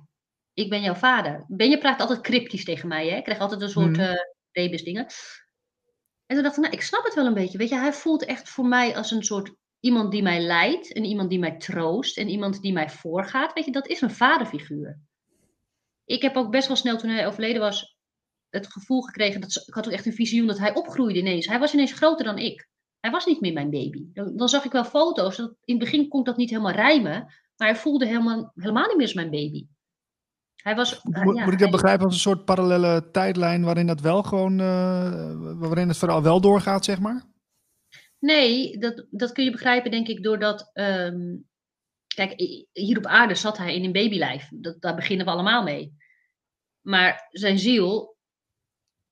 Ik 0.54 0.70
ben 0.70 0.82
jouw 0.82 0.94
vader. 0.94 1.46
Ben 1.48 1.70
je 1.70 1.78
praat 1.78 2.00
altijd 2.00 2.22
cryptisch 2.22 2.64
tegen 2.64 2.88
mij, 2.88 3.08
hè? 3.10 3.18
Ik 3.18 3.24
krijg 3.24 3.40
altijd 3.40 3.62
een 3.62 3.70
soort 3.70 3.98
uh, 3.98 4.14
rebus 4.52 4.84
dingen. 4.84 5.06
En 6.26 6.36
toen 6.36 6.44
dacht 6.44 6.58
ik, 6.58 6.62
nou, 6.62 6.74
ik 6.74 6.82
snap 6.82 7.04
het 7.04 7.14
wel 7.14 7.26
een 7.26 7.34
beetje. 7.34 7.58
Weet 7.58 7.70
je, 7.70 7.76
hij 7.76 7.94
voelt 7.94 8.26
echt 8.26 8.50
voor 8.50 8.66
mij 8.66 8.96
als 8.96 9.12
een 9.12 9.24
soort 9.24 9.56
iemand 9.80 10.12
die 10.12 10.22
mij 10.22 10.40
leidt. 10.40 10.94
En 10.94 11.04
iemand 11.04 11.30
die 11.30 11.40
mij 11.40 11.58
troost. 11.58 12.18
En 12.18 12.30
iemand 12.30 12.62
die 12.62 12.74
mij 12.74 12.90
voorgaat. 12.90 13.54
Weet 13.54 13.66
je, 13.66 13.72
dat 13.72 13.88
is 13.88 14.02
een 14.02 14.12
vaderfiguur. 14.12 15.00
Ik 16.06 16.22
heb 16.22 16.36
ook 16.36 16.52
best 16.52 16.68
wel 16.68 16.78
snel, 16.78 16.98
toen 16.98 17.10
hij 17.10 17.28
overleden 17.28 17.62
was, 17.62 17.97
het 18.50 18.72
gevoel 18.72 19.02
gekregen. 19.02 19.42
Dat, 19.42 19.64
ik 19.68 19.74
had 19.74 19.86
ook 19.86 19.94
echt 19.94 20.06
een 20.06 20.14
visioen 20.14 20.48
dat 20.48 20.60
hij 20.60 20.76
opgroeide 20.76 21.20
ineens. 21.20 21.48
Hij 21.48 21.60
was 21.60 21.74
ineens 21.74 21.94
groter 21.94 22.26
dan 22.26 22.38
ik. 22.38 22.68
Hij 23.00 23.12
was 23.12 23.26
niet 23.26 23.42
meer 23.42 23.54
mijn 23.54 23.70
baby. 23.70 24.06
Dan, 24.14 24.38
dan 24.38 24.50
zag 24.50 24.66
ik 24.66 24.72
wel 24.72 24.86
foto's. 24.86 25.38
Dat, 25.38 25.56
in 25.64 25.76
het 25.76 25.84
begin 25.84 26.08
kon 26.08 26.20
ik 26.20 26.26
dat 26.26 26.38
niet 26.38 26.50
helemaal 26.50 26.72
rijmen. 26.72 27.20
Maar 27.56 27.68
hij 27.68 27.76
voelde 27.76 28.06
helemaal, 28.06 28.52
helemaal 28.56 28.88
niet 28.88 28.96
meer 28.96 29.06
als 29.06 29.14
mijn 29.14 29.30
baby. 29.30 29.68
Hij 30.56 30.76
was, 30.76 31.04
moet, 31.04 31.36
ja, 31.36 31.44
moet 31.44 31.54
ik 31.54 31.60
dat 31.60 31.72
begrijpen 31.72 32.06
als 32.06 32.14
een 32.14 32.20
soort 32.20 32.46
parallele 32.46 33.10
tijdlijn 33.12 33.64
waarin 33.64 33.88
dat 33.88 34.02
wel 34.02 34.24
gewoon, 34.24 34.60
uh, 34.60 35.56
waarin 35.60 35.88
het 35.88 35.98
vooral 35.98 36.24
wel 36.24 36.42
doorgaat, 36.42 36.86
zeg 36.86 37.00
maar? 37.00 37.26
Nee, 38.20 38.78
dat, 38.78 39.06
dat 39.10 39.32
kun 39.32 39.44
je 39.44 39.52
begrijpen, 39.52 39.92
denk 39.92 40.08
ik, 40.08 40.24
doordat. 40.24 40.72
Um, 40.74 41.48
kijk, 42.16 42.34
hier 42.72 42.98
op 42.98 43.06
aarde 43.06 43.36
zat 43.36 43.58
hij 43.58 43.76
in 43.76 43.84
een 43.84 43.92
babylijf. 43.92 44.50
Dat, 44.54 44.82
daar 44.82 44.96
beginnen 44.96 45.26
we 45.26 45.32
allemaal 45.32 45.64
mee. 45.64 45.96
Maar 46.82 47.28
zijn 47.30 47.60
ziel 47.60 48.17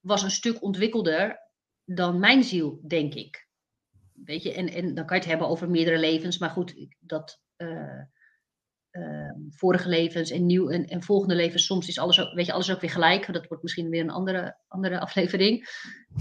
was 0.05 0.23
een 0.23 0.31
stuk 0.31 0.61
ontwikkelder 0.61 1.39
dan 1.85 2.19
mijn 2.19 2.43
ziel, 2.43 2.79
denk 2.87 3.13
ik. 3.13 3.47
Weet 4.13 4.43
je, 4.43 4.53
en, 4.53 4.69
en 4.69 4.93
dan 4.93 5.05
kan 5.05 5.15
je 5.15 5.21
het 5.21 5.31
hebben 5.31 5.47
over 5.47 5.69
meerdere 5.69 5.97
levens, 5.97 6.37
maar 6.37 6.49
goed, 6.49 6.87
dat. 6.99 7.41
Uh, 7.57 8.01
Ehm, 8.95 9.39
vorige 9.49 9.89
levens 9.89 10.31
en 10.31 10.45
nieuw 10.45 10.69
en, 10.69 10.85
en, 10.85 11.03
volgende 11.03 11.35
levens. 11.35 11.65
Soms 11.65 11.87
is 11.87 11.99
alles 11.99 12.19
ook, 12.21 12.33
weet 12.33 12.45
je, 12.45 12.53
alles 12.53 12.71
ook 12.71 12.81
weer 12.81 12.89
gelijk. 12.89 13.33
Dat 13.33 13.47
wordt 13.47 13.63
misschien 13.63 13.89
weer 13.89 14.01
een 14.01 14.09
andere, 14.09 14.57
andere 14.67 14.99
aflevering. 14.99 15.67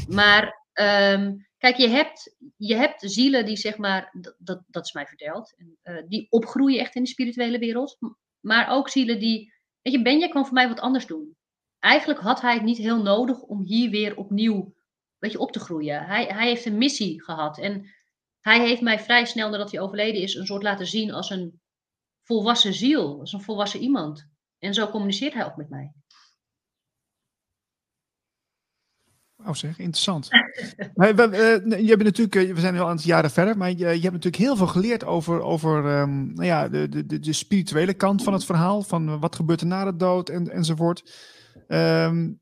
Maar 0.09 0.45
um, 0.72 1.47
kijk, 1.59 1.76
je 1.76 1.89
hebt, 1.89 2.37
je 2.57 2.74
hebt 2.74 3.11
zielen 3.11 3.47
die 3.47 3.57
zeg 3.57 3.76
maar, 3.76 4.14
dat, 4.39 4.62
dat, 4.66 4.85
is 4.85 4.93
mij 4.93 5.07
verteld, 5.07 5.55
en, 5.57 5.78
uh, 5.82 6.03
die 6.09 6.26
opgroeien 6.30 6.80
echt 6.80 6.95
in 6.95 7.03
de 7.03 7.09
spirituele 7.09 7.59
wereld. 7.59 7.99
Maar 8.41 8.70
ook 8.70 8.89
zielen 8.89 9.18
die, 9.18 9.53
weet 9.82 9.93
je, 9.93 10.03
Benja 10.03 10.28
kan 10.28 10.45
voor 10.45 10.55
mij 10.55 10.68
wat 10.68 10.80
anders 10.80 11.07
doen. 11.07 11.37
Eigenlijk 11.85 12.20
had 12.20 12.41
hij 12.41 12.55
het 12.55 12.62
niet 12.62 12.78
heel 12.78 13.03
nodig 13.03 13.41
om 13.41 13.62
hier 13.62 13.91
weer 13.91 14.16
opnieuw, 14.16 14.74
weet 15.18 15.32
je, 15.32 15.39
op 15.39 15.53
te 15.53 15.61
groeien. 15.61 16.07
Hij, 16.07 16.24
hij 16.24 16.49
heeft 16.49 16.64
een 16.64 16.78
missie 16.78 17.22
gehad 17.22 17.59
en 17.59 17.91
hij 18.41 18.61
heeft 18.61 18.80
mij 18.80 19.01
vrij 19.01 19.24
snel 19.24 19.51
nadat 19.51 19.70
hij 19.70 19.80
overleden 19.80 20.22
is 20.22 20.35
een 20.35 20.47
soort 20.47 20.62
laten 20.62 20.87
zien 20.87 21.12
als 21.12 21.30
een 21.30 21.61
volwassen 22.22 22.74
ziel, 22.74 23.20
als 23.20 23.32
een 23.32 23.41
volwassen 23.41 23.80
iemand. 23.80 24.28
En 24.59 24.74
zo 24.74 24.89
communiceert 24.89 25.35
hij 25.35 25.45
ook 25.45 25.57
met 25.57 25.68
mij. 25.68 25.93
Oh 29.37 29.55
zeg, 29.55 29.78
interessant. 29.78 30.28
we, 30.95 31.61
uh, 31.64 31.78
je 31.80 31.89
hebt 31.89 32.03
natuurlijk, 32.03 32.35
eh, 32.35 32.55
we 32.55 32.61
zijn 32.61 32.78
al 32.78 32.89
aan 32.89 32.97
het 32.97 33.05
jaren 33.05 33.30
verder, 33.30 33.57
maar 33.57 33.70
je, 33.70 33.76
je 33.76 33.85
hebt 33.85 34.03
natuurlijk 34.03 34.37
heel 34.37 34.57
veel 34.57 34.66
geleerd 34.66 35.05
over, 35.05 35.41
over 35.41 36.01
um, 36.01 36.32
nou 36.32 36.47
ja, 36.47 36.68
de, 36.68 36.89
de, 36.89 37.18
de 37.18 37.32
spirituele 37.32 37.95
kant 37.95 38.22
van 38.22 38.32
het 38.32 38.45
verhaal, 38.45 38.82
van 38.82 39.20
wat 39.20 39.37
gebeurt 39.37 39.61
er 39.61 39.66
na 39.66 39.85
de 39.85 39.97
dood 39.97 40.28
en, 40.28 40.51
enzovoort. 40.51 41.03
Um, 41.69 42.41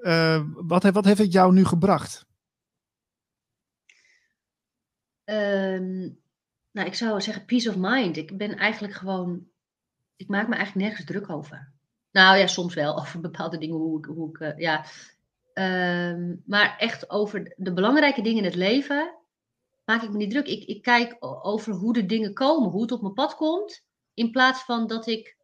uh, 0.00 0.42
wat, 0.54 0.82
wat 0.82 1.04
heeft 1.04 1.18
het 1.18 1.32
jou 1.32 1.52
nu 1.52 1.64
gebracht? 1.64 2.26
Um, 5.24 6.20
nou, 6.70 6.86
ik 6.86 6.94
zou 6.94 7.20
zeggen 7.20 7.44
peace 7.44 7.68
of 7.68 7.76
mind. 7.76 8.16
Ik 8.16 8.36
ben 8.36 8.56
eigenlijk 8.56 8.94
gewoon, 8.94 9.46
ik 10.16 10.28
maak 10.28 10.48
me 10.48 10.54
eigenlijk 10.54 10.86
nergens 10.86 11.06
druk 11.06 11.30
over. 11.30 11.72
Nou 12.10 12.36
ja, 12.36 12.46
soms 12.46 12.74
wel 12.74 12.96
over 13.00 13.20
bepaalde 13.20 13.58
dingen, 13.58 13.76
hoe 13.76 13.98
ik, 13.98 14.04
hoe 14.04 14.28
ik 14.28 14.38
uh, 14.38 14.58
ja. 14.58 14.84
Um, 15.54 16.42
maar 16.46 16.76
echt 16.78 17.10
over 17.10 17.54
de 17.56 17.72
belangrijke 17.72 18.22
dingen 18.22 18.38
in 18.38 18.44
het 18.44 18.54
leven 18.54 19.14
maak 19.84 20.02
ik 20.02 20.10
me 20.10 20.16
niet 20.16 20.30
druk. 20.30 20.46
Ik, 20.46 20.64
ik 20.64 20.82
kijk 20.82 21.16
over 21.20 21.72
hoe 21.72 21.92
de 21.92 22.06
dingen 22.06 22.34
komen, 22.34 22.70
hoe 22.70 22.82
het 22.82 22.92
op 22.92 23.02
mijn 23.02 23.14
pad 23.14 23.34
komt. 23.34 23.84
In 24.14 24.30
plaats 24.30 24.62
van 24.64 24.86
dat 24.86 25.06
ik 25.06 25.36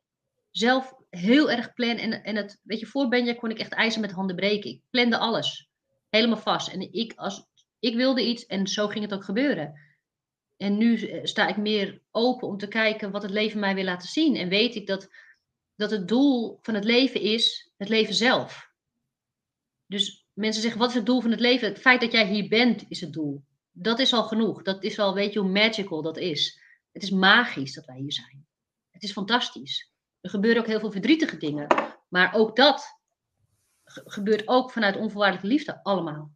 zelf 0.51 0.95
heel 1.11 1.51
erg 1.51 1.73
plan. 1.73 1.97
En, 1.97 2.23
en 2.23 2.37
het, 2.37 2.61
weet 2.63 2.81
je, 2.81 2.87
voor 2.87 3.09
Benja 3.09 3.35
kon 3.35 3.51
ik 3.51 3.59
echt 3.59 3.73
ijzer 3.73 4.01
met 4.01 4.13
handen 4.13 4.37
breken. 4.37 4.71
Ik 4.71 4.83
plande 4.91 5.19
alles. 5.19 5.69
Helemaal 6.09 6.37
vast. 6.37 6.69
En 6.69 6.93
ik, 6.93 7.13
als, 7.17 7.47
ik 7.79 7.95
wilde 7.95 8.27
iets 8.27 8.47
en 8.47 8.67
zo 8.67 8.89
ging 8.89 9.05
het 9.05 9.15
ook 9.15 9.25
gebeuren. 9.25 9.81
En 10.57 10.79
nu 10.79 10.97
eh, 10.97 11.25
sta 11.25 11.47
ik 11.47 11.57
meer 11.57 12.03
open 12.11 12.49
om 12.49 12.59
te 12.59 12.69
kijken 12.69 13.11
wat 13.11 13.23
het 13.23 13.31
leven 13.31 13.61
mij 13.61 13.75
wil 13.75 13.85
laten 13.85 14.09
zien. 14.09 14.37
En 14.37 14.49
weet 14.49 14.75
ik 14.75 14.87
dat, 14.87 15.09
dat 15.75 15.91
het 15.91 16.09
doel 16.09 16.59
van 16.63 16.75
het 16.75 16.85
leven 16.85 17.21
is 17.21 17.73
het 17.77 17.89
leven 17.89 18.15
zelf. 18.15 18.73
Dus 19.87 20.27
mensen 20.33 20.63
zeggen, 20.63 20.81
wat 20.81 20.89
is 20.89 20.95
het 20.95 21.07
doel 21.07 21.21
van 21.21 21.31
het 21.31 21.41
leven? 21.41 21.69
Het 21.69 21.79
feit 21.79 22.01
dat 22.01 22.13
jij 22.13 22.27
hier 22.27 22.49
bent 22.49 22.85
is 22.89 23.01
het 23.01 23.13
doel. 23.13 23.45
Dat 23.73 23.99
is 23.99 24.13
al 24.13 24.25
genoeg. 24.25 24.63
Dat 24.63 24.83
is 24.83 24.99
al, 24.99 25.15
weet 25.15 25.33
je 25.33 25.39
hoe 25.39 25.51
magical 25.51 26.03
dat 26.03 26.17
is. 26.17 26.61
Het 26.93 27.03
is 27.03 27.11
magisch 27.11 27.75
dat 27.75 27.85
wij 27.85 27.97
hier 27.97 28.13
zijn. 28.13 28.47
Het 28.91 29.03
is 29.03 29.13
fantastisch. 29.13 29.91
Er 30.21 30.31
gebeuren 30.31 30.61
ook 30.61 30.69
heel 30.69 30.81
veel 30.81 30.93
verdrietige 30.93 31.37
dingen. 31.37 31.67
Maar 32.09 32.35
ook 32.35 32.57
dat 32.57 32.99
gebeurt 33.85 34.49
ook 34.49 34.71
vanuit 34.71 34.97
onvoorwaardelijke 34.97 35.49
liefde 35.49 35.83
allemaal. 35.83 36.31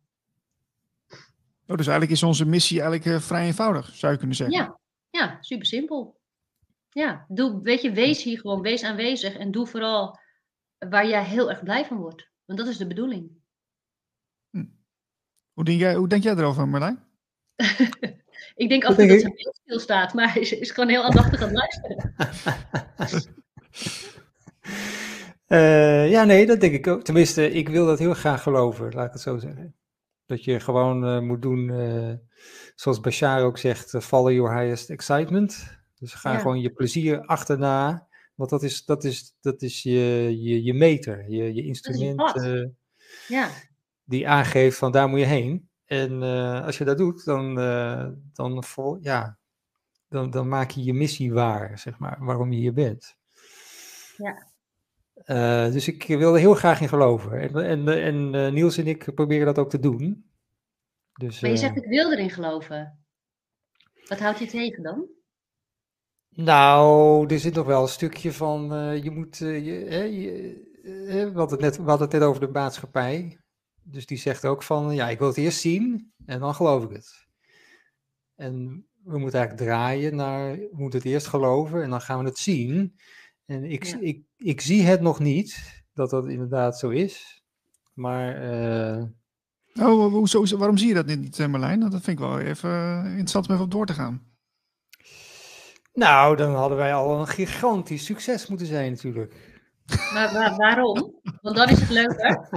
Oh, 1.67 1.77
dus 1.77 1.87
eigenlijk 1.87 2.11
is 2.11 2.23
onze 2.23 2.45
missie 2.45 2.81
eigenlijk 2.81 3.11
uh, 3.11 3.21
vrij 3.21 3.47
eenvoudig, 3.47 3.95
zou 3.95 4.13
je 4.13 4.19
kunnen 4.19 4.37
zeggen. 4.37 4.57
Ja, 4.57 4.79
ja 5.11 5.39
super 5.41 5.67
simpel. 5.67 6.21
Ja, 6.91 7.25
doe, 7.29 7.61
weet 7.63 7.83
je, 7.83 7.93
wees 7.93 8.23
hier 8.23 8.39
gewoon, 8.39 8.61
wees 8.61 8.83
aanwezig 8.83 9.37
en 9.37 9.51
doe 9.51 9.67
vooral 9.67 10.19
waar 10.79 11.07
jij 11.07 11.25
heel 11.25 11.51
erg 11.51 11.63
blij 11.63 11.85
van 11.85 11.97
wordt. 11.97 12.31
Want 12.45 12.59
dat 12.59 12.69
is 12.69 12.77
de 12.77 12.87
bedoeling. 12.87 13.31
Hm. 14.51 14.65
Hoe, 15.53 15.65
denk 15.65 15.81
jij, 15.81 15.95
hoe 15.95 16.09
denk 16.09 16.23
jij 16.23 16.37
erover, 16.37 16.69
Marlijn? 16.69 17.05
ik 18.63 18.69
denk 18.69 18.85
af 18.85 18.91
en 18.91 18.97
toe 18.97 19.07
dat 19.07 19.21
zijn 19.21 19.35
beeld 19.35 19.61
stil 19.63 19.79
staat, 19.79 20.15
maar 20.15 20.39
is, 20.39 20.53
is 20.53 20.71
gewoon 20.71 20.89
heel 20.89 21.05
aandachtig 21.05 21.43
aan 21.43 21.49
het 21.49 21.57
luisteren. 21.57 22.15
uh, 25.49 26.11
ja, 26.15 26.25
nee, 26.25 26.47
dat 26.47 26.61
denk 26.61 26.75
ik 26.75 26.87
ook. 26.87 27.03
Tenminste, 27.03 27.51
ik 27.51 27.69
wil 27.69 27.87
dat 27.87 27.99
heel 27.99 28.15
graag 28.15 28.43
geloven, 28.43 28.93
laat 28.95 29.07
ik 29.07 29.13
het 29.13 29.21
zo 29.21 29.39
zeggen. 29.39 29.75
Dat 30.27 30.45
je 30.45 30.61
gewoon 30.61 31.05
uh, 31.05 31.21
moet 31.21 31.43
doen, 31.43 31.69
uh, 31.69 32.13
zoals 32.75 33.01
Bashar 33.01 33.43
ook 33.43 33.59
zegt, 33.59 33.97
follow 34.05 34.33
your 34.33 34.59
highest 34.59 34.91
excitement. 34.91 35.81
Dus 35.99 36.15
ga 36.15 36.33
ja. 36.33 36.39
gewoon 36.39 36.61
je 36.61 36.71
plezier 36.71 37.21
achterna. 37.21 38.07
Want 38.35 38.51
dat 38.51 38.63
is, 38.63 38.85
dat 38.85 39.05
is, 39.05 39.37
dat 39.41 39.63
is 39.63 39.83
je, 39.83 40.29
je, 40.43 40.63
je 40.63 40.75
meter, 40.75 41.31
je, 41.31 41.55
je 41.55 41.65
instrument 41.65 42.33
ja. 43.29 43.49
die 44.05 44.29
aangeeft 44.29 44.79
van 44.79 44.93
daar 44.93 45.09
moet 45.09 45.19
je 45.19 45.25
heen. 45.25 45.69
En 45.85 46.23
als 46.63 46.79
je 46.79 46.85
dat 46.85 46.99
doet, 46.99 47.25
dan, 47.25 47.55
dan, 48.33 48.65
vol, 48.65 48.99
ja, 49.01 49.39
dan, 50.13 50.31
dan 50.31 50.49
maak 50.49 50.71
je 50.71 50.85
je 50.85 50.95
missie 50.95 51.33
waar, 51.33 51.79
zeg 51.79 51.99
maar, 51.99 52.17
waarom 52.21 52.53
je 52.53 52.59
hier 52.59 52.73
bent. 52.73 53.17
Ja. 54.23 54.51
Uh, 55.27 55.73
dus 55.73 55.89
ik 55.89 56.05
wil 56.07 56.35
er 56.35 56.41
heel 56.41 56.55
graag 56.55 56.81
in 56.81 56.89
geloven. 56.89 57.41
En, 57.41 57.65
en, 57.65 57.89
en 57.89 58.35
uh, 58.35 58.53
Niels 58.53 58.77
en 58.77 58.87
ik 58.87 59.15
proberen 59.15 59.47
dat 59.47 59.59
ook 59.59 59.71
te 59.71 59.79
doen. 59.79 60.31
Dus, 61.13 61.41
Maar 61.41 61.51
je 61.51 61.57
eh, 61.57 61.63
zegt 61.63 61.77
ik 61.77 61.85
wil 61.85 62.13
erin 62.13 62.31
geloven. 62.31 62.99
Wat 64.09 64.19
houdt 64.19 64.39
je 64.39 64.47
tegen 64.47 64.83
dan? 64.83 65.09
Nou, 66.35 67.27
er 67.27 67.39
zit 67.39 67.55
nog 67.55 67.67
wel 67.67 67.83
een 67.83 67.89
stukje 67.89 68.33
van, 68.33 68.75
eh, 68.75 69.03
je 69.03 69.11
moet, 69.11 69.41
eh, 69.41 69.65
je, 69.65 69.73
hè, 69.73 70.03
je, 70.03 70.63
eh, 70.83 71.33
we, 71.33 71.33
hadden 71.35 71.51
het 71.51 71.61
net, 71.61 71.77
we 71.77 71.83
hadden 71.83 72.09
het 72.09 72.19
net 72.19 72.29
over 72.29 72.41
de 72.41 72.53
maatschappij. 72.53 73.39
Dus 73.83 74.07
die 74.07 74.19
zegt 74.19 74.45
ook 74.45 74.63
van, 74.63 74.95
ja, 74.95 75.09
ik 75.09 75.19
wil 75.19 75.29
het 75.29 75.37
eerst 75.37 75.61
zien 75.61 76.13
en 76.27 76.41
dan 76.41 76.55
geloof 76.55 76.85
ik 76.85 76.91
het. 76.91 77.27
En 78.35 78.87
we 79.05 79.19
moeten 79.19 79.39
eigenlijk 79.39 79.71
draaien 79.71 80.17
naar, 80.17 80.53
we 80.57 80.69
moeten 80.73 80.99
het 80.99 81.09
eerst 81.09 81.27
geloven 81.27 81.83
en 81.83 81.91
dan 81.91 82.01
gaan 82.01 82.19
we 82.19 82.25
het 82.25 82.39
zien. 82.39 82.95
En 83.47 83.65
ik, 83.65 83.85
Ja. 83.85 83.99
ik, 84.01 84.23
ik 84.37 84.61
zie 84.61 84.83
het 84.83 85.01
nog 85.01 85.19
niet, 85.19 85.83
dat 85.95 86.11
dat 86.11 86.29
inderdaad 86.29 86.79
zo 86.79 86.89
is. 86.89 87.43
Maar 87.95 88.37
eh, 88.37 89.03
Oh, 89.75 90.13
hoezo, 90.13 90.57
waarom 90.59 90.77
zie 90.77 90.89
je 90.89 90.95
dat 90.95 91.07
niet, 91.07 91.39
eh, 91.39 91.47
Marlijn? 91.47 91.81
Dat 91.81 91.91
vind 91.91 92.07
ik 92.07 92.19
wel 92.19 92.39
even 92.41 92.71
eh, 92.71 93.05
interessant 93.11 93.47
om 93.49 93.53
even 93.53 93.65
op 93.65 93.71
door 93.71 93.87
te 93.87 93.93
gaan. 93.93 94.27
nou, 95.93 96.37
dan 96.37 96.55
hadden 96.55 96.79
wij 96.79 96.95
al 96.95 97.21
een 97.21 97.27
gigantisch 97.27 98.05
succes 98.05 98.47
moeten 98.47 98.67
zijn 98.67 98.91
natuurlijk. 98.93 99.35
Maar 100.13 100.33
wa- 100.33 100.57
waarom? 100.57 101.21
Want 101.41 101.57
dan 101.57 101.69
is 101.69 101.81
het 101.81 101.91
leuker. 101.91 102.41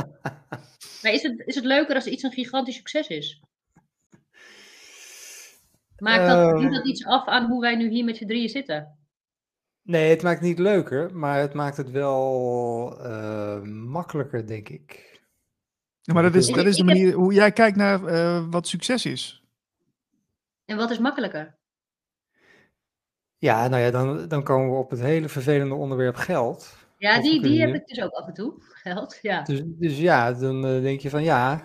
Maar 1.01 1.13
is 1.13 1.23
het, 1.23 1.39
is 1.45 1.55
het 1.55 1.63
leuker 1.63 1.95
als 1.95 2.05
iets 2.07 2.23
een 2.23 2.31
gigantisch 2.31 2.75
succes 2.75 3.07
is? 3.07 3.41
Maakt 5.97 6.27
dat, 6.27 6.53
Ehm. 6.61 6.71
dat 6.71 6.85
iets 6.87 7.05
af 7.05 7.27
aan 7.27 7.45
hoe 7.49 7.61
wij 7.61 7.75
nu 7.75 7.89
hier 7.89 8.05
met 8.05 8.17
z'n 8.17 8.25
drieën 8.25 8.49
zitten? 8.49 8.97
Nee, 9.85 10.09
het 10.09 10.21
maakt 10.21 10.39
het 10.39 10.47
niet 10.47 10.59
leuker, 10.59 11.15
maar 11.15 11.39
het 11.39 11.53
maakt 11.53 11.77
het 11.77 11.91
wel 11.91 12.97
eh, 13.01 13.61
makkelijker, 13.61 14.47
denk 14.47 14.69
ik. 14.69 15.19
Ja, 16.01 16.13
maar 16.13 16.23
dat 16.23 16.35
is, 16.35 16.47
dat 16.47 16.65
is 16.65 16.75
de 16.75 16.83
manier 16.83 17.13
hoe 17.13 17.33
jij 17.33 17.51
kijkt 17.51 17.77
naar 17.77 18.05
eh, 18.05 18.45
wat 18.49 18.67
succes 18.67 19.05
is. 19.05 19.43
En 20.65 20.77
wat 20.77 20.91
is 20.91 20.99
makkelijker? 20.99 21.57
Ja, 23.37 23.67
nou 23.67 23.81
ja, 23.81 23.91
dan, 23.91 24.27
dan 24.27 24.43
komen 24.43 24.69
we 24.69 24.77
op 24.77 24.89
het 24.89 24.99
hele 24.99 25.29
vervelende 25.29 25.75
onderwerp 25.75 26.15
geld. 26.15 26.77
Ja, 26.97 27.21
die, 27.21 27.41
die 27.41 27.61
heb 27.61 27.73
ik 27.73 27.87
dus 27.87 28.01
ook 28.01 28.11
af 28.11 28.27
en 28.27 28.33
toe. 28.33 28.53
Geld, 28.83 29.19
ja. 29.21 29.41
Dus, 29.41 29.61
dus 29.65 29.97
ja, 29.97 30.33
dan 30.33 30.65
eh, 30.65 30.81
denk 30.81 30.99
je 30.99 31.09
van 31.09 31.23
ja, 31.23 31.63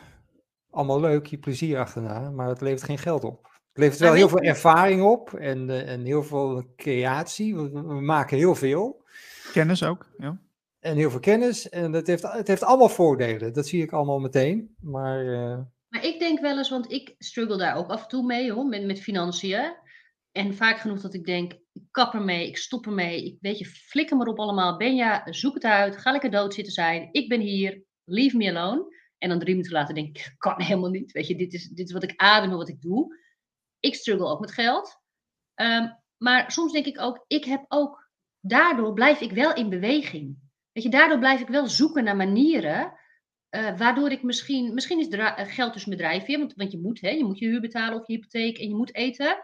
allemaal 0.70 1.00
leuk, 1.00 1.26
je 1.26 1.38
plezier 1.38 1.78
achterna, 1.78 2.30
maar 2.30 2.48
het 2.48 2.60
levert 2.60 2.82
geen 2.82 2.98
geld 2.98 3.24
op. 3.24 3.49
Het 3.72 3.78
levert 3.78 4.00
wel 4.00 4.12
heel 4.12 4.28
veel 4.28 4.38
ervaring 4.38 5.02
op 5.02 5.32
en, 5.32 5.70
eh, 5.70 5.92
en 5.92 6.04
heel 6.04 6.22
veel 6.22 6.72
creatie. 6.76 7.56
We, 7.56 7.70
we 7.70 8.00
maken 8.00 8.36
heel 8.36 8.54
veel 8.54 9.04
Kennis 9.52 9.82
ook. 9.82 10.06
Ja. 10.18 10.38
en 10.80 10.96
heel 10.96 11.10
veel 11.10 11.20
kennis 11.20 11.68
en 11.68 11.92
het 11.92 12.06
heeft, 12.06 12.22
het 12.22 12.48
heeft 12.48 12.62
allemaal 12.62 12.88
voordelen. 12.88 13.52
Dat 13.52 13.66
zie 13.66 13.82
ik 13.82 13.92
allemaal 13.92 14.18
meteen. 14.18 14.74
Maar 14.80 15.32
eh, 15.32 15.58
Maar 15.88 16.04
ik 16.04 16.18
denk 16.18 16.40
wel 16.40 16.56
eens, 16.58 16.70
want 16.70 16.92
ik 16.92 17.14
struggle 17.18 17.56
daar 17.56 17.76
ook 17.76 17.90
af 17.90 18.02
en 18.02 18.08
toe 18.08 18.26
mee, 18.26 18.52
hoor, 18.52 18.66
met, 18.66 18.84
met 18.84 19.00
financiën. 19.00 19.74
En 20.32 20.54
vaak 20.54 20.78
genoeg 20.78 21.00
dat 21.00 21.14
ik 21.14 21.24
denk, 21.24 21.52
ik 21.52 21.82
kap 21.90 22.14
ermee, 22.14 22.46
ik 22.46 22.56
stop 22.56 22.86
ermee. 22.86 23.24
Ik 23.24 23.36
weet 23.40 23.58
je, 23.58 23.66
flikker 23.66 24.16
maar 24.16 24.26
op 24.26 24.38
allemaal. 24.38 24.76
Benja, 24.76 25.22
zoek 25.32 25.54
het 25.54 25.64
uit. 25.64 25.96
Ga 25.96 26.12
lekker 26.12 26.30
dood 26.30 26.54
zitten 26.54 26.72
zijn. 26.72 27.08
Ik 27.12 27.28
ben 27.28 27.40
hier. 27.40 27.82
Leave 28.04 28.36
me 28.36 28.56
alone. 28.56 28.98
En 29.18 29.28
dan 29.28 29.38
drie 29.38 29.54
minuten 29.54 29.72
later 29.72 29.94
denk 29.94 30.08
ik, 30.08 30.34
kan 30.38 30.62
helemaal 30.62 30.90
niet. 30.90 31.12
Weet 31.12 31.26
je, 31.26 31.36
dit 31.36 31.52
is, 31.52 31.68
dit 31.68 31.86
is 31.86 31.92
wat 31.92 32.02
ik 32.02 32.12
adem 32.16 32.50
en 32.50 32.56
wat 32.56 32.68
ik 32.68 32.80
doe. 32.80 33.18
Ik 33.80 33.94
struggle 33.94 34.26
ook 34.26 34.40
met 34.40 34.52
geld. 34.52 35.00
Ehm, 35.54 35.88
maar 36.16 36.52
soms 36.52 36.72
denk 36.72 36.86
ik 36.86 37.00
ook, 37.00 37.24
ik 37.26 37.44
heb 37.44 37.64
ook, 37.68 38.10
daardoor 38.40 38.92
blijf 38.92 39.20
ik 39.20 39.32
wel 39.32 39.54
in 39.54 39.68
beweging. 39.68 40.38
Weet 40.72 40.84
je, 40.84 40.90
daardoor 40.90 41.18
blijf 41.18 41.40
ik 41.40 41.48
wel 41.48 41.68
zoeken 41.68 42.04
naar 42.04 42.16
manieren 42.16 42.98
eh, 43.50 43.78
waardoor 43.78 44.10
ik 44.10 44.22
misschien, 44.22 44.74
misschien 44.74 44.98
is 44.98 45.08
eh, 45.08 45.34
geld 45.36 45.72
dus 45.72 45.84
mijn 45.84 45.98
drijfveer, 45.98 46.38
want, 46.38 46.54
want 46.54 46.72
je 46.72 46.80
moet, 46.80 47.00
hè, 47.00 47.10
je 47.10 47.24
moet 47.24 47.38
je 47.38 47.46
huur 47.46 47.60
betalen 47.60 48.00
of 48.00 48.06
je 48.06 48.12
hypotheek 48.12 48.58
en 48.58 48.68
je 48.68 48.74
moet 48.74 48.94
eten. 48.94 49.42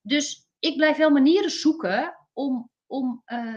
Dus 0.00 0.48
ik 0.58 0.76
blijf 0.76 0.96
wel 0.96 1.10
manieren 1.10 1.50
zoeken 1.50 2.16
om, 2.32 2.70
om 2.86 3.22
eh, 3.24 3.56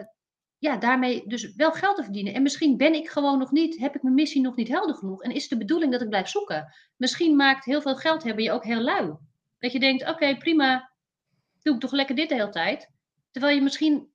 ja, 0.58 0.78
daarmee 0.78 1.28
dus 1.28 1.56
wel 1.56 1.72
geld 1.72 1.96
te 1.96 2.04
verdienen. 2.04 2.34
En 2.34 2.42
misschien 2.42 2.78
ben 2.78 2.94
ik 2.94 3.10
gewoon 3.10 3.40
nog 3.40 3.52
niet, 3.52 3.78
heb 3.78 3.96
ik 3.96 4.04
mijn 4.04 4.16
missie 4.16 4.42
nog 4.42 4.56
niet 4.56 4.68
helder 4.68 4.96
genoeg. 4.96 5.24
En 5.24 5.32
is 5.32 5.48
de 5.48 5.58
bedoeling 5.58 5.92
dat 5.92 6.02
ik 6.02 6.10
blijf 6.10 6.28
zoeken? 6.28 6.74
Misschien 6.96 7.36
maakt 7.36 7.66
heel 7.66 7.82
veel 7.82 7.96
geld 7.96 8.24
hebben 8.24 8.44
je 8.44 8.52
ook 8.52 8.64
heel 8.64 8.82
lui. 8.82 9.16
Dat 9.60 9.72
je 9.72 9.80
denkt, 9.80 10.10
oké, 10.10 10.38
prima, 10.38 10.92
doe 11.62 11.76
ik 11.76 11.82
toch 11.82 11.92
lekker 11.92 12.16
dit 12.16 12.30
de 12.30 12.36
hele 12.36 12.50
tijd. 12.50 12.90
Terwijl 13.32 13.56
je 13.56 13.62
misschien 13.62 14.08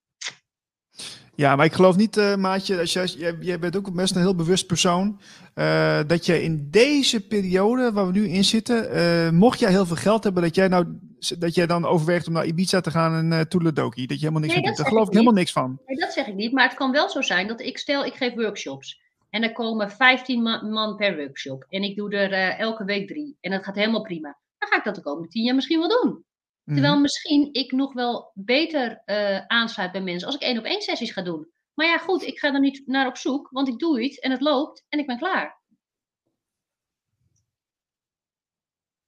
Ja, 1.35 1.57
maar 1.57 1.67
ik 1.67 1.73
geloof 1.73 1.97
niet, 1.97 2.17
eh, 2.17 2.37
Maatje, 2.37 2.79
als 2.79 2.93
jij, 2.93 3.05
jij, 3.05 3.37
jij 3.41 3.59
bent 3.59 3.77
ook 3.77 3.95
best 3.95 4.15
een 4.15 4.21
heel 4.21 4.35
bewust 4.35 4.67
persoon, 4.67 5.21
eh, 5.55 6.01
dat 6.07 6.27
je 6.27 6.43
in 6.43 6.69
deze 6.71 7.27
periode 7.27 7.93
waar 7.93 8.07
we 8.07 8.13
nu 8.13 8.29
in 8.29 8.45
zitten, 8.45 8.91
eh, 8.91 9.31
mocht 9.31 9.59
jij 9.59 9.71
heel 9.71 9.87
veel 9.87 9.97
geld 9.97 10.25
hebben, 10.25 10.43
dat 10.43 10.55
jij, 10.55 10.69
nou, 10.69 10.99
dat 11.39 11.55
jij 11.55 11.67
dan 11.67 11.85
overweegt 11.85 12.27
om 12.27 12.33
naar 12.33 12.47
Ibiza 12.47 12.81
te 12.81 12.91
gaan 12.91 13.15
en 13.15 13.39
uh, 13.39 13.41
Toeledoki, 13.45 14.07
dat 14.07 14.17
je 14.17 14.27
helemaal 14.27 14.41
niks 14.41 14.55
Nee, 14.55 14.65
dat 14.65 14.77
Daar 14.77 14.87
geloof 14.87 15.07
ik 15.07 15.13
helemaal 15.13 15.35
niks 15.35 15.53
van. 15.53 15.81
Nee, 15.87 15.97
dat 15.97 16.13
zeg 16.13 16.27
ik 16.27 16.35
niet. 16.35 16.53
Maar 16.53 16.69
het 16.69 16.77
kan 16.77 16.93
wel 16.93 17.11
zo 17.11 17.21
zijn 17.21 17.47
dat 17.47 17.61
ik 17.61 17.79
stel, 17.79 18.05
ik 18.05 18.15
geef 18.15 18.35
workshops. 18.35 19.01
En 19.31 19.43
er 19.43 19.53
komen 19.53 19.91
15 19.91 20.43
ma- 20.43 20.63
man 20.63 20.97
per 20.97 21.17
workshop. 21.17 21.67
En 21.69 21.83
ik 21.83 21.97
doe 21.97 22.11
er 22.15 22.59
elke 22.59 22.85
week 22.85 23.09
drie. 23.09 23.37
En 23.41 23.51
dat 23.51 23.65
gaat 23.65 23.75
helemaal 23.75 24.03
prima. 24.03 24.39
Dan 24.63 24.71
ga 24.71 24.77
ik 24.79 24.85
dat 24.85 24.95
de 24.95 25.03
komende 25.03 25.29
10 25.29 25.43
jaar 25.45 25.55
misschien 25.55 25.79
wel 25.79 26.03
doen. 26.03 26.25
Mhm. 26.65 26.75
Terwijl 26.77 27.01
misschien 27.01 27.49
ik 27.53 27.73
nog 27.73 27.93
wel 27.93 28.31
beter 28.35 29.03
eh 29.05 29.47
aansluit 29.47 29.93
bij 29.93 30.01
mensen 30.01 30.27
als 30.27 30.37
ik 30.37 30.43
één 30.43 30.59
op 30.59 30.65
één 30.65 30.83
sessies 30.83 31.11
ga 31.13 31.23
doen. 31.23 31.51
Maar 31.75 31.87
ja, 31.87 31.99
goed, 31.99 32.23
ik 32.23 32.39
ga 32.39 32.55
er 32.55 32.61
niet 32.61 32.83
naar 32.87 33.07
op 33.07 33.17
zoek, 33.17 33.49
want 33.51 33.69
ik 33.69 33.79
doe 33.79 34.01
iets 34.03 34.19
en 34.19 34.31
het 34.31 34.41
loopt 34.41 34.85
en 34.89 34.99
ik 34.99 35.07
ben 35.07 35.19
klaar. 35.19 35.61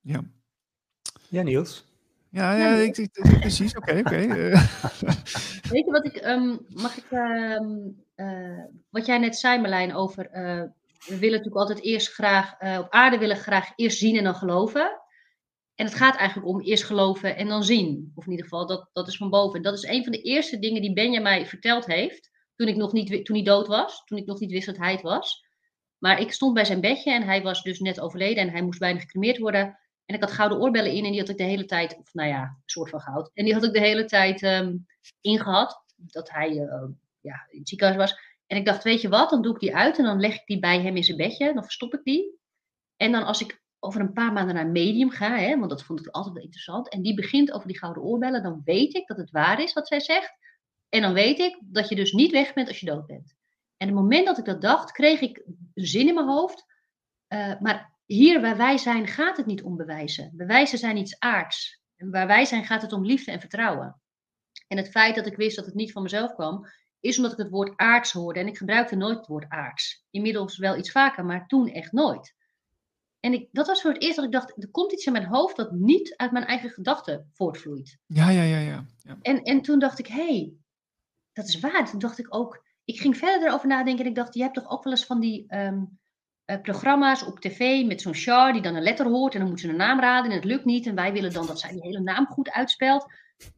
Ja, 0.01 0.23
ja, 1.29 1.43
Niels. 1.43 1.85
ja, 2.31 2.53
ja 2.57 2.69
ik, 2.75 2.97
ik- 2.97 3.17
ik- 3.17 3.41
precies. 3.41 3.77
Oké, 3.77 3.99
oké. 3.99 4.17
eh. 4.17 4.63
Weet 5.71 5.85
je 5.85 5.91
wat 5.91 6.05
ik, 6.07 6.17
ehm, 6.17 6.57
mag 6.69 6.97
ik, 6.97 7.11
ehm, 7.11 7.89
eh, 8.15 8.65
wat 8.91 9.07
jij 9.07 9.19
net 9.19 9.37
zei 9.37 9.61
Marlijn 9.61 9.95
over, 9.95 10.31
eh, 10.31 10.63
we 11.07 11.19
willen 11.19 11.39
natuurlijk 11.39 11.57
altijd 11.57 11.83
eerst 11.83 12.13
graag, 12.13 12.55
eh, 12.59 12.79
op 12.79 12.91
aarde 12.91 13.19
willen 13.19 13.37
graag 13.37 13.73
eerst 13.77 13.99
zien 13.99 14.17
en 14.17 14.25
dan 14.25 14.35
geloven. 14.35 15.01
En 15.75 15.85
het 15.85 15.95
gaat 15.95 16.17
eigenlijk 16.17 16.49
om 16.49 16.61
eerst 16.61 16.85
geloven 16.85 17.37
en 17.37 17.49
dan 17.49 17.65
zien. 17.65 18.13
Of 18.15 18.25
in 18.25 18.31
ieder 18.31 18.47
geval, 18.47 18.67
dat, 18.67 18.89
dat 18.93 19.09
is 19.09 19.17
van 19.17 19.31
boven. 19.31 19.57
En 19.57 19.63
dat 19.63 19.75
is 19.75 19.83
een 19.83 20.03
van 20.03 20.13
de 20.13 20.23
eerste 20.23 20.59
dingen 20.59 20.81
die 20.81 20.93
Benja 20.93 21.21
mij 21.21 21.47
verteld 21.47 21.87
heeft, 21.87 22.31
toen 22.57 22.69
ik 22.69 22.77
nog 22.77 22.93
niet, 22.93 23.25
toen 23.25 23.37
hij 23.37 23.45
dood 23.45 23.67
was, 23.67 24.03
toen 24.05 24.19
ik 24.19 24.27
nog 24.27 24.41
niet 24.41 24.51
wist 24.51 24.67
dat 24.67 24.77
hij 24.77 24.93
het 24.93 25.03
was. 25.03 25.45
Maar 25.99 26.21
ik 26.21 26.33
stond 26.33 26.55
bij 26.55 26.65
zijn 26.65 26.81
bedje 26.81 27.13
en 27.13 27.23
hij 27.23 27.43
was 27.43 27.63
dus 27.63 27.79
net 27.79 28.01
overleden 28.01 28.43
en 28.43 28.51
hij 28.51 28.63
moest 28.63 28.79
bijna 28.79 29.01
gecremeerd 29.01 29.39
worden. 29.39 29.79
En 30.05 30.15
ik 30.15 30.21
had 30.21 30.33
gouden 30.33 30.59
oorbellen 30.59 30.93
in 30.93 31.05
en 31.05 31.11
die 31.11 31.21
had 31.21 31.29
ik 31.29 31.37
de 31.37 31.43
hele 31.43 31.65
tijd, 31.65 31.99
of 31.99 32.15
nou 32.15 32.29
ja, 32.29 32.59
soort 32.65 32.91
van 32.91 33.01
goud. 33.01 33.31
En 33.35 33.45
die 33.45 33.55
had 33.55 33.65
ik 33.65 33.73
de 33.73 33.81
hele 33.81 34.05
tijd 34.05 34.43
ehm, 34.43 34.77
ingehad, 35.21 35.85
dat 35.97 36.31
hij 36.31 36.49
eh, 36.49 36.89
ja, 37.21 37.47
in 37.51 37.59
het 37.59 37.69
ziekenhuis 37.69 37.99
was. 37.99 38.19
En 38.47 38.57
ik 38.57 38.65
dacht, 38.65 38.85
weet 38.85 39.01
je 39.01 39.09
wat, 39.09 39.31
dan 39.31 39.43
doe 39.43 39.55
ik 39.55 39.61
die 39.61 39.77
uit 39.77 39.99
en 39.99 40.05
dan 40.05 40.21
leg 40.21 40.35
ik 40.35 40.47
die 40.47 40.59
bij 40.59 40.81
hem 40.81 40.97
in 40.97 41.05
zijn 41.05 41.17
bedje, 41.17 41.55
dan 41.55 41.63
verstop 41.63 41.95
ik 41.95 42.05
die. 42.05 42.39
En 42.97 43.13
dan 43.13 43.25
als 43.25 43.41
ik 43.41 43.63
over 43.85 44.01
een 44.01 44.13
paar 44.13 44.33
maanden 44.33 44.55
naar 44.55 44.67
Medium 44.67 45.11
ga, 45.11 45.37
hè, 45.37 45.59
want 45.59 45.71
dat 45.71 45.85
vond 45.85 46.01
ik 46.01 46.07
altijd 46.07 46.35
wel 46.35 46.43
interessant, 46.43 46.89
en 46.89 47.03
die 47.03 47.15
begint 47.15 47.53
over 47.53 47.67
die 47.67 47.79
gouden 47.79 48.03
oorbellen, 48.03 48.43
dan 48.43 48.61
weet 48.65 48.95
ik 48.95 49.07
dat 49.07 49.17
het 49.17 49.31
waar 49.31 49.61
is 49.61 49.73
wat 49.73 49.89
zij 49.89 50.01
zegt. 50.01 50.33
En 50.89 51.03
dan 51.03 51.13
weet 51.13 51.39
ik 51.39 51.61
dat 51.65 51.89
je 51.89 51.95
dus 51.95 52.13
niet 52.13 52.31
weg 52.31 52.53
bent 52.53 52.69
als 52.69 52.81
je 52.81 52.87
dood 52.87 53.07
bent. 53.07 53.35
En 53.77 53.87
het 53.87 53.97
moment 53.97 54.27
dat 54.27 54.39
ik 54.39 54.45
dat 54.45 54.61
dacht, 54.61 54.93
kreeg 54.93 55.21
ik 55.21 55.45
zin 55.75 56.09
in 56.09 56.15
mijn 56.15 56.27
hoofd. 56.27 56.65
Eh, 57.27 57.61
maar 57.61 57.93
hier 58.07 58.41
waar 58.41 58.57
wij 58.57 58.79
zijn, 58.79 59.07
gaat 59.07 59.37
het 59.37 59.47
niet 59.47 59.63
om 59.63 59.77
bewijzen. 59.77 60.31
Bewijzen 60.35 60.79
zijn 60.79 60.97
iets 60.97 61.19
aards. 61.19 61.83
En 61.97 62.11
waar 62.11 62.27
wij 62.27 62.45
zijn, 62.45 62.65
gaat 62.65 62.83
het 62.83 62.93
om 62.93 63.05
liefde 63.05 63.33
en 63.33 63.41
vertrouwen. 63.41 64.01
En 64.69 64.77
het 64.77 64.91
feit 64.91 65.15
dat 65.15 65.27
ik 65.27 65.37
wist 65.37 65.57
dat 65.57 65.67
het 65.67 65.75
niet 65.75 65.93
van 65.93 66.03
mezelf 66.03 66.35
kwam, 66.35 66.67
is 67.01 67.17
omdat 67.17 67.33
ik 67.33 67.39
het 67.39 67.51
woord 67.51 67.73
aards 67.77 68.13
hoorde. 68.13 68.41
En 68.41 68.47
ik 68.47 68.57
gebruikte 68.57 68.97
nooit 68.97 69.17
het 69.17 69.27
woord 69.27 69.49
aards. 69.49 70.07
Inmiddels 70.11 70.59
wel 70.59 70.77
iets 70.77 70.91
vaker, 70.91 71.25
maar 71.25 71.47
toen 71.47 71.69
echt 71.69 71.93
nooit. 71.93 72.35
En 73.25 73.33
ik, 73.33 73.49
dat 73.53 73.67
was 73.67 73.81
voor 73.83 73.93
het 73.93 74.03
eerst 74.03 74.17
dat 74.17 74.25
ik 74.25 74.33
dacht, 74.33 74.63
er 74.63 74.71
komt 74.71 74.93
iets 74.93 75.07
in 75.07 75.13
mijn 75.13 75.27
hoofd 75.27 75.57
dat 75.57 75.73
niet 75.73 76.17
uit 76.17 76.33
mijn 76.33 76.45
eigen 76.45 76.71
gedachten 76.71 77.31
voortvloeit. 77.33 77.99
Ja, 78.07 78.31
ja, 78.31 78.43
ja, 78.43 78.59
ja. 78.59 78.87
ja. 78.99 79.19
En, 79.23 79.43
en 79.43 79.63
toen 79.63 79.79
dacht 79.79 79.99
ik, 79.99 80.07
hé, 80.07 80.27
hey, 80.27 80.53
dat 81.33 81.49
is 81.49 81.61
waar. 81.61 81.91
Toen 81.91 81.99
dacht 81.99 82.19
ik 82.19 82.35
ook, 82.35 82.65
ik 82.85 83.01
ging 83.01 83.17
verder 83.17 83.49
erover 83.49 83.69
nadenken 83.69 84.05
en 84.05 84.11
ik 84.11 84.17
dacht, 84.17 84.35
je 84.35 84.43
hebt 84.43 84.55
toch 84.55 84.71
ook 84.71 84.85
wel 84.85 84.93
eens 84.93 85.07
van 85.07 85.21
die 85.21 85.45
ehm, 85.49 85.85
eh, 86.45 86.61
programma's 86.61 87.23
op 87.27 87.41
tv 87.41 87.87
met 87.87 88.01
zo'n 88.01 88.15
char 88.15 88.53
die 88.53 88.63
dan 88.63 88.75
een 88.75 88.83
letter 88.83 89.07
hoort 89.07 89.35
en 89.35 89.41
dan 89.41 89.49
moet 89.49 89.61
ze 89.61 89.69
een 89.69 89.77
naam 89.77 90.01
raden 90.01 90.31
en 90.31 90.37
het 90.37 90.45
lukt 90.45 90.65
niet 90.65 90.87
en 90.87 90.95
wij 90.95 91.13
willen 91.13 91.33
dan 91.33 91.47
dat 91.47 91.61
zij 91.61 91.71
die 91.71 91.83
hele 91.83 92.01
naam 92.01 92.27
goed 92.27 92.51
uitspelt. 92.51 93.13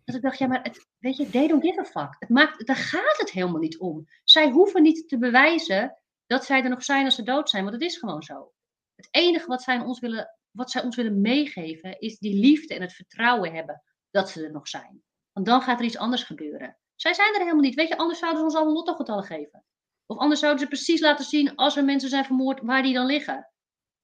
Dat 0.04 0.16
ik 0.16 0.22
dacht, 0.22 0.38
ja, 0.38 0.46
maar 0.46 0.62
het, 0.62 0.86
weet 0.98 1.16
je, 1.16 1.30
they 1.30 1.48
don't 1.48 1.64
give 1.64 1.80
a 1.80 1.84
fuck. 1.84 2.16
Het 2.18 2.28
maakt, 2.28 2.66
daar 2.66 2.76
gaat 2.76 3.16
het 3.16 3.30
helemaal 3.30 3.60
niet 3.60 3.78
om. 3.78 4.08
Zij 4.24 4.50
hoeven 4.50 4.82
niet 4.82 5.08
te 5.08 5.18
bewijzen 5.18 5.96
dat 6.26 6.44
zij 6.44 6.62
er 6.62 6.70
nog 6.70 6.84
zijn 6.84 7.04
als 7.04 7.14
ze 7.14 7.22
dood 7.22 7.50
zijn, 7.50 7.62
want 7.62 7.74
het 7.74 7.84
is 7.84 7.98
gewoon 7.98 8.22
zo. 8.22 8.54
Het 8.96 9.08
enige 9.10 9.46
wat 9.46 9.62
zij 9.62 9.80
ons 9.80 10.00
willen, 10.00 10.38
wat 10.50 10.70
zij 10.70 10.82
ons 10.82 10.96
willen 10.96 11.20
meegeven 11.20 12.00
is 12.00 12.18
die 12.18 12.40
liefde 12.40 12.74
en 12.74 12.82
het 12.82 12.92
vertrouwen 12.92 13.54
hebben 13.54 13.82
dat 14.10 14.30
ze 14.30 14.44
er 14.44 14.52
nog 14.52 14.68
zijn. 14.68 15.02
Want 15.32 15.46
dan 15.46 15.62
gaat 15.62 15.78
er 15.78 15.84
iets 15.84 15.96
anders 15.96 16.22
gebeuren. 16.22 16.78
Zij 16.94 17.14
zijn 17.14 17.34
er 17.34 17.40
helemaal 17.40 17.60
niet. 17.60 17.74
Weet 17.74 17.88
je, 17.88 17.98
anders 17.98 18.18
zouden 18.18 18.40
ze 18.40 18.46
ons 18.46 18.56
al 18.56 18.72
lottogetallen 18.72 19.24
geven. 19.24 19.64
Of 20.06 20.18
anders 20.18 20.40
zouden 20.40 20.62
ze 20.62 20.68
precies 20.68 21.00
laten 21.00 21.24
zien 21.24 21.54
als 21.54 21.76
er 21.76 21.84
mensen 21.84 22.08
zijn 22.08 22.24
vermoord 22.24 22.60
waar 22.62 22.82
die 22.82 22.94
dan 22.94 23.06
liggen. 23.06 23.34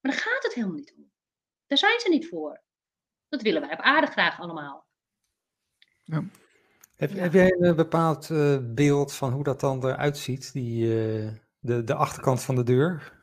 Maar 0.01 0.13
daar 0.13 0.21
gaat 0.21 0.43
het 0.43 0.55
helemaal 0.55 0.77
niet 0.77 0.95
om. 0.97 1.11
Daar 1.67 1.79
zijn 1.79 2.01
ze 2.01 2.09
niet 2.09 2.29
voor. 2.29 2.63
Dat 3.29 3.43
willen 3.43 3.61
wij 3.61 3.73
op 3.73 3.81
aarde 3.81 4.07
graag 4.07 4.41
allemaal. 4.41 4.87
Ja. 6.05 6.25
Heb, 6.97 7.13
heb, 7.13 7.33
jij 7.33 7.57
een 7.59 7.77
bepaald 7.77 8.29
uh, 8.29 8.59
beeld 8.63 9.13
van 9.13 9.33
hoe 9.33 9.45
dat 9.45 9.61
dan 9.61 9.85
eruit 9.85 10.19
ziet, 10.19 10.53
die, 10.53 10.85
uh, 10.85 11.33
de, 11.59 11.85
de 11.85 11.95
achterkant 11.95 12.43
van 12.43 12.55
de 12.55 12.63
deur? 12.63 13.22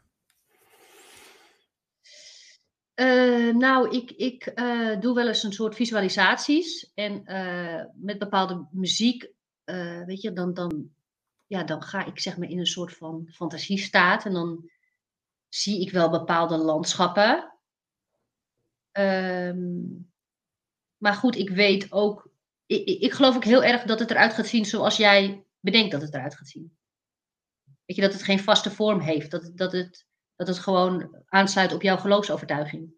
Uh, 3.00 3.56
nou, 3.56 3.90
ik, 3.90 4.12
ik 4.12 4.54
doe 5.02 5.16
wel 5.16 5.28
eens 5.28 5.44
een 5.44 5.54
soort 5.54 5.76
visualisaties. 5.76 6.92
En 6.94 7.24
met 7.96 8.20
bepaalde 8.20 8.68
muziek, 8.72 9.32
weet 10.06 10.22
je, 10.22 10.34
dan, 10.34 10.54
dan, 10.54 10.90
ja, 11.48 11.64
dan 11.64 11.84
ga 11.84 12.06
ik 12.06 12.20
zeg 12.20 12.38
maar 12.38 12.50
in 12.50 12.60
een 12.60 12.66
soort 12.66 12.98
van 12.98 13.28
fantasiestaat. 13.32 14.26
En 14.26 14.34
dan 14.34 14.70
zie 15.50 15.82
ik 15.82 15.92
wel 15.92 16.10
bepaalde 16.10 16.58
landschappen. 16.58 17.54
Um, 18.92 20.12
maar 20.98 21.14
goed, 21.14 21.36
ik 21.36 21.50
weet 21.50 21.92
ook. 21.92 22.30
Ik, 22.66 22.86
ik, 22.86 23.14
geloof 23.14 23.36
ook 23.36 23.44
heel 23.44 23.64
erg 23.64 23.84
dat 23.84 24.00
het 24.00 24.12
eruit 24.12 24.34
gaat 24.34 24.48
zien 24.48 24.66
zoals 24.66 24.98
jij 24.98 25.44
bedenkt 25.60 25.92
dat 25.92 26.02
het 26.02 26.14
eruit 26.14 26.36
gaat 26.36 26.48
zien. 26.48 26.78
Weet 27.86 27.96
je, 27.96 28.02
dat 28.02 28.14
het 28.14 28.24
geen 28.24 28.40
vaste 28.40 28.72
vorm 28.72 29.00
heeft. 29.00 29.32
Dat, 29.32 29.52
dat, 29.56 29.72
het, 29.72 30.06
dat 30.40 30.48
het 30.48 30.60
gewoon 30.60 31.24
aansluit 31.26 31.74
op 31.74 31.82
jouw 31.82 31.98
geloofsovertuiging. 31.98 32.94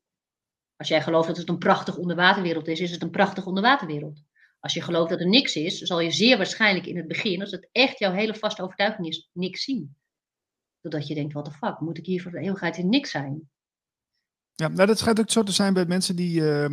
Als 0.75 0.87
jij 0.87 1.01
gelooft 1.01 1.27
dat 1.27 1.37
het 1.37 1.49
een 1.49 1.57
prachtig 1.57 1.97
onderwaterwereld 1.97 2.67
is, 2.67 2.79
is 2.79 2.91
het 2.91 3.01
een 3.01 3.09
prachtig 3.09 3.45
onderwaterwereld. 3.45 4.23
Als 4.59 4.73
je 4.73 4.81
gelooft 4.81 5.09
dat 5.09 5.19
er 5.19 5.27
niks 5.27 5.55
is, 5.55 5.77
zal 5.77 5.99
je 5.99 6.11
zeer 6.11 6.37
waarschijnlijk 6.37 6.85
in 6.85 6.97
het 6.97 7.07
begin, 7.07 7.41
als 7.41 7.51
het 7.51 7.69
echt 7.71 7.99
jouw 7.99 8.11
hele 8.11 8.35
vaste 8.35 8.63
overtuiging 8.63 9.07
is, 9.07 9.29
niks 9.33 9.63
zien. 9.63 9.95
Doordat 10.81 11.07
je 11.07 11.15
denkt, 11.15 11.33
wat 11.33 11.45
de 11.45 11.51
fuck, 11.51 11.79
moet 11.79 11.97
ik 11.97 12.05
hier 12.05 12.21
voor 12.21 12.31
de 12.31 12.39
eeuwigheid 12.39 12.77
in 12.77 12.89
niks 12.89 13.11
zijn? 13.11 13.49
Ja, 14.53 14.69
dat 14.69 14.99
schijnt 14.99 15.19
ook 15.19 15.29
zo 15.29 15.43
te 15.43 15.51
zijn 15.51 15.73
bij 15.73 15.85
mensen 15.85 16.15
die 16.15 16.41
uh, 16.41 16.63
uh, 16.63 16.69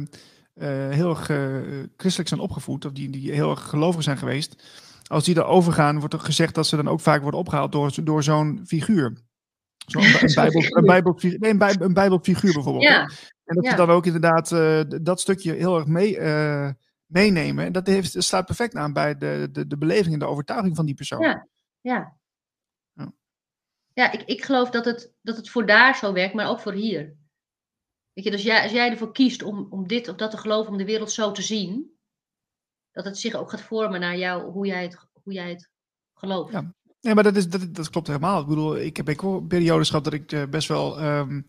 heel 0.90 1.10
erg 1.10 1.28
uh, 1.28 1.84
christelijk 1.96 2.28
zijn 2.28 2.40
opgevoed, 2.40 2.84
of 2.84 2.92
die, 2.92 3.10
die 3.10 3.32
heel 3.32 3.50
erg 3.50 3.68
gelovig 3.68 4.02
zijn 4.02 4.18
geweest. 4.18 4.62
Als 5.06 5.24
die 5.24 5.36
erover 5.36 5.72
gaan, 5.72 5.98
wordt 5.98 6.14
er 6.14 6.20
gezegd 6.20 6.54
dat 6.54 6.66
ze 6.66 6.76
dan 6.76 6.88
ook 6.88 7.00
vaak 7.00 7.22
worden 7.22 7.40
opgehaald 7.40 7.72
door, 7.72 8.04
door 8.04 8.22
zo'n 8.22 8.62
figuur. 8.66 9.26
Zo'n 9.90 10.02
een, 10.02 10.34
bijbel, 10.42 10.76
een, 10.76 10.84
bijbel, 10.84 11.18
nee, 11.20 11.50
een, 11.50 11.58
bij, 11.58 11.76
een 11.80 11.92
bijbelfiguur 11.92 12.52
bijvoorbeeld. 12.52 12.84
Ja. 12.84 13.00
En 13.44 13.54
dat 13.54 13.64
ja. 13.64 13.70
ze 13.70 13.76
dan 13.76 13.90
ook 13.90 14.06
inderdaad 14.06 14.48
dat 15.04 15.20
stukje 15.20 15.52
heel 15.52 15.76
erg 15.76 15.86
mee, 15.86 16.18
meenemen. 17.06 17.64
En 17.64 17.72
dat, 17.72 17.86
heeft, 17.86 18.22
staat 18.22 18.46
perfect 18.46 18.74
aan 18.74 18.92
bij 18.92 19.16
de, 19.16 19.48
de, 19.52 19.66
de 19.66 19.78
beleving 19.78 20.12
en 20.12 20.18
de 20.18 20.26
overtuiging 20.26 20.76
van 20.76 20.86
die 20.86 20.94
persoon. 20.94 21.20
Ja, 21.20 21.48
ja. 21.80 22.16
Ja, 23.98 24.12
ik, 24.12 24.22
ik 24.22 24.44
geloof 24.44 24.70
dat 24.70 24.84
het, 24.84 25.12
dat 25.22 25.36
het 25.36 25.50
voor 25.50 25.66
daar 25.66 25.96
zo 25.96 26.12
werkt, 26.12 26.34
maar 26.34 26.48
ook 26.48 26.60
voor 26.60 26.72
hier. 26.72 27.16
Weet 28.12 28.24
je, 28.24 28.30
dus 28.30 28.42
jij, 28.42 28.62
als 28.62 28.72
jij 28.72 28.90
ervoor 28.90 29.12
kiest 29.12 29.42
om, 29.42 29.66
om 29.70 29.86
dit 29.86 30.08
of 30.08 30.16
dat 30.16 30.30
te 30.30 30.36
geloven, 30.36 30.72
om 30.72 30.78
de 30.78 30.84
wereld 30.84 31.12
zo 31.12 31.32
te 31.32 31.42
zien, 31.42 31.98
dat 32.90 33.04
het 33.04 33.18
zich 33.18 33.34
ook 33.34 33.50
gaat 33.50 33.60
vormen 33.60 34.00
naar 34.00 34.16
jou, 34.16 34.50
hoe 34.50 34.66
jij 34.66 34.82
het, 34.82 34.98
hoe 35.22 35.32
jij 35.32 35.48
het 35.50 35.70
gelooft. 36.14 36.52
Ja. 36.52 36.74
Nee, 37.00 37.14
maar 37.14 37.24
dat, 37.24 37.36
is, 37.36 37.48
dat, 37.48 37.74
dat 37.74 37.90
klopt 37.90 38.06
helemaal. 38.06 38.40
Ik 38.40 38.46
bedoel, 38.46 38.76
ik 38.76 38.96
heb 38.96 39.08
ook 39.22 39.48
periodes 39.48 39.88
gehad 39.88 40.04
dat 40.04 40.12
ik 40.12 40.32
uh, 40.32 40.42
best 40.50 40.68
wel 40.68 41.02
um, 41.04 41.46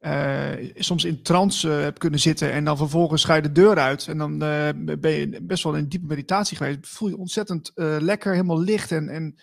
uh, 0.00 0.52
soms 0.74 1.04
in 1.04 1.22
trance 1.22 1.68
uh, 1.68 1.80
heb 1.80 1.98
kunnen 1.98 2.20
zitten 2.20 2.52
en 2.52 2.64
dan 2.64 2.76
vervolgens 2.76 3.24
ga 3.24 3.34
je 3.34 3.42
de 3.42 3.52
deur 3.52 3.78
uit 3.78 4.06
en 4.08 4.18
dan 4.18 4.38
ben 4.98 5.10
je 5.10 5.38
best 5.42 5.62
wel 5.62 5.74
in 5.74 5.88
diepe 5.88 6.06
meditatie 6.06 6.56
geweest. 6.56 6.78
Voel 6.88 7.08
je 7.08 7.16
ontzettend 7.16 7.72
lekker, 8.00 8.32
helemaal 8.32 8.60
licht 8.60 8.92
en, 8.92 9.08
en 9.08 9.36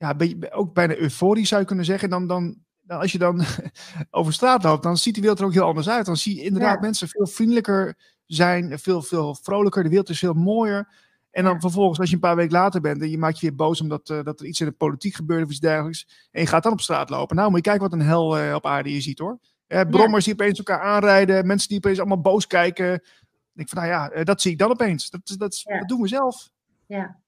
ja, 0.00 0.14
je, 0.18 0.52
ook 0.52 0.74
bijna 0.74 0.96
euforisch 0.96 1.48
zou 1.48 1.60
je 1.60 1.66
kunnen 1.66 1.84
zeggen. 1.84 2.10
Dan, 2.10 2.26
dan, 2.26 2.56
dan 2.80 3.00
als 3.00 3.12
je 3.12 3.18
dan 3.18 3.44
over 4.10 4.32
straat 4.32 4.62
loopt, 4.62 4.82
dan 4.82 4.96
ziet 4.96 5.14
de 5.14 5.20
wereld 5.20 5.38
er 5.38 5.44
ook 5.44 5.52
heel 5.52 5.66
anders 5.66 5.88
uit. 5.88 6.06
Dan 6.06 6.16
zie 6.16 6.36
je 6.36 6.42
inderdaad 6.42 6.80
mensen 6.80 7.08
veel 7.08 7.26
vriendelijker 7.26 7.96
zijn, 8.26 8.78
veel, 8.78 9.02
veel 9.02 9.34
vrolijker. 9.34 9.82
De 9.82 9.88
wereld 9.88 10.08
is 10.08 10.18
veel 10.18 10.32
mooier. 10.32 10.88
En 11.30 11.44
dan 11.44 11.60
vervolgens, 11.60 11.98
als 11.98 12.08
je 12.08 12.14
een 12.14 12.20
paar 12.20 12.36
weken 12.36 12.52
later 12.52 12.80
bent 12.80 13.02
en 13.02 13.10
je 13.10 13.18
maakt 13.18 13.40
je 13.40 13.46
weer 13.46 13.56
boos 13.56 13.80
omdat 13.80 14.10
uh, 14.10 14.22
dat 14.22 14.40
er 14.40 14.46
iets 14.46 14.60
in 14.60 14.66
de 14.66 14.72
politiek 14.72 15.14
gebeurt 15.14 15.44
of 15.44 15.50
iets 15.50 15.60
dergelijks. 15.60 16.28
En 16.30 16.40
je 16.40 16.46
gaat 16.46 16.62
dan 16.62 16.72
op 16.72 16.80
straat 16.80 17.10
lopen. 17.10 17.36
Nou, 17.36 17.48
moet 17.48 17.56
je 17.56 17.64
kijken 17.64 17.90
wat 17.90 17.92
een 17.92 18.06
hel 18.06 18.38
uh, 18.38 18.54
op 18.54 18.66
aarde 18.66 18.92
je 18.92 19.00
ziet 19.00 19.18
hoor. 19.18 19.38
Eh, 19.66 19.80
brommers 19.90 20.24
die 20.24 20.32
opeens 20.32 20.58
elkaar 20.58 20.80
aanrijden, 20.80 21.46
mensen 21.46 21.68
die 21.68 21.76
opeens 21.76 21.98
allemaal 21.98 22.20
boos 22.20 22.46
kijken. 22.46 22.94
Ik 22.94 23.50
denk 23.52 23.68
van, 23.68 23.78
nou 23.78 23.90
ja, 23.90 24.12
uh, 24.12 24.24
dat 24.24 24.40
zie 24.40 24.52
ik 24.52 24.58
dan 24.58 24.70
opeens. 24.70 25.10
Dat, 25.10 25.34
dat, 25.38 25.60
ja. 25.60 25.78
dat 25.78 25.88
doen 25.88 26.00
we 26.00 26.08
zelf. 26.08 26.50
Ja. 26.86 27.20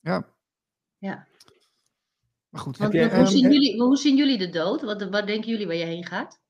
Ja. 0.00 0.26
Ja. 0.98 1.26
Maar 2.48 2.60
goed. 2.60 2.76
Want, 2.76 2.92
jij, 2.92 3.16
hoe, 3.16 3.26
zien 3.26 3.52
jullie, 3.52 3.82
hoe 3.82 3.96
zien 3.96 4.16
jullie 4.16 4.38
de 4.38 4.48
dood? 4.48 4.82
Wat, 4.82 5.08
wat 5.08 5.26
denken 5.26 5.50
jullie 5.50 5.66
waar 5.66 5.76
je 5.76 5.84
heen 5.84 6.06
gaat? 6.06 6.40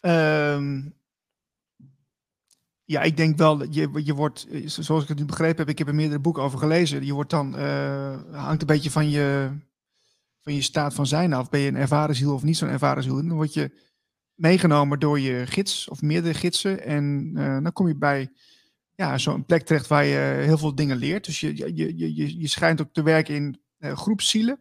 Um, 0.00 0.97
ja, 2.90 3.02
ik 3.02 3.16
denk 3.16 3.36
wel 3.36 3.58
dat 3.58 3.74
je, 3.74 4.00
je 4.04 4.14
wordt, 4.14 4.46
zoals 4.64 5.02
ik 5.02 5.08
het 5.08 5.18
nu 5.18 5.24
begrepen 5.24 5.58
heb, 5.58 5.68
ik 5.68 5.78
heb 5.78 5.88
er 5.88 5.94
meerdere 5.94 6.20
boeken 6.20 6.42
over 6.42 6.58
gelezen. 6.58 7.06
Je 7.06 7.12
wordt 7.12 7.30
dan, 7.30 7.58
uh, 7.58 8.16
hangt 8.32 8.60
een 8.60 8.66
beetje 8.66 8.90
van 8.90 9.10
je, 9.10 9.50
van 10.40 10.54
je 10.54 10.62
staat 10.62 10.94
van 10.94 11.06
zijn 11.06 11.32
af. 11.32 11.50
Ben 11.50 11.60
je 11.60 11.68
een 11.68 11.76
ervaren 11.76 12.14
ziel 12.14 12.34
of 12.34 12.42
niet 12.42 12.56
zo'n 12.56 12.68
ervaren 12.68 13.02
ziel? 13.02 13.14
Dan 13.14 13.32
word 13.32 13.54
je 13.54 13.70
meegenomen 14.34 15.00
door 15.00 15.20
je 15.20 15.46
gids 15.46 15.88
of 15.88 16.02
meerdere 16.02 16.34
gidsen. 16.34 16.84
En 16.84 17.32
uh, 17.34 17.62
dan 17.62 17.72
kom 17.72 17.88
je 17.88 17.96
bij 17.96 18.30
ja, 18.94 19.18
zo'n 19.18 19.44
plek 19.44 19.62
terecht 19.62 19.86
waar 19.86 20.04
je 20.04 20.42
heel 20.44 20.58
veel 20.58 20.74
dingen 20.74 20.96
leert. 20.96 21.24
Dus 21.24 21.40
je, 21.40 21.56
je, 21.56 21.96
je, 21.96 22.40
je 22.40 22.48
schijnt 22.48 22.80
ook 22.80 22.92
te 22.92 23.02
werken 23.02 23.34
in 23.34 23.60
uh, 23.78 23.92
groepszielen. 23.92 24.58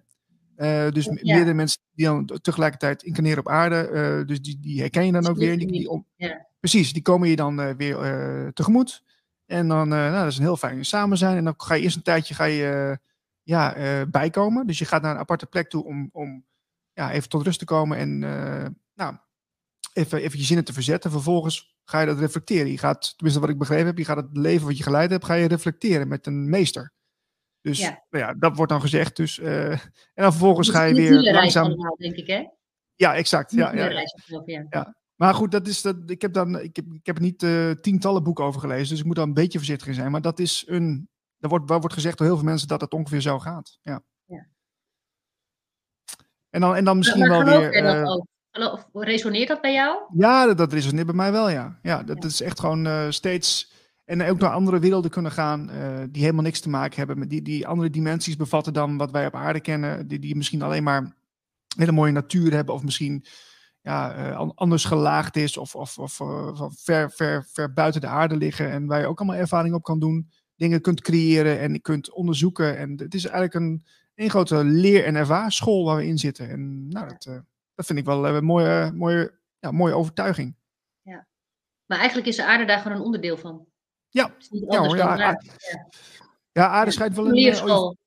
Uh, 0.58 0.90
dus 0.90 1.06
ja. 1.06 1.14
meerdere 1.22 1.54
mensen 1.54 1.82
die 1.92 2.06
dan 2.06 2.40
tegelijkertijd 2.42 3.04
incarneren 3.04 3.40
op 3.40 3.48
aarde. 3.48 4.24
Dus 4.26 4.42
die, 4.42 4.60
die 4.60 4.80
herken 4.80 5.06
je 5.06 5.12
dan 5.12 5.28
ook 5.28 5.38
weer. 5.38 5.58
Die, 5.58 5.72
die 5.72 5.90
om, 5.90 6.06
ja. 6.16 6.47
Precies, 6.60 6.94
die 6.94 7.02
komen 7.02 7.30
je 7.30 7.36
dan 7.36 7.78
weer 7.78 8.54
tegemoet. 8.54 9.04
En 9.46 9.68
dan, 9.68 9.88
nou, 9.88 10.12
dat 10.12 10.32
is 10.32 10.38
een 10.38 10.44
heel 10.44 10.58
fijn 10.58 10.86
samen 10.86 11.18
zijn. 11.18 11.38
En 11.38 11.44
dan 11.44 11.54
ga 11.58 11.74
je 11.74 11.82
eerst 11.82 11.96
een 11.96 12.02
tijdje 12.02 12.34
ga 12.34 12.44
je, 12.44 13.00
ja, 13.44 13.76
bijkomen. 14.06 14.68
Dus 14.68 14.80
je 14.80 14.86
gaat 14.86 15.02
naar 15.02 15.12
een 15.14 15.20
aparte 15.20 15.46
plek 15.46 15.70
toe 15.70 15.84
om, 15.84 16.10
om 16.12 16.46
ja, 16.94 17.12
even 17.12 17.30
tot 17.30 17.44
rust 17.44 17.60
te 17.60 17.66
komen. 17.66 17.98
En 17.98 18.20
nou, 18.94 19.16
even, 19.94 20.22
even 20.22 20.40
je 20.40 20.46
zinnen 20.46 20.66
te 20.66 20.74
verzetten. 20.74 21.12
Vervolgens 21.12 21.78
ga 21.84 22.00
je 22.00 22.06
dat 22.06 22.20
reflecteren. 22.20 22.72
Je 22.72 22.78
gaat, 22.78 23.14
tenminste 23.16 23.42
wat 23.42 23.52
ik 23.52 23.58
begrepen 23.58 23.86
heb, 23.86 23.98
je 23.98 24.06
gaat 24.06 24.18
het 24.18 24.38
leven 24.38 24.68
wat 24.68 24.78
je 24.78 24.84
geleid 24.84 25.10
hebt, 25.10 25.26
ga 25.26 25.34
je 25.34 25.48
reflecteren 25.48 26.08
met 26.08 26.26
een 26.26 26.50
meester. 26.50 26.94
Dus 27.62 27.80
ja. 27.80 28.06
Nou 28.10 28.26
ja, 28.26 28.34
dat 28.34 28.56
wordt 28.56 28.72
dan 28.72 28.82
gezegd. 28.82 29.16
Dus, 29.16 29.38
uh, 29.40 29.72
en 29.72 29.80
dan 30.14 30.32
vervolgens 30.32 30.70
ga 30.70 30.84
je 30.84 30.94
weer 30.94 31.34
langzaam... 31.34 31.66
Allemaal, 31.66 31.96
denk 31.96 32.16
ik, 32.16 32.28
hè? 32.28 32.46
Ja, 32.96 33.16
exact. 33.16 33.52
Ja, 33.52 33.74
ja, 33.74 33.90
ja. 33.90 34.66
ja. 34.70 34.96
Maar 35.18 35.34
goed, 35.34 35.52
dat 35.52 35.68
is 35.68 35.82
dat, 35.82 35.96
ik 36.06 36.22
heb 36.22 36.34
dan, 36.34 36.60
ik 36.60 36.76
heb, 36.76 36.86
ik 36.94 37.06
heb 37.06 37.16
er 37.16 37.22
niet 37.22 37.44
uh, 37.44 37.72
tientallen 37.72 38.24
boeken 38.24 38.46
over 38.46 38.62
gelezen, 38.62 38.90
dus 38.90 39.00
ik 39.00 39.06
moet 39.06 39.16
daar 39.16 39.26
een 39.26 39.34
beetje 39.34 39.58
voorzichtig 39.58 39.88
in 39.88 39.94
zijn. 39.94 40.12
Maar 40.12 40.22
dat 40.22 40.40
is 40.40 40.64
een, 40.68 41.10
er 41.40 41.50
wordt, 41.50 41.70
wordt 41.70 41.94
gezegd 41.94 42.18
door 42.18 42.28
heel 42.28 42.36
veel 42.36 42.46
mensen 42.46 42.68
dat 42.68 42.82
het 42.82 42.94
ongeveer 42.94 43.22
zo 43.22 43.40
gaat. 43.40 43.80
Ja. 43.82 44.04
ja. 44.26 44.48
En 46.50 46.62
dan, 46.62 46.76
en 46.76 46.86
dan 46.86 46.98
misschien 46.98 47.30
wel 47.30 47.44
weer. 47.44 47.84
Uh, 47.84 48.74
of 48.74 48.88
resoneert 48.94 49.48
dat 49.48 49.62
bij 49.62 49.74
jou? 49.74 49.98
Ja, 50.14 50.46
dat, 50.46 50.58
dat 50.58 50.74
resoneert 50.74 51.06
bij 51.06 51.16
mij 51.16 51.32
wel, 51.32 51.50
ja. 51.50 51.80
Ja, 51.82 52.04
dat, 52.04 52.24
is 52.24 52.42
echt 52.42 52.60
gewoon 52.60 52.88
uh, 52.88 53.10
steeds... 53.10 53.76
En 54.06 54.30
ook 54.30 54.40
naar 54.40 54.52
andere 54.52 54.80
werelden 54.80 55.12
kunnen 55.12 55.32
gaan 55.32 55.70
die 56.12 56.22
helemaal 56.22 56.44
niks 56.44 56.60
te 56.60 56.70
maken 56.70 56.98
hebben 56.98 57.20
met 57.20 57.30
die, 57.30 57.42
die 57.42 57.68
andere 57.68 57.90
dimensies 57.90 58.36
bevatten 58.36 58.74
dan 58.74 58.98
wat 58.98 59.12
wij 59.12 59.26
op 59.26 59.36
aarde 59.36 59.60
kennen. 59.60 60.08
Die, 60.08 60.20
die 60.20 60.36
misschien 60.36 60.62
alleen 60.62 60.84
maar 60.84 61.16
hele 61.78 61.92
mooie 61.92 62.12
natuur 62.12 62.54
hebben 62.54 62.76
of 62.76 62.84
misschien 62.84 63.26
ja, 63.88 64.30
uh, 64.30 64.50
anders 64.56 64.86
gelaagd 64.86 65.36
is 65.36 65.58
of, 65.58 65.76
of, 65.76 66.00
of 66.00 66.22
ver, 66.76 67.12
ver, 67.12 67.46
ver 67.52 67.74
buiten 67.74 68.02
de 68.02 68.08
aarde 68.08 68.36
liggen. 68.36 68.72
En 68.72 68.86
waar 68.86 69.00
je 69.00 69.08
ook 69.08 69.20
allemaal 69.20 69.40
ervaring 69.40 69.76
op 69.76 69.84
kan 69.84 70.00
doen. 70.00 70.30
Dingen 70.56 70.82
kunt 70.82 71.02
creëren 71.02 71.60
en 71.60 71.82
kunt 71.82 72.12
onderzoeken. 72.12 72.78
En 72.78 72.92
het 72.98 73.14
is 73.14 73.26
eigenlijk 73.26 73.54
een, 73.54 73.86
een 74.16 74.30
grote 74.30 74.64
leer- 74.64 75.06
en 75.06 75.16
ervaarschool 75.16 75.86
waar 75.86 75.96
we 75.96 76.06
in 76.06 76.18
zitten. 76.18 76.50
En 76.50 76.88
nou, 76.88 77.08
dat 77.08 77.42
dat 77.76 77.86
vind 77.86 78.00
ik 78.00 78.06
wel 78.06 78.28
een 78.28 78.44
mooie, 78.44 78.92
mooie, 78.94 79.34
ja, 79.60 79.72
mooie 79.72 79.94
overtuiging. 79.94 80.56
Ja. 81.02 81.28
Maar 81.86 81.98
eigenlijk 81.98 82.28
is 82.28 82.36
de 82.36 82.46
aarde 82.46 82.66
daar 82.66 82.80
gewoon 82.80 82.98
een 82.98 83.04
onderdeel 83.04 83.38
van. 83.38 83.66
Ja, 84.10 84.36
ja, 84.50 84.86
hoor, 84.86 84.98
ja, 84.98 85.18
ja. 85.18 85.42
ja, 86.52 86.68
aarde 86.68 86.92
schijnt 86.92 87.16
wel 87.16 87.26
een... 87.26 87.34
Leerschool. 87.34 87.98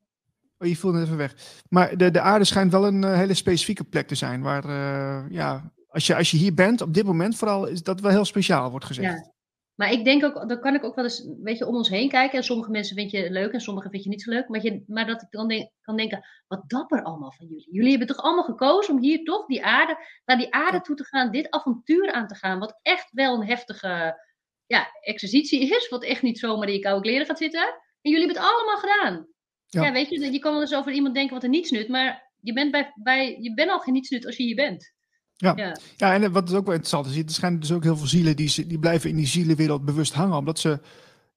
Oh, 0.63 0.69
je 0.69 0.77
voelt 0.77 0.95
het 0.95 1.05
even 1.05 1.17
weg. 1.17 1.35
Maar 1.69 1.97
de, 1.97 2.11
de 2.11 2.21
aarde 2.21 2.45
schijnt 2.45 2.73
wel 2.73 2.87
een 2.87 3.03
uh, 3.03 3.15
hele 3.15 3.35
specifieke 3.35 3.85
plek 3.85 4.07
te 4.07 4.15
zijn. 4.15 4.43
Waar, 4.43 4.65
uh, 4.65 5.31
ja, 5.31 5.73
als 5.89 6.07
je, 6.07 6.17
als 6.17 6.31
je 6.31 6.37
hier 6.37 6.55
bent, 6.55 6.81
op 6.81 6.95
dit 6.95 7.05
moment 7.05 7.37
vooral, 7.37 7.67
is 7.67 7.83
dat 7.83 8.01
wel 8.01 8.11
heel 8.11 8.25
speciaal, 8.25 8.71
wordt 8.71 8.85
gezegd. 8.85 9.13
Ja. 9.13 9.33
Maar 9.75 9.93
ik 9.93 10.05
denk 10.05 10.25
ook, 10.25 10.49
dan 10.49 10.61
kan 10.61 10.75
ik 10.75 10.85
ook 10.85 10.95
wel 10.95 11.05
eens 11.05 11.19
een 11.19 11.43
beetje 11.43 11.67
om 11.67 11.75
ons 11.75 11.89
heen 11.89 12.09
kijken. 12.09 12.39
En 12.39 12.45
sommige 12.45 12.71
mensen 12.71 12.97
vind 12.97 13.11
je 13.11 13.31
leuk 13.31 13.53
en 13.53 13.61
sommige 13.61 13.91
vind 13.91 14.03
je 14.03 14.09
niet 14.09 14.23
zo 14.23 14.31
leuk. 14.31 14.49
Maar, 14.49 14.63
je, 14.63 14.85
maar 14.87 15.07
dat 15.07 15.23
ik 15.23 15.31
dan 15.31 15.49
denk, 15.49 15.71
kan 15.83 15.97
denken, 15.97 16.25
wat 16.47 16.63
dapper 16.67 17.03
allemaal 17.03 17.33
van 17.33 17.47
jullie. 17.47 17.69
Jullie 17.71 17.91
hebben 17.91 18.07
toch 18.09 18.25
allemaal 18.25 18.45
gekozen 18.45 18.95
om 18.95 19.01
hier 19.01 19.25
toch 19.25 19.47
die 19.47 19.65
aarde, 19.65 19.97
naar 20.25 20.37
die 20.37 20.55
aarde 20.55 20.81
toe 20.81 20.97
te 20.97 21.05
gaan. 21.05 21.31
Dit 21.31 21.51
avontuur 21.51 22.13
aan 22.13 22.27
te 22.27 22.35
gaan. 22.35 22.59
Wat 22.59 22.79
echt 22.83 23.09
wel 23.11 23.35
een 23.35 23.47
heftige 23.47 24.21
ja, 24.67 24.89
exercitie 25.01 25.77
is. 25.77 25.89
Wat 25.89 26.05
echt 26.05 26.23
niet 26.23 26.39
zomaar 26.39 26.69
in 26.69 26.75
je 26.75 26.81
koude 26.81 27.03
kleren 27.03 27.27
gaat 27.27 27.39
zitten. 27.39 27.75
En 28.01 28.11
jullie 28.11 28.27
hebben 28.27 28.43
het 28.43 28.53
allemaal 28.53 28.79
gedaan. 28.79 29.27
Ja, 29.71 29.85
ja 29.85 29.93
weet 29.93 30.09
je, 30.09 30.33
je 30.33 30.39
kan 30.39 30.53
wel 30.53 30.61
eens 30.61 30.75
over 30.75 30.93
iemand 30.93 31.15
denken 31.15 31.35
wat 31.35 31.43
er 31.43 31.49
niets 31.49 31.71
nut. 31.71 31.89
Maar 31.89 32.31
je 32.41 32.53
bent, 32.53 32.71
bij, 32.71 32.93
bij, 33.03 33.39
je 33.41 33.55
bent 33.55 33.71
al 33.71 33.79
geen 33.79 33.95
niets 33.95 34.11
nut 34.11 34.27
als 34.27 34.37
je 34.37 34.43
hier 34.43 34.55
bent. 34.55 34.93
Ja. 35.37 35.53
ja. 35.57 35.77
Ja. 35.97 36.15
en 36.15 36.33
wat 36.33 36.49
is 36.49 36.55
ook 36.55 36.65
wel 36.65 36.75
interessant 36.75 37.07
is, 37.07 37.17
er 37.17 37.31
schijnen 37.31 37.61
dus 37.61 37.73
ook 37.73 37.83
heel 37.83 37.97
veel 37.97 38.07
zielen 38.07 38.37
die, 38.37 38.67
die 38.67 38.79
blijven 38.79 39.11
in 39.11 39.17
die 39.17 39.27
zielenwereld 39.27 39.85
bewust 39.85 40.13
hangen, 40.13 40.37
omdat 40.37 40.59
ze 40.59 40.81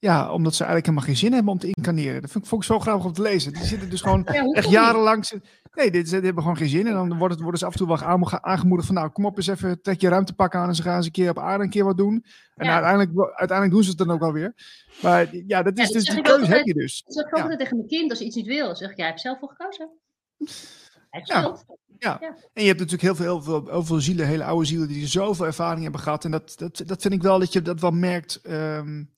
ja, 0.04 0.32
omdat 0.32 0.56
ze 0.56 0.64
eigenlijk 0.64 0.86
helemaal 0.86 1.08
geen 1.08 1.18
zin 1.18 1.34
hebben 1.34 1.52
om 1.52 1.60
te 1.60 1.68
incarneren. 1.68 2.22
Dat 2.22 2.32
vond 2.32 2.44
ik, 2.44 2.50
vond 2.50 2.62
ik 2.62 2.68
zo 2.68 2.80
grappig 2.80 3.06
om 3.06 3.14
te 3.14 3.22
lezen. 3.22 3.54
Die 3.54 3.64
zitten 3.64 3.90
dus 3.90 4.02
gewoon 4.02 4.26
echt 4.54 4.70
jarenlang. 4.70 5.42
Nee, 5.74 5.92
dit, 5.92 6.10
ze 6.10 6.16
hebben 6.16 6.42
gewoon 6.42 6.58
geen 6.58 6.70
zin. 6.70 6.88
En 6.88 6.94
dan 6.94 7.18
worden, 7.18 7.42
worden 7.42 7.60
ze 7.60 7.66
af 7.66 7.72
en 7.72 7.78
toe 7.78 7.88
wel 7.88 8.42
aangemoedigd 8.42 8.88
van... 8.88 8.96
nou, 8.96 9.10
kom 9.10 9.26
op 9.26 9.38
eens 9.38 9.48
even, 9.48 9.82
trek 9.82 10.02
je 10.02 10.10
ruimte 10.10 10.34
pakken 10.34 10.60
aan... 10.60 10.68
en 10.68 10.76
ze 10.76 10.82
gaan 10.82 10.96
eens 10.96 11.06
een 11.06 11.12
keer 11.12 11.30
op 11.30 11.40
aarde 11.40 11.64
een 11.64 11.70
keer 11.70 11.84
wat 11.84 11.98
doen. 11.98 12.26
En 12.56 12.70
uiteindelijk, 12.70 13.12
uiteindelijk 13.18 13.72
doen 13.72 13.84
ze 13.84 13.90
het 13.90 13.98
dan 13.98 14.12
ook 14.12 14.20
wel 14.20 14.34
weer. 14.34 14.54
Maar 15.02 15.36
ja, 15.48 15.64
dat 15.64 15.78
is 15.78 15.90
dus 15.90 16.06
die 16.06 16.22
keuze 16.22 16.52
heb 16.52 16.66
je 16.66 16.74
dus. 16.74 17.04
Dat 17.06 17.14
zeg 17.14 17.26
ik 17.26 17.34
altijd 17.34 17.60
tegen 17.60 17.78
mijn 17.78 17.90
kind 17.90 18.10
als 18.10 18.20
ze 18.20 18.26
iets 18.26 18.36
niet 18.36 18.46
wil. 18.46 18.76
zeg 18.76 18.92
ik, 18.92 18.98
jij 18.98 19.08
hebt 19.08 19.22
zelf 19.22 19.40
voor 19.40 19.50
gekozen. 19.58 19.90
Ja. 21.24 21.58
Ja. 21.98 22.20
en 22.54 22.62
je 22.62 22.68
hebt 22.68 22.80
natuurlijk 22.80 23.02
heel 23.02 23.16
veel, 23.16 23.26
heel 23.26 23.42
veel, 23.42 23.68
heel 23.68 23.84
veel 23.84 24.00
zielen, 24.00 24.28
hele 24.28 24.44
oude 24.44 24.66
zielen... 24.66 24.88
die 24.88 25.08
zoveel 25.08 25.46
ervaring 25.46 25.84
hebben 25.84 26.02
gehad. 26.02 26.26
En 26.26 26.32
dat, 26.32 26.54
dat, 26.58 26.84
dat 26.86 27.02
vind 27.02 27.14
ik 27.14 27.22
wel 27.22 27.40
dat 27.40 27.54
je 27.54 27.62
dat 27.62 27.80
wel 27.80 27.92
merkt... 27.92 28.40
Um, 28.50 29.13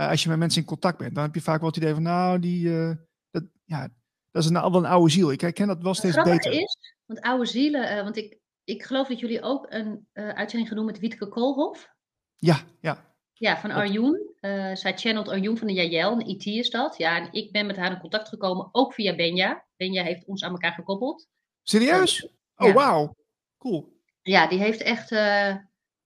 uh, 0.00 0.08
als 0.08 0.22
je 0.22 0.28
met 0.28 0.38
mensen 0.38 0.60
in 0.60 0.66
contact 0.66 0.98
bent, 0.98 1.14
dan 1.14 1.24
heb 1.24 1.34
je 1.34 1.40
vaak 1.40 1.60
wel 1.60 1.68
het 1.68 1.76
idee 1.76 1.94
van, 1.94 2.02
nou, 2.02 2.38
die, 2.38 2.66
uh, 2.66 2.92
dat, 3.30 3.44
ja, 3.64 3.88
dat 4.30 4.42
is 4.42 4.48
een, 4.48 4.60
wel 4.60 4.74
een 4.74 4.84
oude 4.84 5.10
ziel. 5.10 5.32
Ik 5.32 5.40
herken 5.40 5.66
dat 5.66 5.82
wel 5.82 5.94
steeds 5.94 6.16
het 6.16 6.24
beter. 6.24 6.52
is, 6.52 6.76
want 7.06 7.20
oude 7.20 7.46
zielen, 7.46 7.96
uh, 7.96 8.02
want 8.02 8.16
ik, 8.16 8.38
ik 8.64 8.82
geloof 8.82 9.08
dat 9.08 9.18
jullie 9.18 9.42
ook 9.42 9.66
een 9.68 10.06
uitzending 10.12 10.68
genoemd 10.68 10.86
met 10.86 10.98
Wietke 10.98 11.28
Koolhof. 11.28 11.88
Ja, 12.36 12.60
ja. 12.80 13.08
Ja, 13.32 13.58
van 13.58 13.70
Arjoen. 13.70 14.34
zij 14.74 14.92
channelt 14.96 15.28
Arjoen 15.28 15.56
van 15.56 15.66
de 15.66 15.72
Jajel, 15.72 16.12
een 16.12 16.28
IT 16.28 16.46
is 16.46 16.70
dat. 16.70 16.96
Ja, 16.96 17.16
en 17.16 17.32
ik 17.32 17.52
ben 17.52 17.66
met 17.66 17.76
haar 17.76 17.92
in 17.92 18.00
contact 18.00 18.28
gekomen, 18.28 18.68
ook 18.72 18.94
via 18.94 19.14
Benja. 19.14 19.66
Benja 19.76 20.02
heeft 20.02 20.24
ons 20.24 20.44
aan 20.44 20.50
elkaar 20.50 20.72
gekoppeld. 20.72 21.28
Serieus? 21.62 22.28
Oh, 22.56 22.66
ja. 22.66 22.72
wauw. 22.72 23.16
Cool. 23.58 24.00
Ja, 24.22 24.46
die 24.46 24.58
heeft 24.58 24.80
echt 24.80 25.10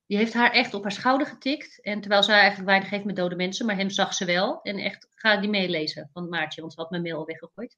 die 0.06 0.16
heeft 0.16 0.32
haar 0.32 0.50
echt 0.50 0.74
op 0.74 0.82
haar 0.82 0.92
schouder 0.92 1.26
getikt. 1.26 1.80
En 1.82 2.00
terwijl 2.00 2.22
zij 2.22 2.38
eigenlijk 2.38 2.68
weinig 2.68 2.90
heeft 2.90 3.04
met 3.04 3.16
dode 3.16 3.36
mensen, 3.36 3.66
maar 3.66 3.76
hem 3.76 3.90
zag 3.90 4.14
ze 4.14 4.24
wel. 4.24 4.62
En 4.62 4.78
echt, 4.78 5.08
ga 5.10 5.36
die 5.36 5.50
meelezen 5.50 6.10
van 6.12 6.28
Maartje, 6.28 6.60
want 6.60 6.72
ze 6.72 6.80
had 6.80 6.90
mijn 6.90 7.02
mail 7.02 7.18
al 7.18 7.26
weggegooid. 7.26 7.76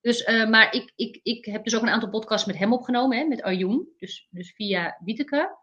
Dus, 0.00 0.26
uh, 0.26 0.48
maar 0.48 0.74
ik, 0.74 0.92
ik, 0.96 1.20
ik 1.22 1.44
heb 1.44 1.64
dus 1.64 1.76
ook 1.76 1.82
een 1.82 1.88
aantal 1.88 2.08
podcasts 2.08 2.46
met 2.46 2.58
hem 2.58 2.72
opgenomen, 2.72 3.18
hè, 3.18 3.24
met 3.24 3.42
Arjoen. 3.42 3.88
Dus, 3.96 4.28
dus 4.30 4.52
via 4.52 4.98
Wieteke. 5.04 5.56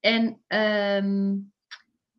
En 0.00 0.42
um, 0.46 1.52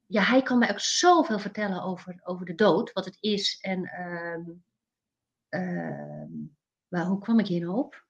ja, 0.08 0.24
hij 0.24 0.42
kan 0.42 0.58
mij 0.58 0.72
ook 0.72 0.80
zoveel 0.80 1.40
vertellen 1.40 1.84
over, 1.84 2.20
over 2.24 2.46
de 2.46 2.56
dood, 2.56 2.94
wat 2.94 3.06
het 3.06 3.18
is. 3.20 3.58
En 3.62 3.80
um, 5.50 6.56
waar, 6.88 7.06
hoe 7.06 7.20
kwam 7.20 7.40
ik 7.40 7.48
hier 7.48 7.62
nou 7.62 7.78
op? 7.78 8.06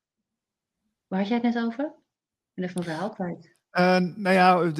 Waar 1.07 1.19
had 1.19 1.27
jij 1.27 1.37
het 1.37 1.53
net 1.53 1.63
over? 1.63 1.85
Ik 1.85 2.53
ben 2.53 2.63
even 2.63 2.83
mijn 2.83 2.95
verhaal 2.95 3.13
kwijt. 3.13 3.54
Uh, 3.79 3.97
nou 4.15 4.35
ja, 4.35 4.71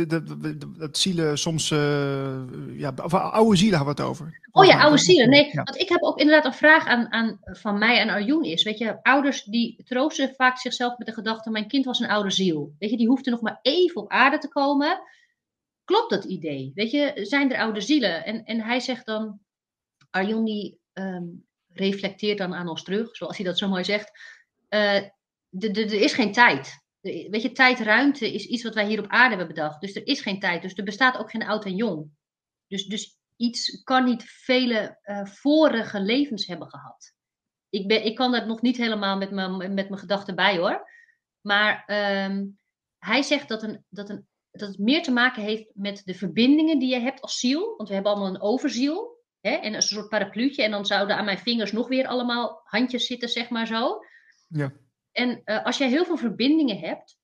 dat 0.78 0.98
zielen 0.98 1.38
soms, 1.38 1.72
uh, 1.72 2.80
ja, 2.80 2.94
of 3.04 3.14
oude 3.14 3.58
zielen 3.58 3.78
hebben 3.78 3.96
we 3.96 4.02
het 4.02 4.12
over. 4.12 4.40
Oh 4.52 4.66
ja, 4.66 4.82
oude 4.82 4.98
zielen. 4.98 5.30
Nee, 5.30 5.52
want 5.54 5.80
ik 5.80 5.90
heb 5.90 6.02
ook 6.02 6.20
inderdaad 6.20 6.46
een 6.46 6.58
vraag 6.58 6.88
aan, 6.88 7.12
aan, 7.12 7.40
van 7.44 7.78
mij 7.78 8.00
en 8.00 8.10
Arjoen 8.10 8.44
is. 8.44 8.64
Weet 8.64 8.78
je, 8.78 9.04
ouders 9.04 9.44
die 9.44 9.84
troosten 9.84 10.34
vaak 10.36 10.58
zichzelf 10.58 10.98
met 10.98 11.08
de 11.08 11.14
gedachte, 11.14 11.50
mijn 11.50 11.68
kind 11.68 11.86
was 11.86 12.00
een 12.00 12.10
oude 12.10 12.32
ziel. 12.32 12.76
Weet 12.80 12.90
je, 12.90 12.98
die 12.98 13.08
hoeft 13.08 13.26
er 13.26 13.32
nog 13.32 13.42
maar 13.42 13.60
even 13.62 14.02
op 14.02 14.12
aarde 14.12 14.38
te 14.38 14.48
komen. 14.48 15.02
Klopt 15.84 16.10
dat 16.10 16.24
idee? 16.24 16.72
Weet 16.76 16.92
je, 16.92 17.12
zijn 17.16 17.54
er 17.54 17.60
oude 17.60 17.82
zielen? 17.82 18.26
En, 18.26 18.44
en 18.44 18.62
hij 18.62 18.80
zegt 18.80 19.06
dan, 19.06 19.40
Arjoen 20.10 20.46
die 20.46 20.80
um, 20.94 21.46
reflecteert 21.74 22.38
dan 22.38 22.54
aan 22.54 22.68
ons 22.68 22.84
terug, 22.84 23.16
zoals 23.16 23.38
hij 23.38 23.46
dat 23.46 23.58
zo 23.58 23.68
mooi 23.68 23.84
zegt. 23.84 24.12
Uh, 24.70 24.96
er 25.60 25.94
is 25.94 26.14
geen 26.14 26.32
tijd 26.32 26.84
weet 27.06 27.42
je, 27.42 27.52
tijd, 27.52 27.80
ruimte 27.80 28.34
is 28.34 28.46
iets 28.46 28.64
wat 28.64 28.74
wij 28.74 28.86
hier 28.86 29.00
op 29.00 29.08
aarde 29.08 29.36
hebben 29.36 29.56
bedacht. 29.56 29.82
Dus 29.82 29.96
er 29.96 30.08
is 30.08 30.22
geen 30.22 30.40
tijd. 30.40 30.62
Dus 30.62 30.74
er 30.74 30.84
bestaat 30.84 31.18
ook 31.18 31.30
geen 31.30 31.46
oud 31.46 31.66
en 31.66 31.76
jong. 31.76 32.10
Dus, 32.68 32.86
dus 32.86 33.18
iets 33.36 33.84
kan 33.84 34.04
niet 34.04 34.24
vele 34.24 35.00
uh, 35.04 35.26
vorige 35.26 36.00
levens 36.00 36.46
hebben 36.46 36.70
gehad. 36.70 37.14
Ik, 37.70 37.88
ben, 37.88 38.06
ik 38.06 38.16
kan 38.16 38.32
dat 38.32 38.46
nog 38.46 38.62
niet 38.62 38.78
helemaal 38.78 39.18
met 39.18 39.32
mijn, 39.32 39.58
met 39.58 39.90
mijn 39.90 39.98
gedachten 39.98 40.36
bij 40.36 40.58
hoor. 40.58 40.90
Maar 41.42 41.84
um, 42.30 42.60
hij 42.98 43.22
zegt 43.22 43.48
dat, 43.48 43.64
een, 43.64 43.86
dat, 43.90 44.10
een, 44.10 44.28
dat 44.52 44.68
het 44.68 44.80
meer 44.80 45.04
te 45.04 45.12
maken 45.12 45.44
heeft 45.44 45.66
met 45.74 46.02
de 46.06 46.14
verbindingen 46.14 46.80
die 46.80 46.90
je 46.90 47.00
hebt 47.00 47.22
als 47.22 47.40
ziel. 47.40 47.74
Want 47.78 47.88
we 47.88 47.96
hebben 47.96 48.12
allemaal 48.12 48.34
een 48.34 48.42
overziel. 48.42 49.14
Hè, 49.40 49.52
en 49.52 49.74
een 49.74 49.82
soort 49.82 50.10
parapluutje. 50.10 50.64
En 50.64 50.72
dan 50.72 50.86
zouden 50.86 51.18
aan 51.18 51.26
mijn 51.26 51.38
vingers 51.38 51.72
nog 51.72 51.88
weer 51.88 52.08
allemaal 52.08 52.62
handjes 52.64 53.06
zitten, 53.06 53.30
zeg 53.30 53.50
maar 53.50 53.68
zo. 53.68 54.00
Ja. 54.48 54.74
En 55.16 55.42
uh, 55.46 55.66
als 55.66 55.78
jij 55.78 55.90
heel 55.90 56.06
veel 56.06 56.18
verbindingen 56.18 56.80
hebt, 56.80 57.18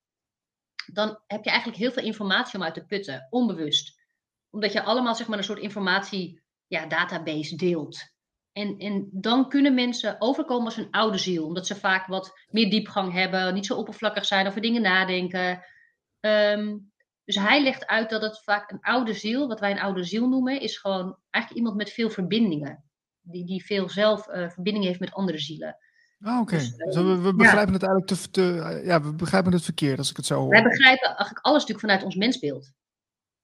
dan 0.93 1.21
heb 1.27 1.43
je 1.43 1.49
eigenlijk 1.49 1.79
heel 1.79 1.91
veel 1.91 2.03
informatie 2.03 2.59
om 2.59 2.65
uit 2.65 2.73
te 2.73 2.85
putten, 2.85 3.27
onbewust. 3.29 3.99
Omdat 4.49 4.73
je 4.73 4.83
allemaal 4.83 5.15
zeg 5.15 5.27
maar, 5.27 5.37
een 5.37 5.43
soort 5.43 5.59
informatie 5.59 6.41
ja, 6.67 6.85
database 6.85 7.55
deelt. 7.55 7.99
En, 8.51 8.77
en 8.77 9.09
dan 9.11 9.49
kunnen 9.49 9.73
mensen 9.73 10.15
overkomen 10.19 10.65
als 10.65 10.77
een 10.77 10.91
oude 10.91 11.17
ziel, 11.17 11.45
omdat 11.45 11.67
ze 11.67 11.75
vaak 11.75 12.07
wat 12.07 12.31
meer 12.47 12.69
diepgang 12.69 13.13
hebben, 13.13 13.53
niet 13.53 13.65
zo 13.65 13.77
oppervlakkig 13.77 14.25
zijn 14.25 14.47
over 14.47 14.61
dingen 14.61 14.81
nadenken. 14.81 15.65
Um, 16.19 16.91
dus 17.23 17.35
hij 17.35 17.63
legt 17.63 17.87
uit 17.87 18.09
dat 18.09 18.21
het 18.21 18.43
vaak 18.43 18.71
een 18.71 18.81
oude 18.81 19.13
ziel, 19.13 19.47
wat 19.47 19.59
wij 19.59 19.71
een 19.71 19.79
oude 19.79 20.03
ziel 20.03 20.29
noemen, 20.29 20.61
is 20.61 20.77
gewoon 20.77 21.17
eigenlijk 21.29 21.63
iemand 21.63 21.77
met 21.83 21.93
veel 21.93 22.09
verbindingen. 22.09 22.83
Die, 23.21 23.45
die 23.45 23.65
veel 23.65 23.89
zelf 23.89 24.27
uh, 24.27 24.49
verbinding 24.49 24.85
heeft 24.85 24.99
met 24.99 25.13
andere 25.13 25.39
zielen. 25.39 25.77
Ah, 26.21 26.39
oké. 26.39 26.55
Dus, 26.57 26.75
dus 26.75 26.95
we, 26.95 27.33
begrijpen 27.35 27.73
het 27.73 27.83
eigenlijk 27.83 28.07
te, 28.07 28.29
te, 28.31 28.81
ja, 28.85 29.01
we 29.01 29.13
begrijpen 29.13 29.53
het 29.53 29.63
verkeerd 29.63 29.97
als 29.97 30.09
ik 30.09 30.17
het 30.17 30.25
zo 30.25 30.39
hoor. 30.39 30.49
Wij 30.49 30.63
begrijpen 30.63 31.07
eigenlijk 31.07 31.45
alles 31.45 31.59
natuurlijk 31.59 31.87
vanuit 31.87 32.03
ons 32.03 32.15
mensbeeld. 32.15 32.71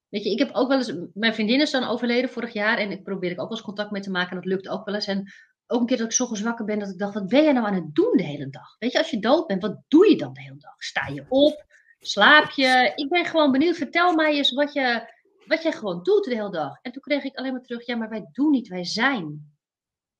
Weet 0.09 0.23
je, 0.23 0.31
ik 0.31 0.39
heb 0.39 0.49
ook 0.53 0.67
wel 0.67 0.77
eens, 0.77 0.93
mijn 1.13 1.33
vriendin 1.33 1.61
is 1.61 1.71
dan 1.71 1.83
overleden 1.83 2.29
vorig 2.29 2.53
jaar 2.53 2.77
en 2.77 2.91
ik 2.91 3.03
probeer 3.03 3.31
ik 3.31 3.39
ook 3.39 3.47
wel 3.47 3.57
eens 3.57 3.65
contact 3.65 3.91
mee 3.91 4.01
te 4.01 4.11
maken 4.11 4.29
en 4.29 4.35
dat 4.35 4.45
lukt 4.45 4.67
ook 4.67 4.85
wel 4.85 4.95
eens. 4.95 5.07
En 5.07 5.31
ook 5.67 5.79
een 5.79 5.85
keer 5.85 5.97
dat 5.97 6.05
ik 6.05 6.11
zo 6.11 6.33
zwakker 6.33 6.65
ben 6.65 6.79
dat 6.79 6.89
ik 6.89 6.97
dacht, 6.97 7.13
wat 7.13 7.27
ben 7.27 7.43
je 7.43 7.53
nou 7.53 7.65
aan 7.65 7.73
het 7.73 7.95
doen 7.95 8.17
de 8.17 8.23
hele 8.23 8.49
dag? 8.49 8.75
Weet 8.79 8.91
je, 8.91 8.97
als 8.97 9.09
je 9.09 9.19
dood 9.19 9.47
bent, 9.47 9.61
wat 9.61 9.81
doe 9.87 10.09
je 10.09 10.17
dan 10.17 10.33
de 10.33 10.41
hele 10.41 10.57
dag? 10.57 10.83
Sta 10.83 11.07
je 11.07 11.25
op? 11.29 11.65
Slaap 11.99 12.49
je? 12.49 12.91
Ik 12.95 13.09
ben 13.09 13.25
gewoon 13.25 13.51
benieuwd, 13.51 13.75
vertel 13.75 14.13
mij 14.13 14.35
eens 14.35 14.51
wat 14.51 14.73
je, 14.73 15.13
wat 15.45 15.63
je 15.63 15.71
gewoon 15.71 16.03
doet 16.03 16.23
de 16.23 16.35
hele 16.35 16.51
dag. 16.51 16.79
En 16.81 16.91
toen 16.91 17.01
kreeg 17.01 17.23
ik 17.23 17.35
alleen 17.35 17.51
maar 17.51 17.61
terug, 17.61 17.85
ja, 17.85 17.95
maar 17.95 18.09
wij 18.09 18.29
doen 18.31 18.51
niet, 18.51 18.67
wij 18.67 18.83
zijn. 18.83 19.56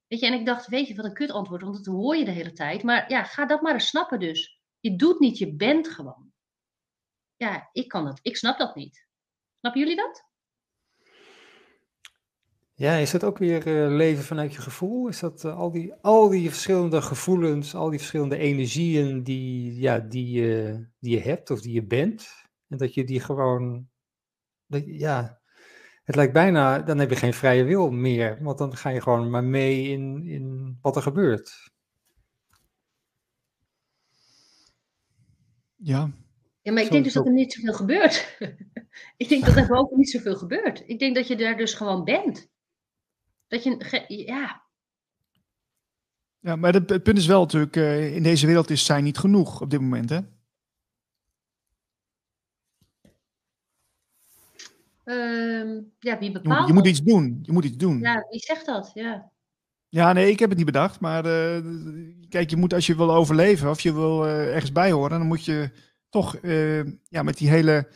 Weet 0.08 0.20
je, 0.20 0.26
en 0.26 0.34
ik 0.34 0.46
dacht, 0.46 0.68
weet 0.68 0.88
je, 0.88 0.96
wat 0.96 1.06
een 1.06 1.14
kut 1.14 1.32
antwoord, 1.32 1.62
want 1.62 1.76
dat 1.76 1.96
hoor 1.96 2.16
je 2.16 2.26
de 2.26 2.32
hele 2.32 2.52
tijd. 2.52 2.84
Maar 2.84 3.10
ja, 3.10 3.24
ga 3.24 3.46
dat 3.46 3.62
maar 3.62 3.74
eens 3.74 3.88
snappen 3.88 4.20
dus. 4.20 4.62
Je 4.80 4.96
doet 4.96 5.20
niet, 5.20 5.38
je 5.38 5.56
bent 5.56 5.88
gewoon. 5.88 6.32
Ja, 7.36 7.70
ik 7.72 7.88
kan 7.88 8.06
dat. 8.06 8.20
Ik 8.22 8.38
snap 8.38 8.58
dat 8.58 8.76
niet. 8.76 9.08
Snappen 9.60 9.82
jullie 9.82 9.96
dat? 9.96 10.26
Ja, 12.74 12.96
is 12.96 13.12
dat 13.12 13.24
ook 13.24 13.38
weer 13.38 13.68
uh, 13.68 13.96
leven 13.96 14.24
vanuit 14.24 14.54
je 14.54 14.62
gevoel? 14.62 15.08
Is 15.08 15.20
dat 15.20 15.44
uh, 15.44 15.58
al, 15.58 15.72
die, 15.72 15.94
al 15.94 16.30
die 16.30 16.50
verschillende 16.50 17.02
gevoelens, 17.02 17.76
al 17.76 17.90
die 17.90 18.00
verschillende 18.00 18.38
energieën 18.38 19.24
die, 19.24 19.80
ja, 19.80 20.00
die, 20.00 20.42
uh, 20.42 20.78
die 21.00 21.16
je 21.16 21.22
hebt 21.22 21.50
of 21.50 21.62
die 21.62 21.74
je 21.74 21.86
bent? 21.86 22.28
En 22.68 22.78
dat 22.78 22.94
je 22.94 23.04
die 23.04 23.20
gewoon, 23.20 23.90
dat, 24.66 24.84
ja, 24.86 25.37
het 26.08 26.16
lijkt 26.16 26.34
bijna, 26.34 26.80
dan 26.80 27.00
heb 27.00 27.10
je 27.10 27.16
geen 27.16 27.34
vrije 27.34 27.64
wil 27.64 27.92
meer, 27.92 28.38
want 28.42 28.58
dan 28.58 28.76
ga 28.76 28.90
je 28.90 29.02
gewoon 29.02 29.30
maar 29.30 29.44
mee 29.44 29.88
in, 29.88 30.28
in 30.28 30.78
wat 30.82 30.96
er 30.96 31.02
gebeurt. 31.02 31.72
Ja. 35.76 36.12
Ja, 36.62 36.72
maar 36.72 36.84
ik 36.84 36.92
denk 36.92 37.04
dus 37.04 37.14
dat 37.14 37.26
er 37.26 37.32
niet 37.32 37.54
zoveel 37.54 37.74
gebeurt. 37.74 38.38
ik 39.18 39.30
denk 39.30 39.46
dat 39.46 39.56
er 39.56 39.72
ook 39.72 39.92
niet 39.92 40.10
zoveel 40.10 40.36
gebeurt. 40.36 40.84
Ik 40.86 41.00
denk 41.00 41.16
dat 41.16 41.28
je 41.28 41.36
daar 41.36 41.58
dus 41.58 41.74
gewoon 41.74 42.04
bent. 42.04 42.50
Dat 43.48 43.64
je, 43.64 44.06
ja. 44.08 44.66
Ja, 46.40 46.56
maar 46.56 46.74
het, 46.74 47.04
punt 47.04 47.18
is 47.18 47.26
wel 47.26 47.42
natuurlijk, 47.42 47.76
uh, 47.76 48.16
in 48.16 48.24
deze 48.24 48.46
wereld 48.46 48.70
is 48.70 48.86
zijn 48.86 49.04
niet 49.04 49.18
genoeg 49.18 49.62
op 49.62 49.70
dit 49.70 49.82
moment, 49.82 50.10
hè? 50.10 50.20
Ehm, 55.08 55.82
ja, 56.00 56.20
wie 56.20 56.32
bepaalt 56.32 56.68
Je 56.68 56.74
moet 56.74 56.88
iets 56.88 57.04
doen. 57.04 57.40
Je 57.42 57.52
moet 57.52 57.66
iets 57.66 57.78
doen. 57.78 58.00
Ja, 58.00 58.26
wie 58.30 58.40
zegt 58.40 58.66
dat? 58.66 58.92
Ja. 58.94 59.32
Ja, 59.90 60.14
nee, 60.14 60.32
ik 60.32 60.40
heb 60.40 60.50
het 60.50 60.58
niet 60.58 60.68
bedacht. 60.68 61.00
Maar 61.00 61.26
uh, 61.26 61.66
kijk, 62.30 62.50
je 62.50 62.56
moet 62.56 62.74
als 62.74 62.86
je 62.86 62.96
wil 62.96 63.14
overleven 63.14 63.70
of 63.70 63.80
je 63.80 63.94
wil 63.94 64.26
uh, 64.26 64.54
ergens 64.54 64.72
bij 64.72 64.92
horen, 64.92 65.18
dan 65.18 65.28
moet 65.28 65.46
je 65.46 65.72
toch 66.10 66.38
uh, 66.42 66.84
ja, 67.10 67.24
met 67.24 67.38
die 67.38 67.50
hele, 67.50 67.92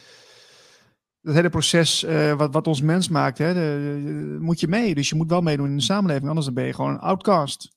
dat 1.21 1.35
hele 1.35 1.49
proces 1.49 2.01
wat, 2.37 2.53
wat 2.53 2.67
ons 2.67 2.81
mens 2.81 3.09
maakt, 3.09 3.37
hè, 3.37 3.53
de, 3.53 4.37
moet 4.39 4.59
je 4.59 4.67
mee. 4.67 4.95
Dus 4.95 5.09
je 5.09 5.15
moet 5.15 5.29
wel 5.29 5.41
meedoen 5.41 5.69
in 5.69 5.77
de 5.77 5.83
samenleving, 5.83 6.27
anders 6.27 6.45
dan 6.45 6.55
ben 6.55 6.65
je 6.65 6.73
gewoon 6.73 6.91
een 6.91 6.99
outcast. 6.99 7.71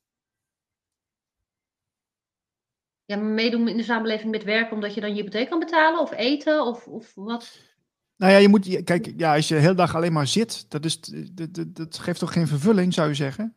Ja, 3.05 3.17
meedoen 3.17 3.69
in 3.69 3.77
de 3.77 3.83
samenleving 3.83 4.31
met 4.31 4.45
werken 4.45 4.75
omdat 4.75 4.95
je 4.95 5.01
dan 5.01 5.11
je 5.11 5.17
hypotheek 5.17 5.49
kan 5.49 5.59
betalen 5.59 6.01
of 6.01 6.13
eten 6.13 6.65
of, 6.65 6.87
of 6.87 7.15
wat? 7.15 7.74
Nou 8.17 8.33
ja, 8.33 8.39
je 8.39 8.49
moet, 8.49 8.85
kijk, 8.85 9.13
ja, 9.17 9.35
als 9.35 9.49
je 9.49 9.55
de 9.55 9.61
hele 9.61 9.75
dag 9.75 9.95
alleen 9.95 10.13
maar 10.13 10.27
zit, 10.27 10.71
dat, 10.71 10.85
is, 10.85 11.01
dat, 11.01 11.55
dat, 11.55 11.77
dat 11.77 11.99
geeft 11.99 12.19
toch 12.19 12.33
geen 12.33 12.47
vervulling, 12.47 12.95
zou 12.95 13.09
je 13.09 13.15
zeggen? 13.15 13.55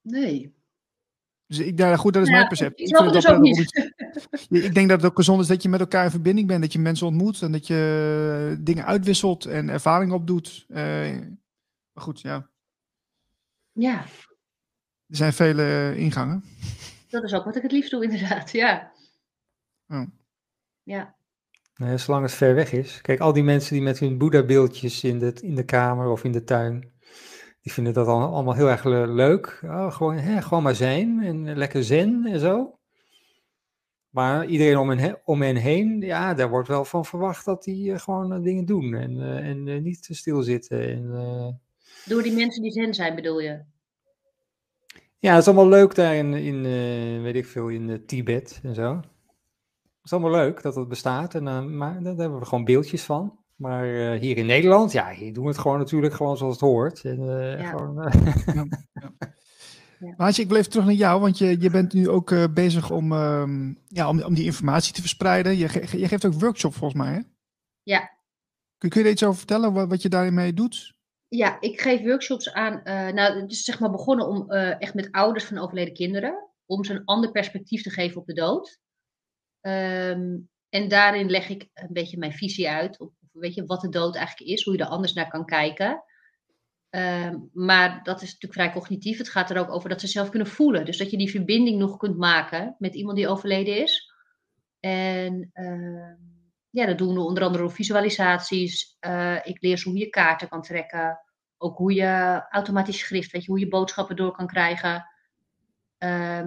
Nee. 0.00 0.54
Dus 1.46 1.58
ik, 1.58 1.76
daar, 1.76 1.98
goed, 1.98 2.12
dat 2.12 2.22
is 2.22 2.28
Ja, 2.28 2.34
mijn 2.34 2.48
perceptie. 2.48 2.86
ik 2.86 2.96
Ik, 3.58 4.48
dus 4.48 4.62
ik 4.62 4.74
denk 4.74 4.88
dat 4.88 5.00
het 5.02 5.10
ook 5.10 5.16
gezond 5.16 5.40
is 5.40 5.46
dat 5.46 5.62
je 5.62 5.68
met 5.68 5.80
elkaar 5.80 6.04
in 6.04 6.10
verbinding 6.10 6.46
bent. 6.46 6.62
Dat 6.62 6.72
je 6.72 6.78
mensen 6.78 7.06
ontmoet 7.06 7.42
en 7.42 7.52
dat 7.52 7.66
je 7.66 8.50
eh, 8.50 8.64
dingen 8.64 8.84
uitwisselt 8.84 9.44
en 9.44 9.68
ervaring 9.68 10.12
opdoet. 10.12 10.64
Eh, 10.68 11.18
maar 11.92 12.04
goed, 12.04 12.20
ja. 12.20 12.50
Ja, 13.72 14.04
Er 15.06 15.16
zijn 15.16 15.32
vele 15.32 15.62
eh, 15.62 15.96
ingangen. 15.96 16.44
dat 17.08 17.22
is 17.22 17.32
ook 17.32 17.44
wat 17.44 17.56
ik 17.56 17.62
het 17.62 17.72
liefst 17.72 17.90
doe, 17.90 18.04
inderdaad. 18.04 18.50
Ja. 18.50 18.92
Ja. 20.82 21.16
Ja. 21.74 21.84
Nee, 21.86 21.96
zolang 21.98 22.22
het 22.22 22.32
ver 22.34 22.54
weg 22.54 22.72
is. 22.72 23.00
Kijk, 23.00 23.20
al 23.20 23.32
die 23.32 23.42
mensen 23.44 23.74
die 23.74 23.82
met 23.82 23.98
hun 23.98 24.18
Boeddha-beeldjes 24.18 25.04
in 25.04 25.18
de, 25.18 25.32
in 25.40 25.54
de 25.54 25.64
kamer 25.64 26.08
of 26.08 26.24
in 26.24 26.32
de 26.32 26.44
tuin, 26.44 26.92
die 27.60 27.72
vinden 27.72 27.92
dat 27.92 28.06
al- 28.06 28.32
allemaal 28.34 28.54
heel 28.54 28.68
erg 28.68 28.84
le- 28.84 29.06
leuk. 29.06 29.60
Oh, 29.64 29.92
gewoon, 29.92 30.16
hè, 30.16 30.42
gewoon 30.42 30.62
maar 30.62 30.74
zijn 30.74 31.22
en 31.22 31.56
lekker 31.56 31.84
zen 31.84 32.26
en 32.26 32.40
zo. 32.40 32.78
Maar 34.10 34.46
iedereen 34.46 34.76
om 34.78 34.88
hen, 34.88 34.98
he- 34.98 35.14
om 35.24 35.42
hen 35.42 35.56
heen, 35.56 36.00
ja, 36.00 36.34
daar 36.34 36.48
wordt 36.50 36.68
wel 36.68 36.84
van 36.84 37.04
verwacht 37.04 37.44
dat 37.44 37.64
die 37.64 37.92
eh, 37.92 37.98
gewoon 37.98 38.32
eh, 38.32 38.42
dingen 38.42 38.64
doen 38.64 38.94
en, 38.94 39.20
eh, 39.20 39.48
en 39.48 39.82
niet 39.82 40.02
te 40.02 40.14
stilzitten. 40.14 40.80
En, 40.88 41.60
Door 42.04 42.22
die 42.22 42.32
mensen 42.32 42.62
die 42.62 42.72
zen 42.72 42.94
zijn, 42.94 43.14
bedoel 43.14 43.40
je? 43.40 43.62
ja, 45.18 45.30
het 45.32 45.40
is 45.40 45.46
allemaal 45.46 45.68
leuk 45.68 45.94
daar 45.94 46.14
in, 46.14 46.34
in 46.34 46.62
weet 47.22 47.34
ik 47.34 47.46
veel, 47.46 47.68
in 47.68 48.02
Tibet 48.06 48.60
en 48.62 48.74
zo. 48.74 49.00
Het 50.04 50.12
is 50.12 50.18
allemaal 50.18 50.40
leuk 50.40 50.62
dat 50.62 50.74
het 50.74 50.88
bestaat, 50.88 51.34
en, 51.34 51.48
eh, 51.48 51.62
maar 51.64 52.02
daar 52.02 52.14
hebben 52.16 52.38
we 52.38 52.44
gewoon 52.44 52.64
beeldjes 52.64 53.02
van. 53.02 53.38
Maar 53.54 53.84
eh, 54.12 54.20
hier 54.20 54.36
in 54.36 54.46
Nederland, 54.46 54.92
ja, 54.92 55.10
hier 55.10 55.32
doen 55.32 55.42
we 55.44 55.50
het 55.50 55.58
gewoon 55.58 55.78
natuurlijk 55.78 56.14
gewoon 56.14 56.36
zoals 56.36 56.52
het 56.52 56.62
hoort. 56.62 57.04
En, 57.04 57.18
eh, 57.40 57.60
Ja. 57.60 57.70
gewoon, 57.70 58.02
eh, 58.02 58.14
Maar 59.98 60.14
Haatje, 60.16 60.42
ik 60.42 60.52
even 60.52 60.70
terug 60.70 60.84
naar 60.86 60.94
jou, 60.94 61.20
want 61.20 61.38
je, 61.38 61.60
je 61.60 61.70
bent 61.70 61.92
nu 61.92 62.08
ook 62.08 62.30
eh, 62.30 62.44
bezig 62.54 62.90
om, 62.90 63.12
ehm, 63.12 63.74
ja, 63.88 64.08
om, 64.08 64.22
om 64.22 64.34
die 64.34 64.44
informatie 64.44 64.94
te 64.94 65.00
verspreiden. 65.00 65.56
Je, 65.56 65.68
ge- 65.68 65.98
je 65.98 66.08
geeft 66.08 66.24
ook 66.26 66.32
workshops 66.40 66.76
volgens 66.76 67.00
mij, 67.02 67.12
hè? 67.12 67.20
Ja. 67.82 68.10
Kun, 68.78 68.90
kun 68.90 69.00
je 69.00 69.06
er 69.06 69.12
iets 69.12 69.22
over 69.24 69.38
vertellen, 69.38 69.72
wat, 69.72 69.88
wat 69.88 70.02
je 70.02 70.08
daarmee 70.08 70.52
doet? 70.52 70.94
Ja, 71.28 71.60
ik 71.60 71.80
geef 71.80 72.02
workshops 72.02 72.52
aan. 72.52 72.82
eh, 72.82 73.12
nou, 73.14 73.40
het 73.40 73.50
is 73.50 73.64
zeg 73.64 73.80
maar 73.80 73.90
begonnen 73.90 74.26
om 74.28 74.50
eh, 74.50 74.80
echt 74.80 74.94
met 74.94 75.08
ouders 75.12 75.44
van 75.44 75.58
overleden 75.58 75.94
kinderen. 75.94 76.48
Om 76.66 76.84
ze 76.84 76.92
een 76.94 77.04
ander 77.04 77.30
perspectief 77.30 77.82
te 77.82 77.90
geven 77.90 78.20
op 78.20 78.26
de 78.26 78.34
dood. 78.34 78.80
Ehm, 79.64 80.36
en 80.68 80.88
daarin 80.88 81.30
leg 81.30 81.48
ik 81.48 81.68
een 81.74 81.92
beetje 81.92 82.18
mijn 82.18 82.32
visie 82.32 82.68
uit. 82.68 83.08
Weet 83.32 83.54
je, 83.54 83.66
wat 83.66 83.80
de 83.80 83.88
dood 83.88 84.16
eigenlijk 84.16 84.50
is. 84.50 84.64
Hoe 84.64 84.76
je 84.76 84.82
er 84.82 84.88
anders 84.88 85.12
naar 85.12 85.28
kan 85.28 85.44
kijken. 85.44 86.04
Ehm, 86.90 87.38
maar 87.52 88.02
dat 88.02 88.22
is 88.22 88.32
natuurlijk 88.32 88.52
vrij 88.52 88.72
cognitief. 88.72 89.18
Het 89.18 89.28
gaat 89.28 89.50
er 89.50 89.58
ook 89.58 89.70
over 89.70 89.88
dat 89.88 90.00
ze 90.00 90.06
zelf 90.06 90.28
kunnen 90.28 90.48
voelen. 90.48 90.84
Dus 90.84 90.98
dat 90.98 91.10
je 91.10 91.16
die 91.16 91.30
verbinding 91.30 91.78
nog 91.78 91.96
kunt 91.96 92.16
maken 92.16 92.76
met 92.78 92.94
iemand 92.94 93.16
die 93.16 93.28
overleden 93.28 93.82
is. 93.82 94.12
En 94.80 95.50
ehm, 95.52 96.14
ja, 96.70 96.86
dat 96.86 96.98
doen 96.98 97.14
we 97.14 97.20
onder 97.20 97.42
andere 97.42 97.62
door 97.62 97.72
visualisaties. 97.72 98.96
Eh, 99.00 99.36
ik 99.42 99.62
leer 99.62 99.78
ze 99.78 99.88
hoe 99.88 99.98
je 99.98 100.08
kaarten 100.10 100.48
kan 100.48 100.62
trekken. 100.62 101.20
Ook 101.58 101.76
hoe 101.76 101.94
je 101.94 102.42
automatisch 102.50 102.98
schrift, 102.98 103.32
weet 103.32 103.44
je, 103.44 103.50
hoe 103.50 103.60
je 103.60 103.68
boodschappen 103.68 104.16
door 104.16 104.32
kan 104.32 104.46
krijgen. 104.46 105.06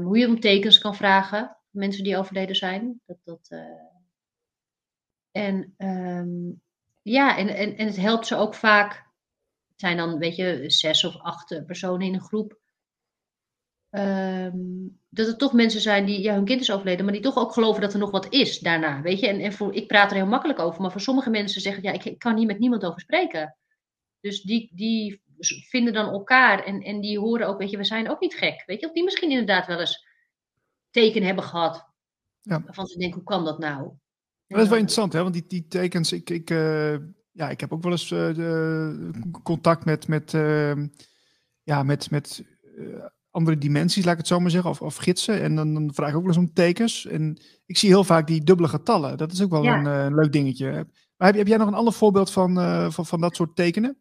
Hoe 0.03 0.17
je 0.17 0.27
om 0.27 0.39
tekens 0.39 0.79
kan 0.79 0.95
vragen. 0.95 1.56
Mensen 1.77 2.03
die 2.03 2.17
overleden 2.17 2.55
zijn. 2.55 3.01
Dat, 3.05 3.17
dat, 3.23 3.47
eh, 3.49 3.59
En 5.31 5.73
ehm, 5.77 6.51
ja, 7.01 7.37
en, 7.37 7.47
en, 7.47 7.77
en 7.77 7.85
het 7.85 7.97
helpt 7.97 8.27
ze 8.27 8.35
ook 8.35 8.55
vaak. 8.55 8.91
Het 9.67 9.79
zijn 9.79 9.97
dan, 9.97 10.17
weet 10.17 10.35
je, 10.35 10.63
zes 10.67 11.03
of 11.03 11.17
acht 11.17 11.51
eh, 11.51 11.65
personen 11.65 12.07
in 12.07 12.13
een 12.13 12.21
groep. 12.21 12.59
Ehm, 13.89 14.57
dat 15.09 15.27
het 15.27 15.39
toch 15.39 15.53
mensen 15.53 15.81
zijn 15.81 16.05
die, 16.05 16.21
ja, 16.21 16.33
hun 16.33 16.45
kind 16.45 16.61
is 16.61 16.71
overleden, 16.71 17.05
maar 17.05 17.13
die 17.13 17.23
toch 17.23 17.37
ook 17.37 17.53
geloven 17.53 17.81
dat 17.81 17.93
er 17.93 17.99
nog 17.99 18.11
wat 18.11 18.33
is 18.33 18.59
daarna. 18.59 19.01
Weet 19.01 19.19
je, 19.19 19.27
en, 19.27 19.39
en 19.39 19.53
voor, 19.53 19.75
ik 19.75 19.87
praat 19.87 20.09
er 20.09 20.17
heel 20.17 20.25
makkelijk 20.25 20.59
over, 20.59 20.81
maar 20.81 20.91
voor 20.91 21.01
sommige 21.01 21.29
mensen 21.29 21.61
zeggen, 21.61 21.83
ja, 21.83 21.91
ik, 21.91 22.05
ik 22.05 22.19
kan 22.19 22.37
hier 22.37 22.45
met 22.45 22.59
niemand 22.59 22.85
over 22.85 22.99
spreken. 23.01 23.57
Dus 24.19 24.41
die, 24.41 24.71
die 24.73 25.21
vinden 25.69 25.93
dan 25.93 26.09
elkaar 26.09 26.63
en, 26.63 26.81
en 26.81 27.01
die 27.01 27.19
horen 27.19 27.47
ook, 27.47 27.57
weet 27.57 27.69
je, 27.69 27.77
we 27.77 27.83
zijn 27.83 28.09
ook 28.09 28.19
niet 28.19 28.35
gek. 28.35 28.63
Weet 28.65 28.79
je, 28.79 28.85
of 28.85 28.93
die 28.93 29.03
misschien 29.03 29.29
inderdaad 29.29 29.67
wel 29.67 29.79
eens 29.79 30.07
teken 31.01 31.23
hebben 31.23 31.43
gehad. 31.43 31.85
Ja. 32.41 32.61
Waarvan 32.63 32.87
ze 32.87 32.97
denken, 32.97 33.17
hoe 33.17 33.27
kan 33.27 33.45
dat 33.45 33.59
nou? 33.59 33.81
Maar 34.47 34.57
dat 34.57 34.61
is 34.61 34.67
wel 34.67 34.77
interessant, 34.77 35.13
hè? 35.13 35.21
Want 35.21 35.33
die, 35.33 35.45
die 35.47 35.67
tekens, 35.67 36.11
ik, 36.11 36.29
ik, 36.29 36.49
eh, 36.49 36.95
ja, 37.37 37.49
ik 37.49 37.59
heb 37.59 37.73
ook 37.73 37.83
wel 37.83 37.91
eens 37.91 38.11
eh, 38.11 38.35
de, 38.35 39.11
contact 39.43 39.85
met, 39.85 40.07
met, 40.07 40.33
eh, 40.33 40.75
ja, 41.63 41.83
met, 41.83 42.11
met 42.11 42.43
eh, 42.77 43.05
andere 43.29 43.57
dimensies, 43.57 44.03
laat 44.03 44.13
ik 44.13 44.19
het 44.19 44.27
zo 44.27 44.39
maar 44.39 44.51
zeggen, 44.51 44.69
of, 44.69 44.81
of 44.81 44.95
gidsen. 44.95 45.41
En 45.41 45.55
dan, 45.55 45.73
dan 45.73 45.93
vraag 45.93 46.09
ik 46.09 46.15
ook 46.15 46.21
wel 46.25 46.31
eens 46.35 46.45
om 46.45 46.53
tekens. 46.53 47.05
En 47.05 47.41
ik 47.65 47.77
zie 47.77 47.89
heel 47.89 48.03
vaak 48.03 48.27
die 48.27 48.43
dubbele 48.43 48.67
getallen. 48.67 49.17
Dat 49.17 49.31
is 49.31 49.41
ook 49.41 49.51
wel 49.51 49.63
Ja. 49.63 50.05
een 50.05 50.15
leuk 50.15 50.31
dingetje. 50.31 50.71
Maar 51.17 51.27
heb, 51.27 51.35
heb 51.35 51.47
jij 51.47 51.57
nog 51.57 51.67
een 51.67 51.73
ander 51.73 51.93
voorbeeld 51.93 52.31
van, 52.31 52.55
van, 52.91 53.05
van 53.05 53.21
dat 53.21 53.35
soort 53.35 53.55
tekenen? 53.55 53.97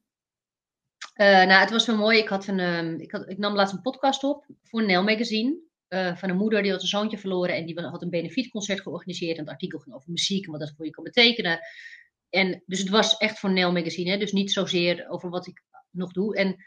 Nou, 1.15 1.51
het 1.51 1.71
was 1.71 1.87
wel 1.87 1.97
mooi. 1.97 2.19
Ik, 2.19 2.29
had 2.29 2.47
een, 2.47 2.59
ehm, 2.59 2.95
ik, 2.95 3.13
had, 3.13 3.29
ik 3.29 3.39
nam 3.39 3.55
laatst 3.55 3.75
een 3.75 3.81
podcast 3.81 4.25
op 4.25 4.47
voor 4.63 4.87
Nel 4.87 5.03
Magazine. 5.03 5.57
Eh, 5.89 6.17
van 6.17 6.29
een 6.29 6.37
moeder 6.37 6.63
die 6.63 6.71
had 6.71 6.83
een 6.83 6.89
zoontje 6.89 7.19
verloren. 7.19 7.57
En 7.57 7.67
die 7.67 7.81
had 7.81 8.03
een 8.03 8.11
benefietconcert 8.11 8.81
georganiseerd. 8.81 9.37
En 9.37 9.43
het 9.43 9.53
artikel 9.53 9.79
ging 9.79 9.97
over 9.97 10.11
muziek 10.11 10.45
en 10.45 10.51
wat 10.51 10.61
dat 10.61 10.73
voor 10.77 10.85
je 10.85 10.91
kan 10.91 11.05
betekenen. 11.05 11.61
En 12.31 12.63
dus 12.67 12.79
het 12.79 12.89
was 12.89 13.17
echt 13.17 13.39
voor 13.39 13.53
Nel 13.53 13.73
Magazine. 13.73 14.11
Hè, 14.11 14.19
dus 14.19 14.33
niet 14.33 14.53
zozeer 14.53 15.09
over 15.09 15.31
wat 15.31 15.47
ik 15.47 15.63
nog 15.91 16.13
doe. 16.13 16.37
En 16.37 16.65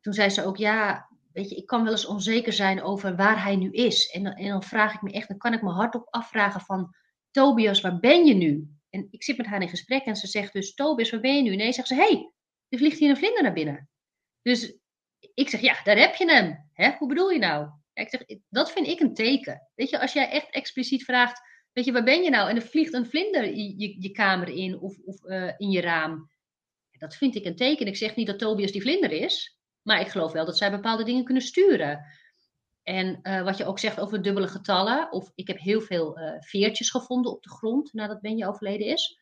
toen 0.00 0.12
zei 0.12 0.28
ze 0.30 0.44
ook, 0.44 0.56
ja, 0.56 1.08
weet 1.32 1.50
je, 1.50 1.56
ik 1.56 1.66
kan 1.66 1.82
wel 1.82 1.92
eens 1.92 2.06
onzeker 2.06 2.52
zijn 2.52 2.82
over 2.82 3.16
waar 3.16 3.42
hij 3.42 3.56
nu 3.56 3.70
is. 3.70 4.10
En, 4.10 4.22
dan- 4.22 4.34
en 4.34 4.48
dan 4.48 4.62
vraag 4.62 4.94
ik 4.94 5.02
me 5.02 5.12
echt, 5.12 5.28
dan 5.28 5.38
kan 5.38 5.52
ik 5.52 5.62
me 5.62 5.70
hardop 5.70 6.06
afvragen 6.10 6.60
van... 6.60 6.94
Tobias, 7.30 7.80
waar 7.80 7.98
ben 8.00 8.26
je 8.26 8.34
nu? 8.34 8.68
En 8.90 9.08
ik 9.10 9.22
zit 9.22 9.36
met 9.36 9.46
haar 9.46 9.62
in 9.62 9.68
gesprek 9.68 10.04
en 10.04 10.16
ze 10.16 10.26
zegt 10.26 10.52
dus, 10.52 10.74
Tobias, 10.74 11.10
waar 11.10 11.20
ben 11.20 11.36
je 11.36 11.42
nu? 11.42 11.56
Nee, 11.56 11.72
zegt 11.72 11.88
ze, 11.88 11.94
hé, 11.94 12.00
hey, 12.06 12.32
er 12.68 12.78
vliegt 12.78 12.98
hier 12.98 13.10
een 13.10 13.16
vlinder 13.16 13.42
naar 13.42 13.52
binnen. 13.52 13.88
Dus 14.42 14.74
ik 15.34 15.48
zeg, 15.48 15.60
ja, 15.60 15.82
daar 15.84 15.98
heb 15.98 16.14
je 16.14 16.30
hem. 16.30 16.70
Hè? 16.72 16.90
Hoe 16.98 17.08
bedoel 17.08 17.30
je 17.30 17.38
nou? 17.38 17.70
Ik 18.02 18.08
zeg, 18.08 18.38
dat 18.48 18.72
vind 18.72 18.86
ik 18.86 19.00
een 19.00 19.14
teken. 19.14 19.68
Weet 19.74 19.90
je, 19.90 20.00
als 20.00 20.12
jij 20.12 20.30
echt 20.30 20.50
expliciet 20.50 21.04
vraagt, 21.04 21.40
weet 21.72 21.84
je, 21.84 21.92
waar 21.92 22.04
ben 22.04 22.22
je 22.22 22.30
nou? 22.30 22.48
En 22.50 22.56
er 22.56 22.62
vliegt 22.62 22.92
een 22.92 23.06
vlinder 23.06 23.44
je, 23.44 23.78
je, 23.78 23.96
je 23.98 24.10
kamer 24.10 24.48
in 24.48 24.78
of, 24.78 24.98
of 25.04 25.24
eh, 25.24 25.52
in 25.56 25.70
je 25.70 25.80
raam. 25.80 26.30
Dat 26.90 27.16
vind 27.16 27.34
ik 27.34 27.44
een 27.44 27.56
teken. 27.56 27.86
Ik 27.86 27.96
zeg 27.96 28.16
niet 28.16 28.26
dat 28.26 28.38
Tobias 28.38 28.72
die 28.72 28.82
vlinder 28.82 29.12
is, 29.12 29.58
maar 29.82 30.00
ik 30.00 30.08
geloof 30.08 30.32
wel 30.32 30.44
dat 30.44 30.56
zij 30.56 30.70
bepaalde 30.70 31.04
dingen 31.04 31.24
kunnen 31.24 31.42
sturen. 31.42 32.04
En 32.82 33.18
eh, 33.22 33.42
wat 33.42 33.56
je 33.56 33.64
ook 33.64 33.78
zegt 33.78 34.00
over 34.00 34.22
dubbele 34.22 34.48
getallen, 34.48 35.12
of 35.12 35.32
ik 35.34 35.46
heb 35.46 35.58
heel 35.58 35.80
veel 35.80 36.18
eh, 36.18 36.40
veertjes 36.40 36.90
gevonden 36.90 37.32
op 37.32 37.42
de 37.42 37.50
grond 37.50 37.92
nadat 37.92 38.20
Benja 38.20 38.48
overleden 38.48 38.86
is. 38.86 39.20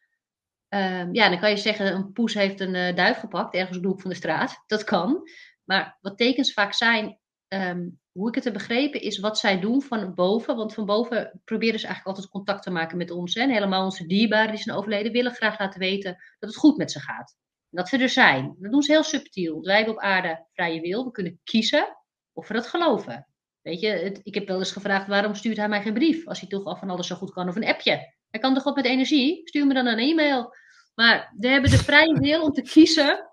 Ehm, 0.69 1.15
ja, 1.15 1.29
dan 1.29 1.41
kan 1.41 1.51
je 1.51 1.57
zeggen, 1.57 1.95
een 1.95 2.13
poes 2.13 2.35
heeft 2.35 2.61
een 2.61 2.95
duif 2.95 3.19
gepakt, 3.19 3.55
ergens 3.55 3.77
op 3.77 3.83
de 3.83 3.89
hoek 3.89 4.01
van 4.01 4.11
de 4.11 4.17
straat. 4.17 4.65
Dat 4.67 4.85
kan. 4.85 5.23
Maar 5.65 5.99
wat 6.01 6.17
tekens 6.17 6.53
vaak 6.53 6.73
zijn, 6.73 7.20
ehm, 7.51 7.89
hoe 8.13 8.29
ik 8.29 8.35
het 8.35 8.45
heb 8.45 8.53
begrepen, 8.53 9.01
is 9.01 9.19
wat 9.19 9.39
zij 9.39 9.61
doen 9.61 9.83
van 9.83 10.15
boven. 10.15 10.57
Want 10.57 10.75
van 10.75 10.85
boven 10.85 11.41
proberen 11.45 11.81
ze 11.81 11.87
eigenlijk 11.87 12.17
altijd 12.17 12.35
contact 12.35 12.63
te 12.63 12.71
maken 12.71 12.97
met 12.97 13.11
ons. 13.11 13.35
En 13.35 13.51
helemaal 13.51 13.85
onze 13.85 14.07
dierbaren 14.07 14.51
die 14.51 14.63
zijn 14.63 14.77
overleden 14.77 15.13
willen 15.13 15.33
graag 15.33 15.59
laten 15.59 15.81
weten 15.81 16.17
dat 16.39 16.51
het 16.51 16.59
goed 16.59 16.77
met 16.77 16.93
ze 16.93 17.01
gaat. 17.01 17.37
Dat 17.71 17.89
ze 17.89 17.99
er 17.99 18.09
zijn. 18.09 18.57
Dat 18.59 18.73
doen 18.73 18.83
ze 18.83 18.93
heel 18.93 19.03
subtiel. 19.03 19.63
Wij 19.63 19.77
hebben 19.77 19.95
op 19.95 20.01
aarde 20.01 20.47
vrije 20.53 20.81
wil. 20.81 21.05
We 21.05 21.11
kunnen 21.11 21.41
kiezen 21.45 21.97
of 22.33 22.49
we 22.49 22.55
dat 22.55 22.67
geloven. 22.67 23.27
Weet 23.63 23.81
je, 23.81 24.21
ik 24.23 24.35
heb 24.35 24.49
wel 24.49 24.59
eens 24.59 24.73
gevraagd 24.73 25.07
waarom 25.07 25.35
stuurt 25.35 25.57
hij 25.57 25.69
mij 25.69 25.83
geen 25.83 25.95
brief? 25.95 26.27
Als 26.27 26.41
hij 26.41 26.49
toch 26.49 26.65
al 26.65 26.77
van 26.77 26.91
alles 26.91 27.07
zo 27.07 27.17
goed 27.17 27.33
kan 27.33 27.49
of 27.49 27.57
een 27.57 27.67
appje. 27.67 28.15
Hij 28.31 28.41
kan 28.41 28.55
toch 28.55 28.65
wat 28.65 28.77
met 28.77 28.85
energie? 28.85 29.41
Stuur 29.45 29.67
me 29.67 29.75
dan 29.75 29.87
een 29.87 29.99
e-mail. 29.99 30.55
Maar 30.95 31.35
we 31.39 31.49
hebben 31.49 31.71
de 31.71 31.79
vrije 31.79 32.21
wil 32.21 32.43
om 32.43 32.53
te 32.53 32.63
kiezen 32.63 33.31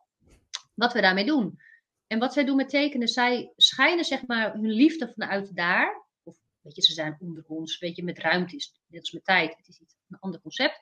wat 0.75 0.93
we 0.93 1.01
daarmee 1.01 1.25
doen. 1.25 1.59
En 2.07 2.19
wat 2.19 2.33
zij 2.33 2.45
doen 2.45 2.55
met 2.55 2.69
tekenen, 2.69 3.07
zij 3.07 3.53
schijnen 3.55 4.05
zeg 4.05 4.25
maar 4.25 4.53
hun 4.53 4.71
liefde 4.71 5.11
vanuit 5.15 5.55
daar. 5.55 6.05
Of 6.23 6.37
weet 6.61 6.75
je, 6.75 6.81
ze 6.81 6.93
zijn 6.93 7.17
onder 7.19 7.43
ons, 7.47 7.79
weet 7.79 7.95
je, 7.95 8.03
met 8.03 8.19
ruimte 8.19 8.55
is 8.55 8.79
net 8.87 8.99
als 8.99 9.11
met 9.11 9.25
tijd. 9.25 9.57
Het 9.57 9.67
is 9.67 9.79
iets, 9.79 9.95
een 10.09 10.19
ander 10.19 10.41
concept. 10.41 10.79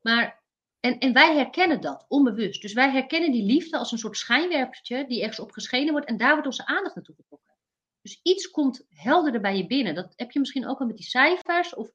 Maar, 0.00 0.42
en, 0.80 0.98
en 0.98 1.12
wij 1.12 1.36
herkennen 1.36 1.80
dat, 1.80 2.04
onbewust. 2.08 2.62
Dus 2.62 2.72
wij 2.72 2.90
herkennen 2.90 3.32
die 3.32 3.44
liefde 3.44 3.78
als 3.78 3.92
een 3.92 3.98
soort 3.98 4.16
schijnwerpertje 4.16 5.06
die 5.06 5.20
ergens 5.20 5.40
op 5.40 5.52
geschenen 5.52 5.92
wordt. 5.92 6.06
En 6.06 6.16
daar 6.16 6.32
wordt 6.32 6.46
onze 6.46 6.66
aandacht 6.66 6.94
naartoe 6.94 7.14
getrokken. 7.14 7.54
Dus 8.02 8.20
iets 8.22 8.50
komt 8.50 8.86
helderder 8.88 9.40
bij 9.40 9.56
je 9.56 9.66
binnen. 9.66 9.94
Dat 9.94 10.12
heb 10.16 10.30
je 10.30 10.38
misschien 10.38 10.68
ook 10.68 10.80
al 10.80 10.86
met 10.86 10.96
die 10.96 11.06
cijfers. 11.06 11.74
Of 11.74 11.90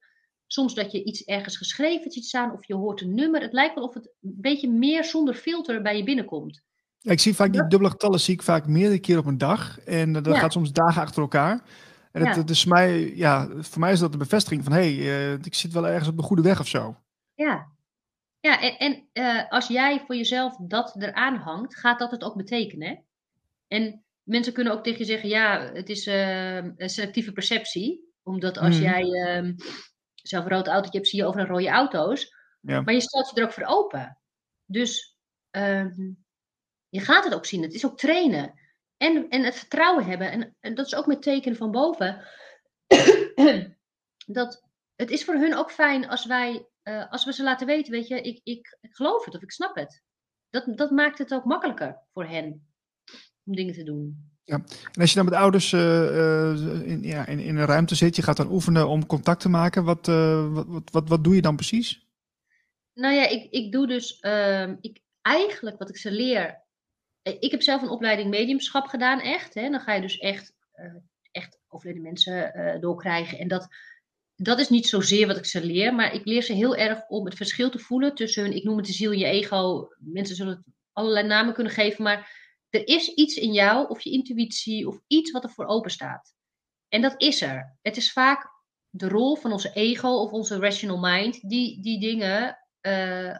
soms 0.47 0.73
dat 0.73 0.91
je 0.91 1.03
iets 1.03 1.23
ergens 1.23 1.57
geschreven 1.57 2.11
ziet 2.11 2.25
staan. 2.25 2.51
Of 2.51 2.67
je 2.67 2.75
hoort 2.75 3.01
een 3.01 3.15
nummer. 3.15 3.41
Het 3.41 3.53
lijkt 3.53 3.75
wel 3.75 3.83
of 3.83 3.93
het 3.93 4.05
een 4.05 4.35
beetje 4.41 4.69
meer 4.69 5.03
zonder 5.03 5.33
filter 5.33 5.81
bij 5.81 5.97
je 5.97 6.03
binnenkomt. 6.03 6.61
Ja, 7.07 7.13
ik 7.13 7.19
zie 7.19 7.35
vaak 7.35 7.51
die 7.53 7.67
dubbele 7.67 7.89
getallen 7.89 8.19
zie 8.19 8.33
ik 8.33 8.41
vaak 8.41 8.67
meerdere 8.67 8.99
keer 8.99 9.17
op 9.17 9.25
een 9.25 9.37
dag. 9.37 9.79
En 9.79 10.15
eh, 10.15 10.23
dat 10.23 10.33
Ja. 10.33 10.39
gaat 10.39 10.51
soms 10.51 10.71
dagen 10.71 11.01
achter 11.01 11.21
elkaar. 11.21 11.61
En 12.11 12.27
het, 12.27 12.59
Ja. 12.59 12.69
mij, 12.69 13.15
ja, 13.15 13.47
voor 13.59 13.79
mij 13.79 13.91
is 13.91 13.99
dat 13.99 14.11
de 14.11 14.17
bevestiging 14.17 14.63
van 14.63 14.73
hé, 14.73 14.95
hey, 14.95 15.33
eh, 15.33 15.33
ik 15.43 15.55
zit 15.55 15.73
wel 15.73 15.87
ergens 15.87 16.09
op 16.09 16.17
de 16.17 16.23
goede 16.23 16.41
weg 16.41 16.59
of 16.59 16.67
zo. 16.67 16.97
Ja, 17.33 17.67
ja 18.39 18.61
en, 18.61 18.77
en 18.77 19.07
eh, 19.13 19.49
als 19.49 19.67
jij 19.67 20.03
voor 20.05 20.15
jezelf 20.15 20.55
dat 20.61 20.95
eraan 20.95 21.35
hangt, 21.35 21.75
gaat 21.75 21.99
dat 21.99 22.11
het 22.11 22.23
ook 22.23 22.35
betekenen. 22.35 22.87
hè? 22.87 22.95
En 23.67 24.03
mensen 24.23 24.53
kunnen 24.53 24.73
ook 24.73 24.83
tegen 24.83 24.99
je 24.99 25.05
zeggen, 25.05 25.29
ja, 25.29 25.71
het 25.73 25.89
is 25.89 26.07
uh, 26.07 26.55
een 26.55 26.89
selectieve 26.89 27.31
perceptie. 27.31 28.13
Omdat 28.23 28.57
als 28.57 28.75
mm. 28.75 28.81
jij 28.81 29.03
uh, 29.03 29.53
zelf 30.15 30.43
een 30.43 30.51
rood 30.51 30.67
autootje 30.67 30.97
hebt, 30.97 31.09
zie 31.09 31.19
je 31.19 31.25
overal 31.25 31.47
rode 31.47 31.69
auto's. 31.69 32.35
Ja. 32.61 32.81
Maar 32.81 32.93
je 32.93 33.01
stelt 33.01 33.29
je 33.29 33.41
er 33.41 33.43
ook 33.47 33.53
voor 33.53 33.63
open. 33.63 34.17
Dus 34.65 35.17
uh, 35.51 35.85
je 36.89 36.99
gaat 36.99 37.23
het 37.23 37.33
ook 37.33 37.45
zien. 37.45 37.61
Het 37.61 37.73
is 37.73 37.85
ook 37.85 37.97
trainen. 37.97 38.53
En, 38.97 39.29
en 39.29 39.43
het 39.43 39.55
vertrouwen 39.55 40.05
hebben. 40.05 40.31
En, 40.31 40.55
en 40.59 40.75
dat 40.75 40.85
is 40.85 40.95
ook 40.95 41.05
met 41.05 41.21
tekenen 41.21 41.57
van 41.57 41.71
boven. 41.71 42.27
dat 44.25 44.67
het 44.95 45.09
is 45.09 45.25
voor 45.25 45.35
hun 45.35 45.55
ook 45.55 45.71
fijn 45.71 46.07
als 46.07 46.25
wij, 46.25 46.67
uh, 46.83 47.11
als 47.11 47.25
we 47.25 47.33
ze 47.33 47.43
laten 47.43 47.67
weten, 47.67 47.91
weet 47.91 48.07
je, 48.07 48.21
ik, 48.21 48.39
ik, 48.43 48.77
ik 48.81 48.95
geloof 48.95 49.25
het 49.25 49.35
of 49.35 49.41
ik 49.41 49.51
snap 49.51 49.75
het. 49.75 50.03
Dat, 50.49 50.77
dat 50.77 50.91
maakt 50.91 51.17
het 51.17 51.33
ook 51.33 51.45
makkelijker 51.45 51.99
voor 52.13 52.25
hen 52.25 52.67
om 53.43 53.55
dingen 53.55 53.73
te 53.73 53.83
doen. 53.83 54.31
Ja, 54.43 54.55
en 54.91 55.01
als 55.01 55.09
je 55.09 55.15
dan 55.15 55.25
met 55.25 55.33
ouders 55.33 55.71
uh, 55.71 56.87
in, 56.87 57.03
ja, 57.03 57.25
in, 57.25 57.39
in 57.39 57.57
een 57.57 57.65
ruimte 57.65 57.95
zit, 57.95 58.15
je 58.15 58.21
gaat 58.21 58.37
dan 58.37 58.51
oefenen 58.51 58.87
om 58.87 59.05
contact 59.05 59.41
te 59.41 59.49
maken, 59.49 59.83
wat, 59.83 60.07
uh, 60.07 60.53
wat, 60.53 60.89
wat, 60.91 61.09
wat 61.09 61.23
doe 61.23 61.35
je 61.35 61.41
dan 61.41 61.55
precies? 61.55 62.07
Nou 62.93 63.13
ja, 63.13 63.27
ik, 63.27 63.51
ik 63.51 63.71
doe 63.71 63.87
dus 63.87 64.19
ehm, 64.19 64.75
ik, 64.81 65.01
eigenlijk 65.21 65.77
wat 65.77 65.89
ik 65.89 65.97
ze 65.97 66.11
leer. 66.11 66.65
Ik 67.39 67.51
heb 67.51 67.61
zelf 67.61 67.81
een 67.81 67.89
opleiding 67.89 68.29
mediumschap 68.29 68.87
gedaan, 68.87 69.19
echt. 69.19 69.53
Hè, 69.53 69.69
dan 69.69 69.79
ga 69.79 69.93
je 69.93 70.01
dus 70.01 70.17
echt, 70.17 70.53
echt 71.31 71.59
overleden 71.67 72.01
mensen 72.01 72.77
doorkrijgen. 72.81 73.39
En 73.39 73.47
dat, 73.47 73.67
dat 74.35 74.59
is 74.59 74.69
niet 74.69 74.87
zozeer 74.87 75.27
wat 75.27 75.37
ik 75.37 75.45
ze 75.45 75.65
leer, 75.65 75.95
maar 75.95 76.13
ik 76.13 76.25
leer 76.25 76.41
ze 76.41 76.53
heel 76.53 76.75
erg 76.75 77.07
om 77.07 77.25
het 77.25 77.35
verschil 77.35 77.69
te 77.69 77.79
voelen 77.79 78.15
tussen 78.15 78.43
hun, 78.43 78.55
ik 78.55 78.63
noem 78.63 78.77
het 78.77 78.85
de 78.85 78.93
ziel 78.93 79.11
en 79.11 79.17
je 79.17 79.25
ego. 79.25 79.87
Mensen 79.97 80.35
zullen 80.35 80.55
het 80.55 80.75
allerlei 80.91 81.27
namen 81.27 81.53
kunnen 81.53 81.73
geven, 81.73 82.03
maar 82.03 82.45
er 82.69 82.87
is 82.87 83.13
iets 83.13 83.35
in 83.35 83.53
jou 83.53 83.89
of 83.89 84.01
je 84.01 84.11
intuïtie 84.11 84.87
of 84.87 84.99
iets 85.07 85.31
wat 85.31 85.43
er 85.43 85.49
voor 85.49 85.65
open 85.65 85.91
staat. 85.91 86.35
En 86.87 87.01
dat 87.01 87.21
is 87.21 87.41
er. 87.41 87.77
Het 87.81 87.97
is 87.97 88.11
vaak 88.11 88.55
de 88.89 89.07
rol 89.07 89.35
van 89.35 89.51
onze 89.51 89.73
ego 89.73 90.09
of 90.09 90.31
onze 90.31 90.59
rational 90.59 90.99
mind 90.99 91.49
die 91.49 91.81
die 91.81 91.99
dingen 91.99 92.57
uh, 92.81 93.37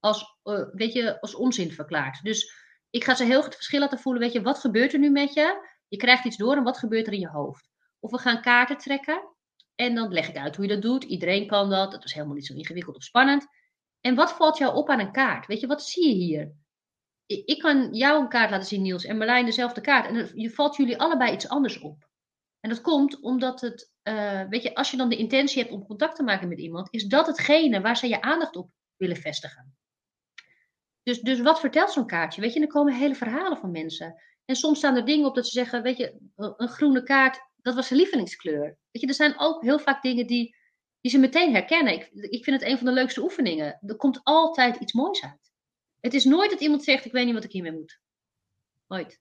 als, 0.00 0.38
uh, 0.44 0.68
weet 0.72 0.92
je, 0.92 1.20
als 1.20 1.34
onzin 1.34 1.72
verklaart. 1.72 2.22
Dus 2.22 2.63
ik 2.94 3.04
ga 3.04 3.14
ze 3.14 3.24
heel 3.24 3.42
goed 3.42 3.54
verschil 3.54 3.80
laten 3.80 3.98
voelen. 3.98 4.22
Weet 4.22 4.32
je, 4.32 4.42
wat 4.42 4.58
gebeurt 4.58 4.92
er 4.92 4.98
nu 4.98 5.10
met 5.10 5.34
je? 5.34 5.68
Je 5.88 5.96
krijgt 5.96 6.24
iets 6.24 6.36
door 6.36 6.56
en 6.56 6.62
wat 6.62 6.78
gebeurt 6.78 7.06
er 7.06 7.12
in 7.12 7.20
je 7.20 7.28
hoofd? 7.28 7.68
Of 8.00 8.10
we 8.10 8.18
gaan 8.18 8.42
kaarten 8.42 8.76
trekken 8.76 9.22
en 9.74 9.94
dan 9.94 10.12
leg 10.12 10.28
ik 10.28 10.36
uit 10.36 10.56
hoe 10.56 10.66
je 10.66 10.72
dat 10.72 10.82
doet. 10.82 11.04
Iedereen 11.04 11.46
kan 11.46 11.70
dat. 11.70 11.92
Het 11.92 12.04
is 12.04 12.12
helemaal 12.12 12.34
niet 12.34 12.46
zo 12.46 12.54
ingewikkeld 12.54 12.96
of 12.96 13.02
spannend. 13.02 13.46
En 14.00 14.14
wat 14.14 14.32
valt 14.32 14.58
jou 14.58 14.74
op 14.74 14.88
aan 14.88 15.00
een 15.00 15.12
kaart? 15.12 15.46
Weet 15.46 15.60
je, 15.60 15.66
wat 15.66 15.82
zie 15.82 16.08
je 16.08 16.14
hier? 16.14 16.52
Ik 17.26 17.58
kan 17.58 17.94
jou 17.94 18.22
een 18.22 18.28
kaart 18.28 18.50
laten 18.50 18.66
zien, 18.66 18.82
Niels, 18.82 19.04
en 19.04 19.16
Marlijn 19.16 19.44
dezelfde 19.44 19.80
kaart. 19.80 20.06
En 20.06 20.30
je 20.34 20.50
valt 20.50 20.76
jullie 20.76 20.98
allebei 20.98 21.32
iets 21.32 21.48
anders 21.48 21.78
op. 21.78 22.08
En 22.60 22.70
dat 22.70 22.80
komt 22.80 23.20
omdat 23.20 23.60
het, 23.60 23.92
uh, 24.08 24.42
weet 24.48 24.62
je, 24.62 24.74
als 24.74 24.90
je 24.90 24.96
dan 24.96 25.08
de 25.08 25.16
intentie 25.16 25.62
hebt 25.62 25.74
om 25.74 25.86
contact 25.86 26.16
te 26.16 26.22
maken 26.22 26.48
met 26.48 26.58
iemand, 26.58 26.92
is 26.92 27.04
dat 27.04 27.26
hetgene 27.26 27.80
waar 27.80 27.96
ze 27.96 28.08
je 28.08 28.20
aandacht 28.20 28.56
op 28.56 28.70
willen 28.96 29.16
vestigen. 29.16 29.76
Dus, 31.04 31.20
dus 31.20 31.40
wat 31.40 31.60
vertelt 31.60 31.90
zo'n 31.90 32.06
kaartje? 32.06 32.40
Weet 32.40 32.52
je, 32.52 32.60
er 32.60 32.66
komen 32.66 32.94
hele 32.94 33.14
verhalen 33.14 33.58
van 33.58 33.70
mensen. 33.70 34.22
En 34.44 34.56
soms 34.56 34.78
staan 34.78 34.96
er 34.96 35.04
dingen 35.04 35.26
op 35.26 35.34
dat 35.34 35.46
ze 35.46 35.52
zeggen, 35.52 35.82
weet 35.82 35.96
je, 35.96 36.18
een 36.36 36.68
groene 36.68 37.02
kaart 37.02 37.40
dat 37.64 37.74
was 37.74 37.86
zijn 37.86 38.00
lievelingskleur. 38.00 38.78
Weet 38.90 39.02
je, 39.02 39.06
er 39.06 39.14
zijn 39.14 39.38
ook 39.38 39.62
heel 39.62 39.78
vaak 39.78 40.02
dingen 40.02 40.26
die, 40.26 40.56
die 41.00 41.10
ze 41.10 41.18
meteen 41.18 41.52
herkennen. 41.52 41.92
Ik, 41.92 42.10
ik 42.12 42.44
vind 42.44 42.60
het 42.60 42.70
een 42.70 42.76
van 42.76 42.86
de 42.86 42.92
leukste 42.92 43.22
oefeningen. 43.22 43.78
Er 43.86 43.96
komt 43.96 44.20
altijd 44.22 44.76
iets 44.76 44.92
moois 44.92 45.22
uit. 45.22 45.52
Het 46.00 46.14
is 46.14 46.24
nooit 46.24 46.50
dat 46.50 46.60
iemand 46.60 46.84
zegt, 46.84 47.04
ik 47.04 47.12
weet 47.12 47.24
niet 47.24 47.34
wat 47.34 47.44
ik 47.44 47.52
hiermee 47.52 47.72
moet. 47.72 48.00
Nooit. 48.88 49.20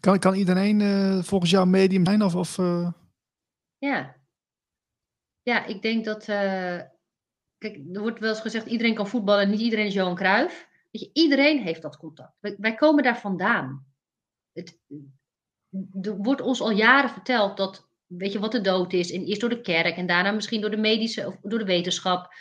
Kan, 0.00 0.18
kan 0.18 0.34
iedereen 0.34 0.80
uh, 0.80 1.22
volgens 1.22 1.50
jou 1.50 1.66
medium 1.66 2.04
zijn? 2.06 2.22
Of, 2.22 2.34
of 2.34 2.58
uh... 2.58 2.92
Ja. 3.78 4.16
Ja, 5.42 5.64
ik 5.64 5.82
denk 5.82 6.04
dat... 6.04 6.20
Uh, 6.20 6.80
kijk, 7.58 7.76
er 7.92 8.00
wordt 8.00 8.18
wel 8.18 8.30
eens 8.30 8.40
gezegd, 8.40 8.66
iedereen 8.66 8.94
kan 8.94 9.08
voetballen, 9.08 9.50
niet 9.50 9.60
iedereen 9.60 9.86
is 9.86 9.94
Johan 9.94 10.14
Cruijff. 10.14 10.67
Weet 10.90 11.02
je, 11.02 11.10
iedereen 11.12 11.62
heeft 11.62 11.82
dat 11.82 11.96
contact. 11.96 12.36
Wij, 12.40 12.74
komen 12.74 13.02
daar 13.02 13.18
vandaan. 13.18 13.86
Het, 14.52 14.80
er 16.00 16.16
wordt 16.16 16.40
ons 16.40 16.60
al 16.60 16.70
jaren 16.70 17.10
verteld 17.10 17.56
dat, 17.56 17.88
weet 18.06 18.32
je 18.32 18.38
wat 18.38 18.52
de 18.52 18.60
dood 18.60 18.92
is, 18.92 19.12
en 19.12 19.24
eerst 19.24 19.40
door 19.40 19.50
de 19.50 19.60
kerk 19.60 19.96
en 19.96 20.06
daarna 20.06 20.30
misschien 20.30 20.60
door 20.60 20.70
de 20.70 20.76
medische 20.76 21.26
of 21.26 21.36
door 21.42 21.58
de 21.58 21.64
wetenschap, 21.64 22.34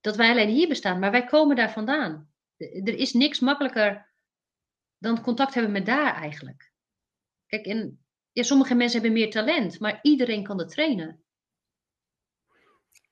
dat 0.00 0.16
wij 0.16 0.30
alleen 0.30 0.48
hier 0.48 0.68
bestaan, 0.68 0.98
maar 0.98 1.10
wij 1.10 1.24
komen 1.24 1.56
daar 1.56 1.72
vandaan. 1.72 2.32
Er 2.58 2.94
is 2.94 3.12
niks 3.12 3.40
makkelijker 3.40 4.12
dan 4.98 5.22
contact 5.22 5.54
hebben 5.54 5.72
met 5.72 5.86
daar 5.86 6.14
eigenlijk. 6.14 6.72
Kijk, 7.46 7.66
en 7.66 8.04
ja, 8.32 8.42
sommige 8.42 8.74
mensen 8.74 9.00
hebben 9.00 9.18
meer 9.20 9.30
talent, 9.30 9.80
maar 9.80 9.98
iedereen 10.02 10.44
kan 10.44 10.56
dat 10.56 10.70
trainen. 10.70 11.24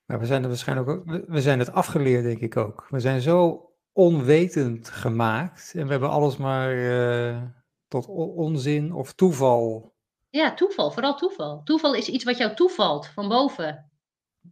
Maar 0.06 0.18
we 0.18 0.26
zijn 0.26 0.42
er 0.42 0.48
waarschijnlijk 0.48 0.88
ook, 0.88 1.04
we 1.26 1.40
zijn 1.40 1.58
het 1.58 1.72
afgeleerd, 1.72 2.22
denk 2.22 2.40
ik 2.40 2.56
ook. 2.56 2.86
We 2.88 3.00
zijn 3.00 3.20
zo 3.20 3.66
onwetend 3.92 4.88
gemaakt 4.88 5.72
en 5.74 5.84
we 5.84 5.90
hebben 5.90 6.10
alles 6.10 6.36
maar. 6.36 6.76
Uh 6.76 7.42
tot 7.92 8.06
onzin 8.36 8.92
of 8.92 9.12
toeval? 9.12 9.94
Ja, 10.30 10.54
toeval, 10.54 10.90
vooral 10.90 11.16
toeval. 11.16 11.62
Toeval 11.64 11.94
is 11.94 12.08
iets 12.08 12.24
wat 12.24 12.38
jou 12.38 12.54
toevalt 12.54 13.06
van 13.06 13.28
boven. 13.28 13.90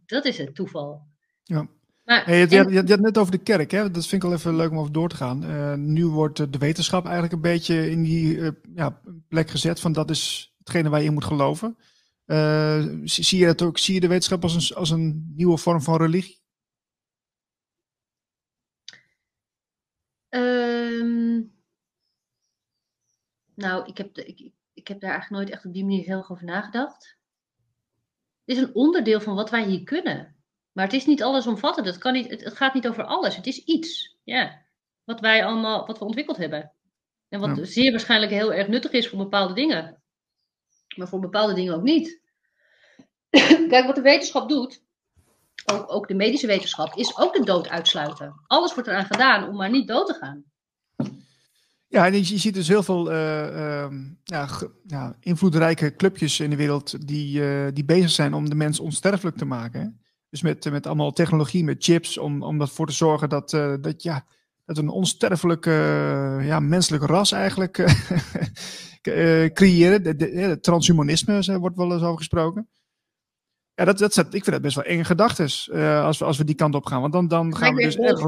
Dat 0.05 0.25
is 0.25 0.37
het 0.37 0.55
toeval. 0.55 1.01
Ja. 1.43 1.67
Maar, 2.03 2.35
je, 2.35 2.69
je, 2.69 2.83
had 2.87 2.99
net 2.99 3.17
over 3.17 3.31
de 3.31 3.37
kerk, 3.37 3.71
hè? 3.71 3.91
dat 3.91 4.07
vind 4.07 4.23
ik 4.23 4.29
wel 4.29 4.37
even 4.37 4.55
leuk 4.55 4.71
om 4.71 4.79
over 4.79 4.91
door 4.91 5.09
te 5.09 5.15
gaan. 5.15 5.43
Uh, 5.43 5.73
nu 5.73 6.05
wordt 6.05 6.53
de 6.53 6.57
wetenschap 6.57 7.03
eigenlijk 7.03 7.33
een 7.33 7.41
beetje 7.41 7.89
in 7.89 8.03
die 8.03 8.35
uh, 8.35 8.49
ja, 8.75 9.01
plek 9.27 9.49
gezet 9.49 9.79
van 9.79 9.93
dat 9.93 10.09
is 10.09 10.53
hetgene 10.57 10.89
waar 10.89 10.99
je 10.99 11.05
in 11.05 11.13
moet 11.13 11.25
geloven. 11.25 11.77
Uh, 12.25 12.85
zie, 13.03 13.39
je 13.39 13.45
dat 13.45 13.61
ook, 13.61 13.77
zie 13.77 13.93
je 13.93 13.99
de 13.99 14.07
wetenschap 14.07 14.43
als 14.43 14.69
een, 14.69 14.75
als 14.75 14.89
een 14.89 15.33
nieuwe 15.35 15.57
vorm 15.57 15.81
van 15.81 15.97
religie? 15.97 16.40
Nou, 23.61 23.85
ik 23.85 23.97
heb, 23.97 24.17
ik, 24.17 24.51
ik 24.73 24.87
heb 24.87 24.99
daar 24.99 25.11
eigenlijk 25.11 25.41
nooit 25.41 25.53
echt 25.55 25.65
op 25.65 25.73
die 25.73 25.83
manier 25.83 26.05
heel 26.05 26.17
erg 26.17 26.31
over 26.31 26.45
nagedacht. 26.45 27.17
Het 28.45 28.57
is 28.57 28.63
een 28.63 28.75
onderdeel 28.75 29.21
van 29.21 29.35
wat 29.35 29.49
wij 29.49 29.63
hier 29.63 29.83
kunnen. 29.83 30.35
Maar 30.71 30.85
het 30.85 30.93
is 30.93 31.05
niet 31.05 31.23
allesomvattend. 31.23 31.87
Het, 31.87 31.97
kan 31.97 32.13
niet, 32.13 32.29
het, 32.29 32.55
gaat 32.57 32.73
niet 32.73 32.87
over 32.87 33.03
alles. 33.03 33.35
Het 33.35 33.47
is 33.47 33.63
iets. 33.63 34.17
Ja. 34.23 34.65
Wat 35.03 35.19
wij 35.19 35.45
allemaal, 35.45 35.85
wat 35.85 35.99
we 35.99 36.05
ontwikkeld 36.05 36.37
hebben. 36.37 36.73
En 37.29 37.39
wat 37.39 37.59
zeer 37.61 37.91
waarschijnlijk 37.91 38.31
heel 38.31 38.53
erg 38.53 38.67
nuttig 38.67 38.91
is 38.91 39.09
voor 39.09 39.17
bepaalde 39.17 39.53
dingen. 39.53 40.01
Maar 40.95 41.07
voor 41.07 41.19
bepaalde 41.19 41.53
dingen 41.53 41.73
ook 41.73 41.81
niet. 41.81 42.21
Kijk, 43.69 43.85
wat 43.85 43.95
de 43.95 44.01
wetenschap 44.01 44.49
doet, 44.49 44.83
ook, 45.65 45.91
ook 45.93 46.07
de 46.07 46.13
medische 46.13 46.47
wetenschap, 46.47 46.95
is 46.95 47.17
ook 47.17 47.33
de 47.33 47.43
dood 47.43 47.69
uitsluiten. 47.69 48.43
Alles 48.47 48.73
wordt 48.73 48.89
eraan 48.89 49.05
gedaan 49.05 49.47
om 49.47 49.55
maar 49.55 49.69
niet 49.69 49.87
dood 49.87 50.07
te 50.07 50.13
gaan. 50.13 50.50
Ja, 51.91 52.05
en 52.05 52.13
je, 52.13 52.37
ziet 52.37 52.53
dus 52.53 52.67
heel 52.67 52.83
veel 52.83 53.11
uh, 53.11 53.87
ja, 54.23 54.47
ja, 54.87 55.15
invloedrijke 55.19 55.95
clubjes 55.95 56.39
in 56.39 56.49
de 56.49 56.55
wereld 56.55 57.07
die, 57.07 57.41
uh, 57.41 57.67
die 57.73 57.85
bezig 57.85 58.09
zijn 58.09 58.33
om 58.33 58.49
de 58.49 58.55
mens 58.55 58.79
onsterfelijk 58.79 59.37
te 59.37 59.45
maken. 59.45 60.01
Dus 60.29 60.41
met, 60.41 60.71
met 60.71 60.87
allemaal 60.87 61.11
technologie, 61.11 61.63
met 61.63 61.83
chips, 61.83 62.17
om, 62.17 62.43
om 62.43 62.61
ervoor 62.61 62.87
te 62.87 62.93
zorgen 62.93 63.29
dat, 63.29 63.53
uh, 63.53 63.73
dat, 63.81 64.03
ja, 64.03 64.25
dat 64.65 64.77
een 64.77 64.89
onsterfelijk 64.89 65.65
ja, 66.45 66.59
menselijk 66.59 67.03
ras 67.03 67.31
eigenlijk 67.31 67.77
creëren. 69.53 70.03
De, 70.03 70.15
de, 70.15 70.31
de, 70.31 70.59
transhumanisme 70.59 71.59
wordt 71.59 71.77
wel 71.77 71.91
eens 71.93 72.01
over 72.01 72.17
gesproken. 72.17 72.69
Ja, 73.73 73.85
dat, 73.85 73.99
dat, 73.99 74.17
ik 74.17 74.43
vind 74.43 74.45
dat 74.45 74.61
best 74.61 74.75
wel 74.75 74.85
enge 74.85 75.03
gedachten 75.03 75.43
als, 76.03 76.17
we, 76.19 76.25
als 76.25 76.37
we 76.37 76.43
die 76.43 76.55
kant 76.55 76.75
op 76.75 76.85
gaan. 76.85 77.01
Want 77.01 77.13
dan, 77.13 77.27
dan 77.27 77.55
gaan 77.55 77.75
we 77.75 77.83
dus 77.83 77.95
echt 77.95 78.21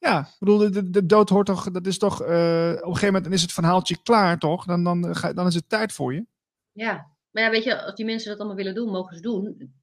ja, 0.00 0.20
ik 0.20 0.36
bedoel, 0.38 0.58
de, 0.58 0.90
de, 0.90 1.06
dood 1.06 1.28
hoort 1.28 1.46
toch, 1.46 1.70
dat 1.70 1.86
is 1.86 1.98
toch, 1.98 2.22
uh, 2.22 2.26
op 2.26 2.86
een 2.86 2.94
gegeven 2.94 3.12
moment 3.12 3.32
is 3.32 3.42
het 3.42 3.52
verhaaltje 3.52 4.02
klaar, 4.02 4.38
toch? 4.38 4.64
Dan, 4.64 4.84
dan, 4.84 5.16
ga, 5.16 5.32
dan 5.32 5.46
is 5.46 5.54
het 5.54 5.68
tijd 5.68 5.92
voor 5.92 6.14
je. 6.14 6.26
Ja, 6.72 7.10
maar 7.30 7.42
ja, 7.42 7.50
weet 7.50 7.64
je, 7.64 7.82
als 7.82 7.94
die 7.94 8.04
mensen 8.04 8.28
dat 8.30 8.38
allemaal 8.38 8.56
willen 8.56 8.74
doen, 8.74 8.90
mogen 8.90 9.16
ze 9.16 9.22
doen. 9.22 9.74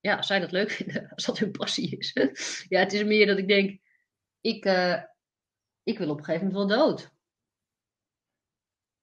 Ja, 0.00 0.16
als 0.16 0.26
zij 0.26 0.40
dat 0.40 0.52
leuk 0.52 0.70
vinden, 0.70 1.08
als 1.14 1.24
dat 1.24 1.38
hun 1.38 1.50
passie 1.50 1.96
is. 1.96 2.12
ja, 2.68 2.80
het 2.80 2.92
is 2.92 3.04
meer 3.04 3.26
dat 3.26 3.38
ik 3.38 3.48
denk, 3.48 3.80
ik, 4.40 4.64
uh, 4.64 5.02
ik 5.82 5.98
wil 5.98 6.10
op 6.10 6.18
een 6.18 6.24
gegeven 6.24 6.46
moment 6.46 6.68
wel 6.68 6.78
dood. 6.78 7.10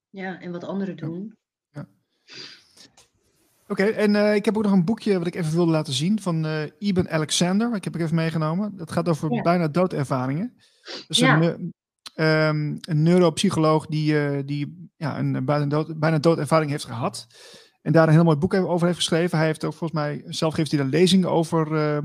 Ja, 0.09 0.39
en 0.39 0.51
wat 0.51 0.63
anderen 0.63 0.95
doen. 0.95 1.37
Ja. 1.69 1.89
Oké, 3.69 3.83
en 3.83 4.13
uh, 4.13 4.35
ik 4.35 4.45
heb 4.45 4.57
ook 4.57 4.63
nog 4.63 4.71
een 4.71 4.85
boekje 4.85 5.17
wat 5.17 5.27
ik 5.27 5.35
even 5.35 5.53
wilde 5.53 5.71
laten 5.71 5.93
zien 5.93 6.21
van 6.21 6.45
uh, 6.45 6.63
Ibn 6.77 7.07
Alexander. 7.09 7.75
Ik 7.75 7.83
heb 7.83 7.95
ik 7.95 8.01
even 8.01 8.15
meegenomen. 8.15 8.77
Dat 8.77 8.91
gaat 8.91 9.09
over 9.09 9.33
ja. 9.33 9.41
bijna 9.41 9.67
doodervaringen. 9.67 10.53
Dus 11.07 11.17
ja. 11.17 11.41
een, 11.41 11.73
um, 12.25 12.77
een 12.81 13.03
neuropsycholoog 13.03 13.85
die, 13.85 14.13
uh, 14.13 14.39
die 14.45 14.89
ja, 14.95 15.19
een 15.19 15.45
bijna, 15.45 15.65
dood, 15.65 15.99
bijna 15.99 16.19
doodervaring 16.19 16.71
heeft 16.71 16.85
gehad. 16.85 17.27
En 17.81 17.91
daar 17.91 18.07
een 18.07 18.13
heel 18.13 18.23
mooi 18.23 18.37
boek 18.37 18.53
over 18.53 18.85
heeft 18.85 18.99
geschreven. 18.99 19.37
Hij 19.37 19.47
heeft 19.47 19.65
ook 19.65 19.73
volgens 19.73 19.99
mij, 19.99 20.23
zelf 20.25 20.53
geeft 20.53 20.71
hij 20.71 20.79
een 20.79 20.89
lezing 20.89 21.25
over 21.25 22.01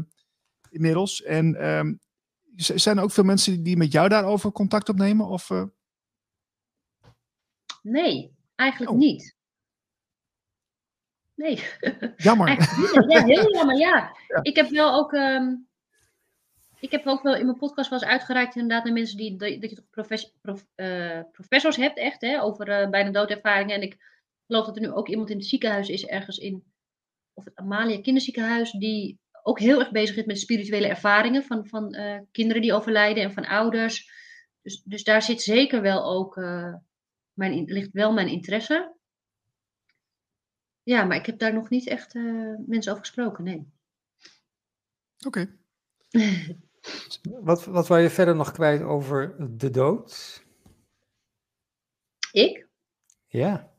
inmiddels. 0.70 1.22
En 1.22 1.68
um, 1.68 2.00
zijn 2.56 2.96
er 2.96 3.02
ook 3.02 3.10
veel 3.10 3.24
mensen 3.24 3.62
die 3.62 3.76
met 3.76 3.92
jou 3.92 4.08
daarover 4.08 4.52
contact 4.52 4.88
opnemen? 4.88 5.26
Of, 5.26 5.50
Nee, 7.82 8.36
eigenlijk 8.54 8.92
Oh. 8.92 8.98
niet. 8.98 9.33
Nee. 11.34 11.62
Jammer. 12.16 12.48
Ja, 13.08 13.24
heel 13.24 13.52
jammer, 13.56 13.76
ja. 13.76 14.16
Ja. 14.28 14.38
Ik 14.42 14.56
heb 14.56 14.68
wel 14.68 14.94
ook. 14.94 15.12
ehm, 15.12 15.54
ik 16.80 16.90
heb 16.90 17.06
ook 17.06 17.22
wel 17.22 17.34
in 17.36 17.44
mijn 17.46 17.58
podcast 17.58 17.90
wel 17.90 17.98
eens 18.00 18.08
uitgereikt, 18.08 18.54
inderdaad, 18.56 18.84
naar 18.84 18.92
mensen 18.92 19.16
die. 19.16 19.36
Dat 19.36 19.70
je 19.70 19.76
toch 19.76 19.90
profes- 19.90 20.32
prof- 20.40 20.66
eh, 20.74 21.20
professors 21.32 21.76
hebt, 21.76 21.98
echt, 21.98 22.20
hè, 22.20 22.42
over 22.42 22.68
eh, 22.68 22.88
bijna 22.90 23.10
doodervaringen. 23.10 23.74
En 23.74 23.82
ik 23.82 23.96
geloof 24.46 24.66
dat 24.66 24.76
er 24.76 24.82
nu 24.82 24.90
ook 24.90 25.08
iemand 25.08 25.30
in 25.30 25.36
het 25.36 25.46
ziekenhuis 25.46 25.88
is, 25.88 26.06
ergens 26.06 26.38
in. 26.38 26.64
Of 27.34 27.44
het 27.44 27.56
Amalia 27.56 28.00
Kinderziekenhuis, 28.00 28.70
die 28.70 29.18
ook 29.42 29.58
heel 29.58 29.78
erg 29.80 29.90
bezig 29.90 30.16
is 30.16 30.24
met 30.24 30.38
spirituele 30.38 30.86
ervaringen 30.88 31.42
van, 31.42 31.66
van 31.66 31.94
eh, 31.94 32.18
kinderen 32.32 32.62
die 32.62 32.72
overlijden 32.72 33.22
en 33.22 33.32
van 33.32 33.46
ouders. 33.46 34.10
Dus, 34.62 34.82
dus 34.82 35.04
daar 35.04 35.22
zit 35.22 35.42
zeker 35.42 35.80
wel 35.80 36.04
ook. 36.04 36.36
mijn, 37.32 37.64
ligt 37.64 37.92
wel 37.92 38.12
mijn 38.12 38.28
interesse. 38.28 38.93
Ja, 40.84 41.04
maar 41.04 41.16
ik 41.16 41.26
heb 41.26 41.38
daar 41.38 41.54
nog 41.54 41.68
niet 41.68 41.86
echt 41.86 42.14
eh, 42.14 42.22
mensen 42.66 42.92
over 42.92 43.04
gesproken, 43.04 43.44
nee. 43.44 43.72
Oké. 45.26 45.56
Wat, 47.22 47.64
wat 47.64 47.88
wil 47.88 47.96
je 47.96 48.10
verder 48.10 48.36
nog 48.36 48.52
kwijt 48.52 48.82
over 48.82 49.36
de 49.58 49.70
dood? 49.70 50.42
Ik? 52.32 52.66
Ja. 53.26 53.72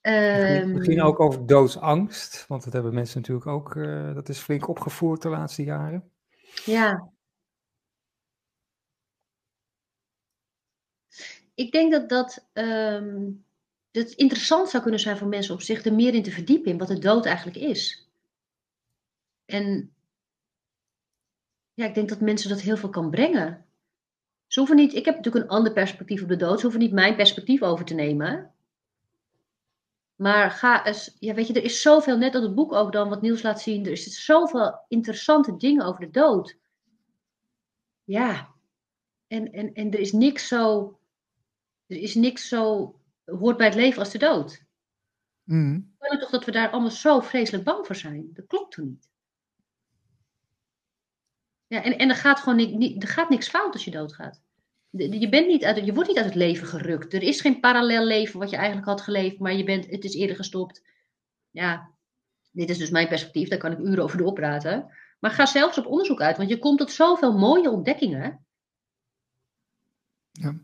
Ehm, 0.00 0.42
Misschien- 0.42 0.72
Misschien 0.72 1.02
ook 1.02 1.20
over 1.20 1.46
doodsangst, 1.46 2.46
want 2.46 2.64
dat 2.64 2.72
hebben 2.72 2.94
mensen 2.94 3.20
natuurlijk 3.20 3.46
ook, 3.46 3.76
eh, 3.76 4.14
dat 4.14 4.28
is 4.28 4.38
flink 4.38 4.68
opgevoerd 4.68 5.22
de 5.22 5.28
laatste 5.28 5.62
jaren. 5.64 6.10
Ja. 6.64 7.10
Ik 11.54 11.72
denk 11.72 11.92
dat 11.92 12.08
dat, 12.08 12.48
ehm, 12.52 13.30
dat 13.92 14.10
interessant 14.10 14.68
zou 14.68 14.82
kunnen 14.82 15.00
zijn 15.00 15.16
voor 15.16 15.28
mensen 15.28 15.54
om 15.54 15.60
zich 15.60 15.84
er 15.84 15.94
meer 15.94 16.14
in 16.14 16.22
te 16.22 16.30
verdiepen 16.30 16.70
in 16.70 16.78
wat 16.78 16.88
de 16.88 16.98
dood 16.98 17.26
eigenlijk 17.26 17.56
is. 17.56 18.10
En 19.44 19.94
ja, 21.74 21.86
ik 21.86 21.94
denk 21.94 22.08
dat 22.08 22.20
mensen 22.20 22.48
dat 22.48 22.60
heel 22.60 22.76
veel 22.76 22.88
kan 22.88 23.10
brengen. 23.10 23.66
Ze 24.46 24.58
hoeven 24.58 24.76
niet, 24.76 24.94
ik 24.94 25.04
heb 25.04 25.16
natuurlijk 25.16 25.44
een 25.44 25.50
ander 25.50 25.72
perspectief 25.72 26.22
op 26.22 26.28
de 26.28 26.36
dood. 26.36 26.56
Ze 26.56 26.62
hoeven 26.62 26.80
niet 26.80 26.92
mijn 26.92 27.16
perspectief 27.16 27.62
over 27.62 27.84
te 27.84 27.94
nemen. 27.94 28.54
Maar 30.14 30.50
ga 30.50 30.86
eens, 30.86 31.16
ja, 31.18 31.34
weet 31.34 31.46
je, 31.46 31.52
er 31.52 31.64
is 31.64 31.82
zoveel, 31.82 32.16
net 32.16 32.34
als 32.34 32.44
het 32.44 32.54
boek 32.54 32.72
ook 32.72 32.92
dan, 32.92 33.08
wat 33.08 33.22
Niels 33.22 33.42
laat 33.42 33.60
zien, 33.60 33.84
er 33.84 33.92
is 33.92 34.24
zoveel 34.24 34.84
interessante 34.88 35.56
dingen 35.56 35.86
over 35.86 36.00
de 36.00 36.10
dood. 36.10 36.58
Ja, 38.04 38.54
en, 39.26 39.52
en, 39.52 39.74
en 39.74 39.90
er 39.90 39.98
is 39.98 40.12
niks 40.12 40.48
zo, 40.48 40.98
er 41.86 41.96
is 41.96 42.14
niks 42.14 42.48
zo, 42.48 42.94
hoort 43.38 43.56
bij 43.56 43.66
het 43.66 43.74
leven 43.74 43.98
als 43.98 44.10
de 44.10 44.18
dood. 44.18 44.64
Ik 46.00 46.08
denk 46.08 46.20
toch 46.20 46.30
dat 46.30 46.44
we 46.44 46.50
daar 46.50 46.70
allemaal 46.70 46.90
zo 46.90 47.20
vreselijk 47.20 47.64
bang 47.64 47.86
voor 47.86 47.96
zijn. 47.96 48.30
Dat 48.32 48.46
klopt 48.46 48.72
toch 48.72 48.84
niet? 48.84 49.10
Ja, 51.66 51.82
en, 51.82 51.98
en 51.98 52.08
er 52.08 52.16
gaat 52.16 52.40
gewoon 52.40 52.56
ni- 52.56 52.76
ni- 52.76 52.98
er 52.98 53.08
gaat 53.08 53.28
niks 53.28 53.48
fout 53.48 53.72
als 53.72 53.84
je 53.84 53.90
doodgaat. 53.90 54.42
Je, 54.90 55.28
bent 55.28 55.46
niet 55.46 55.64
uit, 55.64 55.84
je 55.84 55.92
wordt 55.92 56.08
niet 56.08 56.18
uit 56.18 56.26
het 56.26 56.34
leven 56.34 56.66
gerukt. 56.66 57.14
Er 57.14 57.22
is 57.22 57.40
geen 57.40 57.60
parallel 57.60 58.04
leven 58.04 58.38
wat 58.38 58.50
je 58.50 58.56
eigenlijk 58.56 58.86
had 58.86 59.00
geleefd, 59.00 59.38
maar 59.38 59.52
je 59.52 59.64
bent, 59.64 59.86
het 59.86 60.04
is 60.04 60.14
eerder 60.14 60.36
gestopt. 60.36 60.82
Ja, 61.50 61.90
dit 62.50 62.70
is 62.70 62.78
dus 62.78 62.90
mijn 62.90 63.08
perspectief, 63.08 63.48
daar 63.48 63.58
kan 63.58 63.72
ik 63.72 63.78
uren 63.78 64.04
over 64.04 64.18
doorpraten. 64.18 64.90
Maar 65.20 65.30
ga 65.30 65.46
zelfs 65.46 65.78
op 65.78 65.86
onderzoek 65.86 66.20
uit, 66.20 66.36
want 66.36 66.48
je 66.48 66.58
komt 66.58 66.78
tot 66.78 66.92
zoveel 66.92 67.38
mooie 67.38 67.70
ontdekkingen. 67.70 68.46
Ja. 70.32 70.54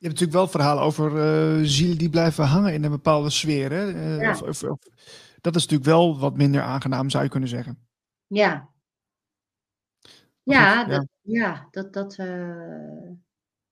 Je 0.00 0.06
hebt 0.06 0.20
natuurlijk 0.20 0.32
wel 0.32 0.48
verhalen 0.48 0.82
over 0.82 1.18
eh, 1.18 1.64
zielen 1.64 1.98
die 1.98 2.10
blijven 2.10 2.44
hangen 2.44 2.72
in 2.72 2.84
een 2.84 2.90
bepaalde 2.90 3.30
sfeer. 3.30 3.70
Hè? 3.72 3.92
Eh, 3.92 4.20
Ja. 4.20 4.30
of, 4.30 4.42
of, 4.42 4.62
of- 4.62 4.78
dat 5.40 5.56
is 5.56 5.62
natuurlijk 5.62 5.90
wel 5.90 6.18
wat 6.18 6.36
minder 6.36 6.62
aangenaam, 6.62 7.10
zou 7.10 7.24
je 7.24 7.30
kunnen 7.30 7.48
zeggen. 7.48 7.86
Ja. 8.26 8.68
Ja, 10.42 10.84
dat, 10.84 11.06
ja, 11.20 11.68
dat, 11.70 11.92
dat, 11.92 12.14
eh, 12.18 13.06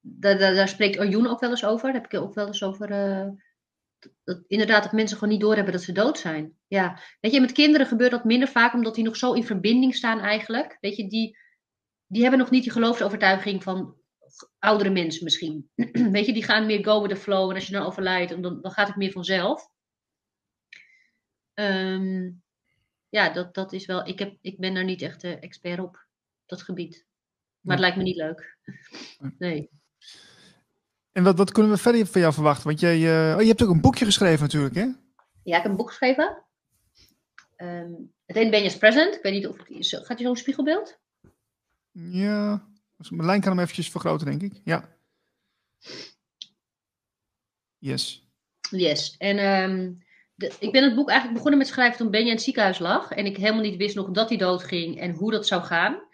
daar, 0.00 0.38
daar, 0.38 0.68
spreekt 0.68 0.98
Arjoen 0.98 1.26
ook 1.26 1.40
wel 1.40 1.50
eens 1.50 1.64
over. 1.64 1.92
Daar 1.92 2.02
heb 2.02 2.12
ik 2.12 2.20
ook 2.20 2.34
wel 2.34 2.46
eens 2.46 2.62
over. 2.62 2.88
dat, 4.24 4.44
inderdaad, 4.46 4.82
dat 4.82 4.92
mensen 4.92 5.16
gewoon 5.18 5.32
niet 5.32 5.42
doorhebben 5.42 5.72
dat 5.72 5.82
ze 5.82 5.92
dood 5.92 6.18
zijn. 6.18 6.52
Ja, 6.66 7.00
weet 7.20 7.32
je, 7.32 7.40
met 7.40 7.52
kinderen 7.52 7.86
gebeurt 7.86 8.10
dat 8.10 8.24
minder 8.24 8.48
vaak, 8.48 8.74
omdat 8.74 8.94
die 8.94 9.04
nog 9.04 9.16
zo 9.16 9.32
in 9.32 9.44
verbinding 9.44 9.94
staan 9.94 10.20
eigenlijk. 10.20 10.76
Weet 10.80 10.96
je, 10.96 11.08
die, 11.08 11.36
die 12.06 12.22
hebben 12.22 12.40
nog 12.40 12.50
niet 12.50 12.62
die 12.62 12.72
geloofsovertuiging 12.72 13.62
van 13.62 13.97
oudere 14.58 14.90
mensen 14.90 15.24
misschien. 15.24 15.70
weet 16.12 16.26
je, 16.26 16.32
die 16.32 16.44
gaan 16.44 16.66
meer 16.66 16.84
go 16.84 17.00
with 17.00 17.10
the 17.10 17.16
flow. 17.16 17.48
En 17.48 17.54
als 17.54 17.66
je 17.66 17.72
dan 17.72 17.86
overlijdt, 17.86 18.42
dan, 18.42 18.62
dan 18.62 18.70
gaat 18.70 18.86
het 18.86 18.96
meer 18.96 19.12
vanzelf. 19.12 19.70
Ehm, 21.54 22.30
ja, 23.08 23.28
dat, 23.28 23.54
dat 23.54 23.72
is 23.72 23.86
wel. 23.86 24.06
Ik, 24.06 24.18
heb, 24.18 24.36
ik 24.40 24.58
ben 24.58 24.74
daar 24.74 24.84
niet 24.84 25.02
echt 25.02 25.24
expert 25.24 25.80
op, 25.80 26.06
dat 26.46 26.62
gebied. 26.62 27.06
Maar 27.60 27.76
het 27.76 27.84
lijkt 27.84 27.96
me 27.96 28.02
niet 28.02 28.16
leuk. 28.16 28.56
Nee. 29.38 29.70
En 31.12 31.24
wat, 31.24 31.38
wat 31.38 31.52
kunnen 31.52 31.72
we 31.72 31.78
verder 31.78 32.06
van 32.06 32.20
jou 32.20 32.32
verwachten? 32.32 32.66
Want 32.66 32.80
jij, 32.80 32.96
eh, 32.96 33.36
oh, 33.36 33.42
je 33.42 33.48
hebt 33.48 33.62
ook 33.62 33.70
een 33.70 33.80
boekje 33.80 34.04
geschreven 34.04 34.42
natuurlijk, 34.42 34.74
hè? 34.74 34.86
Ja, 35.42 35.56
ik 35.56 35.62
heb 35.62 35.64
een 35.64 35.76
boek 35.76 35.88
geschreven. 35.88 36.44
Ehm, 37.56 37.92
het 38.26 38.36
heet 38.36 38.50
Benja's 38.50 38.76
Present. 38.76 39.14
Ik 39.14 39.22
weet 39.22 39.32
niet 39.32 39.46
of 39.46 39.58
het 39.58 39.68
is. 39.68 39.92
Gaat 39.92 40.06
hij 40.06 40.26
zo'n 40.26 40.36
spiegelbeeld? 40.36 40.98
Ja. 41.90 42.68
Dus 42.98 43.10
Mijn 43.10 43.26
lijn 43.26 43.40
kan 43.40 43.50
hem 43.50 43.60
eventjes 43.60 43.90
vergroten, 43.90 44.26
denk 44.26 44.42
ik. 44.42 44.60
Ja. 44.64 44.96
Yes. 47.78 48.28
Yes. 48.70 49.16
En 49.18 49.38
ehm, 49.38 49.92
de, 50.34 50.52
ik 50.60 50.72
ben 50.72 50.84
het 50.84 50.94
boek 50.94 51.08
eigenlijk 51.08 51.36
begonnen 51.38 51.58
met 51.58 51.68
schrijven 51.68 51.98
toen 51.98 52.10
Benja 52.10 52.26
in 52.26 52.32
het 52.32 52.42
ziekenhuis 52.42 52.78
lag. 52.78 53.10
En 53.10 53.26
ik 53.26 53.36
helemaal 53.36 53.62
niet 53.62 53.76
wist 53.76 53.94
nog 53.94 54.10
dat 54.10 54.28
hij 54.28 54.38
doodging 54.38 55.00
en 55.00 55.10
hoe 55.10 55.30
dat 55.30 55.46
zou 55.46 55.62
gaan. 55.62 56.06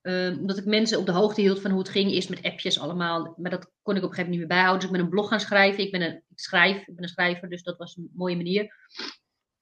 Ehm, 0.00 0.36
omdat 0.38 0.58
ik 0.58 0.64
mensen 0.64 0.98
op 0.98 1.06
de 1.06 1.12
hoogte 1.12 1.40
hield 1.40 1.60
van 1.60 1.70
hoe 1.70 1.80
het 1.80 1.88
ging. 1.88 2.10
Eerst 2.10 2.28
met 2.28 2.42
appjes 2.42 2.78
allemaal. 2.78 3.34
Maar 3.36 3.50
dat 3.50 3.70
kon 3.82 3.96
ik 3.96 4.02
op 4.02 4.08
een 4.08 4.14
gegeven 4.14 4.16
moment 4.16 4.28
niet 4.28 4.38
meer 4.38 4.46
bijhouden. 4.46 4.80
Dus 4.80 4.86
ik 4.86 4.92
ben 4.92 5.04
een 5.04 5.10
blog 5.10 5.28
gaan 5.28 5.40
schrijven. 5.40 5.84
Ik 5.84 5.92
ben 5.92 6.02
een, 6.02 6.22
ik 6.28 6.38
schrijf, 6.40 6.76
ik 6.86 6.94
ben 6.94 7.02
een 7.02 7.08
schrijver. 7.08 7.48
Dus 7.48 7.62
dat 7.62 7.76
was 7.76 7.96
een 7.96 8.10
mooie 8.14 8.36
manier. 8.36 8.74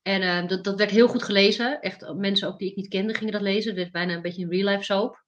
En 0.03 0.23
ehm, 0.23 0.47
dat, 0.47 0.65
dat 0.65 0.79
werd 0.79 0.91
heel 0.91 1.09
goed 1.09 1.23
gelezen. 1.23 1.81
Echt, 1.81 2.15
mensen 2.15 2.49
ook 2.49 2.59
die 2.59 2.71
ik 2.71 2.77
niet 2.77 2.89
kende 2.89 3.15
gingen 3.15 3.33
dat 3.33 3.43
lezen. 3.43 3.71
Het 3.71 3.81
werd 3.81 3.93
bijna 3.93 4.15
een 4.15 4.23
beetje 4.23 4.43
een 4.43 4.51
real 4.51 4.69
life 4.69 4.85
soap. 4.85 5.25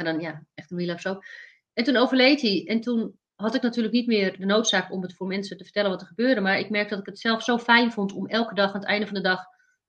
Maar 0.00 0.12
dan 0.12 0.20
ja, 0.20 0.44
echt 0.54 0.70
een 0.70 0.76
life 0.76 1.00
soap. 1.00 1.24
En 1.72 1.84
toen 1.84 1.96
overleed 1.96 2.40
hij. 2.40 2.64
En 2.66 2.80
toen 2.80 3.18
had 3.34 3.54
ik 3.54 3.62
natuurlijk 3.62 3.94
niet 3.94 4.06
meer 4.06 4.38
de 4.38 4.46
noodzaak 4.46 4.92
om 4.92 5.02
het 5.02 5.14
voor 5.14 5.26
mensen 5.26 5.56
te 5.56 5.64
vertellen 5.64 5.90
wat 5.90 6.00
er 6.00 6.06
gebeurde. 6.06 6.40
Maar 6.40 6.58
ik 6.58 6.70
merkte 6.70 6.94
dat 6.94 7.02
ik 7.02 7.10
het 7.10 7.18
zelf 7.18 7.42
zo 7.42 7.58
fijn 7.58 7.92
vond 7.92 8.12
om 8.12 8.26
elke 8.26 8.54
dag 8.54 8.68
aan 8.68 8.80
het 8.80 8.88
einde 8.88 9.06
van 9.06 9.14
de 9.14 9.20
dag 9.20 9.44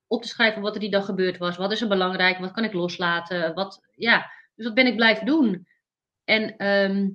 op 0.07 0.21
te 0.21 0.27
schrijven 0.27 0.61
wat 0.61 0.73
er 0.73 0.79
die 0.79 0.89
dag 0.89 1.05
gebeurd 1.05 1.37
was. 1.37 1.57
Wat 1.57 1.71
is 1.71 1.81
er 1.81 1.87
belangrijk? 1.87 2.37
Wat 2.37 2.51
kan 2.51 2.63
ik 2.63 2.73
loslaten? 2.73 3.53
Wat, 3.53 3.81
ja, 3.95 4.31
dus 4.55 4.65
dat 4.65 4.73
ben 4.73 4.87
ik 4.87 4.95
blijven 4.95 5.25
doen. 5.25 5.67
En 6.23 6.57
ehm, 6.57 7.09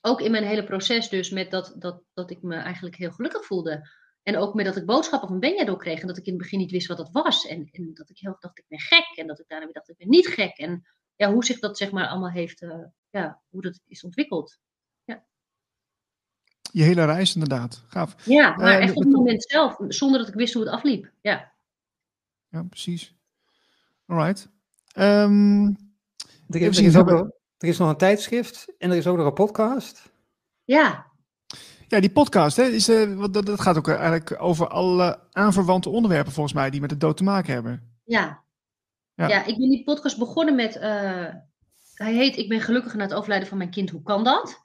ook 0.00 0.20
in 0.20 0.30
mijn 0.30 0.44
hele 0.44 0.64
proces 0.64 1.08
dus 1.08 1.30
met 1.30 1.50
dat, 1.50 1.74
dat, 1.78 2.02
dat 2.14 2.30
ik 2.30 2.42
me 2.42 2.56
eigenlijk 2.56 2.96
heel 2.96 3.10
gelukkig 3.10 3.44
voelde. 3.44 3.88
En 4.22 4.36
ook 4.36 4.54
met 4.54 4.64
dat 4.64 4.76
ik 4.76 4.86
boodschappen 4.86 5.28
van 5.28 5.40
Benja 5.40 5.64
doorkreeg. 5.64 6.00
En 6.00 6.06
dat 6.06 6.18
ik 6.18 6.26
in 6.26 6.32
het 6.32 6.42
begin 6.42 6.58
niet 6.58 6.70
wist 6.70 6.86
wat 6.86 6.96
dat 6.96 7.10
was. 7.12 7.46
En, 7.46 7.68
en 7.72 7.90
dat 7.94 8.10
ik 8.10 8.18
heel 8.18 8.30
erg 8.30 8.40
dacht, 8.40 8.58
ik 8.58 8.64
ben 8.68 8.80
gek. 8.80 9.12
En 9.14 9.26
dat 9.26 9.40
ik 9.40 9.48
daarna 9.48 9.64
weer 9.64 9.74
dacht, 9.74 9.88
ik 9.88 9.96
ben 9.96 10.08
niet 10.08 10.26
gek. 10.26 10.56
En 10.58 10.86
ja, 11.18 11.32
hoe 11.32 11.44
zich 11.44 11.58
dat 11.58 11.76
zeg 11.78 11.90
maar 11.90 12.06
allemaal 12.06 12.30
heeft, 12.30 12.62
eh, 12.62 12.84
ja, 13.10 13.40
hoe 13.48 13.62
dat 13.62 13.80
is 13.86 14.04
ontwikkeld. 14.04 14.58
Je 16.72 16.82
hele 16.82 17.04
reis 17.04 17.34
inderdaad. 17.34 17.84
Gaaf. 17.86 18.14
Ja, 18.24 18.56
maar 18.56 18.76
Eh, 18.78 18.82
echt 18.84 18.94
op 18.94 19.02
het 19.02 19.12
moment 19.12 19.42
zelf, 19.42 19.76
zonder 19.88 20.18
dat 20.18 20.28
ik 20.28 20.34
wist 20.34 20.54
hoe 20.54 20.62
het 20.62 20.72
afliep. 20.72 21.10
Ja, 21.20 21.52
Ja, 22.48 22.62
precies. 22.62 23.16
Alright. 24.06 24.48
Ehm, 24.92 25.64
Er 26.48 26.60
is, 26.60 26.78
er, 26.78 26.84
is 26.84 26.96
ook 26.96 27.08
er 27.58 27.68
is 27.68 27.78
nog 27.78 27.88
een 27.88 27.96
tijdschrift 27.96 28.74
en 28.78 28.90
er 28.90 28.96
is 28.96 29.06
ook 29.06 29.16
nog 29.16 29.26
een 29.26 29.32
podcast. 29.32 30.12
ja, 30.64 31.06
ja, 31.86 32.00
die 32.00 32.10
podcast, 32.12 32.56
hè, 32.56 32.62
is, 32.62 32.88
eh, 32.88 33.14
wat, 33.14 33.32
dat, 33.34 33.46
dat 33.46 33.60
gaat 33.60 33.76
ook 33.76 33.88
eigenlijk 33.88 34.42
over 34.42 34.68
alle 34.68 35.20
aanverwante 35.32 35.88
onderwerpen 35.88 36.32
volgens 36.32 36.54
mij 36.54 36.70
die 36.70 36.80
met 36.80 36.90
de 36.90 36.96
dood 36.96 37.16
te 37.16 37.24
maken 37.24 37.52
hebben. 37.52 37.98
ja. 38.04 38.46
Ja. 39.18 39.28
Ja, 39.28 39.44
ik 39.44 39.58
ben 39.58 39.68
die 39.68 39.84
podcast 39.84 40.18
begonnen 40.18 40.54
met, 40.54 40.76
eh, 40.76 41.34
hij 41.94 42.12
heet 42.14 42.36
Ik 42.36 42.48
ben 42.48 42.60
gelukkig 42.60 42.94
na 42.94 43.02
het 43.02 43.14
overlijden 43.14 43.48
van 43.48 43.58
mijn 43.58 43.70
kind, 43.70 43.90
hoe 43.90 44.02
kan 44.02 44.24
dat? 44.24 44.60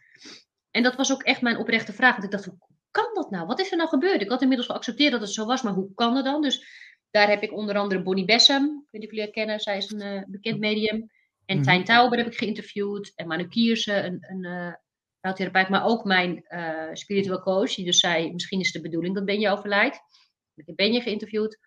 En 0.72 0.84
dat 0.84 0.96
was 0.96 1.12
ook 1.12 1.24
echt 1.24 1.42
mijn 1.42 1.58
oprechte 1.58 1.94
vraag, 1.94 2.12
want 2.12 2.24
ik 2.24 2.32
dacht, 2.32 2.46
hoe 2.46 2.58
kan 2.92 3.10
dat 3.14 3.32
nou? 3.32 3.46
Wat 3.48 3.60
is 3.60 3.72
er 3.72 3.78
nou 3.78 3.90
gebeurd? 3.90 4.22
Ik 4.22 4.30
had 4.30 4.42
inmiddels 4.42 4.70
geaccepteerd 4.70 5.12
dat 5.12 5.22
het 5.22 5.30
zo 5.30 5.46
was, 5.46 5.62
maar 5.62 5.74
hoe 5.74 5.94
kan 5.94 6.14
dat 6.14 6.24
dan? 6.24 6.42
Dus 6.42 6.66
daar 7.12 7.30
heb 7.30 7.42
ik 7.42 7.52
onder 7.54 7.78
andere 7.78 8.02
Bonnie 8.04 8.26
Bessem, 8.26 8.64
ik 8.64 8.92
weet 8.92 9.02
niet 9.02 9.04
of 9.04 9.10
jullie 9.10 9.22
haar 9.24 9.32
kennen, 9.34 9.60
zij 9.60 9.78
is 9.78 9.92
een 9.92 10.02
eh, 10.02 10.22
bekend 10.28 10.60
medium. 10.60 11.10
En 11.46 11.56
Mhm. 11.56 11.66
Tijn 11.66 11.84
Tauber 11.84 12.18
heb 12.18 12.28
ik 12.28 12.38
geïnterviewd. 12.38 13.12
En 13.16 13.28
Manu 13.28 13.48
Kiersen, 13.48 14.06
een, 14.06 14.18
een 14.30 14.46
eh, 14.46 14.74
rouwtherapeut, 15.22 15.70
maar 15.70 15.86
ook 15.86 16.04
mijn 16.04 16.44
spiritual 16.94 17.42
coach. 17.42 17.74
Die 17.76 17.86
dus 17.86 18.00
zei, 18.00 18.34
misschien 18.34 18.60
is 18.60 18.72
de 18.72 18.82
bedoeling 18.82 19.16
dat 19.16 19.26
Benje 19.26 19.50
overlijdt. 19.50 19.96
Ik 20.56 20.66
heb 20.66 20.76
Benje 20.76 21.02
geïnterviewd. 21.02 21.60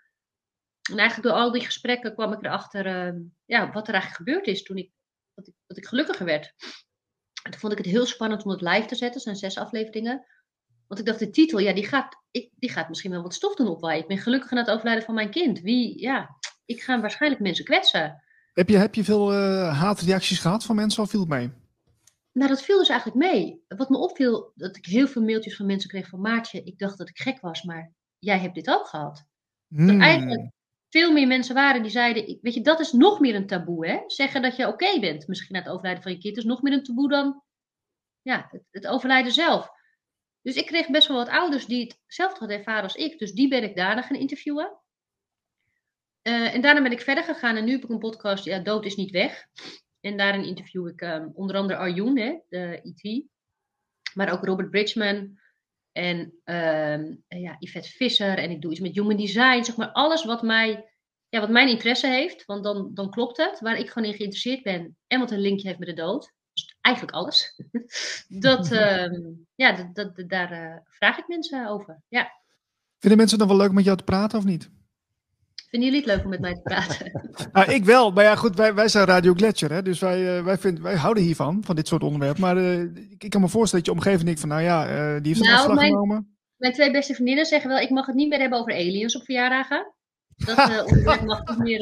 En 0.90 0.98
eigenlijk 0.98 1.28
door 1.28 1.38
al 1.38 1.52
die 1.52 1.64
gesprekken 1.64 2.14
kwam 2.14 2.32
ik 2.32 2.44
erachter 2.44 2.86
eh, 2.86 3.20
ja, 3.44 3.72
wat 3.72 3.88
er 3.88 3.94
eigenlijk 3.94 4.24
gebeurd 4.24 4.46
is 4.46 4.62
toen 4.62 4.76
ik, 4.76 4.90
dat 5.34 5.46
ik, 5.48 5.54
dat 5.66 5.76
ik 5.76 5.86
gelukkiger 5.86 6.26
werd. 6.26 6.54
En 7.42 7.50
toen 7.50 7.60
vond 7.60 7.72
ik 7.72 7.78
het 7.78 7.86
heel 7.86 8.06
spannend 8.06 8.44
om 8.44 8.50
het 8.50 8.60
live 8.60 8.86
te 8.86 8.94
zetten. 8.94 9.14
Er 9.14 9.20
zijn 9.20 9.36
zes 9.36 9.58
afleveringen. 9.58 10.26
Want 10.86 11.00
ik 11.00 11.06
dacht, 11.06 11.18
de 11.18 11.30
titel, 11.30 11.58
ja, 11.58 11.72
die 11.72 11.86
gaat, 11.86 12.16
ik, 12.30 12.50
die 12.54 12.70
gaat 12.70 12.88
misschien 12.88 13.10
wel 13.10 13.22
wat 13.22 13.34
stof 13.34 13.54
doen 13.54 13.68
opwaaien. 13.68 14.02
Ik 14.02 14.08
ben 14.08 14.18
gelukkig 14.18 14.50
aan 14.50 14.58
het 14.58 14.70
overlijden 14.70 15.04
van 15.04 15.14
mijn 15.14 15.30
kind. 15.30 15.60
Wie, 15.60 16.00
ja, 16.00 16.36
ik 16.64 16.82
ga 16.82 17.00
waarschijnlijk 17.00 17.42
mensen 17.42 17.64
kwetsen. 17.64 18.22
Heb 18.52 18.68
je, 18.68 18.76
heb 18.76 18.94
je 18.94 19.04
veel 19.04 19.32
uh, 19.32 19.80
haatreacties 19.80 20.38
gehad 20.38 20.64
van 20.64 20.76
mensen 20.76 21.02
of 21.02 21.10
viel 21.10 21.20
het 21.20 21.28
mee? 21.28 21.52
Nou, 22.32 22.48
dat 22.48 22.62
viel 22.62 22.78
dus 22.78 22.88
eigenlijk 22.88 23.32
mee. 23.32 23.64
Wat 23.68 23.88
me 23.88 23.96
opviel, 23.96 24.52
dat 24.54 24.76
ik 24.76 24.86
heel 24.86 25.08
veel 25.08 25.22
mailtjes 25.22 25.56
van 25.56 25.66
mensen 25.66 25.88
kreeg 25.88 26.08
van 26.08 26.20
Maartje. 26.20 26.62
Ik 26.62 26.78
dacht 26.78 26.98
dat 26.98 27.08
ik 27.08 27.18
gek 27.18 27.40
was, 27.40 27.62
maar 27.62 27.92
jij 28.18 28.38
hebt 28.38 28.54
dit 28.54 28.68
ook 28.68 28.86
gehad. 28.86 29.24
Hmm. 29.68 29.86
Dat 29.86 30.00
eigenlijk 30.00 30.50
veel 30.96 31.12
meer 31.12 31.26
mensen 31.26 31.54
waren 31.54 31.82
die 31.82 31.90
zeiden, 31.90 32.38
weet 32.42 32.54
je, 32.54 32.60
dat 32.60 32.80
is 32.80 32.92
nog 32.92 33.20
meer 33.20 33.34
een 33.34 33.46
taboe, 33.46 33.86
hè? 33.86 34.02
Zeggen 34.06 34.42
dat 34.42 34.56
je 34.56 34.68
oké 34.68 35.00
bent, 35.00 35.26
misschien 35.26 35.56
na 35.56 35.62
het 35.62 35.72
overlijden 35.72 36.02
van 36.02 36.12
je 36.12 36.18
kind, 36.18 36.36
is 36.36 36.44
nog 36.44 36.62
meer 36.62 36.72
een 36.72 36.82
taboe 36.82 37.08
dan 37.08 37.42
ja, 38.22 38.48
het, 38.50 38.62
het, 38.70 38.86
overlijden 38.86 39.32
zelf. 39.32 39.70
Dus 40.42 40.54
ik 40.54 40.66
kreeg 40.66 40.88
best 40.88 41.08
wel 41.08 41.16
wat 41.16 41.28
ouders 41.28 41.66
die 41.66 41.94
hetzelfde 42.04 42.38
hadden 42.38 42.58
ervaren 42.58 42.82
als 42.82 42.94
ik. 42.94 43.18
Dus 43.18 43.32
die 43.32 43.48
ben 43.48 43.62
ik 43.62 43.76
daarna 43.76 44.02
gaan 44.02 44.16
interviewen. 44.16 44.78
Uh, 46.22 46.54
en 46.54 46.60
daarna 46.60 46.82
ben 46.82 46.92
ik 46.92 47.00
verder 47.00 47.24
gegaan 47.24 47.56
en 47.56 47.64
nu 47.64 47.72
heb 47.72 47.82
ik 47.82 47.90
een 47.90 47.98
podcast, 47.98 48.44
ja, 48.44 48.58
Dood 48.58 48.84
is 48.84 48.96
niet 48.96 49.10
weg. 49.10 49.46
En 50.00 50.16
daarin 50.16 50.44
interview 50.44 50.88
ik 50.88 51.00
um, 51.00 51.30
onder 51.34 51.56
andere 51.56 51.78
Arjun, 51.78 52.18
hè, 52.18 52.38
de 52.48 52.80
IT. 52.82 53.26
Maar 54.14 54.32
ook 54.32 54.44
Robert 54.44 54.70
Bridgman 54.70 55.38
en 55.96 56.18
um, 56.44 57.24
ja, 57.28 57.56
Yvette 57.58 57.90
Visser. 57.90 58.38
En 58.38 58.50
ik 58.50 58.60
doe 58.60 58.70
iets 58.70 58.80
met 58.80 58.94
human 58.94 59.16
design. 59.16 59.62
Zeg 59.62 59.76
maar 59.76 59.92
alles 59.92 60.24
wat, 60.24 60.42
mij, 60.42 60.88
ja, 61.28 61.40
wat 61.40 61.48
mijn 61.48 61.68
interesse 61.68 62.06
heeft. 62.06 62.44
Want 62.44 62.64
dan, 62.64 62.90
dan 62.94 63.10
klopt 63.10 63.36
het. 63.36 63.60
Waar 63.60 63.78
ik 63.78 63.90
gewoon 63.90 64.08
in 64.08 64.14
geïnteresseerd 64.14 64.62
ben. 64.62 64.96
En 65.06 65.20
wat 65.20 65.30
een 65.30 65.40
linkje 65.40 65.66
heeft 65.66 65.78
met 65.78 65.88
de 65.88 65.94
dood. 65.94 66.32
Dus 66.52 66.76
eigenlijk 66.80 67.16
alles. 67.16 67.60
dat, 68.28 68.72
um, 68.72 69.46
ja, 69.54 69.72
dat, 69.72 69.94
dat, 69.94 70.28
daar 70.28 70.52
uh, 70.52 70.76
vraag 70.84 71.18
ik 71.18 71.28
mensen 71.28 71.68
over. 71.68 72.02
Ja. 72.08 72.32
Vinden 72.98 73.18
mensen 73.18 73.38
dan 73.38 73.48
wel 73.48 73.56
leuk 73.56 73.72
met 73.72 73.84
jou 73.84 73.96
te 73.96 74.04
praten 74.04 74.38
of 74.38 74.44
niet? 74.44 74.70
Vinden 75.76 75.94
jullie 75.94 76.10
het 76.10 76.16
leuk 76.16 76.24
om 76.24 76.30
met 76.30 76.40
mij 76.40 76.54
te 76.54 76.60
praten? 76.60 77.12
ah, 77.52 77.68
ik 77.68 77.84
wel, 77.84 78.10
maar 78.10 78.24
ja 78.24 78.36
goed, 78.36 78.56
wij, 78.56 78.74
wij 78.74 78.88
zijn 78.88 79.06
Radio 79.06 79.34
Gletscher, 79.34 79.72
hè, 79.72 79.82
dus 79.82 80.00
wij, 80.00 80.38
uh, 80.38 80.44
wij, 80.44 80.58
vind, 80.58 80.80
wij 80.80 80.96
houden 80.96 81.22
hiervan, 81.22 81.64
van 81.64 81.76
dit 81.76 81.88
soort 81.88 82.02
onderwerpen. 82.02 82.40
Maar 82.40 82.56
uh, 82.56 82.80
ik, 82.80 83.24
ik, 83.24 83.30
kan 83.30 83.40
me 83.40 83.48
voorstellen 83.48 83.84
dat 83.84 83.94
je 83.94 84.00
omgeving 84.00 84.24
denkt 84.24 84.40
van, 84.40 84.48
nou 84.48 84.62
ja, 84.62 84.84
uh, 84.84 85.22
die 85.22 85.32
heeft 85.32 85.40
een 85.40 85.46
nou, 85.46 85.58
afslag 85.58 85.74
mijn, 85.74 85.90
genomen. 85.90 86.36
Mijn 86.56 86.72
twee 86.72 86.90
beste 86.90 87.14
vriendinnen 87.14 87.46
zeggen 87.46 87.70
wel, 87.70 87.78
ik 87.78 87.90
mag 87.90 88.06
het 88.06 88.14
niet 88.14 88.28
meer 88.28 88.38
hebben 88.38 88.58
over 88.58 88.72
aliens 88.72 89.16
op 89.16 89.24
verjaardagen. 89.24 89.92
Dat 90.36 90.56
onderwerp 90.90 91.22
mag 91.22 91.48
niet 91.48 91.58
meer... 91.58 91.80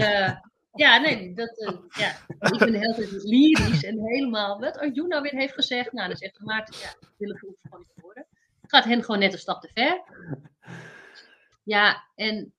ja, 0.73 0.99
nee, 0.99 1.35
dat, 1.35 1.89
ja. 1.99 2.09
ik 2.51 2.59
ben 2.59 2.75
heel 2.75 2.95
tijd 2.95 3.23
lyrisch 3.23 3.85
en 3.85 3.99
helemaal, 4.05 4.61
wat 4.61 4.79
Arjuna 4.79 5.21
weer 5.21 5.35
heeft 5.35 5.55
gezegd. 5.55 5.93
Nou, 5.93 6.09
dan 6.09 6.17
zegt 6.17 6.41
Maarten, 6.41 6.75
ja, 6.81 6.89
ik 6.89 7.09
wil 7.19 7.29
het 7.29 7.39
gewoon 7.39 7.79
niet 7.79 8.03
horen. 8.03 8.27
Het 8.61 8.71
gaat 8.71 8.85
hen 8.85 9.05
gewoon 9.05 9.21
net 9.21 9.33
een 9.33 9.39
stap 9.39 9.61
te 9.61 9.71
ver. 9.75 10.03
Ja, 11.63 12.05
en 12.15 12.53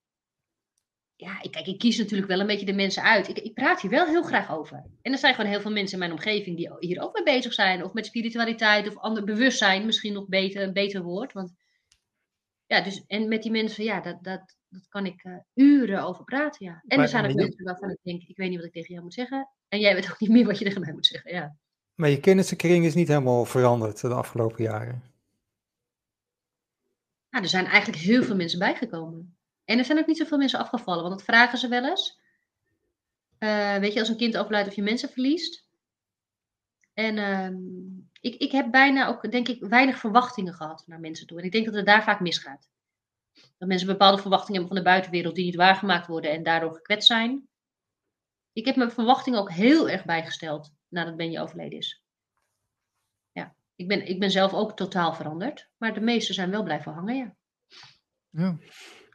ja, 1.15 1.41
ik, 1.41 1.51
kijk, 1.51 1.67
ik 1.67 1.79
kies 1.79 1.97
natuurlijk 1.97 2.29
wel 2.29 2.39
een 2.39 2.47
beetje 2.47 2.65
de 2.65 2.73
mensen 2.73 3.03
uit. 3.03 3.27
Ik, 3.27 3.39
ik 3.39 3.53
praat 3.53 3.81
hier 3.81 3.91
wel 3.91 4.05
heel 4.05 4.23
graag 4.23 4.51
over. 4.51 4.85
En 5.01 5.11
er 5.11 5.17
zijn 5.17 5.35
gewoon 5.35 5.51
heel 5.51 5.61
veel 5.61 5.71
mensen 5.71 5.93
in 5.93 5.99
mijn 5.99 6.11
omgeving 6.11 6.57
die 6.57 6.75
hier 6.79 7.01
ook 7.01 7.13
mee 7.13 7.35
bezig 7.35 7.53
zijn. 7.53 7.83
Of 7.83 7.93
met 7.93 8.05
spiritualiteit 8.05 8.87
of 8.87 8.97
ander 8.97 9.23
bewustzijn, 9.23 9.85
misschien 9.85 10.13
nog 10.13 10.27
beter, 10.27 10.63
een 10.63 10.73
beter 10.73 11.01
woord. 11.01 11.33
Want 11.33 11.53
ja, 12.65 12.81
dus, 12.81 13.03
en 13.07 13.27
met 13.27 13.41
die 13.41 13.51
mensen, 13.51 13.83
ja, 13.83 14.01
dat, 14.01 14.23
dat, 14.23 14.55
dat 14.69 14.87
kan 14.87 15.05
ik 15.05 15.23
uh, 15.23 15.37
uren 15.53 16.03
over 16.03 16.23
praten, 16.23 16.65
ja. 16.65 16.83
En 16.87 16.99
er 16.99 17.07
zijn 17.07 17.25
ook 17.25 17.33
mensen 17.33 17.63
waarvan 17.63 17.89
ik 17.89 17.99
denk, 18.01 18.23
ik 18.23 18.37
weet 18.37 18.49
niet 18.49 18.57
wat 18.57 18.67
ik 18.67 18.73
tegen 18.73 18.91
jou 18.93 19.03
moet 19.03 19.13
zeggen. 19.13 19.49
En 19.67 19.79
jij 19.79 19.93
weet 19.93 20.11
ook 20.11 20.19
niet 20.19 20.29
meer 20.29 20.45
wat 20.45 20.57
je 20.57 20.65
tegen 20.65 20.81
mij 20.81 20.93
moet 20.93 21.05
zeggen, 21.05 21.33
ja. 21.33 21.55
Maar 21.95 22.09
je 22.09 22.19
kennissenkring 22.19 22.85
is 22.85 22.93
niet 22.93 23.07
helemaal 23.07 23.45
veranderd 23.45 24.01
de 24.01 24.13
afgelopen 24.13 24.63
jaren. 24.63 25.03
Nou, 27.29 27.43
er 27.43 27.49
zijn 27.49 27.65
eigenlijk 27.65 28.03
heel 28.03 28.23
veel 28.23 28.35
mensen 28.35 28.59
bijgekomen. 28.59 29.34
En 29.65 29.77
er 29.77 29.85
zijn 29.85 29.97
ook 29.97 30.07
niet 30.07 30.17
zoveel 30.17 30.37
mensen 30.37 30.59
afgevallen, 30.59 31.03
want 31.03 31.15
dat 31.15 31.25
vragen 31.25 31.57
ze 31.57 31.67
wel 31.67 31.85
eens. 31.85 32.19
Uh, 33.39 33.75
weet 33.77 33.93
je, 33.93 33.99
als 33.99 34.09
een 34.09 34.17
kind 34.17 34.37
overlijdt 34.37 34.67
of 34.67 34.75
je 34.75 34.81
mensen 34.81 35.09
verliest. 35.09 35.67
En 36.93 37.17
uh, 37.17 37.99
ik, 38.21 38.35
ik 38.35 38.51
heb 38.51 38.71
bijna 38.71 39.07
ook, 39.07 39.31
denk 39.31 39.47
ik, 39.47 39.65
weinig 39.65 39.97
verwachtingen 39.97 40.53
gehad 40.53 40.83
naar 40.87 40.99
mensen 40.99 41.27
toe. 41.27 41.39
En 41.39 41.45
ik 41.45 41.51
denk 41.51 41.65
dat 41.65 41.73
het 41.73 41.85
daar 41.85 42.03
vaak 42.03 42.19
misgaat. 42.19 42.69
Dat 43.57 43.67
mensen 43.67 43.87
bepaalde 43.87 44.21
verwachtingen 44.21 44.61
hebben 44.61 44.75
van 44.75 44.83
de 44.83 44.91
buitenwereld 44.91 45.35
die 45.35 45.45
niet 45.45 45.55
waargemaakt 45.55 46.07
worden 46.07 46.31
en 46.31 46.43
daardoor 46.43 46.73
gekwetst 46.73 47.07
zijn. 47.07 47.47
Ik 48.53 48.65
heb 48.65 48.75
mijn 48.75 48.91
verwachtingen 48.91 49.39
ook 49.39 49.51
heel 49.51 49.89
erg 49.89 50.05
bijgesteld 50.05 50.73
nadat 50.87 51.15
Benje 51.15 51.41
overleden 51.41 51.77
is. 51.77 52.03
Ja, 53.31 53.55
ik 53.75 53.87
ben, 53.87 54.07
ik 54.07 54.19
ben 54.19 54.31
zelf 54.31 54.53
ook 54.53 54.75
totaal 54.75 55.13
veranderd. 55.13 55.69
Maar 55.77 55.93
de 55.93 55.99
meesten 55.99 56.35
zijn 56.35 56.49
wel 56.49 56.63
blijven 56.63 56.93
hangen, 56.93 57.15
ja. 57.15 57.35
Ja. 58.29 58.57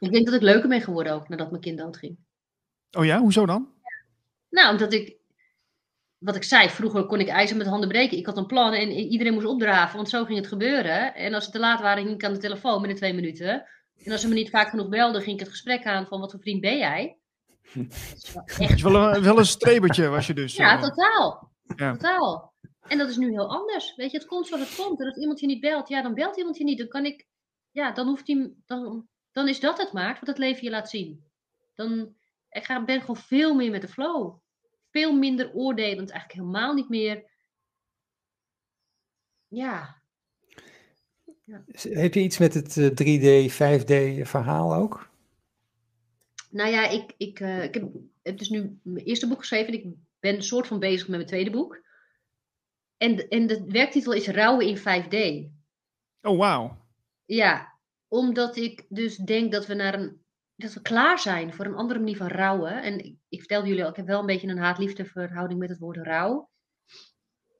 Ik 0.01 0.11
denk 0.11 0.25
dat 0.25 0.35
ik 0.35 0.41
leuker 0.41 0.69
ben 0.69 0.81
geworden 0.81 1.13
ook 1.13 1.29
nadat 1.29 1.49
mijn 1.49 1.61
kind 1.61 1.77
doodging. 1.77 2.17
Oh 2.91 3.05
ja, 3.05 3.19
hoezo 3.19 3.45
dan? 3.45 3.73
Nou, 4.49 4.71
omdat 4.71 4.93
ik, 4.93 5.17
wat 6.17 6.35
ik 6.35 6.43
zei, 6.43 6.69
vroeger 6.69 7.05
kon 7.05 7.19
ik 7.19 7.27
ijzer 7.27 7.57
met 7.57 7.67
handen 7.67 7.89
breken. 7.89 8.17
Ik 8.17 8.25
had 8.25 8.37
een 8.37 8.45
plan 8.45 8.73
en 8.73 8.91
iedereen 8.91 9.33
moest 9.33 9.45
opdraven, 9.45 9.95
want 9.95 10.09
zo 10.09 10.25
ging 10.25 10.37
het 10.37 10.47
gebeuren. 10.47 11.15
En 11.15 11.33
als 11.33 11.45
ze 11.45 11.51
te 11.51 11.59
laat 11.59 11.81
waren, 11.81 12.03
ging 12.03 12.15
ik 12.15 12.23
aan 12.23 12.33
de 12.33 12.39
telefoon 12.39 12.79
binnen 12.79 12.97
twee 12.97 13.13
minuten. 13.13 13.67
En 14.03 14.11
als 14.11 14.21
ze 14.21 14.27
me 14.27 14.33
niet 14.33 14.49
vaak 14.49 14.69
genoeg 14.69 14.89
belden, 14.89 15.21
ging 15.21 15.33
ik 15.33 15.39
het 15.39 15.49
gesprek 15.49 15.85
aan 15.85 16.07
van 16.07 16.19
wat 16.19 16.31
voor 16.31 16.39
vriend 16.39 16.61
ben 16.61 16.77
jij? 16.77 17.17
Echt... 18.57 18.81
Wel, 18.81 18.95
een, 18.95 19.23
wel 19.23 19.37
een 19.37 19.45
strebertje 19.45 20.07
was 20.07 20.27
je 20.27 20.33
dus. 20.33 20.55
Ja, 20.55 20.79
totaal. 20.79 21.51
Ja. 21.75 21.91
Totaal. 21.91 22.53
En 22.87 22.97
dat 22.97 23.09
is 23.09 23.17
nu 23.17 23.29
heel 23.29 23.49
anders. 23.49 23.95
Weet 23.95 24.11
je, 24.11 24.17
het 24.17 24.27
komt 24.27 24.47
zoals 24.47 24.69
het 24.69 24.85
komt. 24.85 24.99
En 24.99 25.05
als 25.05 25.17
iemand 25.17 25.39
je 25.39 25.45
niet 25.45 25.61
belt, 25.61 25.89
ja, 25.89 26.01
dan 26.01 26.13
belt 26.13 26.37
iemand 26.37 26.57
je 26.57 26.63
niet. 26.63 26.77
Dan 26.77 26.87
kan 26.87 27.05
ik, 27.05 27.27
ja, 27.71 27.91
dan 27.91 28.07
hoeft 28.07 28.27
hij, 28.27 28.53
dan 28.65 29.07
dan 29.31 29.47
is 29.47 29.59
dat 29.59 29.77
het 29.77 29.91
maakt 29.91 30.19
wat 30.19 30.29
het 30.29 30.37
leven 30.37 30.63
je 30.63 30.69
laat 30.69 30.89
zien. 30.89 31.23
Dan 31.73 32.15
ik 32.49 32.63
ga, 32.63 32.85
ben 32.85 32.99
gewoon 32.99 33.17
veel 33.17 33.55
meer 33.55 33.71
met 33.71 33.81
de 33.81 33.87
flow. 33.87 34.39
Veel 34.89 35.13
minder 35.13 35.53
oordelend, 35.53 36.09
eigenlijk 36.09 36.39
helemaal 36.39 36.73
niet 36.73 36.89
meer. 36.89 37.23
Ja. 39.47 40.01
ja. 41.43 41.63
Heb 41.73 42.13
je 42.13 42.21
iets 42.21 42.37
met 42.37 42.53
het 42.53 42.77
3D, 43.03 43.51
5D 43.51 44.21
verhaal 44.21 44.73
ook? 44.73 45.09
Nou 46.49 46.69
ja, 46.69 46.89
ik, 46.89 47.13
ik, 47.17 47.39
uh, 47.39 47.63
ik 47.63 47.73
heb, 47.73 47.89
heb, 48.21 48.37
dus 48.37 48.49
nu 48.49 48.79
mijn 48.83 49.05
eerste 49.05 49.27
boek 49.27 49.39
geschreven. 49.39 49.73
Ik 49.73 49.85
ben 50.19 50.35
een 50.35 50.43
soort 50.43 50.67
van 50.67 50.79
bezig 50.79 51.07
met 51.07 51.15
mijn 51.15 51.29
tweede 51.29 51.51
boek. 51.51 51.81
En, 52.97 53.27
en 53.27 53.47
de 53.47 53.65
werktitel 53.67 54.13
is 54.13 54.27
Rouwen 54.27 54.67
in 54.67 54.77
5D. 54.77 55.49
Oh, 56.21 56.37
wauw. 56.37 56.85
Ja, 57.25 57.70
omdat 58.11 58.55
ik 58.55 58.85
dus 58.89 59.15
denk 59.15 59.51
dat 59.51 59.65
we 59.65 59.73
naar 59.73 59.93
een 59.93 60.21
dat 60.55 60.73
we 60.73 60.81
klaar 60.81 61.19
zijn 61.19 61.53
voor 61.53 61.65
een 61.65 61.75
andere 61.75 61.99
manier 61.99 62.17
van 62.17 62.27
rouwen. 62.27 62.81
En 62.81 63.05
ik, 63.05 63.15
ik 63.29 63.39
vertelde 63.39 63.67
jullie 63.67 63.83
al, 63.83 63.89
ik 63.89 63.95
heb 63.95 64.05
wel 64.05 64.19
een 64.19 64.25
beetje 64.25 64.47
een 64.47 64.57
haat-liefde 64.57 65.05
verhouding 65.05 65.59
met 65.59 65.69
het 65.69 65.79
woord 65.79 65.97
rouw. 65.97 66.49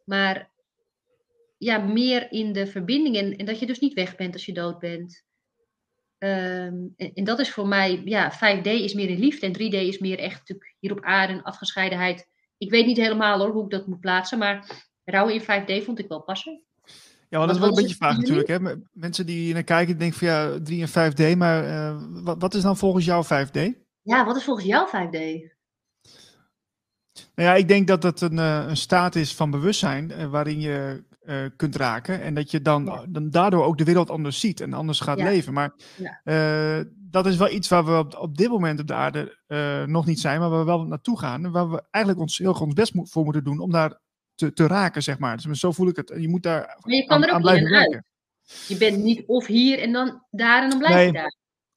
Maar 0.05 0.51
ja, 1.57 1.77
meer 1.77 2.31
in 2.31 2.53
de 2.53 2.67
verbinding 2.67 3.37
en, 3.37 3.45
dat 3.45 3.59
je 3.59 3.65
dus 3.65 3.79
niet 3.79 3.93
weg 3.93 4.15
bent 4.15 4.33
als 4.33 4.45
je 4.45 4.53
dood 4.53 4.79
bent. 4.79 5.23
Ehm, 6.17 6.87
en, 6.97 7.23
dat 7.23 7.39
is 7.39 7.51
voor 7.51 7.67
mij, 7.67 8.01
ja, 8.05 8.31
5D 8.31 8.65
is 8.65 8.93
meer 8.93 9.09
in 9.09 9.19
liefde 9.19 9.45
en 9.45 9.53
3D 9.53 9.87
is 9.87 9.99
meer 9.99 10.19
echt 10.19 10.39
natuurlijk 10.39 10.75
hier 10.79 10.91
op 10.91 11.03
aarde 11.03 11.33
en 11.33 11.43
afgescheidenheid. 11.43 12.29
Ik 12.57 12.69
weet 12.69 12.85
niet 12.85 12.97
helemaal 12.97 13.39
hoor 13.39 13.51
hoe 13.51 13.63
ik 13.63 13.69
dat 13.69 13.87
moet 13.87 13.99
plaatsen, 13.99 14.37
maar 14.37 14.87
rouwen 15.03 15.33
in 15.33 15.41
5D 15.41 15.85
vond 15.85 15.99
ik 15.99 16.07
wel 16.07 16.23
passen. 16.23 16.63
Ja, 17.31 17.37
maar 17.37 17.47
dat 17.47 17.55
is 17.55 17.61
wel 17.61 17.69
een 17.69 17.81
beetje 17.81 17.95
vaag 17.95 18.17
natuurlijk. 18.17 18.47
Hè? 18.47 18.57
Mensen 18.91 19.25
die 19.25 19.53
naar 19.53 19.63
kijken 19.63 19.97
denken 19.97 20.17
van 20.17 20.27
ja, 20.27 20.59
3 20.63 20.87
en 20.91 21.11
5D, 21.33 21.37
maar 21.37 21.67
uh, 21.67 21.97
wat, 22.23 22.41
wat 22.41 22.53
is 22.53 22.61
dan 22.61 22.77
volgens 22.77 23.05
jou 23.05 23.25
5D? 23.25 23.59
Ja, 24.01 24.25
wat 24.25 24.35
is 24.35 24.43
volgens 24.43 24.65
jou 24.65 24.87
5D? 24.87 25.19
Nou 27.35 27.49
ja, 27.49 27.53
ik 27.53 27.67
denk 27.67 27.87
dat 27.87 28.01
dat 28.01 28.21
een, 28.21 28.37
uh, 28.37 28.65
een 28.67 28.77
staat 28.77 29.15
is 29.15 29.35
van 29.35 29.51
bewustzijn 29.51 30.11
uh, 30.11 30.25
waarin 30.25 30.59
je 30.59 31.03
kunt 31.55 31.75
raken. 31.75 32.21
En 32.21 32.33
dat 32.33 32.51
je 32.51 32.61
dan, 32.61 32.85
ja. 32.85 33.05
dan 33.09 33.29
daardoor 33.29 33.63
ook 33.63 33.77
de 33.77 33.83
wereld 33.83 34.09
anders 34.09 34.39
ziet 34.39 34.61
en 34.61 34.73
anders 34.73 34.99
gaat 34.99 35.17
ja. 35.17 35.23
leven. 35.23 35.53
Maar 35.53 35.73
ja. 35.97 36.83
dat 36.95 37.25
is 37.25 37.37
wel 37.37 37.49
iets 37.49 37.67
waar 37.67 37.85
we 37.85 37.97
op, 37.97 38.17
op 38.17 38.37
dit 38.37 38.49
moment 38.49 38.79
op 38.79 38.87
de 38.87 38.93
aarde 38.93 39.37
nog 39.87 40.05
niet 40.05 40.19
zijn, 40.19 40.39
maar 40.39 40.49
waar 40.49 40.59
we 40.59 40.65
wel 40.65 40.83
naartoe 40.85 41.19
gaan. 41.19 41.45
En 41.45 41.51
waar 41.51 41.69
we 41.69 41.83
eigenlijk 41.89 42.23
ons 42.23 42.37
heel 42.37 42.53
ons 42.53 42.73
best 42.73 42.91
voor 42.93 43.23
moeten 43.23 43.43
doen 43.43 43.59
om 43.59 43.71
daar 43.71 43.99
te, 44.41 44.53
te 44.53 44.67
raken, 44.67 45.03
zeg 45.03 45.19
maar. 45.19 45.41
Dus 45.41 45.59
zo 45.59 45.71
voel 45.71 45.87
ik 45.87 45.95
het. 45.95 46.13
Je 46.17 46.27
moet 46.27 46.43
daar 46.43 46.77
maar 46.81 46.95
je 46.95 47.05
kan 47.05 47.15
aan, 47.15 47.23
er 47.23 47.29
ook 47.29 47.35
aan 47.35 47.41
blijven 47.41 47.69
werken. 47.69 48.05
Je 48.67 48.77
bent 48.77 49.03
niet 49.03 49.23
of 49.25 49.45
hier 49.45 49.79
en 49.79 49.91
dan 49.91 50.23
daar 50.31 50.63
en 50.63 50.69
dan 50.69 50.79
blijf 50.79 50.95
nee. 50.95 51.05
je 51.05 51.11
daar. 51.11 51.35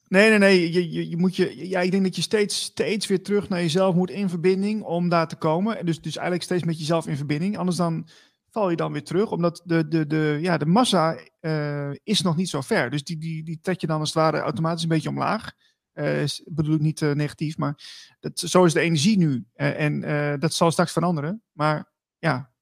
Nee, 0.08 0.28
nee, 0.28 0.38
nee. 0.38 0.72
Je, 0.72 0.92
je, 0.92 1.08
je, 1.08 1.16
moet 1.16 1.36
je, 1.36 1.68
ja, 1.68 1.80
ik 1.80 1.90
denk 1.90 2.02
dat 2.02 2.16
je 2.16 2.22
steeds, 2.22 2.62
steeds 2.62 3.06
weer 3.06 3.22
terug 3.22 3.48
naar 3.48 3.60
jezelf 3.60 3.94
moet 3.94 4.10
in 4.10 4.28
verbinding 4.28 4.82
om 4.82 5.08
daar 5.08 5.28
te 5.28 5.36
komen. 5.36 5.86
Dus, 5.86 6.00
dus 6.00 6.14
eigenlijk 6.16 6.44
steeds 6.44 6.64
met 6.64 6.78
jezelf 6.78 7.06
in 7.06 7.16
verbinding. 7.16 7.58
Anders 7.58 7.76
dan 7.76 8.08
val 8.50 8.70
je 8.70 8.76
dan 8.76 8.92
weer 8.92 9.04
terug, 9.04 9.30
omdat 9.30 9.62
de, 9.64 9.88
de, 9.88 10.06
de, 10.06 10.38
ja, 10.40 10.58
de 10.58 10.66
massa 10.66 11.18
uh, 11.40 11.90
is 12.02 12.22
nog 12.22 12.36
niet 12.36 12.48
zo 12.48 12.60
ver. 12.60 12.90
Dus 12.90 13.04
die, 13.04 13.18
die, 13.18 13.44
die 13.44 13.58
trek 13.62 13.80
je 13.80 13.86
dan 13.86 14.00
als 14.00 14.08
het 14.08 14.18
ware 14.18 14.38
automatisch 14.38 14.82
een 14.82 14.88
beetje 14.88 15.08
omlaag. 15.08 15.52
Uh, 15.94 16.24
bedoel 16.44 16.74
ik 16.74 16.80
niet 16.80 17.00
uh, 17.00 17.12
negatief, 17.12 17.56
maar 17.56 17.78
dat, 18.20 18.38
zo 18.38 18.64
is 18.64 18.72
de 18.72 18.80
energie 18.80 19.18
nu. 19.18 19.44
en 19.54 20.00
dat 20.40 20.54
zal 20.54 20.70
straks 20.70 20.92
veranderen. 20.92 21.42
Maar 21.52 21.92
ja, 22.18 22.53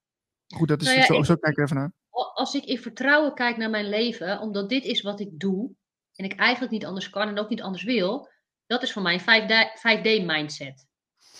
Goed, 0.52 0.68
dat 0.68 0.80
is 0.80 0.86
nou 0.86 0.98
ja, 0.98 1.04
zo, 1.04 1.18
ik, 1.18 1.24
zo 1.24 1.36
kijk 1.36 1.58
even 1.58 1.76
naar. 1.76 1.92
als 2.10 2.54
ik 2.54 2.64
in 2.64 2.78
vertrouwen 2.78 3.34
kijk 3.34 3.56
naar 3.56 3.70
mijn 3.70 3.88
leven, 3.88 4.40
omdat 4.40 4.68
dit 4.68 4.84
is 4.84 5.02
wat 5.02 5.20
ik 5.20 5.38
doe, 5.38 5.74
en 6.14 6.24
ik 6.24 6.34
eigenlijk 6.34 6.72
niet 6.72 6.84
anders 6.84 7.10
kan 7.10 7.28
en 7.28 7.38
ook 7.38 7.48
niet 7.48 7.62
anders 7.62 7.82
wil, 7.82 8.28
dat 8.66 8.82
is 8.82 8.92
voor 8.92 9.02
mij 9.02 9.20
een 9.24 9.70
5D-mindset. 9.70 10.86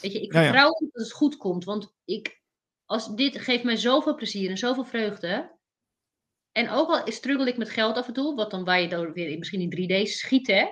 Weet 0.01 0.13
je, 0.13 0.23
ik 0.23 0.33
Ja, 0.33 0.41
ja. 0.41 0.47
vertrouw 0.47 0.71
dat 0.71 0.91
het 0.93 1.13
goed 1.13 1.37
komt, 1.37 1.65
want 1.65 1.95
ik, 2.05 2.43
als, 2.85 3.15
dit 3.15 3.41
geeft 3.41 3.65
mij 3.65 3.77
zoveel 3.77 4.15
plezier 4.15 4.51
en 4.51 4.59
zoveel 4.59 4.85
vreugde. 4.85 5.59
En 6.53 6.71
ook 6.71 6.89
al 6.89 7.13
struggle 7.13 7.49
ik 7.49 7.57
met 7.57 7.71
geld 7.71 7.97
af 7.97 8.07
en 8.07 8.13
toe, 8.13 8.35
wat 8.35 8.51
dan 8.51 8.65
waar 8.65 8.81
je 8.81 8.89
dan 8.89 9.13
weer 9.13 9.39
misschien 9.39 9.71
in 9.71 10.05
3D 10.05 10.09
schiet, 10.11 10.47
hè. 10.47 10.67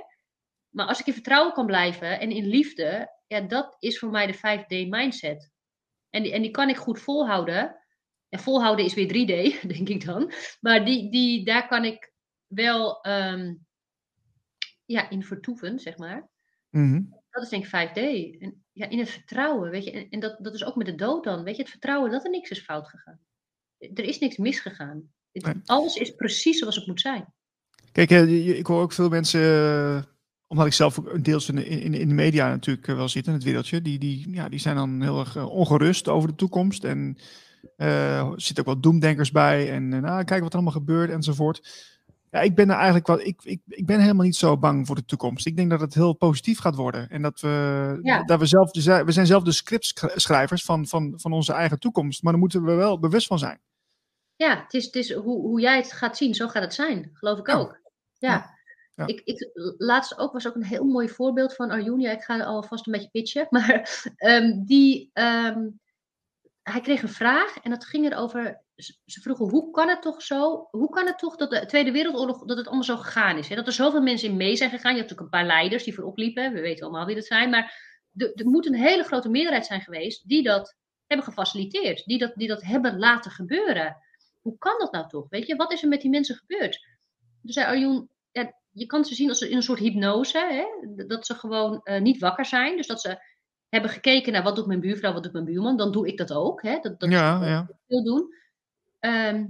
Maar 0.69 0.87
als 0.87 1.01
ik 1.01 1.07
in 1.07 1.13
vertrouwen 1.13 1.53
kan 1.53 1.67
blijven 1.67 2.21
en 2.21 2.31
in 2.31 2.47
liefde, 2.47 3.15
ja, 3.27 3.41
dat 3.41 3.77
is 3.79 3.99
voor 3.99 4.11
mij 4.11 4.27
de 4.27 4.37
5D-mindset. 4.37 5.51
En 6.11 6.23
die, 6.23 6.33
en 6.33 6.43
die 6.43 6.51
kan 6.51 6.69
ik 6.69 6.77
goed 6.77 7.01
volhouden. 7.01 7.80
En 8.31 8.39
volhouden 8.39 8.85
is 8.85 8.95
weer 8.95 9.09
3D, 9.09 9.61
denk 9.77 9.89
ik 9.89 10.05
dan. 10.05 10.33
Maar 10.61 10.85
die, 10.85 11.11
die, 11.11 11.45
daar 11.45 11.69
kan 11.69 11.85
ik 11.85 12.13
wel 12.47 13.01
ehm, 13.03 13.55
ja, 14.85 15.11
in 15.11 15.23
vertoeven, 15.23 15.79
zeg 15.79 15.97
maar. 15.97 16.29
Mhm. 16.71 17.03
Dat 17.31 17.43
is 17.43 17.49
denk 17.49 17.65
ik 17.65 17.71
5D. 17.71 18.01
En 18.41 18.65
ja, 18.73 18.89
in 18.89 18.99
het 18.99 19.11
vertrouwen, 19.11 19.71
weet 19.71 19.85
je. 19.85 19.91
En, 19.91 20.07
en 20.11 20.21
dat, 20.21 20.37
dat 20.39 20.55
is 20.55 20.65
ook 20.65 20.77
met 20.77 20.87
de 20.87 20.95
dood 20.95 21.25
dan. 21.25 21.43
Weet 21.43 21.57
je, 21.57 21.63
het 21.63 21.71
vertrouwen 21.71 22.11
dat 22.11 22.25
er 22.25 22.31
niks 22.31 22.51
is 22.51 22.61
fout 22.61 22.89
gegaan. 22.89 23.21
Er 23.79 24.05
is 24.05 24.19
niks 24.19 24.37
misgegaan. 24.37 25.13
Het-. 25.33 25.57
Alles 25.65 25.97
is 25.97 26.15
precies 26.15 26.59
zoals 26.59 26.77
het 26.77 26.87
moet 26.87 27.01
zijn. 27.01 27.33
Kijk, 27.93 28.11
eh, 28.11 28.59
ik 28.59 28.67
hoor 28.67 28.83
ook 28.83 28.93
veel 28.93 29.09
mensen, 29.09 29.41
eh, 29.41 30.03
omdat 30.47 30.67
ik 30.67 30.73
zelf 30.73 30.99
ook 30.99 31.25
deels 31.25 31.49
in 31.49 31.67
in, 31.67 31.95
in 31.95 32.09
de 32.09 32.15
media 32.15 32.49
natuurlijk 32.49 32.89
eh, 32.89 32.95
wel 32.95 33.09
zit 33.09 33.27
in 33.27 33.33
het 33.33 33.43
wereldje, 33.43 33.83
die, 33.83 33.99
die, 33.99 34.31
ja, 34.31 34.49
die 34.49 34.59
zijn 34.59 34.77
dan 34.77 35.03
heel 35.03 35.21
erg 35.21 35.47
ongerust 35.47 36.09
over 36.09 36.29
de 36.29 36.35
toekomst. 36.35 36.85
En 36.85 37.19
er 37.77 38.33
zitten 38.37 38.59
ook 38.67 38.73
wel 38.73 38.81
doemdenkers 38.81 39.31
bij. 39.31 39.73
En 39.73 39.93
eh, 39.93 40.01
nou, 40.01 40.25
kijk 40.25 40.41
wat 40.41 40.49
er 40.49 40.55
allemaal 40.55 40.73
gebeurt 40.79 41.11
enzovoort. 41.11 41.89
Ja, 42.31 42.41
ik 42.41 42.55
ben 42.55 42.69
er 42.69 42.75
eigenlijk 42.77 43.07
wel, 43.07 43.21
ik, 43.21 43.41
ik, 43.43 43.61
ik 43.67 43.87
ben 43.87 44.01
helemaal 44.01 44.25
niet 44.25 44.37
zo 44.37 44.59
bang 44.59 44.87
voor 44.87 44.97
de 44.97 45.05
toekomst. 45.05 45.47
Ik 45.47 45.57
denk 45.57 45.71
dat 45.71 45.81
het 45.81 45.95
heel 45.95 46.13
positief 46.13 46.59
gaat 46.59 46.75
worden. 46.75 47.09
En 47.09 47.23
dat 47.23 47.41
we, 47.41 47.99
Ja. 48.03 48.23
dat 48.25 48.39
we 48.39 48.47
zelf, 48.47 48.73
we 49.05 49.13
zijn 49.13 49.27
zelf 49.27 49.43
de 49.43 49.53
scriptschrijvers 49.53 50.65
van, 50.65 50.87
van, 50.87 51.13
van 51.17 51.33
onze 51.33 51.53
eigen 51.53 51.79
toekomst. 51.79 52.23
Maar 52.23 52.33
daar 52.33 52.41
moeten 52.41 52.65
we 52.65 52.75
wel 52.75 52.99
bewust 52.99 53.27
van 53.27 53.39
zijn. 53.39 53.61
Ja, 54.37 54.63
het 54.63 54.75
is, 54.75 54.85
het 54.85 54.95
is 54.95 55.13
hoe, 55.13 55.41
hoe 55.41 55.61
jij 55.61 55.77
het 55.77 55.93
gaat 55.93 56.17
zien, 56.17 56.35
zo 56.35 56.49
gaat 56.49 56.63
het 56.63 56.75
zijn. 56.75 57.11
Geloof 57.13 57.39
ik 57.39 57.47
Ja. 57.47 57.55
ook. 57.55 57.81
Ja. 58.19 58.31
Ja. 58.31 58.59
Ja. 58.95 59.07
Ik, 59.07 59.21
ik, 59.25 59.51
laatst 59.79 60.19
ook 60.19 60.33
was 60.33 60.49
ook 60.49 60.55
een 60.55 60.65
heel 60.65 60.85
mooi 60.85 61.09
voorbeeld 61.09 61.55
van 61.55 61.71
Arjun. 61.71 62.01
Ja, 62.01 62.11
ik 62.11 62.23
ga 62.23 62.41
alvast 62.43 62.87
een 62.87 62.93
beetje 62.93 63.09
pitchen. 63.11 63.47
Maar 63.51 64.03
ehm, 64.17 64.65
die, 64.65 65.11
ehm, 65.13 65.67
hij 66.71 66.81
kreeg 66.81 67.03
een 67.03 67.09
vraag 67.09 67.59
en 67.59 67.71
dat 67.71 67.85
ging 67.85 68.13
erover. 68.13 68.61
Ze 69.07 69.21
vroegen, 69.21 69.49
hoe 69.49 69.71
kan 69.71 69.89
het 69.89 70.03
toch 70.03 70.23
zo? 70.23 70.69
Hoe 70.71 70.89
kan 70.89 71.07
het 71.07 71.19
toch 71.19 71.37
dat 71.37 71.51
de 71.51 71.67
Tweede 71.67 71.93
Wereldoorlog, 71.93 72.45
dat 72.45 72.57
het 72.57 72.67
allemaal 72.67 72.85
zo 72.85 72.97
gegaan 72.97 73.39
is? 73.39 73.49
Hè? 73.49 73.55
Dat 73.55 73.67
er 73.67 73.73
zoveel 73.73 74.03
mensen 74.03 74.29
in 74.29 74.37
mee 74.37 74.57
zijn 74.57 74.71
gegaan. 74.71 74.93
Je 74.93 74.99
hebt 74.99 75.11
natuurlijk 75.11 75.35
een 75.35 75.41
paar 75.41 75.57
leiders 75.57 75.85
die 75.85 75.95
voorop 75.95 76.17
liepen. 76.17 76.53
We 76.53 76.61
weten 76.61 76.85
allemaal 76.85 77.07
wie 77.07 77.15
dat 77.15 77.25
zijn. 77.25 77.51
Maar 77.51 77.89
er, 78.17 78.33
moet 78.35 78.67
een 78.67 78.75
hele 78.75 79.03
grote 79.03 79.29
meerderheid 79.29 79.67
zijn 79.67 79.81
geweest 79.81 80.29
die 80.29 80.43
dat 80.43 80.77
hebben 81.07 81.27
gefaciliteerd. 81.27 82.05
Die 82.05 82.19
dat, 82.19 82.33
die 82.35 82.49
dat 82.49 82.63
hebben 82.63 82.99
laten 82.99 83.31
gebeuren. 83.31 83.97
Hoe 84.41 84.59
kan 84.59 84.79
dat 84.79 84.93
nou 84.93 85.09
toch? 85.09 85.27
Weet 85.29 85.47
je, 85.47 85.57
wat 85.57 85.73
is 85.73 85.83
er 85.83 85.89
met 85.89 86.01
die 86.01 86.11
mensen 86.11 86.37
gebeurd? 86.37 86.87
Dus 87.43 87.55
zei 87.55 88.09
ja, 88.33 88.53
je 88.73 88.87
kan 88.87 89.05
ze 89.05 89.15
zien 89.15 89.29
als 89.29 89.41
in 89.41 89.57
een 89.57 89.63
soort 89.63 89.79
hypnose. 89.79 90.39
Hè? 90.39 91.05
Dat 91.07 91.27
ze 91.27 91.35
gewoon 91.35 91.81
eh, 91.83 92.01
niet 92.01 92.19
wakker 92.19 92.45
zijn. 92.45 92.77
Dus 92.77 92.87
dat 92.87 93.01
ze 93.01 93.19
hebben 93.71 93.91
gekeken 93.91 94.33
naar 94.33 94.43
wat 94.43 94.57
doet 94.57 94.67
mijn 94.67 94.81
buurvrouw, 94.81 95.13
wat 95.13 95.23
doet 95.23 95.33
mijn 95.33 95.45
buurman. 95.45 95.77
Dan 95.77 95.93
doe 95.93 96.09
ik 96.09 96.17
dat 96.17 96.33
ook. 96.33 96.63
Hè? 96.63 96.79
Dat, 96.81 97.01
dat 97.01 97.11
Ja, 97.11 97.67
wil 97.87 98.05
doen. 98.05 98.35
Ehm, 98.99 99.47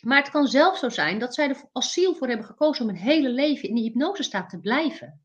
maar 0.00 0.18
het 0.18 0.30
kan 0.30 0.46
zelfs 0.46 0.80
zo 0.80 0.88
zijn 0.88 1.18
dat 1.18 1.34
zij 1.34 1.48
er 1.48 1.68
als 1.72 1.92
ziel 1.92 2.14
voor 2.14 2.28
hebben 2.28 2.46
gekozen 2.46 2.84
om 2.84 2.90
een 2.90 2.96
hele 2.96 3.28
leven 3.30 3.68
in 3.68 3.74
die 3.74 3.84
hypnosestaat 3.84 4.50
te 4.50 4.60
blijven. 4.60 5.24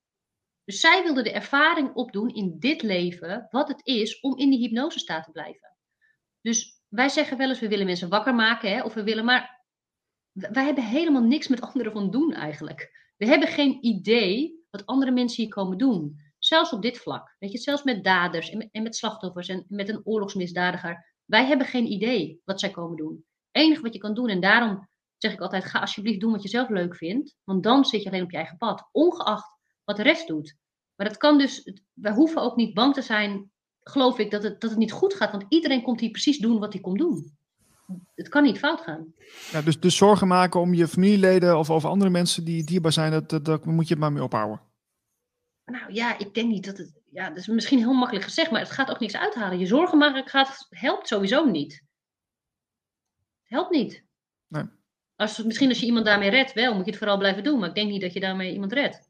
Dus 0.64 0.80
zij 0.80 1.03
wilden 1.03 1.23
de 1.23 1.31
ervaring 1.31 1.93
opdoen 1.93 2.30
in 2.30 2.60
dit 2.60 2.81
leven 2.81 3.47
wat 3.49 3.68
het 3.68 3.85
is 3.85 4.19
om 4.19 4.38
in 4.38 4.49
die 4.49 4.60
hypnosestaat 4.60 5.23
te 5.23 5.31
blijven. 5.31 5.76
Dus 6.41 6.81
wij 6.88 7.10
zeggen 7.10 7.38
wel 7.38 7.49
eens, 7.49 7.60
we 7.60 7.68
willen 7.68 7.85
mensen 7.85 8.10
wakker 8.10 8.35
maken, 8.35 8.72
hè, 8.72 8.84
of 8.84 8.93
we 8.93 9.03
willen 9.03 9.26
maar. 9.26 9.64
Wij 10.31 10.65
hebben 10.65 10.84
helemaal 10.84 11.23
niks 11.23 11.47
met 11.47 11.61
anderen 11.61 11.91
van 11.91 12.11
doen 12.11 12.34
eigenlijk. 12.34 13.11
We 13.18 13.26
hebben 13.26 13.47
geen 13.47 13.85
idee 13.85 14.65
wat 14.69 14.85
andere 14.85 15.11
mensen 15.11 15.43
hier 15.43 15.53
komen 15.53 15.77
doen. 15.77 16.19
Zelfs 16.46 16.72
op 16.72 16.82
dit 16.82 16.98
vlak. 16.98 17.36
Weet 17.40 17.52
je, 17.52 17.58
zelfs 17.58 17.84
met 17.84 18.04
daders 18.04 18.50
en 18.50 18.58
met, 18.58 18.70
en 18.72 18.84
met 18.84 18.96
slachtoffers 18.96 19.48
en 19.48 19.66
met 19.68 19.90
een 19.90 20.02
oorlogsmisdadiger. 20.04 21.14
Wij 21.26 21.46
hebben 21.46 21.68
geen 21.68 21.92
idee 21.92 22.42
wat 22.44 22.60
zij 22.60 22.72
komen 22.72 22.98
doen. 22.98 23.26
Het 23.52 23.64
enige 23.64 23.82
wat 23.82 23.94
je 23.94 24.00
kan 24.00 24.14
doen, 24.14 24.30
en 24.30 24.40
daarom 24.40 24.88
zeg 25.18 25.34
ik 25.34 25.40
altijd: 25.40 25.66
ga 25.66 25.80
alsjeblieft 25.80 26.20
doen 26.20 26.32
wat 26.32 26.44
je 26.44 26.50
zelf 26.50 26.70
leuk 26.70 26.96
vindt. 26.96 27.36
Want 27.44 27.64
dan 27.64 27.86
zit 27.86 28.04
je 28.04 28.10
alleen 28.10 28.24
op 28.24 28.32
je 28.32 28.38
eigen 28.38 28.58
pad, 28.58 28.90
ongeacht 28.92 29.58
wat 29.84 29.98
de 29.98 30.04
rest 30.04 30.28
doet. 30.28 30.56
Maar 30.96 31.08
dat 31.08 31.18
kan 31.18 31.38
dus, 31.38 31.72
wij 31.94 32.14
hoeven 32.14 32.42
ook 32.42 32.56
niet 32.56 32.74
bang 32.74 32.94
te 32.94 33.02
zijn, 33.02 33.52
geloof 33.84 34.20
ik, 34.20 34.32
dat 34.32 34.44
het, 34.44 34.62
dat 34.62 34.70
het 34.70 34.80
niet 34.80 34.92
goed 34.92 35.14
gaat. 35.14 35.32
Want 35.32 35.46
iedereen 35.50 35.82
komt 35.82 36.00
hier 36.00 36.12
precies 36.12 36.38
doen 36.38 36.60
wat 36.60 36.74
hij 36.74 36.82
komt 36.82 37.00
doen. 37.00 37.38
Het 38.16 38.30
kan 38.30 38.44
niet 38.44 38.60
fout 38.60 38.82
gaan. 38.82 39.14
Ja, 39.52 39.62
dus, 39.62 39.80
dus 39.80 39.98
zorgen 39.98 40.28
maken 40.28 40.60
om 40.60 40.74
je 40.74 40.88
familieleden 40.88 41.58
of 41.58 41.70
over 41.70 41.90
andere 41.90 42.10
mensen 42.10 42.44
die 42.44 42.64
dierbaar 42.64 42.94
zijn, 42.94 43.12
dat, 43.12 43.30
dat, 43.30 43.46
dat 43.46 43.66
moet 43.66 43.88
je 43.88 43.94
het 43.94 44.04
maar 44.04 44.12
mee 44.12 44.24
ophouden. 44.24 44.62
Nou 45.66 45.94
ja, 45.94 46.18
ik 46.18 46.34
denk 46.34 46.48
niet 46.48 46.66
dat 46.66 46.78
het. 46.78 47.02
Ja, 47.12 47.30
dat 47.30 47.38
is 47.38 47.48
misschien 47.48 47.78
heel 47.78 47.94
makkelijk 47.94 48.26
gezegd, 48.26 48.52
maar 48.52 48.60
het 48.60 48.72
gaat 48.72 48.90
ook 48.90 49.00
niks 49.00 49.16
uithalen. 49.16 49.60
Je 49.60 49.66
zorgen 49.66 49.98
maken 49.98 50.28
gaat, 50.28 50.68
helpt 50.70 51.08
sowieso 51.08 51.46
niet. 51.46 51.74
Het 51.74 53.50
helpt 53.50 53.72
niet. 53.72 54.04
Nee. 54.48 54.64
Als, 55.16 55.44
misschien 55.44 55.70
als 55.70 55.80
je 55.80 55.86
iemand 55.86 56.06
daarmee 56.06 56.30
redt, 56.30 56.54
wel, 56.54 56.74
moet 56.74 56.86
je 56.86 56.90
het 56.90 57.00
vooral 57.00 57.18
blijven 57.18 57.44
doen. 57.44 57.60
Maar 57.60 57.70
ik 57.70 57.76
denk 57.76 57.90
niet 57.90 58.02
dat 58.02 58.14
je 58.14 58.20
daarmee 58.20 58.54
iemand 58.54 58.74
redt. 58.74 59.10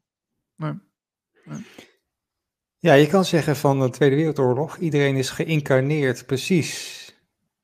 Ja, 2.78 2.92
je 2.92 3.06
kan 3.06 3.24
zeggen 3.24 3.56
van 3.56 3.80
de 3.80 3.90
Tweede 3.90 4.16
Wereldoorlog, 4.16 4.76
iedereen 4.76 5.16
is 5.16 5.30
geïncarneerd 5.30 6.26
precies 6.26 7.04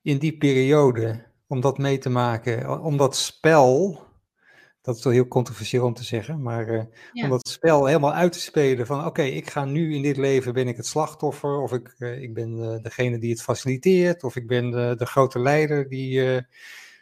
in 0.03 0.19
die 0.19 0.37
periode 0.37 1.27
om 1.47 1.61
dat 1.61 1.79
mee 1.79 1.99
te 1.99 2.09
maken, 2.09 2.83
om 2.83 2.97
dat 2.97 3.17
spel, 3.17 4.03
dat 4.83 4.97
is 4.97 5.05
wel 5.05 5.13
heel 5.13 5.29
controversieel 5.29 5.85
om 5.85 5.95
te 5.95 6.05
zeggen, 6.05 6.43
maar 6.43 6.69
eh, 6.69 6.85
Ja. 7.13 7.25
om 7.25 7.31
dat 7.31 7.49
spel 7.49 7.87
helemaal 7.87 8.13
uit 8.13 8.33
te 8.33 8.41
spelen 8.41 8.87
van 8.87 9.07
oké, 9.07 9.23
ik 9.23 9.51
ga 9.51 9.65
nu 9.65 9.95
in 9.95 10.03
dit 10.03 10.17
leven, 10.17 10.53
ben 10.53 10.69
ik 10.69 10.77
het 10.77 10.87
slachtoffer, 10.87 11.61
of 11.61 11.73
ik, 11.73 11.95
eh, 11.99 12.23
ik 12.23 12.35
ben 12.35 12.63
eh, 12.63 12.83
degene 12.83 13.19
die 13.19 13.31
het 13.31 13.43
faciliteert, 13.43 14.25
of 14.25 14.37
ik 14.37 14.47
ben 14.47 14.71
de, 14.71 14.95
de 14.97 15.07
grote 15.07 15.39
leider 15.39 15.89
die 15.89 16.41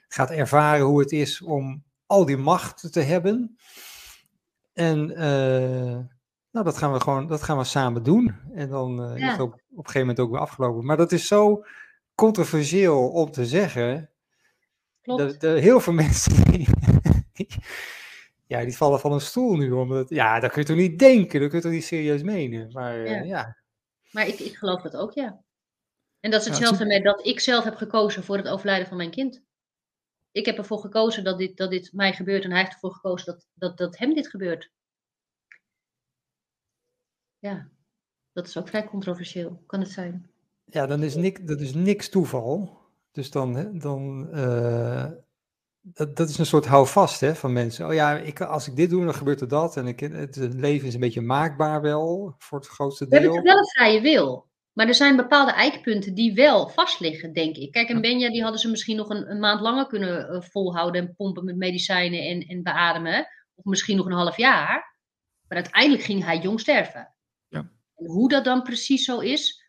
gaat 0.09 0.31
ervaren 0.31 0.87
hoe 0.87 1.01
het 1.01 1.13
is 1.13 1.43
om 1.43 1.83
al 2.07 2.25
die 2.25 2.37
macht 2.37 2.93
te 2.93 3.01
hebben. 3.01 3.57
En 4.73 5.07
nou, 6.53 6.65
dat 6.65 6.77
gaan 6.77 6.93
we 6.93 7.01
gewoon, 7.01 7.27
dat 7.27 7.43
gaan 7.43 7.59
we 7.59 7.65
samen 7.65 8.03
doen. 8.03 8.35
En 8.55 8.69
dan 8.69 9.13
is 9.15 9.21
Ja. 9.21 9.31
het 9.31 9.41
ook 9.41 9.53
op 9.53 9.61
een 9.71 9.77
gegeven 9.77 10.01
moment 10.01 10.21
ook 10.21 10.31
weer 10.31 10.41
afgelopen. 10.41 10.85
Maar 10.85 10.97
dat 10.97 11.13
is 11.13 11.27
zo 11.27 11.65
controversieel 12.15 13.09
om 13.09 13.31
te 13.31 13.47
zeggen. 13.47 14.11
Klopt. 15.03 15.41
Dat, 15.41 15.61
heel 15.61 15.81
veel 15.81 15.93
mensen 16.05 16.33
ja, 18.47 18.65
die 18.65 18.77
vallen 18.77 19.01
van 19.01 19.13
een 19.13 19.21
stoel 19.21 19.57
nu. 19.57 19.71
Omdat, 19.71 20.09
ja, 20.09 20.41
dat 20.41 20.53
kun 20.53 20.61
je 20.61 20.69
toch 20.69 20.77
niet 20.77 20.99
denken, 20.99 21.41
dat 21.41 21.49
kun 21.49 21.59
je 21.59 21.65
toch 21.65 21.73
niet 21.73 21.85
serieus 21.85 22.23
menen. 22.23 22.73
Maar 22.73 23.05
eh, 23.05 23.11
Ja. 23.11 23.23
ja. 23.23 23.57
Maar 24.11 24.27
ik, 24.27 24.39
ik 24.39 24.57
geloof 24.57 24.83
dat 24.83 24.97
ook, 24.97 25.13
ja. 25.13 25.43
En 26.21 26.31
dat 26.31 26.41
is 26.41 26.47
Ja, 26.47 26.53
het 26.53 26.61
hetzelfde 26.61 26.87
met 26.87 27.05
dat 27.05 27.27
ik 27.27 27.41
zelf 27.41 27.65
heb 27.65 27.75
gekozen 27.75 28.25
voor 28.25 28.37
het 28.37 28.49
overlijden 28.49 28.87
van 28.87 28.97
mijn 28.97 29.11
kind. 29.11 29.43
Ik 30.33 30.47
heb 30.47 30.57
ervoor 30.57 30.79
gekozen 30.79 31.25
dat 31.25 31.39
dit, 31.39 31.57
dat 31.57 31.71
dit 31.71 31.93
mij 31.93 32.13
gebeurt 32.13 32.45
en 32.45 32.51
hij 32.51 32.61
heeft 32.61 32.73
ervoor 32.73 32.93
gekozen 32.93 33.27
dat, 33.27 33.47
dat, 33.55 33.79
dat 33.79 33.99
hem 33.99 34.15
dit 34.15 34.29
gebeurt. 34.29 34.71
Ja, 37.39 37.69
dat 38.33 38.47
is 38.47 38.57
ook 38.57 38.69
vrij 38.69 38.85
controversieel, 38.85 39.63
kan 39.67 39.81
het 39.81 39.91
zijn. 39.91 40.31
Ja, 40.65 40.87
dan 40.87 41.03
is 41.03 41.15
niks, 41.15 41.41
dat 41.43 41.61
is 41.61 41.75
niks 41.75 42.09
toeval. 42.09 42.79
Dus 43.13 43.31
dan, 43.31 43.79
dan 43.79 44.29
eh, 44.33 45.11
dat, 45.83 46.17
dat 46.17 46.29
is 46.29 46.39
een 46.39 46.47
soort 46.47 46.67
houvast 46.67 47.21
hè, 47.21 47.35
van 47.35 47.53
mensen. 47.53 47.87
Oh 47.87 47.95
ja, 47.95 48.17
ik, 48.17 48.41
als 48.41 48.69
ik 48.69 48.77
dit 48.77 48.91
doe, 48.91 49.05
dan 49.05 49.15
gebeurt 49.15 49.41
er 49.41 49.49
dat. 49.49 49.77
En 49.77 49.87
ik, 49.87 50.01
het, 50.01 50.37
leven 50.37 50.87
is 50.87 50.95
een 50.95 51.01
beetje 51.01 51.21
maakbaar 51.21 51.83
wel, 51.83 52.35
voor 52.39 52.59
het 52.59 52.69
grootste 52.69 53.07
We 53.09 53.15
hebben 53.15 53.33
deel. 53.33 53.43
wel 53.43 53.59
een 53.59 53.69
vrije 53.69 54.01
wil. 54.01 54.49
Maar 54.73 54.89
er 54.89 54.95
zijn 54.95 55.17
bepaalde 55.17 55.53
eikpunten 55.53 56.15
die 56.15 56.35
wel 56.35 56.69
vastliggen, 56.69 57.33
denk 57.33 57.57
ik. 57.57 57.73
Kijk, 57.73 57.89
en 57.89 58.01
Benja, 58.01 58.31
die 58.31 58.43
hadden 58.43 58.61
ze 58.61 58.71
misschien 58.71 58.97
nog 58.97 59.09
een, 59.09 59.31
een 59.31 59.39
maand 59.41 59.61
langer 59.61 59.87
kunnen 59.87 60.29
eh, 60.29 60.41
volhouden 60.41 61.01
en 61.01 61.15
pompen 61.17 61.45
met 61.45 61.57
medicijnen 61.57 62.23
en, 62.23 62.41
en 62.41 62.63
beademen. 62.63 63.29
Of 63.55 63.65
misschien 63.65 63.97
nog 63.97 64.07
een 64.07 64.13
half 64.13 64.37
jaar. 64.37 64.97
Maar 65.49 65.59
uiteindelijk 65.59 66.03
ging 66.03 66.25
hij 66.25 66.39
jong 66.39 66.61
sterven. 66.61 67.15
Ja. 67.49 67.71
En 67.97 68.07
hoe 68.07 68.29
dat 68.29 68.45
dan 68.45 68.63
precies 68.63 69.05
zo 69.05 69.19
is, 69.19 69.65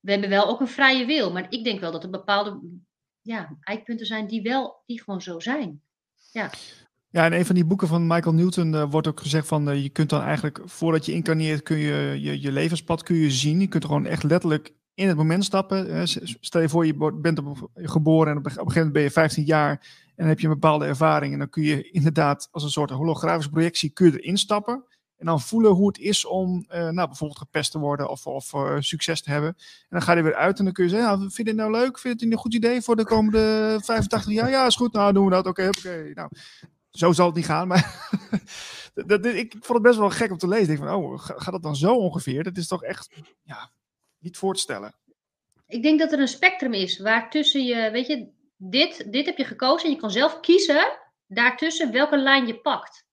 we 0.00 0.10
hebben 0.10 0.28
wel 0.28 0.46
ook 0.46 0.60
een 0.60 0.68
vrije 0.68 1.06
wil. 1.06 1.32
Maar 1.32 1.46
ik 1.48 1.64
denk 1.64 1.80
wel 1.80 1.92
dat 1.92 2.02
er 2.02 2.10
bepaalde 2.10 2.80
ja, 3.28 3.56
eikpunten 3.60 4.06
zijn 4.06 4.26
die 4.26 4.42
wel, 4.42 4.82
die 4.86 5.02
gewoon 5.02 5.22
zo 5.22 5.40
zijn. 5.40 5.80
Ja, 7.10 7.26
in 7.26 7.32
een 7.32 7.46
van 7.46 7.54
die 7.54 7.64
boeken 7.64 7.88
van 7.88 8.06
Michael 8.06 8.34
Newton 8.34 8.74
eh, 8.74 8.90
wordt 8.90 9.06
ook 9.06 9.20
gezegd 9.20 9.46
van 9.46 9.70
eh, 9.70 9.82
je 9.82 9.88
kunt 9.88 10.10
dan 10.10 10.22
eigenlijk 10.22 10.60
voordat 10.64 11.06
je 11.06 11.12
incarneert 11.12 11.62
kun 11.62 11.76
je 11.76 12.16
je, 12.20 12.40
je 12.40 12.52
levenspad 12.52 13.02
kun 13.02 13.16
je 13.16 13.30
zien. 13.30 13.60
Je 13.60 13.66
kunt 13.66 13.84
gewoon 13.84 14.06
echt 14.06 14.22
letterlijk 14.22 14.74
in 14.94 15.08
het 15.08 15.16
moment 15.16 15.44
stappen. 15.44 16.08
Stel 16.40 16.60
je 16.60 16.68
voor 16.68 16.86
je 16.86 17.12
bent 17.14 17.40
geboren 17.74 18.32
en 18.32 18.38
op, 18.38 18.44
een- 18.44 18.50
gegeven 18.50 18.74
moment 18.74 18.92
ben 18.92 19.02
je 19.02 19.10
15 19.10 19.44
jaar 19.44 20.06
dan 20.16 20.26
heb 20.26 20.40
je 20.40 20.46
een 20.46 20.52
bepaalde 20.52 20.84
ervaring. 20.84 21.32
En 21.32 21.38
dan 21.38 21.48
kun 21.48 21.62
je 21.62 21.90
inderdaad 21.90 22.48
als 22.50 22.62
een 22.62 22.70
soort 22.70 22.90
holografische 22.90 23.50
projectie 23.50 23.90
kun 23.90 24.10
je 24.12 24.20
erin 24.20 24.36
stappen. 24.38 24.84
En 25.18 25.26
dan 25.26 25.40
voelen 25.40 25.70
hoe 25.70 25.86
het 25.86 25.98
is 25.98 26.24
om 26.24 26.66
uh, 26.68 26.78
nou, 26.78 27.06
bijvoorbeeld 27.06 27.38
gepest 27.38 27.70
te 27.70 27.78
worden 27.78 28.08
of, 28.08 28.26
of 28.26 28.52
uh, 28.52 28.76
succes 28.78 29.22
te 29.22 29.30
hebben. 29.30 29.54
En 29.58 29.86
dan 29.88 30.02
ga 30.02 30.12
je 30.12 30.22
weer 30.22 30.34
uit 30.34 30.58
en 30.58 30.64
dan 30.64 30.72
kun 30.72 30.84
je 30.84 30.90
zeggen, 30.90 31.10
ja, 31.10 31.18
vind 31.18 31.36
je 31.36 31.42
het 31.42 31.56
nou 31.56 31.70
leuk? 31.70 31.98
Vind 31.98 32.20
je 32.20 32.24
het 32.24 32.34
een 32.34 32.40
goed 32.40 32.54
idee 32.54 32.82
voor 32.82 32.96
de 32.96 33.04
komende 33.04 33.78
85 33.82 34.32
jaar? 34.32 34.50
Ja, 34.50 34.66
is 34.66 34.76
goed. 34.76 34.92
Nou, 34.92 35.12
doen 35.12 35.24
we 35.24 35.30
dat. 35.30 35.46
Oké, 35.46 35.66
okay, 35.66 35.98
oké. 35.98 36.10
Nou, 36.14 36.28
zo 36.90 37.12
zal 37.12 37.26
het 37.26 37.34
niet 37.34 37.44
gaan. 37.44 37.68
Maar 37.68 38.10
dat, 39.06 39.24
ik 39.24 39.52
vond 39.52 39.78
het 39.78 39.82
best 39.82 39.98
wel 39.98 40.10
gek 40.10 40.30
om 40.30 40.38
te 40.38 40.48
lezen. 40.48 40.72
Ik 40.72 40.78
denk 40.78 40.90
van, 40.90 41.02
oh, 41.02 41.18
gaat 41.18 41.52
dat 41.52 41.62
dan 41.62 41.76
zo 41.76 41.94
ongeveer? 41.94 42.42
Dat 42.42 42.56
is 42.56 42.68
toch 42.68 42.82
echt 42.82 43.10
ja, 43.42 43.70
niet 44.18 44.36
voor 44.36 44.54
te 44.54 44.60
stellen. 44.60 44.94
Ik 45.66 45.82
denk 45.82 45.98
dat 45.98 46.12
er 46.12 46.20
een 46.20 46.28
spectrum 46.28 46.72
is 46.72 46.98
waartussen 46.98 47.64
je, 47.64 47.90
weet 47.90 48.06
je, 48.06 48.28
dit, 48.56 49.12
dit 49.12 49.26
heb 49.26 49.36
je 49.36 49.44
gekozen 49.44 49.88
en 49.88 49.94
je 49.94 50.00
kan 50.00 50.10
zelf 50.10 50.40
kiezen 50.40 50.98
daartussen 51.26 51.92
welke 51.92 52.16
lijn 52.16 52.46
je 52.46 52.60
pakt. 52.60 53.06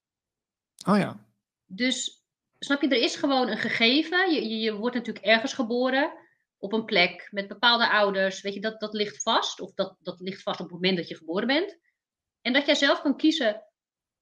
Oh 0.87 0.97
ja. 0.97 1.24
Dus 1.65 2.25
snap 2.59 2.81
je, 2.81 2.87
er 2.87 3.01
is 3.01 3.15
gewoon 3.15 3.47
een 3.47 3.57
gegeven. 3.57 4.33
Je, 4.33 4.59
je, 4.59 4.73
wordt 4.75 4.95
natuurlijk 4.95 5.25
ergens 5.25 5.53
geboren 5.53 6.13
op 6.57 6.73
een 6.73 6.85
plek 6.85 7.27
met 7.31 7.47
bepaalde 7.47 7.89
ouders. 7.89 8.41
Weet 8.41 8.53
je, 8.53 8.61
dat, 8.61 8.79
dat 8.79 8.93
ligt 8.93 9.21
vast. 9.21 9.59
Of 9.59 9.73
dat, 9.73 9.97
dat 10.01 10.19
ligt 10.19 10.41
vast 10.41 10.59
op 10.59 10.65
het 10.65 10.75
moment 10.75 10.97
dat 10.97 11.07
je 11.07 11.15
geboren 11.15 11.47
bent. 11.47 11.77
En 12.41 12.53
dat 12.53 12.65
jij 12.65 12.75
zelf 12.75 13.01
kan 13.01 13.17
kiezen 13.17 13.63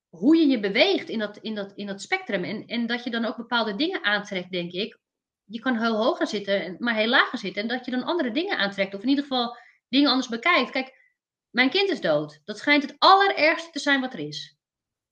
hoe 0.10 0.38
je 0.38 0.48
je 0.48 0.60
beweegt 0.60 1.10
in 1.10 1.20
dat, 1.20 1.38
in 1.38 1.56
dat, 1.56 1.72
in 1.76 1.86
dat 1.86 2.02
spectrum. 2.02 2.44
En, 2.44 2.65
en 2.65 2.88
dat 2.88 3.03
je 3.03 3.10
dan 3.10 3.26
ook 3.26 3.38
bepaalde 3.38 3.76
dingen 3.76 4.03
aantrekt, 4.03 4.52
denk 4.52 4.72
ik. 4.72 4.99
Je 5.44 5.60
kan 5.60 5.78
heel 5.78 6.03
hoog 6.03 6.18
gaan 6.18 6.28
zitten, 6.28 6.76
maar 6.80 6.95
heel 6.95 7.07
laag 7.07 7.30
gaan 7.30 7.40
zitten. 7.40 7.61
En 7.61 7.68
dat 7.68 7.86
je 7.86 7.91
dan 7.91 8.03
andere 8.03 8.32
dingen 8.32 8.57
aantrekt. 8.57 8.94
Of 8.94 9.02
in 9.02 9.10
ieder 9.10 9.24
geval 9.24 9.57
dingen 9.90 10.10
anders 10.10 10.28
bekijkt. 10.28 10.72
Kijk, 10.72 11.02
mijn 11.49 11.70
kind 11.70 11.90
is 11.90 12.02
dood. 12.02 12.41
Dat 12.45 12.57
schijnt 12.57 12.84
het 12.84 12.95
allerergste 12.98 13.72
te 13.72 13.80
zijn 13.80 14.02
wat 14.02 14.14
er 14.14 14.20
is. 14.20 14.57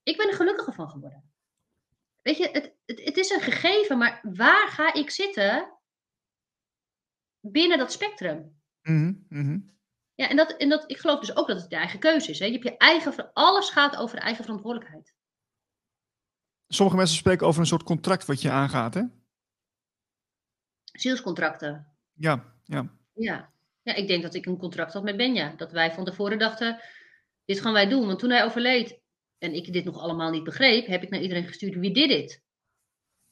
Ik 0.04 0.18
ben 0.18 0.28
er 0.28 0.36
gelukkiger 0.36 0.74
van 0.74 0.90
geworden. 0.90 1.31
Weet 2.22 2.38
je, 2.38 2.50
het, 2.52 2.76
het, 2.86 3.04
het 3.04 3.18
is 3.18 3.30
een 3.30 3.42
gegeven, 3.42 3.98
maar 3.98 4.20
waar 4.34 4.68
ga 4.68 4.94
ik 4.94 5.10
zitten 5.10 5.78
binnen 7.40 7.78
dat 7.78 7.92
spectrum? 7.92 8.62
Mm 8.82 9.26
-hmm. 9.30 9.80
Ja, 10.16 10.30
en, 10.30 10.36
dat, 10.36 10.58
en 10.58 10.70
dat, 10.70 10.92
ik 10.92 10.98
geloof 10.98 11.20
dus 11.20 11.36
ook 11.36 11.48
dat 11.48 11.62
het 11.62 11.70
de 11.70 11.76
eigen 11.76 12.00
keuze 12.00 12.30
is. 12.30 12.40
Hè? 12.40 12.46
Je 12.46 12.52
hebt 12.52 12.64
je 12.64 12.78
eigen, 12.78 13.34
alles 13.34 13.70
gaat 13.70 13.96
over 13.96 14.16
de 14.16 14.22
eigen 14.22 14.44
verantwoordelijkheid. 14.44 15.16
Sommige 16.68 16.98
mensen 16.98 17.18
spreken 17.18 17.48
over 17.48 17.60
een 17.60 17.68
soort 17.68 17.84
contract 17.84 18.26
wat 18.26 18.42
je 18.42 18.52
aangaat, 18.52 18.94
hè? 18.94 19.04
Zielscontracten. 20.84 21.96
Ja, 22.14 22.56
ja. 22.64 23.00
Ja. 23.14 23.54
ja, 23.82 23.94
ik 23.94 24.08
denk 24.08 24.24
dat 24.24 24.34
ik 24.34 24.46
een 24.46 24.58
contract 24.58 24.94
had 24.94 25.04
met 25.04 25.18
Benja. 25.18 25.54
Dat 25.56 25.72
wij 25.72 25.92
van 25.92 26.06
tevoren 26.06 26.40
dachten, 26.40 26.82
dit 27.46 27.62
gaan 27.62 27.74
wij 27.74 27.88
doen. 27.88 28.06
Want 28.06 28.20
toen 28.20 28.30
hij 28.30 28.44
overleed, 28.44 29.01
en 29.42 29.54
ik 29.54 29.74
dit 29.74 29.86
nog 29.86 30.00
allemaal 30.00 30.32
niet 30.32 30.44
begreep, 30.44 30.88
heb 30.88 31.04
ik 31.04 31.10
naar 31.10 31.22
iedereen 31.22 31.48
gestuurd, 31.48 31.76
wie 31.76 31.94
did 31.94 32.10
it? 32.10 32.42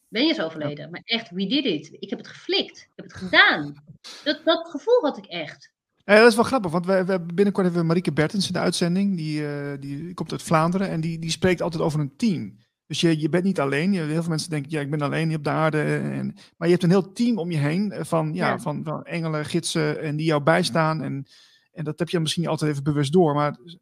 Ben 0.08 0.26
je 0.26 0.34
zo 0.34 0.46
overleden? 0.46 0.90
Maar 0.92 1.02
echt, 1.04 1.30
wie 1.30 1.50
did 1.50 1.66
it? 1.66 1.98
Ik 2.00 2.10
heb 2.10 2.20
het 2.20 2.28
geflikt. 2.28 2.78
Ik 2.78 2.92
heb 2.96 3.06
het 3.06 3.14
gedaan. 3.14 3.84
Dat, 4.24 4.42
dat 4.44 4.70
gevoel 4.70 5.02
had 5.02 5.18
ik 5.18 5.26
echt. 5.26 5.72
Ja, 5.96 6.20
dat 6.20 6.28
is 6.28 6.36
wel 6.36 6.44
grappig, 6.44 6.72
want 6.72 6.86
we, 6.86 7.06
we 7.06 7.20
binnenkort 7.20 7.66
hebben 7.66 7.82
we 7.82 7.88
Marieke 7.88 8.12
Bertens 8.12 8.48
in 8.48 8.54
de 8.54 8.60
uitzending. 8.60 9.18
Die, 9.18 9.42
uh, 9.42 9.74
die 9.80 10.14
komt 10.14 10.32
uit 10.32 10.44
Vlaanderen 10.44 10.90
en 10.90 11.02
die, 11.02 11.20
die 11.20 11.32
spreekt 11.32 11.62
altijd 11.62 11.84
over 11.84 12.00
een 12.00 12.16
team. 12.16 12.58
Dus 12.86 13.02
je, 13.02 13.20
je 13.20 13.30
bent 13.30 13.44
niet 13.44 13.60
alleen. 13.60 13.94
Je, 13.94 14.02
heel 14.02 14.22
veel 14.22 14.30
mensen 14.30 14.50
denken, 14.50 14.72
ja, 14.72 14.82
ik 14.82 14.90
ben 14.90 15.02
alleen 15.02 15.28
hier 15.28 15.38
op 15.38 15.44
de 15.44 15.50
aarde. 15.50 15.82
En, 15.82 16.36
maar 16.58 16.68
je 16.68 16.74
hebt 16.74 16.84
een 16.84 16.90
heel 16.90 17.12
team 17.12 17.38
om 17.38 17.52
je 17.52 17.58
heen 17.58 17.92
eh, 17.92 18.04
van, 18.04 18.34
ja, 18.34 18.48
ja. 18.48 18.60
Van, 18.60 18.84
van 18.84 19.04
engelen, 19.04 19.46
gidsen 19.46 20.02
en 20.02 20.16
die 20.16 20.26
jou 20.26 20.44
bijstaan. 20.44 21.04
En, 21.04 21.28
en 21.72 21.84
dat 21.84 22.00
heb 22.00 22.10
je 22.10 22.20
misschien 22.20 22.42
niet 22.42 22.52
altijd 22.52 22.72
even 22.72 22.84
bewust 22.84 23.12
door. 23.12 23.34
Maar 23.34 23.52
eh, 23.52 23.74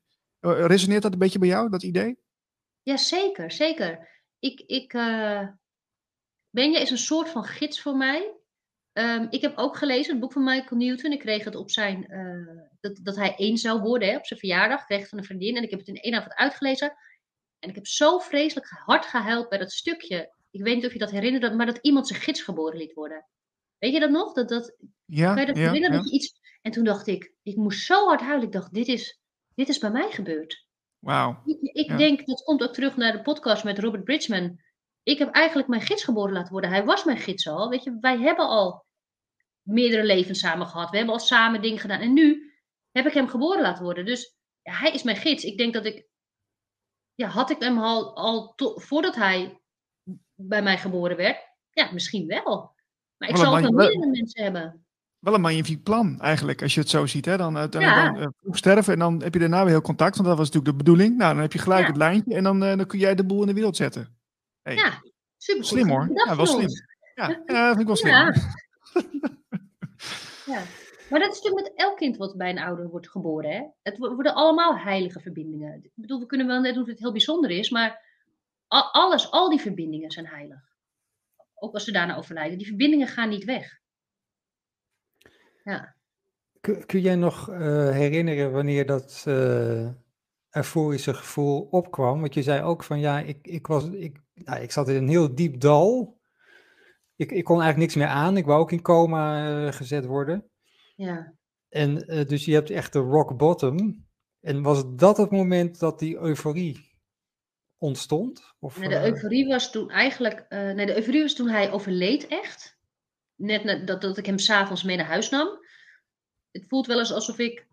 resoneert 0.53 1.01
dat 1.01 1.13
een 1.13 1.19
beetje 1.19 1.39
bij 1.39 1.47
jou, 1.47 1.69
dat 1.69 1.83
idee? 1.83 2.17
Ja, 2.81 2.97
zeker, 2.97 3.51
zeker. 3.51 4.09
Ik, 4.39 4.63
ik, 4.65 4.93
uh, 4.93 5.47
Benja 6.49 6.79
is 6.79 6.91
een 6.91 6.97
soort 6.97 7.29
van 7.29 7.43
gids 7.43 7.81
voor 7.81 7.97
mij. 7.97 8.35
Um, 8.93 9.27
ik 9.29 9.41
heb 9.41 9.57
ook 9.57 9.77
gelezen 9.77 10.11
het 10.11 10.21
boek 10.21 10.31
van 10.31 10.43
Michael 10.43 10.79
Newton. 10.81 11.11
Ik 11.11 11.19
kreeg 11.19 11.43
het 11.43 11.55
op 11.55 11.71
zijn, 11.71 12.11
uh, 12.11 12.63
dat, 12.79 12.99
dat 13.03 13.15
hij 13.15 13.35
één 13.35 13.57
zou 13.57 13.81
worden 13.81 14.09
hè, 14.09 14.17
op 14.17 14.25
zijn 14.25 14.39
verjaardag. 14.39 14.79
Ik 14.79 14.85
kreeg 14.85 14.99
het 14.99 15.09
van 15.09 15.17
een 15.17 15.23
vriendin 15.23 15.55
en 15.55 15.63
ik 15.63 15.69
heb 15.69 15.79
het 15.79 15.87
in 15.87 15.95
één 15.95 16.13
avond 16.13 16.33
uitgelezen. 16.33 16.93
En 17.59 17.69
ik 17.69 17.75
heb 17.75 17.87
zo 17.87 18.17
vreselijk 18.19 18.67
hard 18.67 19.05
gehuild 19.05 19.49
bij 19.49 19.57
dat 19.57 19.71
stukje. 19.71 20.33
Ik 20.51 20.63
weet 20.63 20.75
niet 20.75 20.85
of 20.85 20.93
je 20.93 20.99
dat 20.99 21.11
herinnert, 21.11 21.55
maar 21.55 21.65
dat 21.65 21.79
iemand 21.81 22.07
zijn 22.07 22.19
gids 22.19 22.41
geboren 22.41 22.77
liet 22.77 22.93
worden. 22.93 23.25
Weet 23.77 23.93
je 23.93 23.99
dat 23.99 24.09
nog? 24.09 24.33
Dat, 24.33 24.49
dat, 24.49 24.75
ja, 25.05 25.33
kan 25.33 25.41
je 25.41 25.47
dat 25.47 25.57
ja, 25.57 25.63
herinneren? 25.63 25.95
ja. 25.95 26.01
Dat 26.01 26.11
je 26.11 26.15
iets... 26.15 26.39
En 26.61 26.71
toen 26.71 26.83
dacht 26.83 27.07
ik, 27.07 27.33
ik 27.43 27.55
moest 27.55 27.85
zo 27.85 28.05
hard 28.05 28.21
huilen. 28.21 28.45
Ik 28.45 28.51
dacht, 28.51 28.73
dit 28.73 28.87
is, 28.87 29.19
dit 29.57 29.69
is 29.69 29.77
bij 29.77 29.91
mij 29.91 30.11
gebeurd. 30.11 30.65
Wauw. 30.99 31.41
Ik, 31.45 31.61
ik 31.61 31.87
Ja. 31.87 31.97
denk, 31.97 32.25
dat 32.25 32.43
komt 32.43 32.61
ook 32.63 32.73
terug 32.73 32.97
naar 32.97 33.11
de 33.11 33.21
podcast 33.21 33.63
met 33.63 33.79
Robert 33.79 34.03
Bridgman. 34.03 34.59
Ik 35.03 35.17
heb 35.17 35.33
eigenlijk 35.33 35.67
mijn 35.67 35.81
gids 35.81 36.03
geboren 36.03 36.33
laten 36.33 36.51
worden. 36.51 36.69
Hij 36.69 36.85
was 36.85 37.03
mijn 37.03 37.17
gids 37.17 37.47
al. 37.47 37.69
Weet 37.69 37.83
je, 37.83 37.97
wij 38.01 38.17
hebben 38.19 38.47
al 38.47 38.85
meerdere 39.61 40.03
levens 40.03 40.39
samen 40.39 40.67
gehad. 40.67 40.89
We 40.89 40.97
hebben 40.97 41.15
al 41.15 41.19
samen 41.21 41.61
dingen 41.61 41.79
gedaan. 41.79 41.99
En 41.99 42.13
nu 42.13 42.53
heb 42.91 43.05
ik 43.05 43.13
hem 43.13 43.27
geboren 43.27 43.61
laten 43.61 43.83
worden. 43.83 44.05
Dus 44.05 44.35
ja, 44.61 44.73
hij 44.73 44.91
is 44.91 45.03
mijn 45.03 45.17
gids. 45.17 45.43
Ik 45.43 45.57
denk 45.57 45.73
dat 45.73 45.85
ik. 45.85 46.07
Ja, 47.15 47.27
had 47.27 47.49
ik 47.49 47.59
hem 47.61 47.77
al, 47.79 48.15
al 48.15 48.53
to- 48.55 48.79
voordat 48.79 49.15
hij 49.15 49.61
bij 50.35 50.61
mij 50.61 50.77
geboren 50.77 51.17
werd? 51.17 51.37
Ja, 51.71 51.91
misschien 51.91 52.27
wel. 52.27 52.75
Maar 53.17 53.29
ik 53.29 53.37
zal 53.37 53.51
wel 53.51 53.61
wel- 53.61 53.71
meerdere 53.71 54.09
mensen 54.11 54.43
hebben. 54.43 54.86
Wel 55.19 55.33
een 55.33 55.41
magnifiek 55.41 55.83
plan 55.83 56.19
eigenlijk, 56.19 56.61
als 56.61 56.73
je 56.73 56.79
het 56.79 56.89
zo 56.89 57.05
ziet. 57.05 57.25
Hè? 57.25 57.37
Dan 57.37 57.57
uiteindelijk 57.57 58.01
Ja. 58.05 58.11
dan, 58.13 58.21
eh, 58.21 58.27
vroeg 58.41 58.57
sterven 58.57 58.93
en 58.93 58.99
dan 58.99 59.21
heb 59.21 59.33
je 59.33 59.39
daarna 59.39 59.61
weer 59.61 59.71
heel 59.71 59.81
contact. 59.81 60.15
Want 60.15 60.27
dat 60.27 60.37
was 60.37 60.45
natuurlijk 60.51 60.77
de 60.77 60.83
bedoeling. 60.83 61.17
Nou, 61.17 61.33
dan 61.33 61.41
heb 61.41 61.53
je 61.53 61.59
gelijk 61.59 61.81
Ja. 61.81 61.87
het 61.87 61.97
lijntje 61.97 62.35
en 62.35 62.43
dan, 62.43 62.63
eh, 62.63 62.77
dan 62.77 62.85
kun 62.85 62.99
jij 62.99 63.15
de 63.15 63.25
boel 63.25 63.41
in 63.41 63.47
de 63.47 63.53
wereld 63.53 63.75
zetten. 63.75 64.17
Hey, 64.61 64.75
Ja, 64.75 65.01
super 65.37 65.65
Slim 65.65 65.89
hoor. 65.89 66.09
Ja, 66.13 66.35
wel 66.35 66.45
slim. 66.45 66.67
Ja, 67.15 67.27
ja, 67.45 67.67
dat 67.67 67.67
vind 67.67 67.79
ik 67.79 67.85
wel 67.87 67.95
slim. 67.95 68.11
Ja. 68.13 68.33
ja. 70.53 70.61
Maar 71.09 71.19
dat 71.19 71.31
is 71.31 71.41
natuurlijk 71.41 71.63
met 71.67 71.71
elk 71.75 71.97
kind 71.97 72.17
wat 72.17 72.37
bij 72.37 72.49
een 72.49 72.59
ouder 72.59 72.89
wordt 72.89 73.09
geboren. 73.09 73.51
Hè? 73.51 73.63
Het 73.83 73.97
wo- 73.97 74.13
worden 74.13 74.33
allemaal 74.33 74.77
heilige 74.77 75.19
verbindingen. 75.19 75.83
Ik 75.83 75.91
bedoel, 75.93 76.19
we 76.19 76.25
kunnen 76.25 76.47
wel 76.47 76.61
net 76.61 76.73
doen 76.73 76.83
dat 76.83 76.91
het 76.91 76.99
heel 76.99 77.11
bijzonder 77.11 77.49
is, 77.49 77.69
maar 77.69 78.05
alles, 78.91 79.31
al 79.31 79.49
die 79.49 79.59
verbindingen 79.61 80.11
zijn 80.11 80.27
heilig. 80.27 80.59
Ook 81.53 81.73
als 81.73 81.83
ze 81.83 81.91
daarna 81.91 82.15
overlijden. 82.15 82.57
Die 82.57 82.67
verbindingen 82.67 83.07
gaan 83.07 83.29
niet 83.29 83.43
weg. 83.43 83.79
Ja. 85.67 85.95
Kun, 86.61 86.85
kun 86.85 87.01
jij 87.01 87.15
nog 87.15 87.49
eh, 87.49 87.59
herinneren 87.89 88.51
wanneer 88.51 88.85
dat 88.85 89.23
eh 89.27 89.89
euforische 90.51 91.13
gevoel 91.13 91.67
opkwam? 91.71 92.19
Want 92.19 92.33
je 92.33 92.43
zei 92.43 92.61
ook 92.61 92.83
van 92.83 92.99
ja, 92.99 93.19
ik, 93.19 93.47
ik, 93.47 93.67
was, 93.67 93.89
ik, 93.89 94.21
nou, 94.33 94.61
ik 94.61 94.71
zat 94.71 94.89
in 94.89 94.95
een 94.95 95.07
heel 95.07 95.35
diep 95.35 95.59
dal. 95.59 96.19
Ik, 97.15 97.31
ik 97.31 97.43
kon 97.43 97.61
eigenlijk 97.61 97.77
niks 97.77 97.95
meer 97.95 98.15
aan. 98.15 98.37
Ik 98.37 98.45
wou 98.45 98.59
ook 98.59 98.71
in 98.71 98.81
coma 98.81 99.47
eh, 99.65 99.73
gezet 99.73 100.05
worden. 100.05 100.49
ja. 100.95 101.35
En 101.69 101.95
dus 102.27 102.45
je 102.45 102.53
hebt 102.53 102.69
echt 102.69 102.93
de 102.93 102.99
rock 102.99 103.37
bottom. 103.37 104.05
En 104.41 104.61
was 104.61 104.83
dat 104.95 105.17
het 105.17 105.31
moment 105.31 105.79
dat 105.79 105.99
die 105.99 106.17
euforie 106.17 106.95
ontstond? 107.77 108.55
Of, 108.59 108.79
Nee, 108.79 108.89
de 108.89 109.05
euforie 109.05 109.47
was 109.47 109.71
toen 109.71 109.89
eigenlijk. 109.89 110.45
nee, 110.49 110.85
de 110.85 110.95
euforie 110.95 111.21
was 111.21 111.35
toen 111.35 111.49
hij 111.49 111.71
overleed, 111.71 112.27
echt. 112.27 112.76
Net 113.37 113.87
dat, 113.87 114.01
dat 114.01 114.17
ik 114.17 114.25
hem 114.25 114.37
s'avonds 114.37 114.83
mee 114.83 114.97
naar 114.97 115.05
huis 115.05 115.29
nam. 115.29 115.47
Het 116.51 116.67
voelt 116.67 116.87
wel 116.87 116.99
eens 116.99 117.11
alsof 117.11 117.37
ik. 117.37 117.67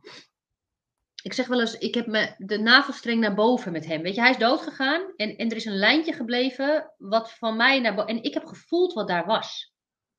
Ik 1.23 1.33
zeg 1.33 1.47
wel 1.47 1.61
eens, 1.61 1.79
ik 1.79 1.95
heb 1.95 2.07
me 2.07 2.35
de 2.39 2.59
navelstreng 2.59 3.21
naar 3.21 3.35
boven 3.35 3.73
met 3.73 3.87
hem. 3.87 4.03
Weet 4.03 4.15
je, 4.15 4.21
hij 4.21 4.31
is 4.31 4.39
dood 4.39 4.61
gegaan 4.61 5.13
en, 5.17 5.37
en 5.37 5.51
er 5.51 5.57
is 5.57 5.65
een 5.65 5.79
lijntje 5.79 6.13
gebleven 6.13 6.93
wat 6.99 7.33
van 7.33 7.57
mij 7.57 7.81
naar 7.81 7.95
boven. 7.95 8.11
En 8.11 8.23
ik 8.23 8.35
heb 8.35 8.45
gevoeld 8.45 8.93
wat 8.93 9.09
daar 9.09 9.27
was. 9.27 9.75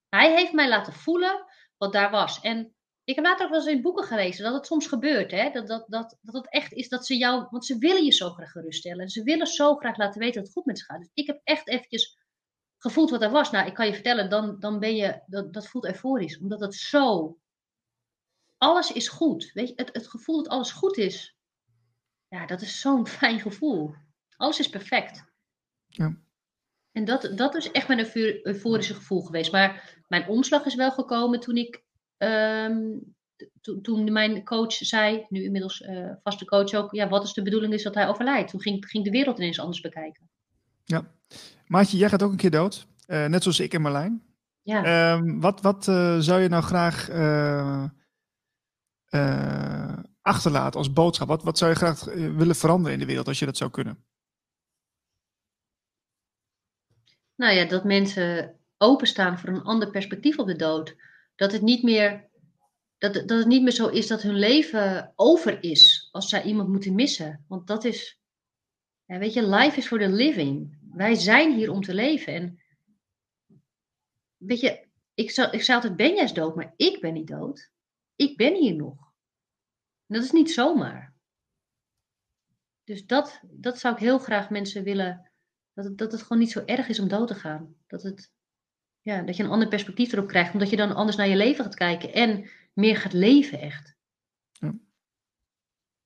Hij 0.09 0.35
heeft 0.35 0.53
mij 0.53 0.69
laten 0.69 0.93
voelen 0.93 1.45
wat 1.77 1.93
daar 1.93 2.11
was. 2.11 2.39
En 2.39 2.75
ik 3.03 3.15
heb 3.15 3.25
later 3.25 3.45
ook 3.45 3.51
wel 3.51 3.59
eens 3.59 3.69
in 3.69 3.81
boeken 3.81 4.03
gelezen 4.03 4.43
dat 4.43 4.53
het 4.53 4.65
soms 4.65 4.87
gebeurt. 4.87 5.31
Hè? 5.31 5.49
Dat, 5.49 5.67
dat, 5.67 5.85
dat, 5.87 6.17
dat 6.21 6.35
het 6.35 6.49
echt 6.49 6.73
is 6.73 6.89
dat 6.89 7.05
ze 7.05 7.17
jou. 7.17 7.47
Want 7.49 7.65
ze 7.65 7.77
willen 7.77 8.03
je 8.03 8.11
zo 8.11 8.29
graag 8.29 8.51
geruststellen. 8.51 8.99
En 8.99 9.09
ze 9.09 9.23
willen 9.23 9.47
zo 9.47 9.75
graag 9.75 9.97
laten 9.97 10.19
weten 10.19 10.35
dat 10.35 10.43
het 10.43 10.53
goed 10.53 10.65
met 10.65 10.79
ze 10.79 10.85
gaat. 10.85 10.99
Dus 10.99 11.09
ik 11.13 11.27
heb 11.27 11.41
echt 11.43 11.67
eventjes 11.67 12.17
gevoeld 12.85 13.09
wat 13.09 13.21
er 13.21 13.29
was. 13.31 13.51
Nou, 13.51 13.67
ik 13.67 13.73
kan 13.73 13.85
je 13.85 13.93
vertellen, 13.93 14.29
dan, 14.29 14.59
dan 14.59 14.79
ben 14.79 14.95
je. 14.95 15.21
Dat, 15.25 15.53
dat 15.53 15.67
voelt 15.67 15.85
euforisch. 15.85 16.39
Omdat 16.39 16.59
het 16.59 16.75
zo. 16.75 17.37
Alles 18.57 18.91
is 18.91 19.07
goed. 19.07 19.51
Weet 19.53 19.67
je, 19.67 19.73
het, 19.75 19.89
het 19.93 20.07
gevoel 20.07 20.37
dat 20.43 20.47
alles 20.47 20.71
goed 20.71 20.97
is. 20.97 21.35
Ja, 22.27 22.45
dat 22.45 22.61
is 22.61 22.79
zo'n 22.79 23.07
fijn 23.19 23.39
gevoel. 23.39 23.93
Alles 24.37 24.59
is 24.59 24.69
perfect. 24.69 25.23
Ja. 25.87 26.17
En 26.91 27.05
dat, 27.05 27.31
dat 27.35 27.55
is 27.55 27.71
echt 27.71 27.87
mijn 27.87 27.99
eufor- 27.99 28.45
euforische 28.45 28.93
gevoel 28.93 29.21
geweest. 29.21 29.51
Maar 29.51 30.01
mijn 30.07 30.27
omslag 30.27 30.65
is 30.65 30.75
wel 30.75 30.91
gekomen 30.91 31.39
toen 31.39 31.55
ik. 31.57 31.83
ehm, 32.17 32.97
to- 33.61 33.81
toen 33.81 34.11
mijn 34.11 34.43
coach 34.43 34.73
zei, 34.73 35.25
nu 35.29 35.43
inmiddels 35.43 35.81
eh, 35.81 36.11
vaste 36.23 36.45
coach 36.45 36.73
ook, 36.73 36.93
ja, 36.93 37.07
wat 37.07 37.23
is 37.23 37.33
de 37.33 37.41
bedoeling 37.41 37.73
is 37.73 37.83
dat 37.83 37.95
hij 37.95 38.07
overlijdt. 38.07 38.49
Toen 38.49 38.61
ging, 38.61 38.85
ging 38.89 39.03
de 39.03 39.09
wereld 39.11 39.37
ineens 39.37 39.59
anders 39.59 39.81
bekijken. 39.81 40.29
Maatje, 41.67 41.97
jij 41.97 42.09
gaat 42.09 42.23
ook 42.23 42.31
een 42.31 42.37
keer 42.37 42.51
dood. 42.51 42.87
Eh, 43.05 43.25
net 43.25 43.41
zoals 43.41 43.59
ik 43.59 43.73
en 43.73 43.81
Marlijn. 43.81 44.23
Ja, 44.61 44.83
Ehm, 44.83 45.39
wat 45.39 45.61
wat 45.61 45.87
eh, 45.87 46.17
zou 46.19 46.41
je 46.41 46.49
nou 46.49 46.63
graag 46.63 47.09
eh, 47.09 47.85
achterlaten 50.21 50.79
als 50.79 50.93
boodschap? 50.93 51.27
Wat, 51.27 51.43
wat 51.43 51.57
zou 51.57 51.71
je 51.71 51.77
graag 51.77 52.03
willen 52.13 52.55
veranderen 52.55 52.93
in 52.93 52.99
de 52.99 53.05
wereld 53.05 53.27
als 53.27 53.39
je 53.39 53.45
dat 53.45 53.57
zou 53.57 53.71
kunnen? 53.71 54.03
Nou 57.35 57.53
ja, 57.53 57.65
dat 57.65 57.83
mensen 57.83 58.59
openstaan 58.77 59.39
voor 59.39 59.49
een 59.49 59.63
ander 59.63 59.91
perspectief 59.91 60.39
op 60.39 60.47
de 60.47 60.55
dood. 60.55 60.95
Dat 61.35 61.51
het 61.51 61.61
niet 61.61 61.83
meer, 61.83 62.29
dat, 62.97 63.13
dat 63.13 63.29
het 63.29 63.47
niet 63.47 63.63
meer 63.63 63.71
zo 63.71 63.87
is 63.87 64.07
dat 64.07 64.21
hun 64.21 64.35
leven 64.35 65.13
over 65.15 65.63
is 65.63 66.09
als 66.11 66.29
zij 66.29 66.43
iemand 66.43 66.69
moeten 66.69 66.95
missen. 66.95 67.45
Want 67.47 67.67
dat 67.67 67.83
is, 67.83 68.19
ja, 69.05 69.17
weet 69.17 69.33
je, 69.33 69.47
life 69.47 69.77
is 69.77 69.87
for 69.87 69.99
the 69.99 70.09
living. 70.09 70.77
Wij 70.95 71.15
zijn 71.15 71.53
hier 71.53 71.71
om 71.71 71.81
te 71.81 71.93
leven. 71.93 72.33
En 72.33 72.59
weet 74.37 74.59
je, 74.59 74.87
ik 75.13 75.31
zou, 75.31 75.51
ik 75.51 75.61
zou 75.61 75.81
altijd, 75.81 75.97
Benja 75.97 76.23
is 76.23 76.33
dood, 76.33 76.55
maar 76.55 76.73
ik 76.75 77.01
ben 77.01 77.13
niet 77.13 77.27
dood. 77.27 77.71
Ik 78.15 78.37
ben 78.37 78.55
hier 78.55 78.75
nog. 78.75 79.13
Dat 80.05 80.23
is 80.23 80.31
niet 80.31 80.51
zomaar. 80.51 81.13
Dus 82.83 83.05
dat, 83.05 83.41
dat 83.43 83.79
zou 83.79 83.93
ik 83.93 83.99
heel 83.99 84.19
graag 84.19 84.49
mensen 84.49 84.83
willen. 84.83 85.31
Dat 85.73 85.85
het, 85.85 85.97
dat 85.97 86.11
het 86.11 86.21
gewoon 86.21 86.37
niet 86.37 86.51
zo 86.51 86.63
erg 86.65 86.87
is 86.87 86.99
om 86.99 87.07
dood 87.07 87.27
te 87.27 87.35
gaan. 87.35 87.75
Dat, 87.87 88.03
het, 88.03 88.31
ja, 89.01 89.21
dat 89.21 89.35
je 89.37 89.43
een 89.43 89.49
ander 89.49 89.67
perspectief 89.67 90.11
erop 90.11 90.27
krijgt. 90.27 90.53
Omdat 90.53 90.69
je 90.69 90.75
dan 90.75 90.95
anders 90.95 91.17
naar 91.17 91.27
je 91.27 91.35
leven 91.35 91.63
gaat 91.63 91.75
kijken. 91.75 92.13
En 92.13 92.49
meer 92.73 92.97
gaat 92.97 93.13
leven 93.13 93.59
echt. 93.59 93.95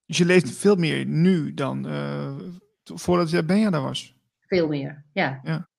Dus 0.05 0.17
je 0.17 0.25
leeft 0.25 0.51
veel 0.51 0.75
meer 0.75 1.05
nu 1.05 1.53
dan 1.53 1.87
uh, 1.87 2.39
voordat 2.83 3.29
je 3.29 3.43
Benja 3.45 3.69
daar 3.69 3.81
was? 3.81 4.18
Veel 4.49 4.67
meer, 4.67 5.05
ja. 5.13 5.39
ja. 5.43 5.69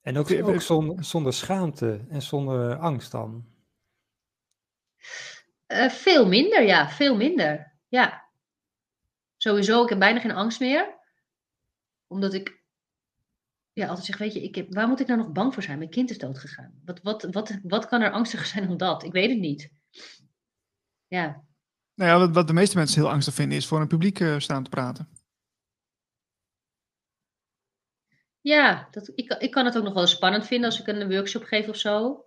En 0.00 0.16
ook, 0.16 0.30
ook 0.30 0.60
zonder, 0.60 1.04
zonder 1.04 1.32
schaamte 1.32 2.04
en 2.08 2.22
zonder 2.22 2.76
angst 2.76 3.10
dan? 3.10 3.46
Uh, 5.68 5.88
veel 5.88 6.28
minder, 6.28 6.62
ja. 6.62 6.88
Veel 6.88 7.16
minder. 7.16 7.78
Ja. 7.88 8.30
Sowieso, 9.36 9.82
ik 9.82 9.88
heb 9.88 9.98
bijna 9.98 10.20
geen 10.20 10.30
angst 10.30 10.60
meer. 10.60 10.98
Omdat 12.06 12.34
ik 12.34 12.62
ja, 13.72 13.86
altijd 13.86 14.06
zeg, 14.06 14.18
weet 14.18 14.32
je, 14.32 14.42
ik 14.42 14.54
heb, 14.54 14.74
waar 14.74 14.88
moet 14.88 15.00
ik 15.00 15.06
nou 15.06 15.18
nog 15.18 15.32
bang 15.32 15.54
voor 15.54 15.62
zijn? 15.62 15.78
Mijn 15.78 15.90
kind 15.90 16.10
is 16.10 16.18
doodgegaan. 16.18 16.80
Wat, 16.84 17.00
wat, 17.02 17.22
wat, 17.22 17.58
wat 17.62 17.86
kan 17.86 18.00
er 18.00 18.10
angstiger 18.10 18.46
zijn 18.46 18.68
dan 18.68 18.76
dat? 18.76 19.02
Ik 19.02 19.12
weet 19.12 19.30
het 19.30 19.38
niet. 19.38 19.70
Ja. 21.06 21.44
Nou 21.94 22.10
ja, 22.10 22.18
wat, 22.18 22.34
wat 22.34 22.46
de 22.46 22.52
meeste 22.52 22.76
mensen 22.76 23.00
heel 23.00 23.10
angstig 23.10 23.34
vinden 23.34 23.58
is 23.58 23.66
voor 23.66 23.80
een 23.80 23.86
publiek 23.86 24.20
uh, 24.20 24.38
staan 24.38 24.62
te 24.62 24.70
praten. 24.70 25.08
Ja, 28.44 28.88
dat, 28.90 29.12
ik, 29.14 29.32
ik 29.38 29.50
kan 29.50 29.64
het 29.64 29.76
ook 29.76 29.84
nog 29.84 29.94
wel 29.94 30.06
spannend 30.06 30.46
vinden 30.46 30.70
als 30.70 30.80
ik 30.80 30.86
een 30.86 31.08
workshop 31.08 31.42
geef 31.42 31.68
of 31.68 31.76
zo. 31.76 32.24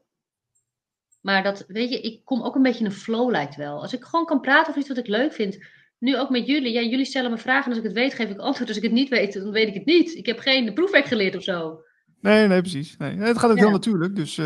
Maar 1.21 1.43
dat, 1.43 1.63
weet 1.67 1.89
je, 1.89 2.01
ik 2.01 2.25
kom 2.25 2.41
ook 2.41 2.55
een 2.55 2.61
beetje 2.61 2.79
in 2.79 2.85
een 2.85 2.91
flow 2.91 3.29
lijkt 3.29 3.55
wel. 3.55 3.81
Als 3.81 3.93
ik 3.93 4.03
gewoon 4.03 4.25
kan 4.25 4.41
praten 4.41 4.67
over 4.67 4.79
iets 4.79 4.89
wat 4.89 4.97
ik 4.97 5.07
leuk 5.07 5.33
vind. 5.33 5.65
Nu 5.97 6.17
ook 6.17 6.29
met 6.29 6.47
jullie. 6.47 6.71
Ja, 6.73 6.81
jullie 6.81 7.05
stellen 7.05 7.31
me 7.31 7.37
vragen 7.37 7.63
en 7.63 7.69
als 7.69 7.77
ik 7.77 7.83
het 7.83 7.93
weet 7.93 8.13
geef 8.13 8.29
ik 8.29 8.37
antwoord. 8.37 8.67
Als 8.67 8.77
ik 8.77 8.83
het 8.83 8.91
niet 8.91 9.09
weet, 9.09 9.33
dan 9.33 9.51
weet 9.51 9.67
ik 9.67 9.73
het 9.73 9.85
niet. 9.85 10.15
Ik 10.15 10.25
heb 10.25 10.39
geen 10.39 10.73
proefwerk 10.73 11.05
geleerd 11.05 11.35
of 11.35 11.43
zo. 11.43 11.81
Nee, 12.19 12.47
nee, 12.47 12.61
precies. 12.61 12.97
Nee. 12.97 13.17
Het 13.17 13.37
gaat 13.37 13.51
ook 13.51 13.57
heel 13.57 13.71
natuurlijk, 13.71 14.15
dus 14.15 14.37
uh, 14.37 14.45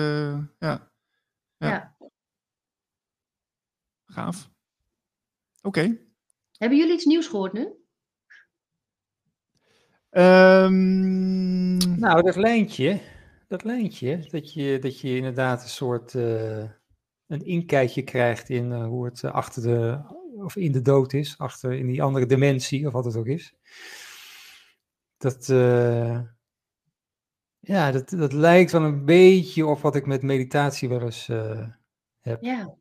ja. 0.60 0.92
ja. 1.58 1.68
ja. 1.68 1.96
Gaaf. 4.06 4.50
Oké. 5.62 5.98
Hebben 6.58 6.78
jullie 6.78 6.94
iets 6.94 7.06
nieuws 7.06 7.28
gehoord 7.28 7.54
nu? 7.54 7.81
Um... 10.12 11.78
Nou, 12.00 12.22
dat 12.22 12.36
lijntje 12.36 13.00
dat 13.52 13.64
lijntje, 13.64 14.28
dat 14.30 14.54
je, 14.54 14.80
dat 14.80 15.00
je 15.00 15.16
inderdaad 15.16 15.64
een 15.64 15.70
soort 15.70 16.14
uh, 16.14 16.64
een 17.28 17.46
inkijkje 17.46 18.04
krijgt 18.04 18.50
in 18.50 18.72
uh, 18.72 18.86
hoe 18.86 19.06
het 19.06 19.22
uh, 19.22 19.32
achter 19.32 19.62
de, 19.62 20.00
of 20.36 20.56
in 20.56 20.72
de 20.72 20.82
dood 20.82 21.14
is, 21.14 21.38
achter 21.38 21.74
in 21.74 21.88
die 21.88 22.04
andere 22.04 22.26
dimensie, 22.26 22.88
of 22.88 22.94
wat 22.94 23.06
het 23.06 23.16
ook 23.16 23.26
is. 23.26 23.54
Dat, 25.18 25.46
ja, 27.60 27.92
dat, 27.92 28.10
dat 28.10 28.34
lijkt 28.34 28.72
wel 28.72 28.84
een 28.84 29.06
beetje 29.06 29.66
op 29.66 29.80
wat 29.80 29.96
ik 29.96 30.06
met 30.06 30.22
meditatie 30.22 30.90
wel 30.90 31.02
eens 31.02 31.28
heb. 32.20 32.42
Ja. 32.42 32.76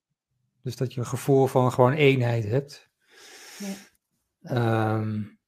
Dus 0.63 0.77
dat 0.77 0.95
je 0.95 1.01
een 1.01 1.07
gevoel 1.07 1.47
van 1.47 1.73
gewoon 1.73 1.93
eenheid 1.93 2.45
hebt. 2.45 2.91
Ja. 4.41 4.95
Um, 4.95 5.39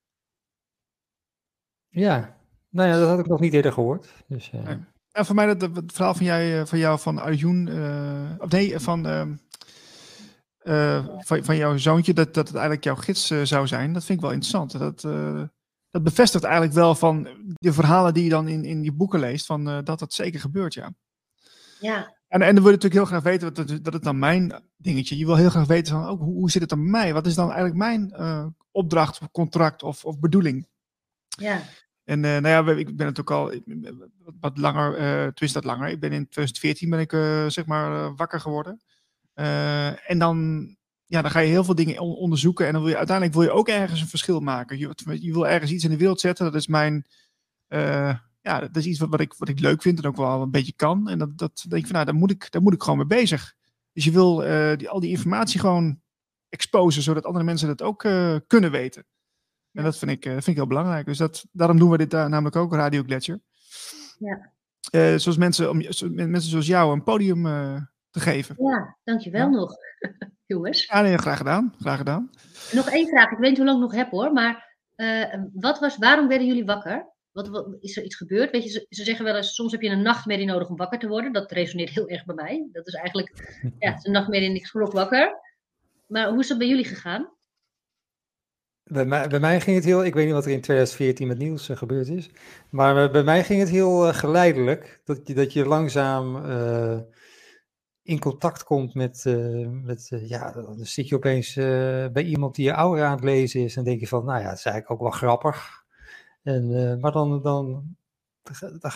ja, 1.92 2.36
nou 2.68 2.88
ja, 2.88 2.98
dat 2.98 3.08
had 3.08 3.18
ik 3.18 3.26
nog 3.26 3.40
niet 3.40 3.52
eerder 3.52 3.72
gehoord. 3.72 4.08
Dus, 4.26 4.50
en 5.12 5.26
voor 5.26 5.34
mij 5.34 5.54
dat 5.54 5.76
het 5.76 5.92
verhaal 5.92 6.14
van, 6.14 6.26
jij, 6.26 6.60
eh, 6.60 6.66
van 6.66 6.78
jou 6.78 6.98
van 6.98 7.18
Arjun, 7.18 7.66
uh, 7.66 8.30
of 8.38 8.50
nee, 8.50 8.78
van, 8.78 9.06
uh, 9.06 9.26
van, 11.18 11.44
van 11.44 11.56
jouw 11.56 11.76
zoontje, 11.76 12.14
dat, 12.14 12.34
dat 12.34 12.46
het 12.46 12.56
eigenlijk 12.56 12.84
jouw 12.84 12.96
gids 12.96 13.26
zou 13.42 13.66
zijn, 13.66 13.92
dat 13.92 14.04
vind 14.04 14.18
ik 14.18 14.24
wel 14.24 14.34
interessant. 14.34 14.78
Dat, 14.78 15.00
dat 15.90 16.02
bevestigt 16.02 16.44
eigenlijk 16.44 16.74
wel 16.74 16.94
van 16.94 17.28
de 17.54 17.72
verhalen 17.72 18.14
die 18.14 18.24
je 18.24 18.30
dan 18.30 18.48
in, 18.48 18.64
in 18.64 18.82
je 18.82 18.92
boeken 18.92 19.20
leest, 19.20 19.46
van, 19.46 19.64
dat 19.64 19.98
dat 19.98 20.12
zeker 20.12 20.40
gebeurt, 20.40 20.74
ja. 20.74 20.92
Ja. 21.80 22.16
En, 22.28 22.42
en 22.42 22.54
dan 22.54 22.64
wil 22.64 22.72
je 22.72 22.78
natuurlijk 22.78 22.94
heel 22.94 23.04
graag 23.04 23.22
weten, 23.22 23.54
wat, 23.54 23.84
dat 23.84 23.92
het 23.92 24.02
dan 24.02 24.18
mijn 24.18 24.62
dingetje, 24.76 25.18
je 25.18 25.26
wil 25.26 25.36
heel 25.36 25.50
graag 25.50 25.66
weten 25.66 25.92
van, 25.92 26.06
ook, 26.06 26.20
hoe, 26.20 26.34
hoe 26.34 26.50
zit 26.50 26.60
het 26.60 26.70
dan 26.70 26.82
bij 26.82 26.90
mij? 26.90 27.12
Wat 27.12 27.26
is 27.26 27.34
dan 27.34 27.46
eigenlijk 27.46 27.76
mijn 27.76 28.14
opdracht, 28.70 29.20
contract 29.32 29.82
of, 29.82 30.04
of 30.04 30.18
bedoeling? 30.18 30.66
Ja. 31.28 31.62
En 32.04 32.22
uh, 32.22 32.38
nou 32.38 32.48
ja, 32.48 32.76
ik 32.76 32.96
ben 32.96 33.06
natuurlijk 33.06 33.30
al 33.30 33.52
wat 34.40 34.58
langer, 34.58 35.00
uh, 35.00 35.26
twist 35.28 35.54
dat 35.54 35.64
langer. 35.64 35.88
Ik 35.88 36.00
ben 36.00 36.12
in 36.12 36.28
2014 36.28 36.90
ben 36.90 37.00
ik 37.00 37.12
uh, 37.12 37.48
zeg 37.48 37.66
maar 37.66 38.14
wakker 38.14 38.40
geworden. 38.40 38.80
en 40.06 40.18
dan, 40.18 40.66
ja, 41.06 41.22
dan 41.22 41.30
ga 41.30 41.38
je 41.38 41.48
heel 41.48 41.64
veel 41.64 41.74
dingen 41.74 41.98
on 41.98 42.14
onderzoeken. 42.14 42.66
En 42.66 42.72
dan 42.72 42.82
wil 42.82 42.90
je 42.90 42.96
uiteindelijk 42.96 43.36
wil 43.36 43.46
je 43.46 43.52
ook 43.52 43.68
ergens 43.68 44.00
een 44.00 44.06
verschil 44.06 44.40
maken. 44.40 44.78
Je, 44.78 45.32
wil 45.32 45.48
ergens 45.48 45.70
iets 45.70 45.84
in 45.84 45.90
de 45.90 45.96
wereld 45.96 46.20
zetten. 46.20 46.44
Dat 46.44 46.54
is 46.54 46.66
mijn, 46.66 47.06
ja, 48.40 48.60
dat 48.60 48.76
is 48.76 48.86
iets 48.86 48.98
wat, 48.98 49.08
wat, 49.08 49.20
ik, 49.20 49.34
wat 49.34 49.48
ik 49.48 49.60
leuk 49.60 49.82
vind 49.82 49.98
en 49.98 50.06
ook 50.06 50.16
wel 50.16 50.42
een 50.42 50.50
beetje 50.50 50.74
kan. 50.76 51.08
En 51.08 51.18
dat, 51.18 51.38
dat 51.38 51.64
denk 51.68 51.82
ik 51.82 51.86
van, 51.86 51.94
nou, 51.94 52.04
daar 52.04 52.14
moet 52.14 52.30
ik, 52.30 52.50
daar 52.50 52.62
moet 52.62 52.74
ik 52.74 52.82
gewoon 52.82 52.98
mee 52.98 53.06
bezig. 53.06 53.54
Dus 53.92 54.04
je 54.04 54.10
wil 54.10 54.36
die, 54.76 54.88
al 54.88 55.00
die 55.00 55.10
informatie 55.10 55.60
gewoon 55.60 56.00
exposen, 56.48 57.02
zodat 57.02 57.24
andere 57.24 57.44
mensen 57.44 57.68
dat 57.68 57.82
ook 57.82 57.98
kunnen 58.46 58.70
weten. 58.70 59.04
En 59.72 59.84
dat 59.84 59.98
vind 59.98 60.10
ik, 60.10 60.26
uh, 60.26 60.32
vind 60.32 60.46
ik 60.46 60.56
heel 60.56 60.66
belangrijk. 60.66 61.06
Dus 61.06 61.18
dat, 61.18 61.46
daarom 61.52 61.78
doen 61.78 61.90
we 61.90 61.98
dit 61.98 62.10
daar 62.10 62.28
namelijk 62.28 62.56
ook, 62.56 62.74
Radio 62.74 63.02
Gletscher. 63.02 63.40
Ja. 64.18 64.50
Uh, 64.94 65.16
zoals 65.16 65.36
mensen, 65.36 65.70
om 65.70 65.76
mensen 66.14 66.50
zoals 66.50 66.66
jou 66.66 66.92
een 66.92 67.02
podium 67.02 67.46
uh, 67.46 67.80
te 68.10 68.20
geven. 68.20 68.54
Ja, 68.58 68.96
dankjewel 69.04 69.50
ja. 69.50 69.56
nog, 69.56 69.74
jongens. 70.46 70.86
Ja, 70.86 71.00
nee, 71.00 71.18
graag 71.18 71.36
gedaan. 71.36 71.74
Graag 71.78 71.98
gedaan. 71.98 72.30
Nog 72.72 72.88
één 72.88 73.08
vraag. 73.08 73.30
Ik 73.30 73.38
weet 73.38 73.48
niet 73.48 73.58
hoe 73.58 73.66
lang 73.66 73.78
ik 73.78 73.84
nog 73.84 73.94
heb 73.94 74.10
hoor, 74.10 74.32
maar 74.32 74.70
wat 75.52 75.78
was, 75.78 75.96
waarom 75.96 76.28
werden 76.28 76.46
jullie 76.46 76.64
wakker? 76.64 77.10
Wat, 77.32 77.48
wat, 77.48 77.76
is 77.80 77.96
er 77.96 78.04
iets 78.04 78.16
gebeurd? 78.16 78.50
Weet 78.50 78.62
je, 78.62 78.70
ze, 78.70 78.86
ze, 78.88 79.04
zeggen 79.04 79.24
wel 79.24 79.36
eens, 79.36 79.54
soms 79.54 79.72
heb 79.72 79.80
je 79.80 79.88
een 79.88 80.02
nachtmerrie 80.02 80.46
nodig 80.46 80.68
om 80.68 80.76
wakker 80.76 80.98
te 80.98 81.08
worden. 81.08 81.32
Dat 81.32 81.52
resoneert 81.52 81.90
heel 81.90 82.08
erg 82.08 82.24
bij 82.24 82.34
mij. 82.34 82.68
Dat 82.72 82.86
is 82.86 82.94
eigenlijk, 82.94 83.58
ja, 83.78 83.98
een 84.02 84.12
nachtmerrie 84.12 84.48
en 84.48 84.54
ik 84.54 84.66
schrok 84.66 84.92
wakker. 84.92 85.38
Maar 86.06 86.28
hoe 86.28 86.40
is 86.40 86.48
dat 86.48 86.58
bij 86.58 86.68
jullie 86.68 86.84
gegaan? 86.84 87.30
Bij 88.84 89.04
mij, 89.04 89.28
bij 89.28 89.40
mij 89.40 89.60
ging 89.60 89.76
het 89.76 89.84
heel, 89.84 90.04
ik 90.04 90.14
weet 90.14 90.24
niet 90.24 90.34
wat 90.34 90.44
er 90.44 90.50
in 90.50 90.60
2014 90.60 91.26
met 91.28 91.38
Niels 91.38 91.68
uh, 91.68 91.76
gebeurd 91.76 92.08
is, 92.08 92.30
maar 92.70 93.10
bij 93.10 93.22
mij 93.22 93.44
ging 93.44 93.60
het 93.60 93.68
heel 93.68 94.08
uh, 94.08 94.14
geleidelijk. 94.14 95.00
Dat 95.04 95.20
je, 95.24 95.34
dat 95.34 95.52
je 95.52 95.66
langzaam 95.66 96.36
in 98.02 98.18
contact 98.18 98.64
komt 98.64 98.94
met, 98.94 99.24
met 99.82 100.08
ja, 100.22 100.52
dan 100.52 100.76
zit 100.78 101.08
je 101.08 101.14
opeens 101.14 101.54
bij 102.12 102.22
iemand 102.22 102.54
die 102.54 102.64
je 102.64 102.74
ouder 102.74 103.04
aan 103.04 103.14
het 103.14 103.24
lezen 103.24 103.60
is 103.60 103.76
en 103.76 103.84
denk 103.84 104.00
je 104.00 104.08
van, 104.08 104.24
nou 104.24 104.40
ja, 104.40 104.48
dat 104.48 104.58
is 104.58 104.64
eigenlijk 104.64 104.90
ook 104.90 105.08
wel 105.10 105.18
grappig. 105.18 105.84
En, 106.42 106.98
maar 107.00 107.12
dan, 107.12 107.42
dan, 107.42 107.96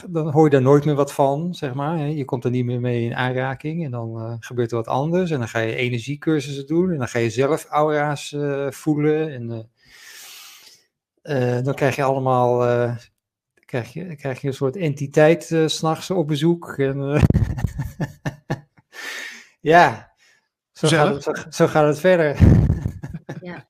dan 0.08 0.30
hoor 0.30 0.44
je 0.44 0.50
daar 0.50 0.62
nooit 0.62 0.84
meer 0.84 0.94
wat 0.94 1.12
van, 1.12 1.54
zeg 1.54 1.74
maar. 1.74 1.98
Je 1.98 2.24
komt 2.24 2.44
er 2.44 2.50
niet 2.50 2.64
meer 2.64 2.80
mee 2.80 3.04
in 3.04 3.14
aanraking 3.14 3.84
en 3.84 3.90
dan 3.90 4.36
gebeurt 4.40 4.70
er 4.70 4.76
wat 4.76 4.88
anders. 4.88 5.30
En 5.30 5.38
dan 5.38 5.48
ga 5.48 5.58
je 5.58 5.74
energiecursussen 5.74 6.66
doen 6.66 6.90
en 6.90 6.98
dan 6.98 7.08
ga 7.08 7.18
je 7.18 7.30
zelf 7.30 7.64
aura's 7.64 8.36
voelen 8.68 9.32
en 9.32 9.70
dan 11.62 11.74
krijg 11.74 11.96
je 11.96 12.02
allemaal 12.02 12.68
uh, 12.68 12.96
krijg 13.64 13.92
je, 13.92 14.16
krijg 14.16 14.40
je 14.40 14.46
een 14.46 14.54
soort 14.54 14.76
entiteit 14.76 15.50
uh, 15.50 15.66
s'nachts 15.66 16.10
op 16.10 16.26
bezoek. 16.26 16.78
En, 16.78 16.98
ja, 19.60 20.12
zo 20.72 20.88
gaat, 20.88 21.14
het, 21.14 21.22
zo, 21.22 21.32
zo 21.50 21.66
gaat, 21.66 21.86
het, 21.86 21.98
verder. 21.98 22.38
ja. 23.50 23.66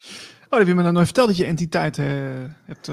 Oh, 0.49 0.59
heb 0.59 0.67
je 0.67 0.75
me 0.75 0.83
dan 0.83 0.93
nooit 0.93 1.07
verteld 1.07 1.29
dat 1.29 1.37
je 1.37 1.45
entiteit 1.45 1.97
hebt 2.65 2.91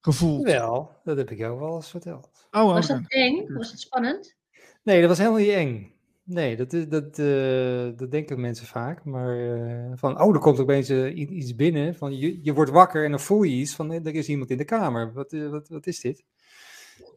gevoeld? 0.00 0.44
Wel, 0.44 1.00
dat 1.04 1.16
heb 1.16 1.30
ik 1.30 1.38
jou 1.38 1.60
wel 1.60 1.74
eens 1.74 1.90
verteld. 1.90 2.48
Oh, 2.50 2.72
Was 2.72 2.86
dat 2.86 3.00
eng? 3.06 3.54
Was 3.54 3.70
het 3.70 3.80
spannend? 3.80 4.36
Nee, 4.82 5.00
dat 5.00 5.08
was 5.08 5.18
helemaal 5.18 5.40
niet 5.40 5.50
eng. 5.50 5.95
Nee, 6.28 6.56
dat, 6.56 6.70
dat, 6.70 7.18
uh, 7.18 7.90
dat 7.96 8.10
denken 8.10 8.40
mensen 8.40 8.66
vaak. 8.66 9.04
Maar 9.04 9.36
uh, 9.36 9.92
van, 9.94 10.20
oh, 10.20 10.34
er 10.34 10.40
komt 10.40 10.60
opeens 10.60 10.90
uh, 10.90 11.16
iets 11.16 11.54
binnen. 11.54 11.94
Van, 11.94 12.16
je, 12.16 12.38
je 12.42 12.52
wordt 12.52 12.70
wakker 12.70 13.04
en 13.04 13.10
dan 13.10 13.20
voel 13.20 13.42
je 13.42 13.56
iets 13.56 13.74
van, 13.74 13.92
er 13.92 14.14
is 14.14 14.28
iemand 14.28 14.50
in 14.50 14.56
de 14.56 14.64
kamer. 14.64 15.12
Wat, 15.12 15.32
wat, 15.32 15.68
wat 15.68 15.86
is 15.86 16.00
dit? 16.00 16.24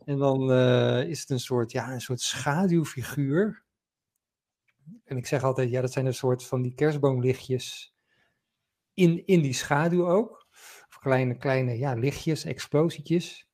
En 0.05 0.17
dan 0.17 0.51
is 1.07 1.19
het 1.19 1.29
een 1.29 1.39
soort, 1.39 1.71
ja, 1.71 1.93
een 1.93 2.01
soort 2.01 2.21
schaduwfiguur. 2.21 3.63
en 5.05 5.17
ik 5.17 5.25
zeg 5.25 5.43
altijd, 5.43 5.69
ja, 5.69 5.81
dat 5.81 5.91
zijn 5.91 6.05
een 6.05 6.13
soort 6.13 6.45
van 6.45 6.61
die 6.61 6.73
kerstboomlichtjes 6.73 7.93
in, 8.93 9.25
in 9.25 9.41
die 9.41 9.53
schaduw 9.53 10.09
ook. 10.09 10.47
Of 10.89 10.99
kleine, 10.99 11.37
kleine 11.37 11.77
ja, 11.77 11.93
lichtjes, 11.93 12.45
explosietjes. 12.45 13.47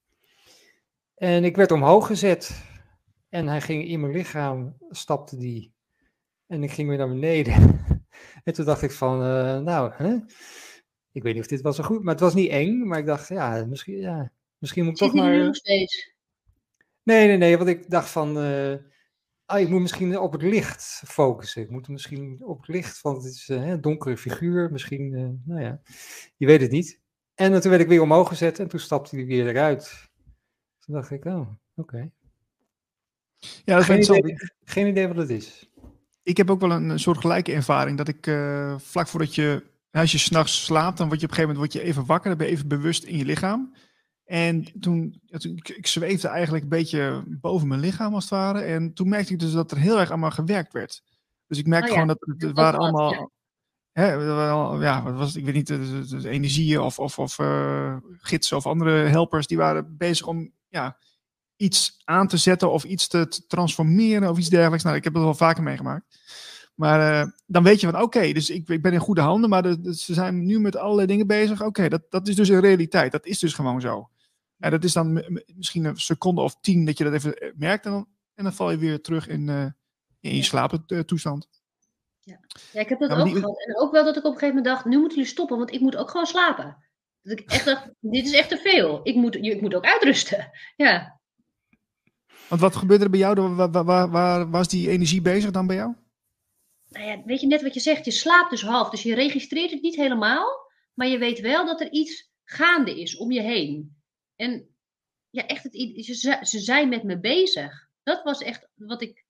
En 1.16 1.44
ik 1.44 1.56
werd 1.56 1.72
omhoog 1.72 2.08
gezet. 2.08 2.74
En 3.36 3.48
hij 3.48 3.62
ging 3.62 3.88
in 3.88 4.00
mijn 4.00 4.14
lichaam, 4.14 4.78
stapte 4.90 5.38
die. 5.38 5.74
En 6.48 6.64
ik 6.64 6.72
ging 6.72 6.88
weer 6.88 6.98
naar 6.98 7.08
beneden. 7.08 7.86
en 8.44 8.54
toen 8.54 8.66
dacht 8.66 8.82
ik 8.82 8.92
van, 8.92 9.22
uh, 9.22 9.60
nou, 9.60 9.94
hè? 9.94 10.18
ik 11.12 11.24
weet 11.24 11.34
niet 11.34 11.44
of 11.44 11.50
dit 11.50 11.62
was 11.62 11.76
zo 11.76 11.84
goed, 11.84 12.04
maar 12.04 12.14
het 12.14 12.24
was 12.24 12.34
niet 12.34 12.50
eng. 12.50 12.88
Maar 12.88 13.00
ik 13.00 13.06
dacht, 13.06 13.28
ja, 13.28 13.66
misschien, 13.66 13.98
ja, 13.98 14.32
misschien 14.58 14.84
moet 14.84 14.94
ik 14.94 15.00
toch 15.00 15.14
maar... 15.14 15.38
nog 15.38 15.56
steeds? 15.56 16.14
Nee, 17.04 17.28
nee, 17.28 17.38
nee, 17.38 17.58
want 17.58 17.70
ik 17.70 17.90
dacht 17.90 18.10
van, 18.10 18.38
uh, 18.38 18.76
ah, 19.46 19.60
ik 19.60 19.70
moet 19.70 19.82
misschien 19.82 20.20
op 20.20 20.32
het 20.32 20.42
licht 20.42 21.02
focussen. 21.06 21.62
Ik 21.62 21.70
moet 21.70 21.88
misschien 21.88 22.44
op 22.44 22.58
het 22.58 22.68
licht, 22.68 23.02
want 23.02 23.24
het 23.24 23.34
is 23.34 23.50
uh, 23.50 23.68
een 23.68 23.82
donkere 23.82 24.18
figuur. 24.18 24.72
Misschien, 24.72 25.10
nou 25.46 25.62
ja, 25.62 25.82
je 26.38 26.46
weet 26.46 26.62
het 26.62 26.72
niet. 26.72 27.02
En 27.34 27.62
toen 27.62 27.70
werd 27.70 27.84
ik 27.84 27.88
weer 27.88 28.02
omhoog 28.02 28.28
gezet 28.28 28.60
en 28.60 28.68
toen 28.68 28.80
stapte 28.80 29.16
hij 29.16 29.26
weer 29.26 29.48
eruit. 29.48 30.10
Toen 30.80 30.96
dacht 30.96 31.12
ik, 31.12 31.26
oh, 31.26 31.40
oké. 31.40 31.50
Okay. 31.76 32.12
Ja, 33.66 33.76
dat 33.76 33.84
geen, 33.84 34.18
idee, 34.18 34.36
geen 34.64 34.88
idee 34.88 35.08
wat 35.08 35.18
het 35.18 35.30
is. 35.30 35.70
Ik 36.24 36.38
heb 36.38 36.50
ook 36.50 36.60
wel 36.60 36.72
een, 36.72 36.90
een 36.90 37.00
soort 37.00 37.18
gelijke 37.18 37.54
ervaring. 37.54 37.98
Dat 37.98 38.08
ik 38.08 38.28
uh, 38.28 38.76
vlak 38.78 39.08
voordat 39.08 39.36
je, 39.36 39.64
als 39.92 40.12
je 40.12 40.18
s'nachts 40.18 40.64
slaapt, 40.64 40.98
dan 40.98 41.08
word 41.08 41.20
je 41.20 41.26
op 41.26 41.32
een 41.32 41.38
gegeven 41.38 41.56
moment 41.58 41.74
word 41.74 41.86
je 41.86 41.90
even 41.92 42.06
wakker. 42.06 42.30
Dan 42.30 42.38
ben 42.38 42.48
je 42.48 42.54
even 42.54 42.68
bewust 42.68 43.04
in 43.04 43.18
je 43.18 43.26
lichaam. 43.26 43.76
En 44.26 44.80
toen, 44.80 45.22
ik, 45.28 45.70
ik 45.70 45.88
zweefde 45.88 46.28
eigenlijk 46.28 46.64
een 46.64 46.70
beetje 46.70 47.24
boven 47.28 47.68
mijn 47.68 47.80
lichaam 47.80 48.14
als 48.14 48.24
het 48.24 48.34
ware. 48.34 48.60
En 48.60 48.94
toen 48.94 49.10
merkte 49.10 49.34
ik 49.34 49.40
dus 49.40 49.52
dat 49.52 49.72
er 49.72 49.78
heel 49.78 50.00
erg 50.00 50.10
allemaal 50.10 50.32
gewerkt 50.32 50.74
werd. 50.74 51.04
Dus 51.48 51.58
ik 51.58 51.68
merkte 51.68 51.92
oh, 51.92 51.96
ja. 51.96 52.02
gewoon 52.02 52.18
dat 52.18 52.38
het, 52.38 52.58
waren 52.58 52.80
allemaal, 52.80 53.14
ja. 53.14 53.30
Hè, 53.92 54.12
ja, 54.14 55.04
wat 55.04 55.14
was 55.14 55.28
het, 55.28 55.38
ik 55.38 55.46
weet 55.46 55.54
niet, 55.54 56.26
energieën 56.26 56.80
of, 56.80 57.00
of, 57.00 57.20
of 57.20 57.40
uh, 57.40 57.98
gidsen 58.18 58.58
of 58.58 58.66
andere 58.66 58.92
helpers, 58.92 59.48
die 59.48 59.58
waren 59.58 59.98
bezig 59.98 60.28
om 60.28 60.52
ja, 60.68 60.98
iets 61.56 62.02
aan 62.04 62.28
te 62.28 62.38
zetten 62.38 62.72
of 62.72 62.84
iets 62.84 63.08
te, 63.08 63.28
te 63.28 63.46
transformeren 63.48 64.30
of 64.30 64.38
iets 64.38 64.50
dergelijks. 64.50 64.84
Nou, 64.84 64.96
ik 64.96 65.04
heb 65.04 65.14
het 65.14 65.24
wel 65.24 65.34
vaker 65.34 65.64
meegemaakt. 65.64 66.06
Maar 66.76 67.26
uh, 67.26 67.32
dan 67.46 67.64
weet 67.64 67.80
je 67.80 67.88
van, 67.88 67.96
oké, 67.96 68.04
okay, 68.04 68.34
dus 68.34 68.50
ik, 68.50 68.70
ik, 68.70 68.82
ben 68.82 68.94
in 68.94 69.00
goede 69.00 69.22
handen, 69.22 69.50
maar 69.50 69.64
de, 69.64 69.82
de, 69.82 69.96
ze 69.96 70.14
zijn 70.14 70.46
nu 70.46 70.60
met 70.60 70.76
allerlei 70.76 71.08
dingen 71.08 71.28
bezig. 71.28 71.60
Oké, 71.60 71.68
okay, 71.68 71.90
dat, 71.90 72.02
dat 72.10 72.28
is 72.28 72.36
dus 72.36 72.50
een 72.50 72.60
realiteit. 72.60 73.12
Dat 73.12 73.26
is 73.26 73.40
dus 73.40 73.54
gewoon 73.54 73.82
zo. 73.82 74.10
En 74.60 74.72
dat 74.72 74.84
is 74.84 74.94
dan 74.94 75.40
misschien 75.56 75.86
een 75.86 75.98
seconde 75.98 76.42
of 76.42 76.58
tien 76.62 76.86
dat 76.86 76.98
je 76.98 77.04
dat 77.04 77.14
even 77.14 77.38
eh, 77.38 77.52
merkt 77.56 77.86
en 77.86 77.92
dan, 77.92 78.08
en 78.34 78.44
dan 78.44 78.54
val 78.54 78.72
je 78.72 78.78
weer 78.78 79.02
terug 79.02 79.28
in, 79.28 79.48
uh, 79.48 79.66
in 80.20 80.36
je 80.36 80.44
slaaptoestand. 80.44 81.48
Ja. 82.20 82.40
ja, 82.72 82.80
ik 82.80 82.90
heb 82.90 83.00
dat 83.00 83.10
ja, 83.10 83.18
ook 83.18 83.26
die... 83.26 83.36
gehad. 83.36 83.66
En 83.66 83.78
ook 83.78 83.92
wel 83.92 84.04
dat 84.04 84.18
ik 84.18 84.24
op 84.24 84.32
een 84.32 84.40
gegeven 84.40 84.56
moment 84.56 84.76
dacht, 84.76 84.86
nu 84.86 84.98
moeten 84.98 85.18
jullie 85.18 85.32
stoppen, 85.32 85.58
want 85.58 85.74
ik 85.74 85.80
moet 85.82 85.96
ook 85.96 86.10
gewoon 86.10 86.26
slapen. 86.26 86.78
Dat 87.22 87.40
ik 87.40 87.52
echt 87.52 87.66
dacht, 87.66 87.90
dit 88.00 88.26
is 88.26 88.34
echt 88.34 88.50
te 88.50 88.58
veel. 88.58 89.00
Ik 89.04 89.16
moet, 89.16 89.36
ik 89.36 89.62
moet 89.62 89.76
ook 89.76 89.86
uitrusten. 89.86 90.52
Ja. 90.76 91.15
Want 92.50 92.62
wat 92.62 92.76
gebeurde 92.76 93.04
er 93.04 93.10
bij 93.10 93.20
jou? 93.20 93.56
Waar, 93.56 93.84
waar, 93.84 94.10
waar, 94.10 94.50
was 94.50 94.68
die 94.68 94.90
energie 94.90 95.22
bezig 95.22 95.52
dan 95.52 95.68
bij 95.68 95.76
jou? 95.76 95.94
Nou 96.90 97.06
ja, 97.06 97.22
weet 97.26 97.42
je 97.42 97.48
net 97.48 97.62
wat 97.62 97.74
je 97.74 97.80
zegt, 97.80 98.06
je 98.06 98.12
slaapt 98.12 98.50
dus 98.50 98.62
half. 98.62 98.90
Dus 98.90 99.04
je 99.04 99.16
registreert 99.16 99.72
het 99.72 99.82
niet 99.82 99.96
helemaal, 99.96 100.70
maar 100.94 101.08
je 101.08 101.18
weet 101.18 101.40
wel 101.40 101.66
dat 101.66 101.82
er 101.82 101.92
iets 101.92 102.32
gaande 102.44 103.02
is 103.02 103.18
om 103.18 103.32
je 103.32 103.42
heen. 103.42 103.96
En 104.36 104.76
ja, 105.30 105.46
echt, 105.46 105.64
het, 105.64 105.74
ze, 106.06 106.38
ze 106.42 106.60
zijn 106.60 106.90
met 106.90 107.04
me 107.04 107.20
bezig. 107.20 107.90
Dat 108.04 108.24
was 108.24 108.42
echt 108.42 108.68
wat 108.76 109.02
ik, 109.02 109.26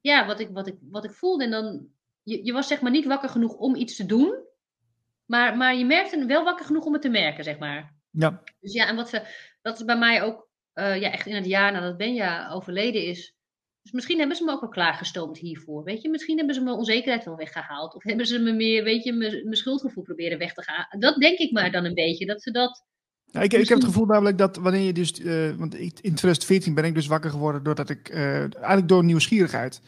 ja, 0.00 0.26
wat 0.26 0.40
ik, 0.40 0.48
wat 0.52 0.66
ik, 0.66 0.76
wat 0.80 1.04
ik 1.04 1.12
voelde. 1.12 1.44
En 1.44 1.50
dan, 1.50 1.88
je, 2.22 2.44
je 2.44 2.52
was 2.52 2.66
zeg 2.66 2.80
maar 2.80 2.90
niet 2.90 3.06
wakker 3.06 3.28
genoeg 3.28 3.54
om 3.54 3.74
iets 3.74 3.96
te 3.96 4.06
doen, 4.06 4.46
maar, 5.24 5.56
maar 5.56 5.74
je 5.74 5.84
merkte 5.84 6.26
wel 6.26 6.44
wakker 6.44 6.66
genoeg 6.66 6.84
om 6.84 6.92
het 6.92 7.02
te 7.02 7.08
merken, 7.08 7.44
zeg 7.44 7.58
maar. 7.58 7.94
Ja. 8.10 8.42
Dus 8.60 8.72
ja, 8.72 8.86
en 8.86 8.96
wat 8.96 9.08
ze, 9.08 9.22
dat 9.62 9.78
is 9.78 9.84
bij 9.84 9.98
mij 9.98 10.22
ook, 10.22 10.47
uh, 10.78 11.00
ja, 11.00 11.12
echt 11.12 11.26
in 11.26 11.34
het 11.34 11.46
jaar 11.46 11.72
nadat 11.72 11.96
Benja 11.96 12.50
overleden 12.50 13.04
is. 13.04 13.36
Dus 13.82 13.92
misschien 13.92 14.18
hebben 14.18 14.36
ze 14.36 14.44
me 14.44 14.52
ook 14.52 14.60
wel 14.60 14.70
klaargestoomd 14.70 15.38
hiervoor. 15.38 15.84
Weet 15.84 16.02
je, 16.02 16.08
misschien 16.08 16.36
hebben 16.36 16.54
ze 16.54 16.62
mijn 16.62 16.76
onzekerheid 16.76 17.24
wel 17.24 17.36
weggehaald. 17.36 17.94
Of 17.94 18.02
hebben 18.02 18.26
ze 18.26 18.38
me 18.38 18.52
meer, 18.52 18.84
weet 18.84 19.04
je, 19.04 19.12
mijn 19.12 19.56
schuldgevoel 19.56 20.02
proberen 20.02 20.38
weg 20.38 20.52
te 20.52 20.62
gaan. 20.62 21.00
Dat 21.00 21.20
denk 21.20 21.38
ik 21.38 21.52
maar 21.52 21.70
dan 21.70 21.84
een 21.84 21.94
beetje. 21.94 22.26
Dat 22.26 22.42
ze 22.42 22.50
dat 22.50 22.86
ik, 23.30 23.52
ik, 23.52 23.68
heb 23.68 23.78
het 23.78 23.84
gevoel 23.84 24.06
namelijk 24.06 24.38
dat 24.38 24.56
wanneer 24.56 24.80
je 24.80 24.92
dus, 24.92 25.20
uh, 25.20 25.50
want 25.56 25.74
ik, 25.74 25.80
in 25.80 26.14
2014 26.14 26.74
ben 26.74 26.84
ik 26.84 26.94
dus 26.94 27.06
wakker 27.06 27.30
geworden 27.30 27.62
doordat 27.62 27.90
ik, 27.90 28.10
uh, 28.10 28.38
eigenlijk 28.40 28.88
door 28.88 29.04
nieuwsgierigheid, 29.04 29.80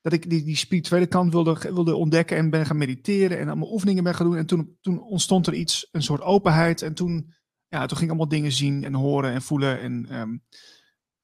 dat 0.00 0.12
ik 0.12 0.30
die, 0.30 0.44
die 0.44 0.56
spirituele 0.56 1.06
kant 1.06 1.32
wilde, 1.32 1.58
wilde 1.60 1.96
ontdekken 1.96 2.36
en 2.36 2.50
ben 2.50 2.66
gaan 2.66 2.76
mediteren 2.76 3.38
en 3.38 3.46
allemaal 3.46 3.72
oefeningen 3.72 4.04
ben 4.04 4.14
gaan 4.14 4.26
doen. 4.26 4.36
En 4.36 4.46
toen, 4.46 4.76
toen 4.80 5.02
ontstond 5.02 5.46
er 5.46 5.54
iets, 5.54 5.88
een 5.92 6.02
soort 6.02 6.20
openheid 6.20 6.82
en 6.82 6.94
toen, 6.94 7.34
ja, 7.68 7.78
toen 7.78 7.96
ging 7.96 8.02
ik 8.02 8.08
allemaal 8.08 8.28
dingen 8.28 8.52
zien 8.52 8.84
en 8.84 8.94
horen 8.94 9.32
en 9.32 9.42
voelen. 9.42 9.80
En, 9.80 10.18
um, 10.18 10.42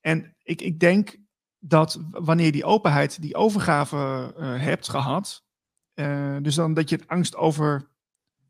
en 0.00 0.36
ik, 0.42 0.60
ik 0.60 0.80
denk 0.80 1.16
dat 1.58 2.00
wanneer 2.10 2.52
die 2.52 2.64
openheid, 2.64 3.22
die 3.22 3.34
overgave 3.34 4.34
uh, 4.38 4.60
hebt 4.60 4.88
gehad, 4.88 5.44
dus 6.42 6.54
dan 6.54 6.74
dat 6.74 6.88
je 6.88 6.96
het 6.96 7.08
angst 7.08 7.36
over, 7.36 7.90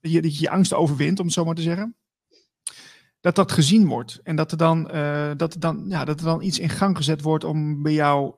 je, 0.01 0.23
dat 0.23 0.37
je 0.37 0.43
je 0.43 0.51
angst 0.51 0.75
overwint, 0.75 1.19
om 1.19 1.25
het 1.25 1.35
zo 1.35 1.45
maar 1.45 1.55
te 1.55 1.63
zeggen 1.63 1.97
dat 3.23 3.35
dat 3.35 3.53
gezien 3.53 3.87
wordt. 3.87 4.21
En 4.23 4.37
dat 4.37 4.51
er 4.51 4.57
dan, 4.57 4.95
uh, 4.95 5.31
dat 5.37 5.55
er 5.55 5.61
dan, 5.61 5.85
ja, 5.89 6.05
dat 6.05 6.19
er 6.19 6.25
dan 6.25 6.43
iets 6.43 6.59
in 6.59 6.69
gang 6.69 6.97
gezet 6.97 7.23
wordt 7.23 7.45
om 7.45 7.83
bij 7.83 7.93
jou 7.93 8.35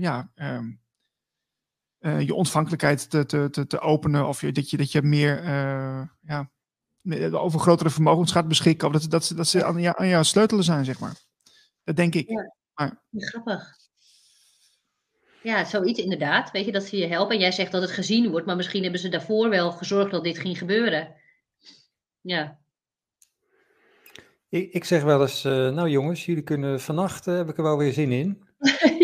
ja, 0.00 0.30
uh, 0.36 2.20
je 2.20 2.34
ontvankelijkheid 2.34 3.10
te, 3.10 3.26
te, 3.26 3.48
te, 3.50 3.66
te, 3.66 3.80
openen. 3.80 4.28
Of 4.28 4.40
je, 4.40 4.52
dat, 4.52 4.70
je, 4.70 4.76
dat 4.76 4.92
je 4.92 5.02
meer 5.02 5.44
ja, 6.20 6.50
over 7.32 7.60
grotere 7.60 7.90
vermogens 7.90 8.32
gaat 8.32 8.48
beschikken. 8.48 8.88
Of 8.88 8.94
dat, 8.94 9.10
dat, 9.10 9.32
dat 9.36 9.48
ze 9.48 9.64
aan, 9.64 10.08
jou 10.08 10.24
sleutelen 10.24 10.64
zijn, 10.64 10.84
zeg 10.84 10.98
maar. 10.98 11.14
Dat 11.84 11.96
denk 11.96 12.14
ik. 12.14 12.28
Ja, 12.28 12.54
maar, 12.74 13.02
grappig. 13.10 13.82
Ja, 15.42 15.64
zoiets 15.64 16.00
inderdaad. 16.00 16.50
Weet 16.50 16.64
je, 16.64 16.72
dat 16.72 16.84
ze 16.84 16.96
je 16.96 17.06
helpen. 17.06 17.34
En 17.34 17.40
jij 17.40 17.52
zegt 17.52 17.72
dat 17.72 17.82
het 17.82 17.90
gezien 17.90 18.30
wordt, 18.30 18.46
maar 18.46 18.56
misschien 18.56 18.82
hebben 18.82 19.00
ze 19.00 19.08
daarvoor 19.08 19.48
wel 19.48 19.72
gezorgd 19.72 20.10
dat 20.10 20.24
dit 20.24 20.38
ging 20.38 20.58
gebeuren. 20.58 21.14
Ja, 22.20 22.58
ik, 24.54 24.72
ik 24.72 24.84
zeg 24.84 25.02
wel 25.02 25.20
eens, 25.20 25.44
uh, 25.44 25.52
nou 25.52 25.88
jongens, 25.88 26.26
jullie 26.26 26.42
kunnen 26.42 26.80
vannacht, 26.80 27.26
uh, 27.26 27.36
heb 27.36 27.48
ik 27.48 27.56
er 27.56 27.62
wel 27.62 27.78
weer 27.78 27.92
zin 27.92 28.12
in. 28.12 28.43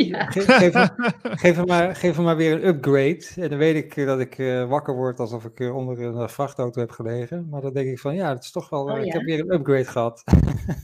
Ge 0.33 0.41
geef, 0.41 0.73
hem, 0.73 0.89
geef, 1.23 1.57
hem 1.57 1.67
maar, 1.67 1.97
geef 1.97 2.17
hem 2.17 2.25
maar 2.25 2.37
weer 2.37 2.53
een 2.53 2.67
upgrade. 2.67 3.27
En 3.37 3.49
dan 3.49 3.59
weet 3.59 3.77
ik 3.77 4.07
dat 4.07 4.21
ik 4.21 4.39
uh, 4.39 4.69
wakker 4.69 4.95
word 4.95 5.19
alsof 5.19 5.45
ik 5.45 5.61
onder 5.75 6.01
een 6.01 6.29
vrachtauto 6.29 6.81
heb 6.81 6.91
gelegen. 6.91 7.49
Maar 7.49 7.61
dan 7.61 7.73
denk 7.73 7.89
ik 7.89 7.99
van, 7.99 8.15
ja, 8.15 8.35
het 8.35 8.45
is 8.45 8.51
toch 8.51 8.69
wel, 8.69 8.83
oh, 8.85 8.97
ja. 8.97 9.03
ik 9.03 9.13
heb 9.13 9.23
weer 9.23 9.41
een 9.41 9.53
upgrade 9.53 9.85
gehad. 9.85 10.23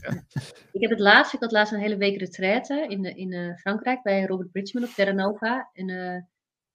ik 0.71 0.81
heb 0.81 0.89
het 0.89 0.99
laatst, 0.99 1.33
ik 1.33 1.39
had 1.39 1.51
laatst 1.51 1.73
een 1.73 1.79
hele 1.79 1.97
week 1.97 2.19
retraite 2.19 2.85
in, 2.87 3.03
in 3.03 3.57
Frankrijk 3.57 4.01
bij 4.01 4.25
Robert 4.25 4.51
Bridgman 4.51 4.83
op 4.83 4.89
Terra 4.89 5.11
Nova. 5.11 5.69
En 5.73 6.27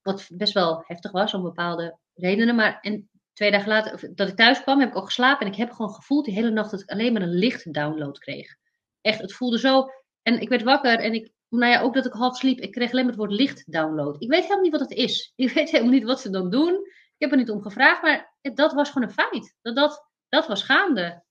wat 0.02 0.28
best 0.32 0.52
wel 0.52 0.84
heftig 0.86 1.12
was 1.12 1.34
om 1.34 1.42
bepaalde 1.42 1.98
redenen. 2.14 2.54
Maar 2.54 2.78
en 2.80 3.10
twee 3.32 3.50
dagen 3.50 3.68
later, 3.68 4.14
dat 4.14 4.28
ik 4.28 4.36
thuis 4.36 4.62
kwam, 4.62 4.80
heb 4.80 4.88
ik 4.88 4.96
ook 4.96 5.04
geslapen. 5.04 5.46
En 5.46 5.52
ik 5.52 5.58
heb 5.58 5.70
gewoon 5.70 5.94
gevoeld 5.94 6.24
die 6.24 6.34
hele 6.34 6.50
nacht 6.50 6.70
dat 6.70 6.80
ik 6.80 6.90
alleen 6.90 7.12
maar 7.12 7.22
een 7.22 7.34
lichtdownload 7.34 8.18
kreeg. 8.18 8.56
Echt, 9.00 9.20
het 9.20 9.32
voelde 9.32 9.58
zo. 9.58 9.86
En 10.22 10.40
ik 10.40 10.48
werd 10.48 10.62
wakker 10.62 10.98
en 10.98 11.12
ik, 11.12 11.32
nou 11.58 11.72
ja, 11.72 11.80
ook 11.80 11.94
dat 11.94 12.06
ik 12.06 12.12
half 12.12 12.36
sliep, 12.36 12.58
ik 12.58 12.72
kreeg 12.72 12.90
alleen 12.90 13.04
maar 13.04 13.14
het 13.14 13.22
woord 13.22 13.32
lichtdownload. 13.32 14.22
Ik 14.22 14.28
weet 14.28 14.42
helemaal 14.42 14.62
niet 14.62 14.72
wat 14.72 14.80
het 14.80 14.90
is. 14.90 15.32
Ik 15.36 15.52
weet 15.52 15.70
helemaal 15.70 15.92
niet 15.92 16.04
wat 16.04 16.20
ze 16.20 16.30
dan 16.30 16.50
doen. 16.50 16.74
Ik 17.16 17.28
heb 17.28 17.30
er 17.30 17.36
niet 17.36 17.50
om 17.50 17.62
gevraagd, 17.62 18.02
maar 18.02 18.34
dat 18.54 18.72
was 18.72 18.90
gewoon 18.90 19.08
een 19.08 19.14
feit. 19.14 19.54
Dat, 19.62 19.76
dat, 19.76 20.08
dat 20.28 20.46
was 20.46 20.62
gaande. 20.62 21.24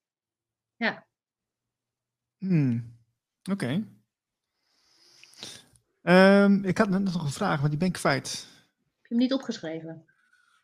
Ja. 0.76 1.08
Hmm. 2.38 3.00
Oké. 3.52 3.52
Okay. 3.52 3.86
Um, 6.44 6.64
ik 6.64 6.78
had 6.78 6.90
net 6.90 7.04
nog 7.04 7.24
een 7.24 7.32
vraag, 7.32 7.60
maar 7.60 7.70
die 7.70 7.80
ben 7.80 7.88
ik 7.88 7.94
kwijt. 7.94 8.48
Heb 9.02 9.02
je 9.02 9.08
hem 9.08 9.18
niet 9.18 9.34
opgeschreven? 9.34 10.06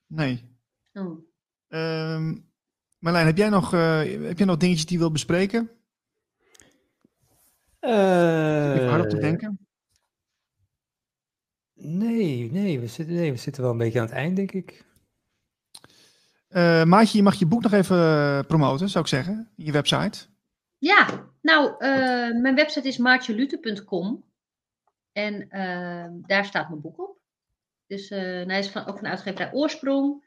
Nee. 0.08 0.58
Oh. 0.94 1.20
Um, 1.68 2.52
Marlijn, 3.00 3.26
heb 3.26 3.38
jij, 3.38 3.50
nog, 3.50 3.74
uh, 3.74 3.98
heb 4.00 4.38
jij 4.38 4.46
nog 4.46 4.58
dingetjes 4.58 4.86
die 4.86 4.94
je 4.94 5.00
wilt 5.00 5.14
bespreken? 5.14 5.77
Uh, 7.88 8.90
hard 8.90 9.04
op 9.04 9.10
te 9.10 9.20
denken. 9.20 9.68
Nee, 11.74 12.52
nee 12.52 12.80
we, 12.80 12.88
zitten, 12.88 13.16
nee, 13.16 13.32
we 13.32 13.38
zitten 13.38 13.62
wel 13.62 13.72
een 13.72 13.78
beetje 13.78 14.00
aan 14.00 14.06
het 14.06 14.16
eind, 14.16 14.36
denk 14.36 14.52
ik. 14.52 14.86
Uh, 16.50 16.84
Maatje, 16.84 17.18
je 17.18 17.24
mag 17.24 17.36
je 17.36 17.46
boek 17.46 17.62
nog 17.62 17.72
even 17.72 18.46
promoten, 18.46 18.90
zou 18.90 19.04
ik 19.04 19.10
zeggen, 19.10 19.52
je 19.56 19.72
website. 19.72 20.26
Ja, 20.78 21.30
nou, 21.42 21.72
uh, 21.72 22.42
mijn 22.42 22.56
website 22.56 22.88
is 22.88 22.98
maartjelute.com 22.98 24.24
en 25.12 25.48
uh, 25.50 26.08
daar 26.28 26.46
staat 26.46 26.70
mijn 26.70 26.82
boek 26.82 27.00
op. 27.00 27.18
Dus 27.86 28.10
hij 28.10 28.60
is 28.60 28.70
van, 28.70 28.86
ook 28.86 28.98
van 28.98 29.08
uitgeverij 29.08 29.54
Oorsprong. 29.54 30.26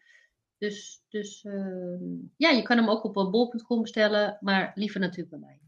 Dus, 0.58 1.04
dus 1.08 1.44
uh, 1.44 2.00
ja, 2.36 2.50
je 2.50 2.62
kan 2.62 2.76
hem 2.76 2.88
ook 2.88 3.04
op 3.04 3.12
bol.com 3.12 3.80
bestellen, 3.82 4.38
maar 4.40 4.72
liever 4.74 5.00
natuurlijk 5.00 5.30
bij 5.30 5.38
mij. 5.38 5.60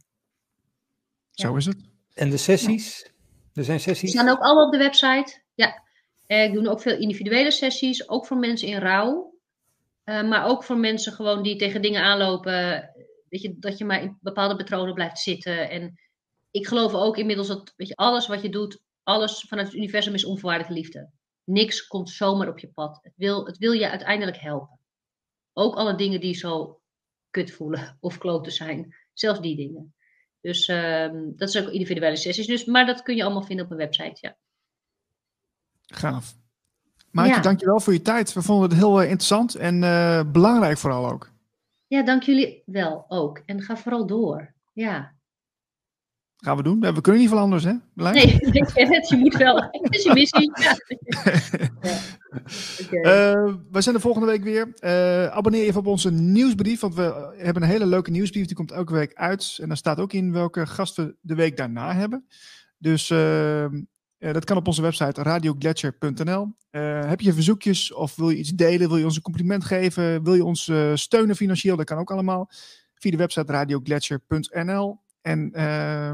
Ja. 1.33 1.49
Zo 1.49 1.57
is 1.57 1.67
het. 1.67 1.77
En 2.15 2.31
de 2.31 2.37
sessies? 2.37 3.13
Er 3.55 3.65
zijn 3.65 3.81
sessies? 3.81 4.11
Die 4.13 4.21
staan 4.21 4.33
ook 4.33 4.43
allemaal 4.43 4.67
op 4.67 4.73
de 4.73 4.79
website. 4.79 5.41
Ja. 5.55 5.83
En 6.27 6.45
ik 6.45 6.53
doe 6.53 6.69
ook 6.69 6.81
veel 6.81 6.99
individuele 6.99 7.51
sessies, 7.51 8.09
ook 8.09 8.27
voor 8.27 8.37
mensen 8.37 8.69
in 8.69 8.79
rouw. 8.79 9.33
Eh, 10.05 10.29
maar 10.29 10.47
ook 10.47 10.65
voor 10.65 10.77
mensen 10.77 11.13
gewoon 11.13 11.43
die 11.43 11.57
tegen 11.57 11.83
dingen 11.83 12.03
aanlopen. 12.03 12.91
Weet 13.29 13.43
je, 13.43 13.57
dat 13.59 13.79
je 13.79 13.85
maar 13.85 14.03
in 14.03 14.19
bepaalde 14.21 14.57
patronen 14.57 14.95
blijft 14.95 15.19
zitten. 15.19 15.71
En 15.71 16.01
ik 16.51 16.67
geloof 16.67 16.95
ook 16.95 17.17
inmiddels 17.17 17.49
dat 17.49 17.73
weet 17.77 17.89
je, 17.89 17.97
alles 17.97 18.27
wat 18.27 18.43
je 18.43 18.49
doet, 18.49 18.81
alles 19.03 19.45
vanuit 19.49 19.67
het 19.67 19.77
universum 19.77 20.15
is 20.15 20.25
onvoorwaardelijke 20.25 20.81
liefde. 20.81 21.11
Niks 21.45 21.87
komt 21.87 22.11
zomaar 22.11 22.49
op 22.49 22.59
je 22.59 22.69
pad. 22.69 22.99
Het 23.03 23.13
wil, 23.17 23.47
het 23.47 23.59
wil 23.59 23.73
je 23.73 23.91
uiteindelijk 23.91 24.37
helpen. 24.37 24.79
Ook 25.53 25.75
alle 25.75 25.95
dingen 25.95 26.21
die 26.21 26.35
zo 26.35 26.81
kut 27.31 27.51
voelen 27.51 27.97
of 28.01 28.19
kloten 28.19 28.53
zijn. 28.53 28.97
Zelfs 29.13 29.41
die 29.41 29.57
dingen. 29.57 29.95
Dus 30.43 30.69
ehm, 30.69 31.17
dat 31.37 31.49
is 31.49 31.59
ook 31.59 31.69
individuele 31.69 32.17
sessies. 32.17 32.47
Dus, 32.47 32.65
maar 32.65 32.87
dat 32.87 33.03
kun 33.03 33.17
je 33.17 33.25
allemaal 33.25 33.43
vinden 33.43 33.65
op 33.65 33.71
mijn 33.77 33.89
website, 33.91 34.17
ja. 34.21 34.37
Gaaf. 35.87 36.35
Maatje, 37.11 37.33
Ja. 37.35 37.41
dankjewel 37.41 37.81
voor 37.81 37.93
je 37.93 38.03
tijd. 38.03 38.33
We 38.33 38.43
vonden 38.43 38.69
het 38.69 38.79
heel 38.79 39.01
eh, 39.01 39.05
interessant 39.05 39.55
en 39.55 39.83
eh, 39.85 40.23
belangrijk 40.33 40.79
vooral 40.79 41.11
ook. 41.11 41.31
Ja, 41.87 42.03
dank 42.03 42.23
jullie 42.23 42.63
wel 42.67 43.05
ook. 43.09 43.43
En 43.47 43.63
ga 43.63 43.77
vooral 43.77 44.07
door. 44.07 44.53
Ja. 44.73 45.13
Gaan 46.45 46.57
we 46.57 46.63
doen. 46.63 46.81
We 46.81 47.01
kunnen 47.01 47.21
niet 47.21 47.31
veel 47.31 47.39
anders, 47.39 47.65
hè? 47.65 47.73
Berlijn? 47.95 48.17
Nee, 48.17 48.41
ik 48.63 48.71
ken 48.75 48.93
het. 48.95 49.09
Je 49.09 49.17
moet 49.17 49.37
wel. 49.37 49.57
Het 49.57 49.95
is 49.95 50.03
je 50.03 50.13
missie. 50.13 50.51
Ja. 50.63 50.77
Ja. 51.81 51.99
Oké. 52.85 53.01
Eh, 53.01 53.55
we 53.71 53.81
zijn 53.81 53.95
de 53.95 54.01
volgende 54.01 54.27
week 54.27 54.43
weer. 54.43 54.73
Eh, 54.79 55.27
abonneer 55.27 55.63
even 55.63 55.81
op 55.81 55.87
onze 55.87 56.11
nieuwsbrief, 56.11 56.81
want 56.81 56.95
we 56.95 57.35
hebben 57.37 57.63
een 57.63 57.69
hele 57.69 57.87
leuke 57.87 58.11
nieuwsbrief. 58.11 58.47
Die 58.47 58.57
komt 58.57 58.73
elke 58.73 58.93
week 58.93 59.15
uit. 59.15 59.59
En 59.61 59.69
daar 59.69 59.77
staat 59.77 59.99
ook 59.99 60.13
in 60.13 60.33
welke 60.33 60.67
gasten 60.67 61.07
we 61.07 61.17
de 61.21 61.35
week 61.35 61.57
daarna 61.57 61.95
hebben. 61.95 62.27
Dus 62.79 63.11
eh, 63.11 63.65
eh, 63.65 64.33
dat 64.33 64.45
kan 64.45 64.57
op 64.57 64.67
onze 64.67 64.83
website 64.83 65.23
radioglacier.nl. 65.23 66.55
Eh, 66.71 67.09
heb 67.09 67.21
je 67.21 67.33
verzoekjes 67.33 67.93
of 67.93 68.17
wil 68.17 68.31
je 68.31 68.37
iets 68.37 68.51
delen? 68.51 68.89
Wil 68.89 68.97
je 68.97 69.05
ons 69.05 69.17
een 69.17 69.23
compliment 69.23 69.65
geven? 69.65 70.25
Wil 70.25 70.35
je 70.35 70.45
ons 70.45 70.69
eh, 70.69 70.95
steunen 70.95 71.37
financieel? 71.37 71.77
Dat 71.77 71.87
kan 71.87 71.99
ook 71.99 72.11
allemaal. 72.11 72.51
Via 72.95 73.11
de 73.11 73.17
website 73.17 73.53
radioglacier.nl. 73.53 75.01
En 75.23 75.53
eh, 75.53 76.13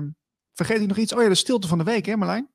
vergeet 0.53 0.81
ik 0.81 0.89
nog 0.89 0.97
iets? 0.97 1.13
Oh 1.13 1.23
ja, 1.23 1.29
de 1.29 1.35
stilte 1.35 1.69
van 1.69 1.79
de 1.79 1.85
week, 1.85 2.07
hè 2.07 2.17
Marlijn? 2.17 2.49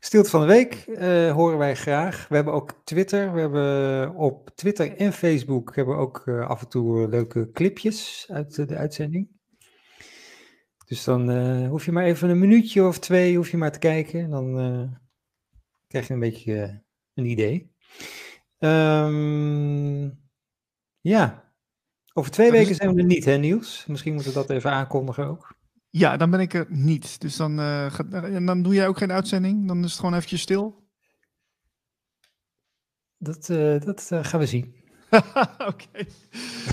Stilte 0.00 0.30
van 0.30 0.40
de 0.40 0.46
week 0.46 0.74
eh, 0.74 1.32
horen 1.32 1.58
wij 1.58 1.76
graag. 1.76 2.28
We 2.28 2.34
hebben 2.34 2.54
ook 2.54 2.80
Twitter. 2.84 3.32
We 3.32 3.40
hebben 3.40 4.14
op 4.14 4.50
Twitter 4.54 4.96
en 4.96 5.12
Facebook 5.12 5.76
hebben 5.76 5.94
we 5.94 6.00
ook 6.00 6.22
eh, 6.26 6.48
af 6.48 6.62
en 6.62 6.68
toe 6.68 7.08
leuke 7.08 7.50
clipjes 7.50 8.26
uit 8.30 8.68
de 8.68 8.76
uitzending. 8.76 9.28
Dus 10.86 11.04
dan 11.04 11.30
eh, 11.30 11.68
hoef 11.68 11.84
je 11.84 11.92
maar 11.92 12.04
even 12.04 12.30
een 12.30 12.38
minuutje 12.38 12.86
of 12.86 12.98
twee 12.98 13.36
hoef 13.36 13.50
je 13.50 13.56
maar 13.56 13.72
te 13.72 13.78
kijken. 13.78 14.20
En 14.20 14.30
dan 14.30 15.00
krijg 15.86 16.06
je 16.06 16.14
een 16.14 16.20
beetje 16.20 16.82
een 17.14 17.26
idee. 17.26 17.72
Ehm, 18.58 20.10
ja, 21.00 21.51
over 22.12 22.30
twee 22.30 22.46
Dat 22.46 22.54
is- 22.56 22.62
weken 22.62 22.76
zijn 22.82 22.94
we 22.94 23.00
er 23.00 23.06
niet, 23.06 23.24
hè 23.24 23.36
Niels? 23.36 23.84
Misschien 23.86 24.14
moeten 24.14 24.32
we 24.32 24.38
dat 24.38 24.50
even 24.50 24.70
aankondigen 24.70 25.26
ook. 25.26 25.54
Ja, 25.90 26.16
dan 26.16 26.30
ben 26.30 26.40
ik 26.40 26.54
er 26.54 26.66
niet. 26.68 27.20
Dus 27.20 27.36
dan, 27.36 27.58
eh, 27.58 27.90
gaat- 27.92 28.12
en 28.12 28.46
dan 28.46 28.62
doe 28.62 28.74
jij 28.74 28.88
ook 28.88 28.98
geen 28.98 29.12
uitzending. 29.12 29.66
Dan 29.68 29.84
is 29.84 29.90
het 29.90 30.00
gewoon 30.00 30.14
eventjes 30.14 30.40
stil. 30.40 30.88
Dat, 33.18 33.48
eh, 33.48 33.80
dat 33.80 34.08
eh, 34.10 34.24
gaan 34.24 34.40
we 34.40 34.46
zien. 34.46 34.74
Oké. 35.72 36.04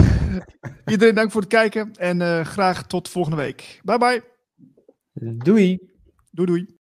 Iedereen 0.92 1.16
dank 1.16 1.32
voor 1.32 1.42
het 1.42 1.50
kijken 1.50 1.94
en 1.94 2.46
graag 2.46 2.88
tot 2.88 3.10
volgende 3.10 3.38
week. 3.38 3.80
Bye 3.84 3.98
bye. 3.98 4.24
Doei! 5.38 5.78
Doei 6.32 6.48
doei. 6.48 6.79